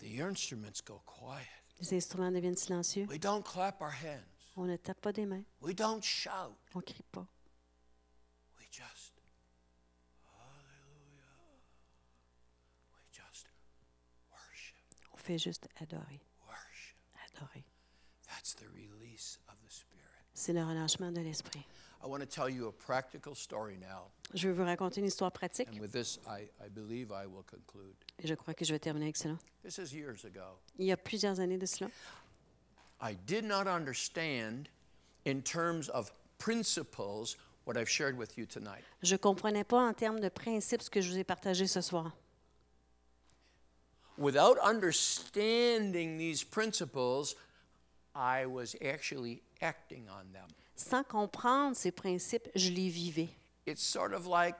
The 0.00 0.20
instruments 0.20 0.80
go 0.80 1.00
quiet. 1.06 1.46
Les 1.80 1.94
instruments 1.94 2.30
deviennent 2.30 2.56
silencieux. 2.56 3.06
We 3.08 3.18
don't 3.18 3.42
clap 3.44 3.80
our 3.80 3.90
hands. 3.92 4.24
On 4.56 4.66
ne 4.66 4.76
tape 4.76 5.00
pas 5.00 5.12
des 5.12 5.24
mains. 5.26 5.44
We 5.62 5.74
don't 5.74 6.02
shout. 6.02 6.54
On 6.74 6.78
ne 6.80 6.84
crie 6.84 7.02
pas. 7.10 7.26
We 8.58 8.66
just, 8.70 9.14
hallelujah. 10.26 11.24
We 12.92 13.02
just 13.10 13.46
worship, 14.30 14.76
On 15.14 15.16
fait 15.18 15.38
juste 15.38 15.68
adorer. 15.80 16.20
worship. 16.46 16.96
Adorer. 17.34 17.64
That's 18.28 18.54
the 18.54 18.66
release 18.68 19.38
of 19.48 19.54
the 19.64 19.70
Spirit. 19.70 20.04
C'est 20.34 20.52
le 20.52 20.62
relâchement 20.64 21.12
de 21.12 21.20
l'esprit. 21.22 21.64
I 22.02 22.06
want 22.06 22.20
to 22.20 22.26
tell 22.26 22.48
you 22.48 22.68
a 22.68 22.72
practical 22.72 23.34
story 23.34 23.76
now. 23.78 24.10
Je 24.32 24.48
vais 24.48 24.54
vous 24.54 24.64
raconter 24.64 25.00
une 25.00 25.06
histoire 25.06 25.30
pratique 25.32 25.68
And 25.72 25.80
with 25.80 25.92
this, 25.92 26.18
I, 26.26 26.48
I 26.64 26.68
believe 26.68 27.10
I 27.12 27.26
will 27.26 27.44
conclude. 27.44 27.94
et 28.18 28.26
je 28.26 28.34
crois 28.34 28.54
que 28.54 28.64
je 28.64 28.72
vais 28.72 28.78
terminer 28.78 29.06
avec 29.06 29.16
cela. 29.16 29.36
This 29.62 29.78
is 29.78 29.94
years 29.94 30.24
ago. 30.24 30.58
Il 30.78 30.86
y 30.86 30.92
a 30.92 30.96
plusieurs 30.96 31.40
années 31.40 31.58
de 31.58 31.66
cela, 31.66 31.90
I 33.02 33.14
did 33.26 33.44
not 33.44 33.66
understand, 33.66 34.68
in 35.26 35.42
terms 35.42 35.88
of 35.90 36.10
principles, 36.38 37.36
what 37.66 37.76
I've 37.76 37.88
shared 37.88 38.16
with 38.16 38.38
you 38.38 38.46
tonight. 38.46 38.82
je 39.02 39.14
ne 39.14 39.18
comprenais 39.18 39.64
pas 39.64 39.78
en 39.86 39.92
termes 39.92 40.20
de 40.20 40.28
principes 40.30 40.82
ce 40.82 40.90
que 40.90 41.00
je 41.02 41.10
vous 41.10 41.18
ai 41.18 41.24
partagé 41.24 41.66
ce 41.66 41.80
soir. 41.82 42.12
Without 44.16 44.58
understanding 44.62 46.18
these 46.18 46.44
principles, 46.44 47.34
I 48.14 48.44
was 48.46 48.74
actually 48.82 49.42
acting 49.62 50.08
on 50.08 50.32
them. 50.32 50.48
Sans 50.80 51.04
comprendre 51.04 51.76
ces 51.76 51.90
principes, 51.92 52.48
je 52.54 52.70
les 52.70 52.88
vivais. 52.88 53.28
It's 53.66 53.82
sort 53.82 54.12
of 54.12 54.26
like 54.26 54.56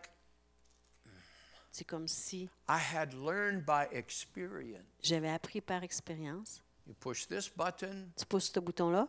C'est 1.73 1.85
comme 1.87 2.09
si 2.09 2.49
I 2.68 2.79
had 2.79 3.14
learned 3.14 3.64
by 3.64 3.87
experience. 3.93 4.85
j'avais 5.03 5.31
appris 5.31 5.61
par 5.61 5.83
expérience. 5.85 6.62
You 6.87 6.95
push 6.95 7.27
this 7.27 7.49
button, 7.49 8.09
Tu 8.16 8.27
pousses 8.27 8.51
ce 8.53 8.59
bouton-là, 8.61 9.07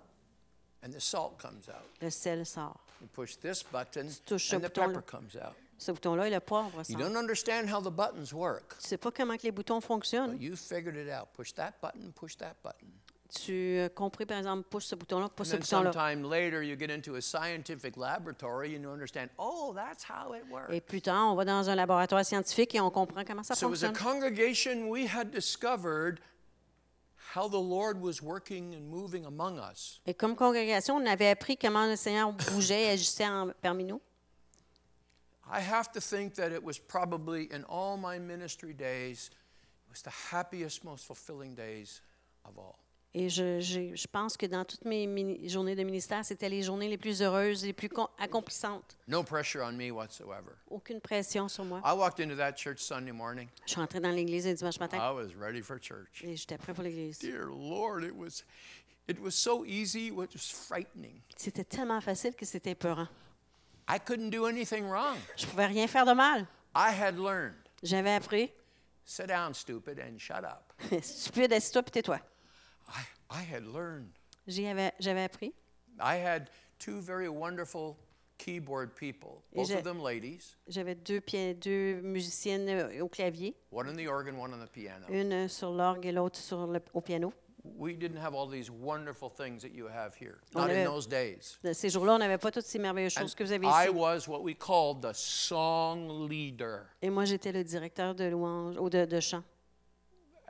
and 0.84 0.92
the 0.92 1.00
salt 1.00 1.38
comes 1.40 1.68
out. 1.70 1.84
le 2.02 2.10
sel 2.12 2.46
sort. 2.46 2.80
You 3.02 3.08
push 3.08 3.36
this 3.38 3.64
button, 3.64 4.08
touches 4.26 4.48
ce 4.50 4.56
and 4.56 4.60
the 4.60 4.64
bouton-là. 4.70 4.88
pepper 4.94 5.02
comes 5.02 5.36
out. 5.36 5.56
Ce 5.80 5.92
bouton-là 5.92 6.28
et 6.28 6.32
le 6.32 6.40
poivre 6.40 6.78
You 6.78 6.84
sortent. 6.84 7.00
don't 7.02 7.18
understand 7.18 7.68
how 7.68 7.82
the 7.82 7.90
buttons 7.92 8.32
work, 8.34 8.78
Tu 8.80 8.88
sais 8.90 8.98
pas 8.98 9.10
comment 9.12 9.36
que 9.36 9.44
les 9.44 9.52
boutons 9.52 9.80
but 9.80 9.86
fonctionnent. 9.88 10.40
you 10.40 10.56
figured 10.56 10.96
it 10.96 11.10
out. 11.10 11.30
Push 11.34 11.54
that 11.56 11.74
button, 11.82 12.12
push 12.14 12.36
that 12.38 12.56
button. 12.64 12.88
Tu 13.34 13.80
compris, 13.96 14.26
par 14.26 14.38
exemple, 14.40 14.64
pousse 14.70 14.86
ce 14.88 14.96
bouton-là, 14.96 15.30
pousse 15.30 15.50
ce 15.52 15.56
bouton-là. 15.56 15.92
sometime 15.94 16.30
later, 16.30 16.62
you 16.64 16.76
get 16.78 16.92
into 16.94 17.16
a 17.16 17.22
scientific 17.22 17.96
laboratory 17.96 18.76
and 18.76 18.82
you 18.84 18.90
understand, 18.92 19.30
oh, 19.40 19.72
that's 19.74 20.04
how 20.04 20.34
it 20.34 20.44
works. 20.52 20.70
Et 20.74 20.82
plus 20.82 21.02
tard, 21.02 21.32
on 21.32 21.36
va 21.36 21.46
dans 21.46 21.70
un 21.70 21.76
laboratoire 21.76 22.26
scientifique 22.26 22.76
et 22.76 22.82
on 22.82 22.90
comprend 22.92 23.24
comment 23.24 23.44
ça 23.44 23.56
So, 23.56 23.70
fonctionne. 23.70 23.94
congregation, 23.96 24.90
we 24.90 25.06
had 25.08 25.32
discovered 25.32 26.20
how 27.34 27.48
the 27.48 27.54
Lord 27.56 28.02
was 28.02 28.22
working 28.22 28.76
and 28.76 28.82
moving 28.90 29.26
among 29.26 29.58
us. 29.60 30.02
Et 30.06 30.14
comme 30.14 30.36
congrégation, 30.36 30.98
on 30.98 31.06
avait 31.06 31.30
appris 31.30 31.56
comment 31.56 31.86
le 31.88 31.96
Seigneur 31.96 32.34
bougeait 32.34 32.88
et 32.88 32.90
agissait 32.90 33.28
parmi 33.62 33.86
nous. 33.86 34.02
I 35.50 35.62
have 35.62 35.90
to 35.94 36.02
think 36.02 36.34
that 36.36 36.52
it 36.52 36.62
was 36.62 36.78
probably 36.78 37.50
in 37.54 37.64
all 37.70 37.96
my 37.98 38.20
ministry 38.20 38.74
days 38.74 39.30
was 39.90 40.02
the 40.02 40.12
happiest, 40.34 40.84
most 40.84 41.06
fulfilling 41.06 41.56
days 41.56 42.02
of 42.46 42.58
all. 42.58 42.78
Et 43.14 43.28
je, 43.28 44.08
pense 44.08 44.38
que 44.38 44.46
dans 44.46 44.64
toutes 44.64 44.86
mes 44.86 45.06
mini- 45.06 45.50
journées 45.50 45.76
de 45.76 45.84
ministère, 45.84 46.24
c'était 46.24 46.48
les 46.48 46.64
journées 46.64 46.88
les 46.88 46.98
plus 46.98 47.22
heureuses, 47.22 47.66
les 47.66 47.74
plus 47.74 47.90
accomplissantes. 48.18 48.98
No 49.08 49.22
pressure 49.22 49.62
on 49.66 49.74
me 49.74 49.92
whatsoever. 49.92 50.54
Aucune 50.70 51.02
pression 51.02 51.50
sur 51.50 51.66
moi. 51.66 51.82
I 51.84 51.94
walked 51.94 52.22
into 52.26 52.38
that 52.38 52.54
church 52.56 52.80
Sunday 52.80 53.12
morning. 53.12 53.50
Je 53.66 53.72
suis 53.74 53.82
entrée 53.82 54.00
dans 54.00 54.12
l'église 54.12 54.48
un 54.48 54.54
dimanche 54.54 54.80
matin 54.80 54.98
I 54.98 55.12
was 55.14 55.36
ready 55.38 55.62
for 55.62 55.78
church. 55.78 56.24
et 56.24 56.38
j'étais 56.38 56.58
prêt 56.58 56.74
pour 56.74 56.86
l'église. 56.86 57.20
Dear 57.20 57.48
Lord, 57.48 58.02
it 58.04 58.16
was 58.16 58.46
it 59.10 59.20
was 59.20 59.32
so 59.32 59.66
easy, 59.66 60.08
it 60.08 60.14
was 60.34 60.50
frightening. 60.50 61.22
C'était 61.36 61.66
tellement 61.66 62.00
facile 62.00 62.34
que 62.34 62.46
c'était 62.46 62.72
épeurant. 62.72 63.10
I 63.90 64.00
couldn't 64.00 64.30
do 64.30 64.46
anything 64.46 64.86
wrong. 64.86 65.18
Je 65.36 65.46
pouvais 65.48 65.66
rien 65.66 65.88
faire 65.88 66.06
de 66.06 66.14
mal. 66.14 66.48
I 66.74 66.94
had 66.98 67.18
learned. 67.18 67.56
J'avais 67.84 68.14
appris. 68.14 68.52
Sit 69.04 69.28
down, 69.28 69.54
stupid, 69.54 70.00
and 70.00 70.18
shut 70.18 70.46
up. 70.46 70.72
Stupide, 71.04 71.52
assis-toi 71.52 71.84
puis 71.84 71.92
tais-toi. 71.92 72.22
J'avais 75.00 75.24
appris. 75.24 75.54
I 76.00 76.16
had 76.18 76.50
two 76.80 77.00
very 77.02 77.28
wonderful 77.28 77.96
keyboard 78.38 78.96
people, 78.96 79.44
Et 79.54 79.58
both 79.58 79.68
j'ai- 79.68 79.76
of 79.76 79.84
them 79.84 80.02
ladies, 80.04 80.56
J'avais 80.68 80.96
deux, 80.96 81.22
deux 81.62 82.02
musiciennes 82.02 82.68
euh, 82.70 83.02
au 83.04 83.08
clavier, 83.08 83.56
one 83.72 83.88
on 83.88 83.94
the 83.96 84.08
organ, 84.08 84.36
one 84.36 84.52
on 84.54 84.66
the 84.66 84.70
piano. 84.70 85.06
une 85.10 85.48
sur 85.48 85.72
l'orgue 85.72 86.06
et 86.08 86.12
l'autre 86.12 86.40
sur 86.40 86.66
le, 86.66 86.80
au 86.94 87.02
piano. 87.02 87.32
We 87.64 87.96
didn't 87.96 88.18
have 88.18 88.34
all 88.34 88.50
these 88.50 88.72
wonderful 88.72 89.30
things 89.30 89.62
that 89.62 89.70
you 89.76 89.86
have 89.88 90.16
here, 90.20 90.40
On 90.56 90.62
not 90.62 90.72
in 90.72 90.84
those 90.84 91.08
days. 91.08 91.60
Ces 91.74 91.90
jours-là, 91.92 92.16
on 92.16 92.18
n'avait 92.18 92.40
pas 92.40 92.50
toutes 92.50 92.66
ces 92.66 92.80
merveilleuses 92.80 93.16
And 93.18 93.22
choses 93.22 93.36
que 93.36 93.44
vous 93.44 93.52
avez 93.52 93.68
I 93.68 93.86
ici. 93.86 93.90
was 93.94 94.28
what 94.28 94.42
we 94.42 94.56
called 94.58 95.02
the 95.04 95.14
song 95.14 96.28
leader. 96.28 96.88
Et 97.04 97.12
moi, 97.12 97.26
j'étais 97.26 97.52
le 97.52 97.64
directeur 97.64 98.16
de 98.16 98.24
louange 98.24 98.78
ou 98.80 98.90
de, 98.90 99.06
de 99.06 99.20
chant. 99.20 99.44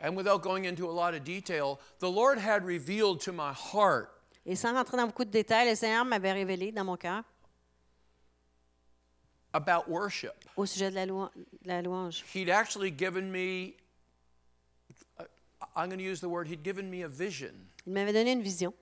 And 0.02 0.16
without 0.18 0.42
going 0.42 0.66
into 0.66 0.90
a 0.90 0.92
lot 0.92 1.14
of 1.14 1.24
detail, 1.24 1.80
the 2.00 2.10
Lord 2.10 2.40
had 2.40 2.66
revealed 2.66 3.22
to 3.22 3.32
my 3.32 3.54
heart 3.54 4.10
Et 4.46 4.56
sans 4.56 4.74
rentrer 4.74 4.98
dans 4.98 5.06
beaucoup 5.06 5.24
de 5.26 5.30
détails, 5.32 5.70
le 5.70 5.76
Seigneur 5.76 6.04
m'avait 6.04 6.34
révélé 6.34 6.72
dans 6.74 6.84
mon 6.84 6.98
cœur 6.98 7.24
about 9.54 9.88
worship. 9.88 10.34
au 10.58 10.66
sujet 10.66 10.90
de 10.90 10.96
la, 10.96 11.06
de 11.06 11.30
la 11.66 11.82
louange. 11.82 12.24
He'd 12.34 12.50
actually 12.50 12.90
given 12.90 13.32
me, 13.32 13.76
uh, 15.20 15.26
I'm 15.76 15.90
going 15.90 16.00
to 16.00 16.04
use 16.04 16.22
the 16.22 16.30
word, 16.30 16.48
he'd 16.48 16.64
given 16.64 16.90
me 16.90 17.04
a 17.04 17.08
vision 17.08 17.54
Il 17.86 17.94
m'avait 17.94 18.14
donné 18.14 18.32
une 18.32 18.42
vision, 18.42 18.74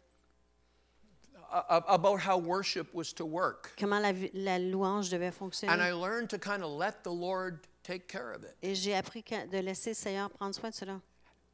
about 1.51 2.20
how 2.20 2.38
worship 2.38 2.93
was 2.93 3.11
to 3.13 3.26
work. 3.26 3.72
comment 3.78 3.99
la, 4.01 4.13
la 4.34 4.59
louange 4.59 5.09
devait 5.09 5.32
fonctionner. 5.34 5.74
And 5.74 5.82
I 5.82 5.91
learned 5.91 6.30
to 6.30 6.38
kind 6.38 6.63
of 6.63 6.70
let 6.70 7.03
the 7.03 7.11
Lord 7.11 7.67
take 7.89 8.07
care 8.07 8.31
of 8.31 8.43
it. 8.43 8.55
Et 8.61 8.75
j'ai 8.75 8.95
appris 8.95 9.23
de 9.51 9.57
laisser 9.59 9.91
le 9.91 9.95
Seigneur 9.95 10.29
prendre 10.29 10.53
soin 10.53 10.69
de 10.69 10.75
cela. 10.75 11.01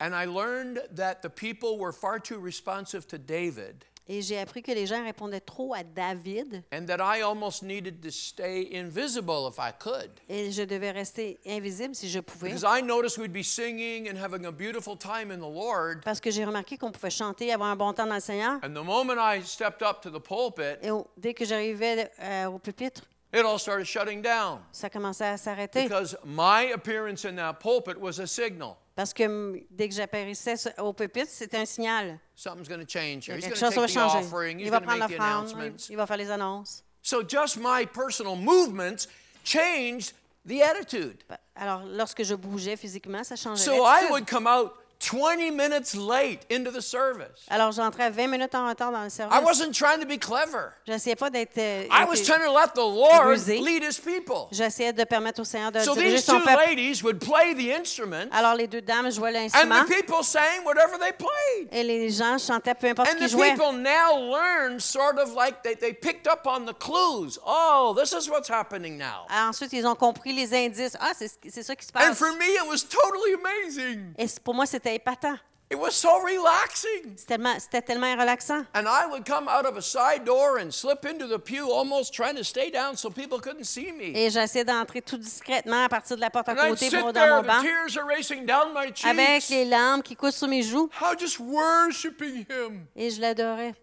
And 0.01 0.13
I 0.13 0.25
learned 0.25 0.81
that 0.95 1.21
the 1.21 1.29
people 1.29 1.77
were 1.77 1.93
far 1.93 2.19
too 2.19 2.39
responsive 2.39 3.07
to 3.07 3.17
David 3.17 3.85
Et 4.07 4.21
j'ai 4.21 4.37
appris 4.37 4.61
que 4.61 4.71
les 4.71 4.85
gens 4.85 5.03
répondaient 5.03 5.39
trop 5.39 5.73
à 5.73 5.83
David 5.83 6.63
and 6.71 6.85
that 6.85 6.99
I 6.99 7.23
almost 7.23 7.63
needed 7.63 8.01
to 8.03 8.11
stay 8.11 8.67
invisible 8.71 9.49
if 9.49 9.57
I 9.57 9.71
could. 9.79 10.11
et 10.29 10.51
je 10.51 10.61
devais 10.61 10.91
rester 10.91 11.39
invisible 11.47 11.95
si 11.95 12.09
je 12.09 12.19
pouvais. 12.19 12.49
Because 12.49 12.65
I 12.67 12.83
noticed 12.83 13.17
we'd 13.17 13.33
be 13.33 13.43
singing 13.43 14.07
and 14.07 14.15
having 14.15 14.45
a 14.45 14.51
beautiful 14.51 14.95
time 14.95 15.31
in 15.31 15.37
the 15.37 15.51
Lord. 15.51 16.01
Parce 16.03 16.19
que 16.19 16.29
j'ai 16.29 16.45
remarqué 16.45 16.77
qu'on 16.77 16.91
pouvait 16.91 17.09
chanter, 17.09 17.51
avoir 17.51 17.69
un 17.69 17.75
bon 17.75 17.93
temps 17.93 18.05
dans 18.05 18.15
le 18.15 18.21
Seigneur. 18.21 18.59
And 18.63 18.73
the 18.75 18.83
moment 18.85 19.15
I 19.17 19.41
stepped 19.43 19.81
up 19.81 20.01
to 20.01 20.11
the 20.11 20.21
pulpit, 20.21 20.77
Et 20.83 20.91
dès 21.17 21.33
que 21.33 21.45
j'arrivais 21.45 22.11
euh, 22.19 22.45
au 22.47 22.59
pupitre, 22.59 23.01
it 23.35 23.45
all 23.45 23.59
started 23.59 23.85
shutting 23.85 24.21
down. 24.21 24.59
ça 24.71 24.89
commençait 24.89 25.25
à 25.25 25.37
s'arrêter. 25.37 25.83
Because 25.83 26.15
my 26.25 26.71
appearance 26.73 27.25
in 27.25 27.35
that 27.35 27.59
pulpit 27.59 27.97
was 27.99 28.19
a 28.19 28.27
signal. 28.27 28.77
Parce 28.95 29.13
que 29.13 29.61
dès 29.69 29.89
que 29.89 29.93
j'apparaissais 29.95 30.55
au 30.79 30.93
pupitre, 30.93 31.29
c'était 31.29 31.57
un 31.57 31.65
signal. 31.65 32.17
Something's 32.35 32.69
going 32.69 32.79
to 32.79 32.85
change 32.87 33.27
here. 33.27 33.35
He's 33.35 33.43
quelque 33.45 33.59
going 33.59 33.71
chose 33.71 33.75
to 33.75 33.81
take 33.81 33.87
the 33.87 33.93
changer. 33.93 34.17
offering. 34.25 34.59
He's 34.59 34.67
Il 34.67 34.71
va 34.71 34.79
going 34.79 34.83
to 34.83 34.87
prendre 34.87 34.99
make 35.09 35.17
the 35.17 35.21
l'offrande, 35.21 35.49
announcements. 35.51 35.89
il 35.89 35.97
va 35.97 36.07
faire 36.07 36.17
les 36.17 36.31
annonces. 36.31 36.83
So 37.01 37.21
just 37.21 37.57
my 37.57 37.85
personal 37.85 38.35
movements 38.37 39.07
changed 39.43 40.13
the 40.45 40.61
attitude. 40.63 41.17
Alors, 41.55 41.83
lorsque 41.85 42.23
je 42.23 42.35
bougeais 42.35 42.77
physiquement, 42.77 43.23
ça 43.23 43.35
changeait 43.35 43.63
So 43.63 43.83
I 43.85 44.09
would 44.09 44.25
come 44.27 44.47
out 44.47 44.73
20 44.99 45.51
minutes 45.51 45.93
late 45.95 46.45
into 46.49 46.71
the 46.71 46.81
service. 46.81 47.45
Alors, 47.49 47.71
j'entrais 47.71 48.09
20 48.09 48.27
minutes 48.27 48.55
en 48.55 48.67
retard 48.69 48.91
dans 48.91 49.01
le 49.01 49.07
I 49.07 49.11
service. 49.11 49.41
wasn't 49.43 49.73
trying 49.73 49.99
to 49.99 50.05
be 50.07 50.17
clever. 50.19 50.71
J'essayais 50.87 51.15
pas 51.15 51.29
d'être... 51.29 51.57
euh, 51.57 51.85
I 51.91 52.05
was 52.05 52.21
trying 52.23 52.43
to 52.45 52.51
let 52.51 52.73
the 52.73 52.77
Lord 52.79 53.25
rusé. 53.27 53.59
lead 53.59 53.83
his 53.83 53.99
people. 53.99 54.47
J'essayais 54.51 54.93
de 54.93 55.03
permettre 55.03 55.41
au 55.41 55.43
Seigneur 55.43 55.71
de 55.71 55.79
So 55.81 55.93
diriger 55.93 56.15
these 56.17 56.25
son 56.25 56.39
two 56.39 56.45
peuple. 56.45 56.63
ladies 56.67 57.03
would 57.03 57.19
play 57.19 57.53
the 57.53 57.71
instrument, 57.77 58.29
Alors, 58.31 58.55
les 58.55 58.67
deux 58.67 58.81
dames 58.81 59.11
jouaient 59.11 59.29
and 59.35 59.43
l'instrument 59.43 59.83
the 59.85 59.87
people 59.89 60.23
sang 60.23 60.63
whatever 60.65 60.97
they 60.97 61.11
played. 61.11 61.67
et 61.71 61.83
les 61.83 62.09
gens 62.09 62.37
chantaient 62.37 62.73
peu 62.75 62.87
importe 62.87 63.09
ce 63.09 63.13
And 63.13 63.17
qu'ils 63.17 63.27
the 63.27 63.31
jouaient. 63.31 63.51
people 63.51 63.73
now 63.73 64.17
learned 64.17 64.79
sort 64.81 65.19
of 65.19 65.33
like 65.35 65.61
they, 65.61 65.75
they 65.75 65.93
picked 65.93 66.25
up 66.27 66.45
on 66.47 66.65
the 66.65 66.73
clues. 66.73 67.37
Oh, 67.45 67.93
this 67.99 68.11
is 68.13 68.29
what's 68.29 68.49
happening 68.49 68.97
now. 68.97 69.25
Alors, 69.29 69.49
Ensuite, 69.49 69.73
ils 69.73 69.85
ont 69.85 69.95
compris 69.95 70.33
les 70.33 70.53
indices. 70.53 70.97
Ah, 70.99 71.11
c'est 71.15 71.27
ça 71.63 71.75
qui 71.75 71.85
se 71.85 71.91
And 71.93 71.99
passe. 72.09 72.17
for 72.17 72.31
me, 72.33 72.45
it 72.45 72.67
was 72.67 72.83
totally 72.83 73.33
amazing. 73.35 74.13
Et 74.17 74.25
pour 74.43 74.53
moi, 74.55 74.65
c'était 74.65 74.84
épatant. 74.93 75.37
It 75.71 75.79
was 75.79 75.95
so 75.95 76.19
relaxing. 76.19 77.17
C'était 77.17 77.37
tellement, 77.37 77.55
c'était 77.59 78.15
relaxant. 78.15 78.65
And 78.75 78.87
I 78.87 79.07
would 79.09 79.25
come 79.25 79.47
out 79.47 79.65
of 79.65 79.77
a 79.77 79.81
side 79.81 80.23
door 80.23 80.59
and 80.59 80.71
slip 80.71 81.05
into 81.05 81.27
the 81.27 81.39
pew, 81.39 81.71
almost 81.71 82.13
trying 82.13 82.35
to 82.35 82.43
stay 82.43 82.69
down 82.69 82.95
so 82.95 83.09
people 83.09 83.39
couldn't 83.39 83.65
see 83.65 83.91
me. 83.91 84.15
Et 84.15 84.29
j'essayais 84.29 84.63
d'entrer 84.63 85.01
tout 85.01 85.17
discrètement 85.17 85.85
à 85.85 85.89
partir 85.89 86.17
de 86.17 86.21
la 86.21 86.29
porte 86.29 86.49
à 86.49 86.55
côté 86.55 86.91
pour 86.91 87.11
dans 87.11 87.37
mon 87.37 87.41
banc, 87.41 87.61
tears 87.63 87.97
are 87.97 88.07
racing 88.07 88.45
down 88.45 88.73
my 88.75 88.91
avec 89.09 89.41
cheeks. 89.41 89.49
les 89.49 89.65
larmes 89.65 90.03
qui 90.03 90.15
coulent 90.15 90.31
sur 90.31 90.47
mes 90.47 90.61
joues. 90.61 90.87
How 91.01 91.17
just 91.17 91.39
worshiping 91.39 92.45
Him. 92.47 92.85
Et 92.95 93.09
je 93.09 93.19
l'adorais. 93.19 93.73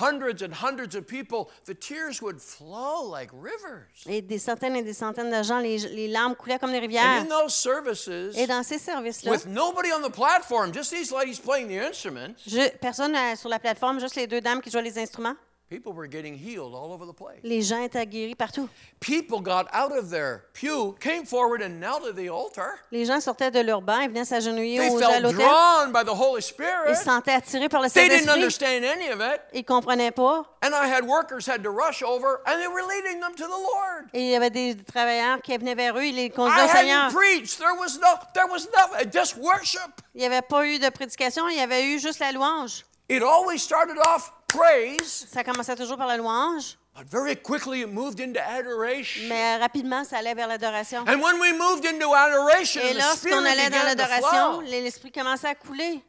Hundreds 0.00 0.42
and 0.42 0.52
hundreds 0.52 0.94
of 0.94 1.06
people, 1.06 1.48
the 1.66 1.72
tears 1.74 2.20
would 2.20 2.38
flow 2.40 3.10
like 3.10 3.30
rivers. 3.32 3.86
Et 4.06 4.20
des 4.20 4.38
centaines 4.38 4.76
et 4.76 4.82
des 4.82 4.92
centaines 4.92 5.30
de 5.30 5.42
gens, 5.42 5.60
les, 5.60 5.78
les 5.78 6.08
larmes 6.08 6.34
coulaient 6.36 6.58
comme 6.58 6.72
des 6.72 6.76
And 6.78 6.80
rivières. 6.82 7.22
in 7.22 7.24
those 7.24 7.54
services, 7.54 8.36
Et 8.36 8.46
dans 8.46 8.62
ces 8.62 8.78
services-là, 8.78 9.30
with 9.32 9.46
nobody 9.46 9.88
on 9.92 10.02
the 10.06 10.12
platform, 10.12 10.72
just 10.74 10.92
these 10.92 11.10
ladies 11.10 11.40
playing 11.40 11.68
the 11.68 11.80
instruments, 11.82 12.34
je- 12.46 12.68
personne 12.78 13.14
euh, 13.16 13.34
sur 13.34 13.48
la 13.48 13.58
plateforme, 13.58 13.98
juste 13.98 14.16
les 14.16 14.26
deux 14.26 14.42
dames 14.42 14.60
qui 14.60 14.70
jouaient 14.70 14.82
les 14.82 14.98
instruments. 14.98 15.34
People 15.68 15.92
were 15.92 16.06
getting 16.08 16.34
healed 16.34 16.74
all 16.74 16.92
over 16.92 17.04
the 17.06 17.12
place. 17.12 17.40
Les 17.42 17.62
gens 17.62 17.82
étaient 17.82 18.06
guéris 18.06 18.34
partout. 18.34 18.68
People 19.00 19.40
got 19.40 19.66
out 19.72 19.92
of 19.92 20.10
their 20.10 20.44
pew, 20.54 20.94
came 21.00 21.24
forward 21.24 21.62
and 21.62 21.78
knelt 21.80 22.04
at 22.06 22.14
the 22.16 22.28
altar. 22.30 22.78
Les 22.90 23.04
gens 23.04 23.20
sortaient 23.20 23.50
de 23.50 23.60
leur 23.60 23.82
banc 23.82 24.00
et 24.00 24.08
venaient 24.08 24.24
s'agenouiller 24.24 24.80
à 24.80 24.90
felt 24.90 25.22
l'autel. 25.22 25.36
drawn 25.36 25.92
by 25.92 26.04
the 26.04 26.14
Holy 26.14 26.38
Ils 26.40 26.42
Spirit. 26.42 26.94
se 26.96 27.04
sentaient 27.04 27.32
attirés 27.34 27.68
par 27.68 27.82
le 27.82 27.88
They 27.90 28.08
didn't 28.08 28.24
Saint-Esprit. 28.26 28.34
understand 28.42 28.84
any 28.84 29.10
of 29.10 29.20
it. 29.20 29.40
Ils 29.52 29.58
ne 29.58 29.62
comprenaient 29.64 30.10
pas. 30.12 30.44
And 30.62 30.70
I 30.74 30.86
had 30.88 31.04
workers 31.06 31.46
had 31.46 31.62
to 31.62 31.70
rush 31.70 32.02
over 32.02 32.40
and 32.46 32.58
they 32.60 32.66
were 32.68 32.82
leading 32.88 33.20
them 33.20 33.34
to 33.36 33.44
the 33.44 33.50
Lord. 33.50 34.08
Et 34.14 34.22
il 34.22 34.30
y 34.30 34.34
avait 34.36 34.50
des 34.50 34.74
travailleurs 34.76 35.40
qui 35.42 35.56
venaient 35.56 35.74
vers 35.76 35.96
eux, 35.96 36.04
ils 36.04 36.14
les 36.16 36.24
I 36.26 36.30
conduisaient 36.30 36.64
au 36.64 36.68
Seigneur. 36.68 37.04
hadn't 37.04 37.14
preached. 37.14 37.58
There 37.58 37.74
was 37.78 37.98
no 38.00 38.18
there 38.34 38.46
was 38.50 38.66
nothing. 38.76 39.10
Just 39.12 39.36
worship. 39.36 40.00
Il 40.14 40.20
n'y 40.20 40.26
avait 40.26 40.42
pas 40.42 40.66
eu 40.66 40.78
de 40.78 40.88
prédication, 40.90 41.48
il 41.48 41.56
y 41.56 41.60
avait 41.60 41.84
eu 41.84 41.98
juste 42.00 42.18
la 42.20 42.32
louange. 42.32 42.84
It 43.10 43.22
always 43.22 43.58
started 43.62 43.96
off 43.98 44.32
praise, 44.48 45.26
Ça 45.30 45.44
commençait 45.44 45.76
toujours 45.76 45.96
par 45.96 46.06
la 46.06 46.16
louange, 46.16 46.76
but 46.96 47.06
very 47.08 47.36
quickly 47.36 47.82
it 47.82 47.88
moved 47.88 48.20
into 48.20 48.40
adoration. 48.40 49.28
mais 49.28 49.58
rapidement, 49.58 50.04
ça 50.04 50.18
allait 50.18 50.34
vers 50.34 50.48
l'adoration. 50.48 51.00
And 51.06 51.20
when 51.20 51.38
we 51.40 51.52
moved 51.52 51.84
into 51.86 52.12
adoration, 52.14 52.80
Et 52.82 52.94
lorsqu'on 52.94 53.44
allait 53.44 53.70
dans 53.70 53.84
l'adoration, 53.84 54.60
l'esprit 54.60 55.12
commençait 55.12 55.48
à 55.48 55.54
couler. 55.54 56.02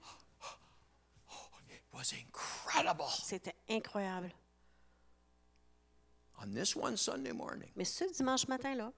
It 1.70 1.82
was 1.94 2.14
incredible. 2.14 3.10
C'était 3.24 3.56
incroyable. 3.70 4.32
On 6.42 6.48
this 6.54 6.76
one 6.76 6.96
Sunday 6.96 7.34
morning, 7.34 7.70
Mais 7.76 7.84
ce 7.84 8.06
dimanche 8.06 8.48
matin-là, 8.48 8.92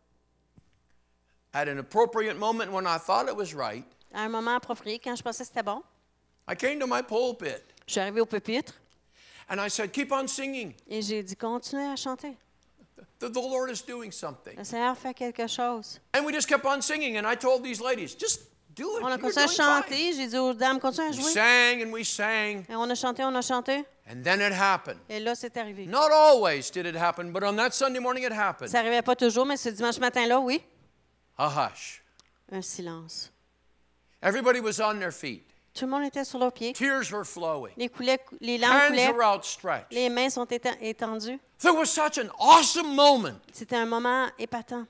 at 1.54 1.68
an 1.68 1.80
appropriate 1.80 2.38
moment 2.38 2.72
when 2.72 2.86
I 2.86 2.98
thought 3.00 3.28
it 3.28 3.36
was 3.36 3.56
right, 3.56 3.86
à 4.14 4.22
un 4.22 4.30
moment 4.30 4.56
approprié, 4.56 5.00
quand 5.00 5.16
je 5.16 5.24
pensais 5.24 5.44
que 5.44 5.48
c'était 5.48 5.64
bon, 5.64 5.82
I 6.48 6.56
came 6.56 6.80
to 6.80 6.86
my 6.86 7.02
pulpit 7.02 7.64
je 7.88 7.94
suis 7.94 8.00
arrivée 8.00 8.22
au 8.22 8.26
pupitre 8.26 8.81
and 9.52 9.60
I 9.60 9.70
said, 9.70 9.92
"Keep 9.92 10.12
on 10.12 10.28
singing. 10.28 10.74
et 10.90 11.02
j'ai 11.02 11.22
dit 11.22 11.36
continuez 11.36 11.86
à 11.92 11.96
chanter. 11.96 12.36
The, 13.20 13.30
the 13.30 13.36
Lord 13.36 13.70
is 13.70 13.84
doing 13.86 14.12
something." 14.12 14.58
Le 14.58 14.64
Seigneur 14.64 14.98
fait 14.98 15.14
quelque 15.14 15.48
chose. 15.48 16.00
And 16.16 16.26
we 16.26 16.34
just 16.34 16.48
kept 16.48 16.66
on 16.66 16.82
singing, 16.82 17.18
and 17.18 17.26
I 17.32 17.36
told 17.36 17.64
these 17.64 17.82
ladies, 17.82 18.16
"Just 18.18 18.42
do 18.76 18.98
it. 18.98 19.04
On 19.04 19.08
a 19.12 19.18
continué 19.18 19.44
à 19.44 19.48
doing 19.48 19.56
fine." 19.56 19.84
chanter. 19.84 20.14
J'ai 20.14 20.28
dit 20.28 20.38
aux 20.38 20.54
dames 20.54 20.80
continuez 20.80 21.10
à 21.10 21.12
We 21.12 21.22
jouer. 21.22 21.34
sang 21.34 21.82
and 21.86 21.92
we 21.92 22.04
sang, 22.08 22.64
Et 22.70 22.76
on 22.76 22.90
a 22.90 22.96
chanté, 22.96 23.24
on 23.24 23.36
a 23.36 23.42
chanté. 23.42 23.84
and 24.10 24.24
then 24.24 24.40
it 24.42 24.54
happened. 24.54 25.00
Et 25.10 25.20
là, 25.20 25.36
c'est 25.36 25.56
arrivé. 25.58 25.86
Not 25.86 26.12
always 26.12 26.72
did 26.72 26.86
it 26.86 26.96
happen, 26.96 27.32
but 27.32 27.44
on 27.44 27.56
that 27.58 27.72
Sunday 27.74 28.00
morning 28.00 28.24
it 28.24 28.32
happened. 28.32 28.70
Ça 28.72 28.80
n'arrivait 28.82 29.02
pas 29.04 29.16
toujours, 29.16 29.46
mais 29.46 29.58
ce 29.58 29.70
dimanche 29.70 30.00
matin-là, 30.00 30.40
oui. 30.40 30.62
A 31.38 31.48
hush. 31.70 32.02
Un 32.52 32.62
silence. 32.62 33.32
Everybody 34.22 34.60
was 34.60 34.80
on 34.80 35.00
their 35.00 35.12
feet. 35.12 35.44
Tout 35.74 35.86
le 35.86 35.92
monde 35.92 36.04
était 36.04 36.26
sur 36.26 36.38
leurs 36.38 36.52
pieds. 36.52 36.74
Tears 36.74 37.12
were 37.12 37.26
flowing. 37.26 37.74
Les, 37.78 37.88
coulées, 37.88 38.20
les 38.42 38.58
larmes 38.58 38.76
Hands 38.76 38.88
coulaient. 38.90 39.12
were 39.14 39.24
outstretched. 39.24 39.88
Les 39.92 40.10
mains 40.10 40.30
sont 40.30 40.46
éten- 40.46 40.78
étendues. 40.82 41.40
There 41.60 41.74
was 41.74 41.86
such 41.86 42.18
an 42.18 42.30
awesome 42.40 42.94
moment. 42.94 43.40
C'était 43.54 43.78
un 43.78 43.86
moment 43.86 44.28
épatant. 44.38 44.86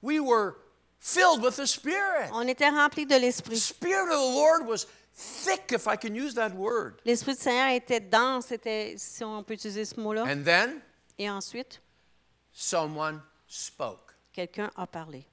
We 0.00 0.18
were 0.18 0.54
filled 0.98 1.42
with 1.42 1.56
the 1.56 1.66
Spirit. 1.66 2.30
On 2.32 2.46
était 2.48 2.68
remplis 2.70 3.04
de 3.04 3.16
The 3.16 3.20
l'Esprit. 3.20 3.56
Spirit 3.58 4.08
of 4.10 4.18
the 4.18 4.34
Lord 4.34 4.66
was 4.66 4.86
thick, 5.14 5.72
if 5.72 5.86
I 5.86 5.96
can 5.96 6.14
use 6.14 6.34
that 6.34 6.52
word. 6.54 7.00
L'Esprit 7.04 7.34
du 7.34 7.40
Seigneur 7.42 7.70
était 7.74 8.00
dense, 8.00 8.50
était, 8.52 8.94
si 8.96 9.22
on 9.24 9.42
peut 9.42 9.54
utiliser 9.54 9.84
ce 9.84 10.00
mot-là. 10.00 10.22
And 10.24 10.42
then 10.44 10.80
Et 11.18 11.28
ensuite, 11.28 11.80
someone 12.52 13.20
spoke. 13.46 14.14
quelqu'un 14.32 14.70
a 14.76 14.86
parlé. 14.86 15.26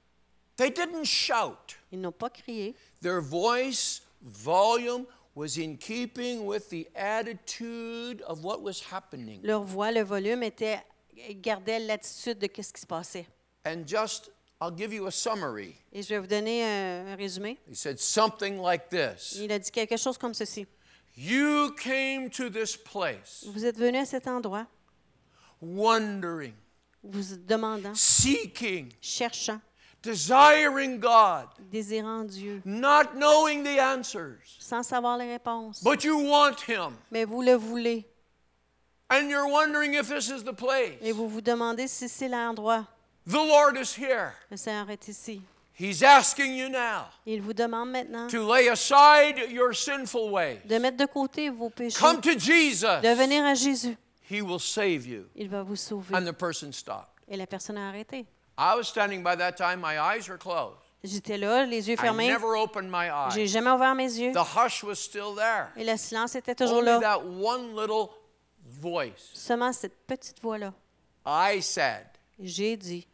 They 0.56 0.70
didn't 0.70 1.04
shout. 1.04 1.76
Ils 1.92 2.00
n'ont 2.00 2.12
pas 2.12 2.30
crié. 2.30 2.74
Their 3.02 3.20
voice 3.20 4.02
volume 4.26 5.06
was 5.34 5.58
in 5.58 5.76
keeping 5.76 6.46
with 6.46 6.68
the 6.70 6.88
attitude 6.94 8.22
of 8.22 8.42
what 8.42 8.62
was 8.62 8.82
happening. 8.90 9.40
Leur 9.42 9.62
voix, 9.62 9.90
le 9.92 10.02
volume 10.02 10.42
était 10.42 10.80
gardait 11.40 11.78
l'attitude 11.78 12.38
de 12.38 12.48
ce 12.62 12.72
qui 12.72 12.80
se 12.80 12.86
passait. 12.86 13.26
And 13.64 13.86
just, 13.86 14.30
I'll 14.60 14.70
give 14.74 14.92
you 14.92 15.06
a 15.06 15.10
summary. 15.10 15.74
Et 15.92 16.02
je 16.02 16.08
vais 16.08 16.18
vous 16.18 16.26
donner 16.26 16.64
un, 16.64 17.06
un 17.08 17.16
résumé. 17.16 17.58
He 17.68 17.74
said 17.74 17.98
something 17.98 18.58
like 18.60 18.88
this 18.88 19.36
Il 19.36 19.52
a 19.52 19.58
dit 19.58 19.70
quelque 19.70 19.96
chose 19.96 20.16
comme 20.16 20.34
ceci. 20.34 20.66
You 21.16 21.72
came 21.72 22.28
to 22.30 22.50
this 22.50 22.76
place 22.76 23.44
Vous 23.46 23.64
êtes 23.64 23.78
venu 23.78 23.96
à 23.98 24.04
cet 24.04 24.26
endroit, 24.26 24.66
wondering, 25.62 26.52
vous 27.02 27.36
demandant, 27.36 27.94
seeking, 27.94 28.92
cherchant, 29.00 29.60
desiring 30.06 30.98
God, 31.00 31.48
désirant 31.70 32.24
Dieu, 32.28 32.62
not 32.64 33.14
knowing 33.16 33.62
the 33.64 33.78
answers, 33.78 34.38
sans 34.58 34.82
savoir 34.86 35.18
les 35.18 35.26
réponses. 35.30 35.82
but 35.82 36.04
you 36.04 36.16
want 36.18 36.60
Him. 36.66 36.96
Mais 37.10 37.24
vous 37.24 37.42
le 37.42 37.54
voulez. 37.56 38.06
And 39.10 39.28
you're 39.30 39.48
wondering 39.48 39.94
if 39.94 40.08
this 40.08 40.30
is 40.30 40.42
the 40.44 40.52
place. 40.54 40.98
Et 41.00 41.12
vous 41.12 41.28
vous 41.28 41.40
demandez 41.40 41.86
si 41.88 42.08
c'est 42.08 42.28
l'endroit. 42.28 42.86
The 43.26 43.34
Lord 43.34 43.76
is 43.76 43.94
here. 43.96 44.32
Le 44.50 44.56
Seigneur 44.56 44.88
est 44.90 45.08
ici. 45.08 45.42
He's 45.78 46.02
asking 46.02 46.54
you 46.56 46.68
now 46.70 47.04
Il 47.26 47.42
vous 47.42 47.52
demande 47.52 47.90
maintenant 47.90 48.28
to 48.28 48.38
lay 48.50 48.68
aside 48.68 49.50
your 49.50 49.74
sinful 49.74 50.30
ways. 50.30 50.58
de 50.64 50.78
mettre 50.78 50.96
de 50.96 51.04
côté 51.06 51.50
vos 51.50 51.68
péchés, 51.68 51.98
Come 52.00 52.20
to 52.22 52.38
Jesus. 52.38 53.02
de 53.02 53.14
venir 53.14 53.44
à 53.44 53.54
Jésus. 53.54 53.96
He 54.30 54.40
will 54.40 54.58
save 54.58 55.06
you. 55.06 55.26
Il 55.36 55.48
va 55.48 55.62
vous 55.62 55.76
sauver. 55.76 56.14
And 56.16 56.24
the 56.24 56.32
person 56.32 56.72
stopped. 56.72 57.10
Et 57.28 57.36
la 57.36 57.46
personne 57.46 57.76
a 57.76 57.88
arrêté. 57.88 58.24
I 58.58 58.74
was 58.76 58.88
standing 58.88 59.22
by 59.22 59.36
that 59.36 59.56
time, 59.56 59.80
my 59.80 59.98
eyes 60.00 60.28
were 60.28 60.38
closed. 60.38 60.78
J'étais 61.04 61.36
là, 61.38 61.64
les 61.66 61.88
yeux 61.88 61.94
I 61.94 61.96
fermés. 61.96 62.26
never 62.28 62.56
opened 62.56 62.90
my 62.90 63.08
J'ai 63.32 63.42
eyes. 63.44 63.52
jamais 63.52 63.70
ouvert 63.70 63.94
mes 63.94 64.18
yeux. 64.18 64.32
The 64.32 64.42
hush 64.56 64.82
was 64.82 64.96
still 64.96 65.34
there. 65.34 65.68
Et 65.76 65.84
le 65.84 65.96
silence 65.96 66.34
était 66.34 66.54
toujours 66.54 66.78
Only 66.78 66.86
là. 66.86 67.00
that 67.00 67.22
one 67.24 67.76
little 67.76 68.08
voice. 68.64 69.30
Seulement 69.34 69.72
cette 69.72 70.06
petite 70.06 70.40
voix-là. 70.42 70.72
I 71.24 71.60
said, 71.60 72.06
J'ai 72.40 72.76
dit. 72.76 73.06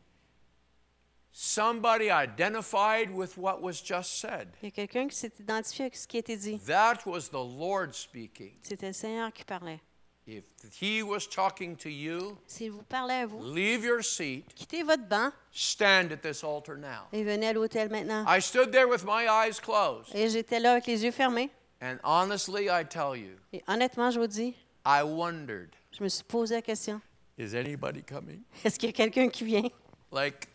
somebody 1.32 2.10
identified 2.10 3.10
with 3.10 3.36
what 3.36 3.60
was 3.60 3.80
just 3.82 4.20
said. 4.20 4.48
Il 4.62 4.66
y 4.66 4.68
a 4.68 4.70
quelqu'un 4.70 5.08
qui 5.08 5.16
s'est 5.16 5.32
identifié 5.40 5.86
avec 5.86 5.96
ce 5.96 6.06
qui 6.06 6.16
a 6.18 6.20
été 6.20 6.36
dit. 6.36 6.58
That 6.66 7.04
was 7.06 7.28
the 7.30 7.34
Lord 7.42 7.94
speaking. 7.94 8.52
C'était 8.62 8.88
le 8.88 8.92
Seigneur 8.92 9.32
qui 9.32 9.44
parlait. 9.44 9.80
If 10.24 10.44
he 10.80 11.02
was 11.02 11.26
talking 11.26 11.76
to 11.78 11.88
you, 11.88 12.38
vous 12.68 12.82
parlait 12.88 13.22
à 13.22 13.26
vous, 13.26 13.42
leave 13.42 13.84
your 13.84 14.04
seat, 14.04 14.44
quittez 14.54 14.84
votre 14.84 15.02
banc 15.08 15.32
stand 15.50 16.12
at 16.12 16.22
this 16.22 16.44
altar 16.44 16.76
now. 16.76 17.08
et 17.12 17.24
venez 17.24 17.48
à 17.48 17.52
maintenant. 17.90 18.24
I 18.28 18.40
stood 18.40 18.70
there 18.70 18.86
with 18.86 19.04
my 19.04 19.26
eyes 19.26 19.58
closed. 19.58 20.14
Et 20.14 20.28
j'étais 20.28 20.60
là 20.60 20.72
avec 20.72 20.86
les 20.86 21.04
yeux 21.04 21.10
fermés. 21.10 21.50
And 21.80 21.98
honestly, 22.04 22.68
I 22.70 22.84
tell 22.84 23.16
you, 23.16 23.36
Et 23.52 23.64
honnêtement, 23.66 24.12
je 24.12 24.20
vous 24.20 24.28
dis, 24.28 24.54
I 24.86 25.02
wondered, 25.02 25.70
je 25.90 26.04
me 26.04 26.08
suis 26.08 26.22
posé 26.22 26.54
la 26.54 26.62
question 26.62 27.00
is 27.36 27.56
anybody 27.56 28.02
coming? 28.02 28.42
est-ce 28.64 28.78
qu'il 28.78 28.90
y 28.90 28.92
a 28.92 28.96
quelqu'un 28.96 29.28
qui 29.28 29.44
vient 29.44 29.68
Like, 30.12 30.46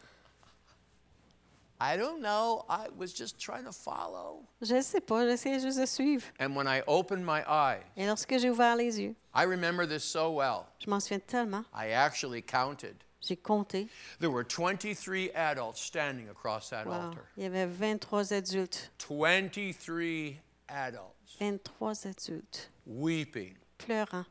I 1.80 1.96
don't 1.96 2.22
know. 2.22 2.66
I 2.70 2.88
was 2.98 3.14
just 3.14 3.38
trying 3.40 3.66
to 3.66 3.72
follow. 3.72 4.44
Je 4.62 4.82
sais 4.82 5.00
pas, 5.00 5.26
j'essayais 5.28 5.60
juste 5.60 5.78
de 5.80 5.86
suivre. 5.86 6.24
And 6.40 6.56
when 6.56 6.68
I 6.68 6.82
opened 6.88 7.24
my 7.26 7.44
eyes, 7.48 7.84
Et 7.96 8.08
lorsque 8.08 8.38
j'ai 8.40 8.50
ouvert 8.50 8.76
les 8.76 9.00
yeux, 9.00 9.16
I 9.36 9.44
remember 9.46 9.86
this 9.86 10.04
so 10.04 10.32
well. 10.32 10.66
je 10.80 10.90
m'en 10.90 11.00
souviens 11.00 11.20
tellement, 11.26 11.66
I 11.74 11.92
actually 11.92 12.42
counted. 12.42 12.96
j'ai 13.22 13.36
compté. 13.36 13.88
There 14.20 14.32
were 14.32 14.44
23 14.44 15.32
adults 15.36 15.80
standing 15.80 16.30
across 16.30 16.70
that 16.72 16.86
Wow. 16.88 16.94
altar. 17.10 17.24
Il 17.38 17.44
y 17.44 17.46
avait 17.46 17.68
23 17.68 18.34
adultes. 18.34 18.90
23 18.98 20.40
adults 20.70 21.14
23 21.40 22.06
adultes 22.08 22.70
weeping. 22.88 23.56
pleurant. 23.78 24.26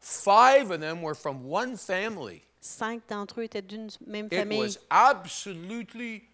Five 0.00 0.72
of 0.72 0.80
them 0.80 1.00
were 1.02 1.14
from 1.14 1.44
one 1.48 1.76
family. 1.76 2.42
Cinq 2.60 3.06
d'entre 3.08 3.40
eux 3.40 3.44
étaient 3.44 3.62
d'une 3.62 3.88
même 4.04 4.26
It 4.26 4.34
famille. 4.40 4.58
was 4.60 4.78
absolutely. 4.90 6.24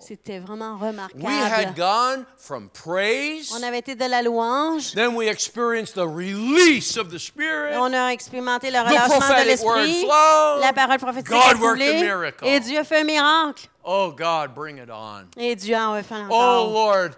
C'était 0.00 0.40
vraiment 0.40 0.76
We 0.76 0.82
had 1.24 1.72
remarquable. 1.72 1.74
gone 1.76 2.26
from 2.36 2.68
praise, 2.70 3.52
On 3.56 3.62
avait 3.62 3.78
été 3.78 3.94
de 3.94 4.04
la 4.04 4.22
louange. 4.22 4.92
then 4.94 5.14
we 5.14 5.28
experienced 5.28 5.94
the 5.94 6.06
release 6.06 6.96
of 6.96 7.08
the 7.10 7.18
Spirit. 7.18 7.76
On 7.76 7.92
a 7.92 8.08
expérimenté 8.12 8.70
le 8.70 8.78
relâchement 8.80 9.18
de 9.38 9.44
l'esprit. 9.46 10.04
La 10.60 10.72
parole 10.72 10.98
prophétique 10.98 11.30
God 11.30 11.56
a 11.56 11.60
worked 11.60 11.82
a 11.82 11.92
miracle. 12.00 12.44
Et 12.46 12.60
Dieu 12.60 12.82
fait 12.82 13.00
un 13.00 13.04
miracle. 13.04 13.68
Oh 13.84 14.10
God, 14.10 14.54
bring 14.54 14.78
it 14.78 14.90
on. 14.90 15.26
Et 15.36 15.54
Dieu 15.54 15.76
en 15.76 15.92
a 15.92 16.02
fait 16.02 16.14
Oh 16.28 16.34
encore. 16.34 16.72
Lord, 16.72 17.10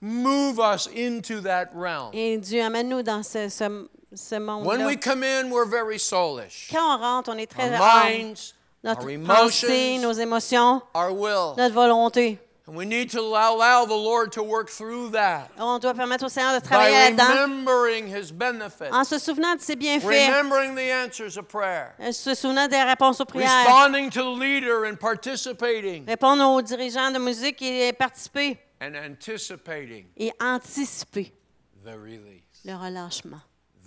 move 0.00 0.58
us 0.60 0.88
into 0.96 1.40
that 1.42 1.70
realm. 1.74 2.10
Et 2.12 2.38
Dieu 2.38 2.62
amène-nous 2.62 3.02
dans 3.02 3.22
ce, 3.24 3.48
ce, 3.48 3.88
ce 4.14 4.34
When 4.36 4.44
monde-là. 4.44 4.86
we 4.86 4.96
come 4.96 5.22
in, 5.24 5.50
we're 5.50 5.66
very 5.68 5.98
soulish. 5.98 6.68
Quand 6.70 6.96
on 6.96 6.98
rentre, 7.00 7.30
on 7.30 7.38
est 7.38 7.50
très 7.50 7.72
Our 7.72 8.04
minds, 8.04 8.54
Notre 8.88 9.06
our 9.06 9.18
pensée, 9.18 9.98
nos 9.98 10.12
emotions, 10.12 10.80
émotions, 10.80 10.82
our 10.94 11.12
will. 11.12 11.54
notre 11.56 11.74
volonté. 11.74 12.38
And 12.66 12.76
we 12.76 12.84
need 12.84 13.10
to 13.12 13.20
allow, 13.20 13.86
the 13.86 13.94
Lord 13.94 14.32
to 14.32 14.42
work 14.42 14.68
through 14.68 15.10
that 15.12 15.50
On 15.58 15.78
doit 15.78 15.94
permettre 15.94 16.26
au 16.26 16.28
Seigneur 16.28 16.58
de 16.58 16.64
travailler 16.64 17.14
là-dedans 17.14 17.42
remembering 17.42 18.08
His 18.08 18.30
benefits, 18.30 18.92
en 18.92 19.04
se 19.04 19.18
souvenant 19.18 19.56
de 19.56 19.62
ses 19.62 19.74
bienfaits, 19.74 20.06
remembering 20.06 20.74
the 20.74 20.90
answers 20.90 21.38
of 21.38 21.48
prayer, 21.48 21.94
en 21.98 22.12
se 22.12 22.34
souvenant 22.34 22.68
des 22.68 22.82
réponses 22.82 23.20
aux 23.20 23.24
prières, 23.24 23.50
responding 23.66 24.10
to 24.10 24.22
the 24.22 24.38
leader 24.38 24.84
and 24.84 24.96
participating, 24.96 26.06
répondre 26.06 26.44
aux 26.44 26.62
dirigeants 26.62 27.10
de 27.10 27.18
musique 27.18 27.62
et 27.62 27.92
participer 27.92 28.58
and 28.80 28.94
anticipating 28.96 30.06
et 30.16 30.30
anticiper 30.40 31.32
the 31.84 31.94
release. 31.94 32.64
le 32.64 32.74
relâchement. 32.74 33.40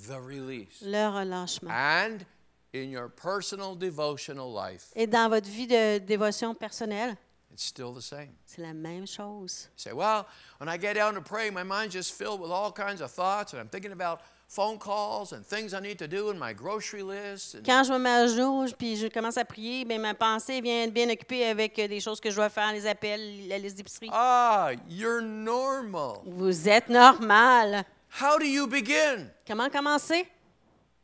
The 0.08 0.18
release. 0.20 0.82
Le 0.82 1.08
relâchement. 1.08 1.70
And 1.70 2.26
in 2.74 2.90
your 2.90 3.10
personal 3.10 3.76
devotional 3.76 4.52
life, 4.54 4.92
Et 4.96 5.08
dans 5.08 5.30
votre 5.30 5.50
vie 5.50 5.68
de 5.68 5.98
dévotion 6.00 6.54
personnelle, 6.56 7.16
it's 7.52 7.64
still 7.66 7.94
the 7.94 8.02
same. 8.02 8.30
c'est 8.46 8.62
la 8.62 8.74
même 8.74 9.06
chose. 9.08 9.70
You 9.78 9.78
say, 9.78 9.92
well, 9.94 10.26
when 10.60 10.70
I 10.70 10.78
get 10.78 10.94
down 10.96 11.16
to 11.16 11.22
pray, 11.22 11.50
my 11.52 11.64
mind's 11.64 11.94
just 11.94 12.14
filled 12.14 12.40
with 12.40 12.52
all 12.52 12.72
kinds 12.72 13.02
of 13.02 13.12
thoughts, 13.12 13.54
and 13.54 13.60
I'm 13.62 13.68
thinking 13.70 13.92
about 13.92 14.22
phone 14.48 14.78
calls 14.78 15.32
and 15.34 15.46
things 15.46 15.74
I 15.74 15.80
need 15.80 15.98
to 16.00 16.08
do 16.10 16.30
in 16.30 16.38
my 16.38 16.54
grocery 16.54 17.04
list. 17.04 17.56
And 17.56 17.64
Quand 17.66 17.84
je 17.86 17.92
me 17.94 18.00
mets 18.00 18.10
à 18.10 18.28
genoux 18.28 18.66
puis 18.78 18.98
je 18.98 19.08
commence 19.08 19.38
à 19.38 19.46
prier, 19.46 19.86
bien, 19.86 20.00
ma 20.00 20.14
pensée 20.14 20.60
vient 20.62 20.88
bien 20.90 21.10
occupée 21.10 21.46
avec 21.48 21.78
euh, 21.80 21.88
des 21.88 22.00
choses 22.02 22.20
que 22.20 22.30
je 22.30 22.36
dois 22.36 22.50
faire, 22.50 22.72
les 22.74 22.86
appels, 22.86 23.48
la 23.48 23.58
liste 23.58 23.78
d'épicerie. 23.78 24.10
ah, 24.12 24.72
you're 24.90 25.22
normal. 25.22 26.20
Vous 26.26 26.68
êtes 26.70 26.90
normal. 26.90 27.86
How 28.22 28.38
do 28.38 28.46
you 28.46 28.68
begin? 28.68 29.30
Comment 29.48 29.70
commencer? 29.70 30.26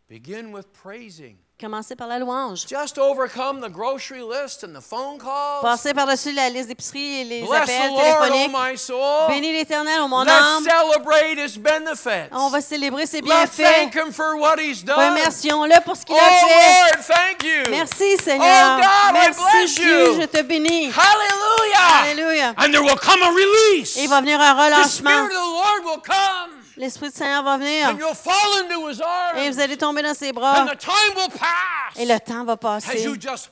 Begin 0.10 0.52
with 0.54 0.72
praising. 0.74 1.38
Commencez 1.60 1.96
par 1.96 2.08
la 2.08 2.20
louange. 2.20 2.68
Just 2.68 3.00
overcome 3.00 3.62
the 3.62 3.68
grocery 3.70 4.22
list 4.22 4.64
and 4.64 4.76
the 4.76 4.80
phone 4.80 5.18
calls. 5.18 5.64
Passez 5.64 5.92
par-dessus 5.92 6.32
la 6.32 6.52
liste 6.52 6.68
d'épicerie 6.68 7.22
et 7.22 7.24
les 7.24 7.42
Bless 7.42 7.66
the 7.66 7.72
appels 7.72 7.90
Lord, 7.94 8.04
oh 8.22 8.26
téléphoniques. 8.28 8.52
my 8.54 8.78
soul. 8.78 9.28
Bénis 9.28 9.54
l'Éternel, 9.54 10.02
oh 10.04 10.08
mon 10.08 10.22
Let's 10.24 10.34
âme. 10.40 10.64
celebrate 10.64 11.40
His 11.40 11.58
benefits. 11.58 12.30
On 12.32 12.50
va 12.50 12.62
célébrer 12.62 13.08
ses 13.08 13.22
Let's 13.22 13.26
bienfaits. 13.58 13.64
thank 13.74 13.96
Him 13.96 14.12
for 14.14 14.36
what 14.38 14.60
He's 14.60 14.84
done. 14.86 15.00
Remercions-le 15.00 15.82
pour 15.84 15.96
ce 15.98 16.06
qu'il 16.06 16.14
Oh 16.16 16.20
a 16.20 16.48
fait. 16.48 16.96
Lord, 16.96 17.06
thank 17.08 17.44
you. 17.44 17.72
Merci, 17.72 18.18
Seigneur. 18.24 18.78
Oh, 18.78 18.78
God, 18.78 19.10
I 19.10 19.14
Merci, 19.14 19.42
bless 19.42 19.76
Dieu, 19.76 20.06
you. 20.14 20.22
je 20.22 20.26
te 20.28 20.42
bénis. 20.44 20.92
Hallelujah. 20.92 22.04
Alléluia. 22.04 22.54
And 22.60 22.72
there 22.72 22.84
will 22.84 22.98
come 22.98 23.24
a 23.24 23.32
release. 23.32 23.98
Et 23.98 24.04
il 24.04 24.10
va 24.10 24.22
venir 24.22 24.40
un 24.40 24.54
The 24.54 24.60
relâchement. 24.76 25.10
Spirit 25.10 25.24
of 25.26 25.32
the 25.32 25.34
Lord 25.34 25.86
will 25.86 26.02
come. 26.06 26.52
L'Esprit 26.78 27.10
du 27.10 27.16
Seigneur 27.16 27.44
va 27.44 27.58
venir. 27.58 27.90
And 27.90 27.98
you'll 27.98 28.14
fall 28.16 28.62
into 28.64 28.88
His 28.90 29.02
arms. 29.02 29.38
Et 29.40 29.50
vous 29.50 29.60
allez 29.60 29.78
tomber 29.78 30.02
dans 30.04 30.14
ses 30.14 30.32
bras. 30.32 30.62
And 30.62 30.68
the 30.68 30.78
time 30.78 31.16
will 31.16 31.30
pass. 31.30 31.98
Et 31.98 32.06
le 32.06 32.20
temps 32.20 32.46
va 32.46 32.54
As 32.54 32.58
passer. 32.58 33.04
you 33.04 33.16
just, 33.20 33.50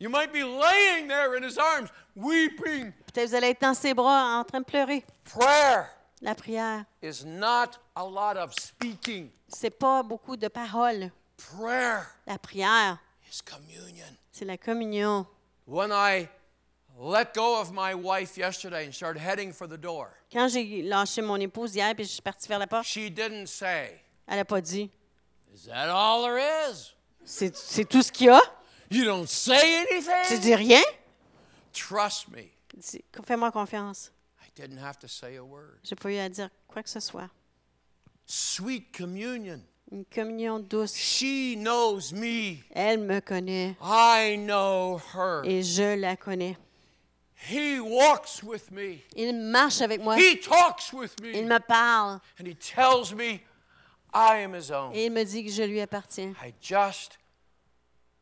you 0.00 0.08
might 0.08 0.32
be 0.32 0.42
laying 0.42 1.08
there 1.08 1.36
in 1.36 1.42
His 1.42 1.58
arms, 1.58 1.88
weeping. 2.16 2.92
Peut-être 3.12 3.28
vous 3.28 3.34
allez 3.34 3.48
être 3.50 3.60
dans 3.60 3.74
ses 3.74 3.94
bras 3.94 4.38
en 4.38 4.44
train 4.44 4.60
de 4.60 4.64
pleurer. 4.64 5.04
Prayer 5.24 5.84
La 6.22 6.34
prière, 6.34 6.84
is 7.02 7.24
not 7.26 7.78
a 7.94 8.02
lot 8.04 8.36
of 8.38 8.52
speaking. 8.58 9.30
c'est 9.48 9.70
pas 9.70 10.02
beaucoup 10.02 10.36
de 10.36 10.48
paroles. 10.48 11.10
Prayer 11.36 11.98
La 12.26 12.38
prière, 12.38 12.96
is 13.30 13.40
communion. 13.44 14.06
c'est 14.32 14.46
la 14.46 14.56
communion. 14.56 15.26
When 15.66 15.90
I 15.92 16.28
let 16.98 17.34
go 17.34 17.60
of 17.60 17.72
my 17.72 17.94
wife 17.94 18.36
yesterday 18.38 18.84
and 18.86 18.92
started 18.94 19.20
heading 19.20 19.52
for 19.52 19.66
the 19.68 19.76
door, 19.78 20.10
Quand 20.32 20.48
j'ai 20.48 20.82
lâché 20.82 21.22
mon 21.22 21.36
épouse 21.40 21.74
hier 21.74 21.94
puis 21.94 22.04
je 22.04 22.10
suis 22.12 22.22
partie 22.22 22.48
vers 22.48 22.58
la 22.58 22.66
porte, 22.66 22.86
she 22.86 23.10
didn't 23.10 23.46
say, 23.46 24.00
elle 24.26 24.36
n'a 24.36 24.44
pas 24.44 24.60
dit 24.60 24.90
Is 25.54 25.66
that 25.66 25.88
all 25.90 26.22
there 26.22 26.38
is? 26.38 26.92
c'est 27.24 27.56
c'est 27.56 27.84
tout 27.84 28.02
ce 28.02 28.10
qu'il 28.12 28.26
y 28.26 28.30
a? 28.30 28.40
You 28.90 29.04
don't 29.04 29.26
say 29.28 29.58
Tu 29.88 29.94
anything? 29.94 30.40
dis 30.40 30.54
rien? 30.54 30.82
Trust 31.72 32.28
me. 32.28 32.44
Fais-moi 33.26 33.50
confiance. 33.50 34.10
I 34.40 34.48
didn't 34.54 34.78
have 34.78 34.98
to 35.00 35.08
say 35.08 35.36
a 35.36 35.44
word. 35.44 35.78
J'ai 35.82 35.96
pas 35.96 36.10
eu 36.12 36.18
à 36.18 36.28
dire 36.28 36.50
quoi 36.68 36.82
que 36.82 36.88
ce 36.90 37.00
soit. 37.00 37.28
Sweet 38.26 38.92
communion. 38.96 39.60
Une 39.92 40.04
communion 40.04 40.58
douce. 40.60 40.94
She 40.96 41.54
knows 41.56 42.12
me. 42.12 42.58
Elle 42.74 42.98
me 43.00 43.20
connaît 43.20 43.76
I 43.82 44.36
know 44.36 45.00
her. 45.14 45.42
et 45.44 45.62
je 45.62 45.94
la 45.98 46.16
connais. 46.16 46.56
He 47.50 47.78
walks 47.80 48.42
with 48.42 48.70
me. 48.70 49.02
Il 49.14 49.32
marche 49.34 49.80
avec 49.82 50.00
moi. 50.00 50.16
He 50.18 50.40
talks 50.40 50.92
with 50.92 51.14
Il 51.22 51.46
me. 51.46 51.58
parle 51.60 52.20
And 52.40 52.46
he 52.46 52.54
tells 52.54 53.12
me 53.12 53.42
I 54.14 54.38
am 54.38 54.54
his 54.54 54.70
own. 54.70 54.92
et 54.94 55.06
il 55.06 55.10
me 55.12 55.22
dit 55.24 55.44
que 55.44 55.50
je 55.52 55.62
lui 55.62 55.80
appartiens. 55.80 56.34
I 56.42 56.54
just 56.60 57.18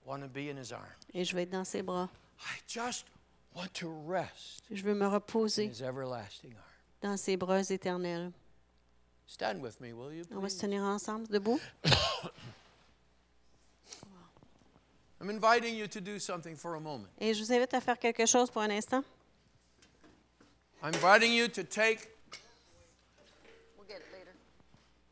want 0.04 0.22
to 0.22 0.28
be 0.28 0.48
in 0.50 0.56
his 0.56 0.72
arms. 0.72 1.06
Et 1.14 1.24
je 1.24 1.34
vais 1.34 1.42
être 1.44 1.50
dans 1.50 1.64
ses 1.64 1.82
bras. 1.82 2.08
I 2.40 2.58
just 2.66 3.06
want 3.54 3.72
to 3.74 3.88
rest 4.06 4.62
Je 4.70 4.82
veux 4.82 4.94
me 4.94 5.06
in 5.06 5.10
reposer 5.10 5.68
his 5.70 5.80
everlasting 5.82 6.50
arms. 6.52 6.64
dans 7.00 7.16
ses 7.16 7.36
bras 7.36 7.70
éternels. 7.70 8.32
Stand 9.26 9.62
with 9.62 9.80
me, 9.80 9.92
will 9.92 10.12
you? 10.12 10.24
On 10.34 10.40
va 10.40 10.48
se 10.50 10.58
tenir 10.60 10.82
ensemble, 10.82 11.26
debout. 11.28 11.60
I'm 15.24 15.30
inviting 15.30 15.74
you 15.74 15.86
to 15.86 16.02
do 16.02 16.18
something 16.18 16.54
for 16.54 16.74
a 16.74 16.80
moment. 16.80 17.08
Et 17.18 17.32
je 17.32 17.42
vous 17.42 17.50
invite 17.50 17.72
à 17.72 17.80
faire 17.80 17.98
quelque 17.98 18.26
chose 18.26 18.50
pour 18.50 18.60
un 18.60 18.70
instant. 18.70 19.02
I'm 20.82 20.92
inviting 20.92 21.32
you 21.32 21.48
to 21.48 21.64
take. 21.64 22.10
We'll 23.78 23.88
get 23.88 24.02
It 24.02 24.12
later. 24.12 24.34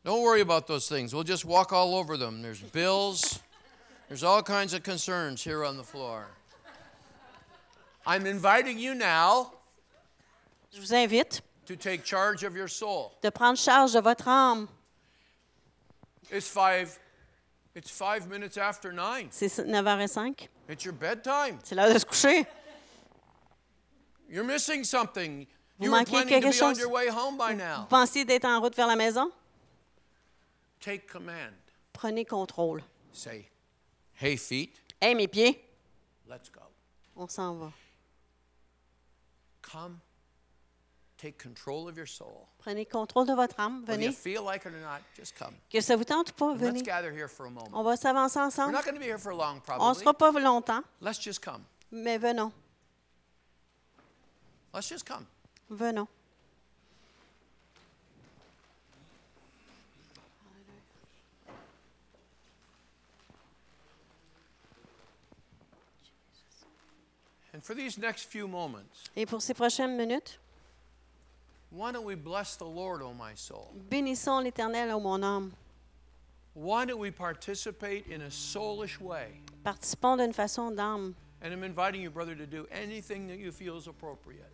Don't 0.05 0.21
worry 0.21 0.41
about 0.41 0.67
those 0.67 0.87
things. 0.87 1.15
We'll 1.15 1.23
just 1.23 1.45
walk 1.45 1.73
all 1.73 1.95
over 1.95 2.15
them. 2.15 2.43
There's 2.43 2.61
bills, 2.61 3.39
there's 4.07 4.23
all 4.23 4.43
kinds 4.43 4.75
of 4.75 4.83
concerns 4.83 5.43
here 5.43 5.65
on 5.65 5.77
the 5.77 5.83
floor. 5.83 6.27
I'm 8.05 8.27
inviting 8.27 8.77
you 8.77 8.93
now 8.93 9.53
Je 10.71 10.79
vous 10.79 10.93
invite 10.93 11.41
to 11.65 11.75
take 11.75 12.03
charge 12.03 12.43
of 12.43 12.55
your 12.55 12.67
soul. 12.67 13.13
de 13.23 13.31
prendre 13.31 13.57
charge 13.57 13.93
de 13.93 14.01
votre 14.01 14.27
âme. 14.27 14.67
It's 16.29 16.47
five. 16.47 16.99
It's 17.75 17.89
five 17.89 18.27
minutes 18.29 18.57
after 18.57 18.91
nine. 18.93 19.29
C'est 19.31 19.47
9h05. 19.65 20.47
It's 20.69 20.83
your 20.85 20.93
bedtime. 20.93 21.57
C'est 21.63 21.75
l'heure 21.75 21.91
de 21.91 21.97
se 21.97 22.05
coucher. 22.05 22.45
You're 24.29 24.43
missing 24.45 24.83
something. 24.83 25.47
Vous 25.79 25.85
You 25.85 25.91
were 25.91 25.97
manquez 25.99 26.11
planning 26.11 26.27
to 26.27 26.33
quelque 26.41 26.43
be 26.59 26.63
on 26.63 26.69
chose. 26.73 26.79
your 26.79 26.91
way 26.91 27.07
home 27.09 27.35
by 27.37 27.53
Vous 27.53 27.57
now. 27.59 27.87
pensez 27.89 28.25
d'être 28.25 28.45
en 28.45 28.59
route 28.61 28.75
vers 28.75 28.87
la 28.87 28.95
maison? 28.95 29.31
Take 30.79 31.07
command. 31.07 31.53
Prenez 31.93 32.25
contrôle. 32.25 32.83
Say, 33.11 33.49
"Hey, 34.21 34.37
feet, 34.37 34.75
Hey, 35.01 35.15
mes 35.15 35.27
pieds, 35.27 35.59
let's 36.27 36.49
go. 36.49 36.61
on 37.15 37.27
s'en 37.27 37.55
va. 37.55 37.71
Come. 39.61 39.99
Take 41.23 41.37
control 41.37 41.87
of 41.87 41.95
your 41.95 42.05
soul. 42.05 42.49
Prenez 42.59 42.85
contrôle 42.85 43.25
de 43.25 43.33
votre 43.33 43.57
âme. 43.57 43.85
Venez. 43.87 44.11
feel 44.11 44.43
like 44.43 44.65
it 44.65 44.73
or 44.73 44.81
not, 44.81 44.99
just 45.15 45.33
come. 45.37 45.55
Que 45.71 45.79
ça 45.79 45.95
vous 45.95 46.03
tente 46.03 46.31
ou 46.31 46.33
pas, 46.33 46.51
Let's 46.51 46.59
venez. 46.59 46.81
gather 46.83 47.13
here 47.13 47.29
for 47.29 47.45
a 47.45 47.49
moment. 47.49 47.69
On 47.71 47.81
va 47.81 47.95
s'avancer 47.95 48.39
We're 48.39 48.47
ensemble. 48.47 48.73
not 48.73 48.83
going 48.83 48.95
to 48.95 48.99
be 48.99 49.05
here 49.05 49.17
for 49.17 49.33
long, 49.33 49.61
On 49.79 49.91
ne 49.91 49.93
sera 49.93 50.13
pas 50.13 50.31
longtemps, 50.33 50.83
Let's 50.99 51.23
just 51.23 51.41
come. 51.41 51.63
mais 51.93 52.17
venons. 52.17 52.51
Let's 54.73 54.89
just 54.89 55.05
come. 55.05 55.25
Venons. 55.69 56.09
And 67.53 67.63
for 67.63 67.75
these 67.75 67.97
next 67.97 68.23
few 68.25 68.45
moments, 68.45 69.09
Et 69.15 69.25
pour 69.25 69.41
ces 69.41 69.53
prochaines 69.53 69.95
minutes, 69.95 70.39
why 71.73 71.91
don't 71.91 72.05
we 72.05 72.15
bless 72.15 72.55
the 72.55 72.65
Lord, 72.65 73.01
O 73.01 73.13
my 73.13 73.33
soul? 73.35 73.73
bénissons 73.89 74.43
l'Éternel, 74.43 74.91
ô 74.91 75.01
mon 75.01 75.21
âme. 75.21 75.51
Why 76.53 76.85
don't 76.85 76.99
we 76.99 77.09
participate 77.09 78.05
in 78.07 78.21
a 78.21 78.29
soulish 78.29 78.99
way? 79.01 79.41
Participons 79.65 80.17
d'une 80.17 80.33
façon 80.33 80.75
d'âme. 80.75 81.15
And 81.41 81.51
I'm 81.51 81.63
inviting 81.63 82.01
you, 82.01 82.11
brother, 82.11 82.35
to 82.35 82.45
do 82.45 82.67
anything 82.71 83.27
that 83.27 83.37
you 83.39 83.51
feel 83.51 83.75
is 83.75 83.87
appropriate. 83.87 84.53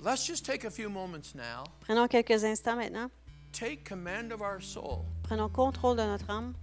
Let's 0.00 0.26
just 0.26 0.44
take 0.44 0.64
a 0.64 0.70
few 0.70 0.88
moments 0.88 1.34
now. 1.34 1.64
Prenons 1.80 2.08
quelques 2.08 2.44
instants 2.44 2.76
maintenant. 2.78 3.10
Take 3.52 3.84
command 3.84 4.30
of 4.32 4.42
our 4.42 4.60
soul. 4.60 5.04
Prenons 5.22 5.50
contrôle 5.50 5.96
de 5.96 6.06
notre 6.06 6.28
âme. 6.30 6.54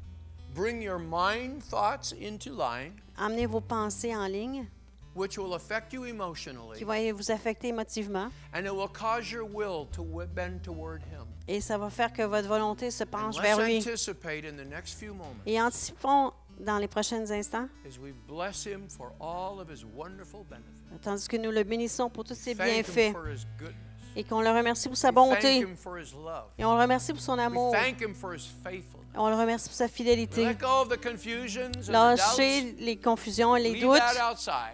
Bring 0.53 0.81
your 0.81 0.99
mind 0.99 1.63
thoughts 1.63 2.11
into 2.13 2.51
line, 2.53 3.01
Amenez 3.17 3.47
vos 3.47 3.59
pensées 3.61 4.15
en 4.15 4.27
ligne, 4.31 4.67
which 5.15 5.37
will 5.37 5.53
affect 5.53 5.93
you 5.93 6.05
emotionally, 6.05 6.77
qui 6.77 6.83
vont 6.83 7.13
vous 7.15 7.31
affecter 7.31 7.67
émotivement. 7.69 8.29
and 8.53 8.65
it 8.65 8.71
will 8.73 8.87
cause 8.89 9.31
your 9.31 9.43
will 9.45 9.85
to 9.91 10.03
bend 10.33 10.61
toward 10.63 11.01
Him. 11.11 11.25
Et 11.47 11.59
ça 11.61 11.77
va 11.77 11.89
faire 11.89 12.11
que 12.13 12.23
votre 12.23 12.47
volonté 12.47 12.89
se 12.91 13.03
penche 13.03 13.37
vers 13.39 13.59
lui. 13.59 13.77
anticipate 13.77 14.45
in 14.45 14.55
the 14.55 14.65
next 14.67 14.93
few 14.97 15.13
moments 15.13 15.35
Et 15.45 15.61
anticipons 15.61 16.31
dans 16.59 16.77
les 16.77 16.87
prochains 16.87 17.29
instants, 17.31 17.67
as 17.87 17.97
we 17.99 18.13
bless 18.27 18.65
Him 18.65 18.87
for 18.89 19.11
all 19.19 19.59
of 19.59 19.69
His 19.69 19.83
wonderful 19.95 20.43
benefits. 20.49 21.01
tandis 21.01 21.27
que 21.27 21.37
nous 21.37 21.51
le 21.51 21.63
bénissons 21.63 22.09
pour 22.09 22.23
tous 22.23 22.35
ses 22.35 22.55
Thank 22.55 22.67
Him 22.67 22.73
bienfaits 22.83 23.11
for 23.13 23.27
His 23.27 23.45
goodness. 23.57 23.75
et 24.15 24.23
qu'on 24.23 24.41
le 24.41 24.49
remercie 24.49 24.87
pour 24.87 24.97
sa 24.97 25.11
bonté 25.11 25.57
et 26.57 26.65
on 26.65 26.75
le 26.75 26.81
remercie 26.81 27.11
pour 27.13 27.21
son 27.21 27.33
We 27.37 27.45
amour. 27.45 27.71
thank 27.73 27.99
Him 28.01 28.13
for 28.13 28.33
His 28.35 28.47
faithfulness. 28.63 29.02
On 29.15 29.29
le 29.29 29.35
remercie 29.35 29.69
pour 29.69 29.75
sa 29.75 29.87
fidélité. 29.87 30.55
Lâchez 31.89 32.75
les 32.79 32.97
confusions 32.97 33.55
les 33.55 33.79
doutes. 33.79 34.01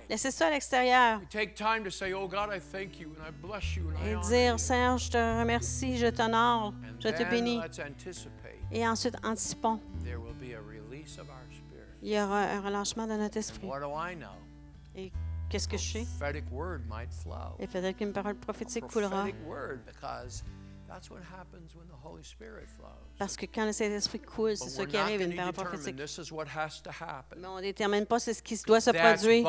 Laissez 0.09 0.31
ça 0.31 0.47
à 0.47 0.51
l'extérieur 0.51 1.19
We 1.19 1.27
take 1.29 1.53
time 1.55 1.83
to 1.83 1.89
say, 1.89 2.13
"Oh 2.13 2.27
God, 2.27 2.49
I 2.53 2.59
thank 2.59 2.99
you 2.99 3.09
and 3.09 3.27
I 3.27 3.31
bless 3.31 3.75
you 3.75 3.89
and 3.89 4.05
I 4.05 4.11
et 4.11 4.15
dire 4.27 4.51
you." 4.53 4.57
Seigneur, 4.57 4.97
je 4.97 5.11
te 5.11 5.39
remercie, 5.39 5.97
je 5.97 6.07
t'honore, 6.07 6.73
je 6.99 7.09
te 7.09 7.23
bénis. 7.29 7.59
Et 8.71 8.87
ensuite, 8.87 9.15
anticipons. 9.23 9.79
there 10.03 10.19
will 10.19 10.35
be 10.35 10.53
a 10.53 10.61
release 10.61 11.17
of 11.17 11.27
our 11.29 11.45
spirit. 11.51 11.87
Il 12.01 12.09
y 12.09 12.19
aura 12.19 12.43
un 12.43 12.61
relâchement 12.61 13.07
de 13.07 13.13
notre 13.13 13.37
esprit. 13.37 13.67
Et 14.95 15.11
qu'est-ce 15.49 15.67
que 15.67 15.77
je 15.77 15.91
sais? 15.91 16.07
Et 17.59 17.67
peut-être 17.67 17.97
qu'une 17.97 18.13
parole 18.13 18.35
prophétique 18.35 18.87
coulera. 18.87 19.25
Parce 23.19 23.35
que 23.35 23.45
quand 23.47 23.65
le 23.65 23.73
Saint-Esprit 23.73 24.21
coule, 24.21 24.55
c'est 24.55 24.79
we're 24.79 24.87
qui 24.87 24.95
arrive, 24.95 25.19
une 25.19 25.35
parole 25.35 25.51
prophétique. 25.51 25.93
Mais 27.37 27.47
on 27.47 27.57
ne 27.57 27.61
détermine 27.61 28.05
pas 28.05 28.17
ce 28.17 28.31
qui 28.41 28.55
doit 28.65 28.79
se 28.79 28.91
produire. 28.91 29.43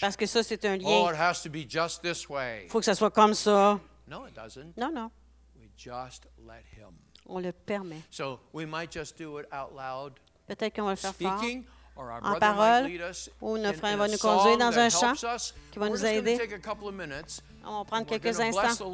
Parce 0.00 0.16
que 0.16 0.26
ça, 0.26 0.44
c'est 0.44 0.64
un 0.64 0.78
Oh, 0.84 1.10
lien. 1.10 1.12
way. 2.30 2.62
Il 2.64 2.70
faut 2.70 2.78
que 2.78 2.84
ça 2.84 2.94
soit 2.94 3.10
comme 3.10 3.34
ça. 3.34 3.80
Non, 4.06 4.92
non. 4.94 5.10
On 7.26 7.40
le 7.40 7.50
permet. 7.52 8.00
So 8.12 8.38
we 8.52 8.64
might 8.64 8.92
just 8.92 9.18
do 9.18 9.40
it 9.40 9.46
out 9.52 9.72
loud, 9.74 10.12
Peut-être 10.46 10.76
qu'on 10.76 10.84
va 10.84 10.90
le 10.90 10.96
faire 10.96 11.14
fort. 11.14 11.42
en 11.96 12.38
parole, 12.38 12.90
ou 13.40 13.58
notre 13.58 13.78
frère 13.78 13.96
va 13.96 14.06
nous 14.06 14.18
conduire 14.18 14.58
dans 14.58 14.78
un 14.78 14.88
chant 14.88 15.14
qui 15.72 15.78
va 15.80 15.88
nous 15.88 16.04
aider. 16.04 16.38
On 17.64 17.78
va 17.78 17.84
prendre 17.84 18.06
quelques 18.06 18.38
instants. 18.38 18.84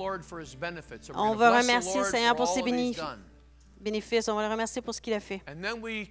On 1.14 1.35
va 1.35 1.59
remercier 1.59 1.98
le 2.01 2.06
Seigneur 2.06 2.35
pour 2.35 2.47
ses 2.47 2.60
He's 2.60 2.97
bénéfices. 3.81 4.28
on 4.28 4.35
va 4.35 4.47
le 4.47 4.52
remercier 4.52 4.82
pour 4.82 4.94
ce 4.94 5.01
qu'il 5.01 5.12
a 5.15 5.20
fait. 5.20 5.43
And 5.48 5.62
then 5.62 5.81
we, 5.82 6.09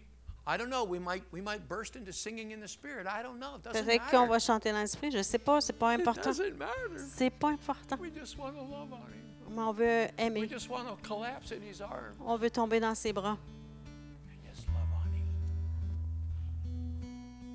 I 0.47 0.57
don't 0.57 0.69
know, 0.69 0.83
we 0.83 0.99
might 0.99 1.23
we 1.31 1.41
might 1.41 1.67
burst 1.67 1.95
into 1.95 2.11
singing 2.11 2.51
in 2.51 2.59
the 2.59 2.67
Spirit. 2.67 3.07
I 3.07 3.21
don't 3.23 3.39
know. 3.39 3.57
It 3.57 3.63
doesn't 3.63 3.85
Peut-être 3.85 4.09
qu'on 4.09 4.27
va 4.27 4.39
chanter 4.39 4.71
dans 4.71 4.79
l'esprit. 4.79 5.11
Je 5.11 5.17
ne 5.17 5.23
sais 5.23 5.37
pas, 5.37 5.61
c'est 5.61 5.73
pas 5.73 5.91
important. 5.91 6.31
C'est 6.33 7.29
pas 7.29 7.49
important. 7.49 7.97
We 7.99 8.11
just 8.13 8.37
want 8.37 8.53
to 8.53 8.61
love 8.61 8.91
on 8.91 9.07
Him. 9.11 9.29
Mais 9.51 9.61
on 9.61 9.71
veut 9.71 10.07
aimer. 10.17 10.47
just 10.47 10.69
want 10.69 10.85
to 10.85 10.95
collapse 11.07 11.51
in 11.51 11.61
His 11.61 11.81
arms 11.81 12.15
On 12.25 12.37
veut 12.37 12.51
tomber 12.51 12.79
dans 12.79 12.95
ses 12.95 13.13
bras. 13.13 13.37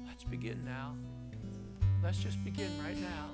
Let's 0.07 0.25
begin 0.25 0.65
now. 0.65 0.95
Let's 2.03 2.19
just 2.19 2.43
begin 2.45 2.71
right 2.83 2.97
now. 2.97 3.31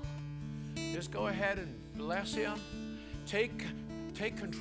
Just 0.93 1.11
go 1.11 1.27
ahead 1.27 1.57
and 1.57 1.73
bless 1.97 2.33
Him. 2.33 2.53
Take 3.25 3.65
take 4.13 4.37
control. 4.37 4.51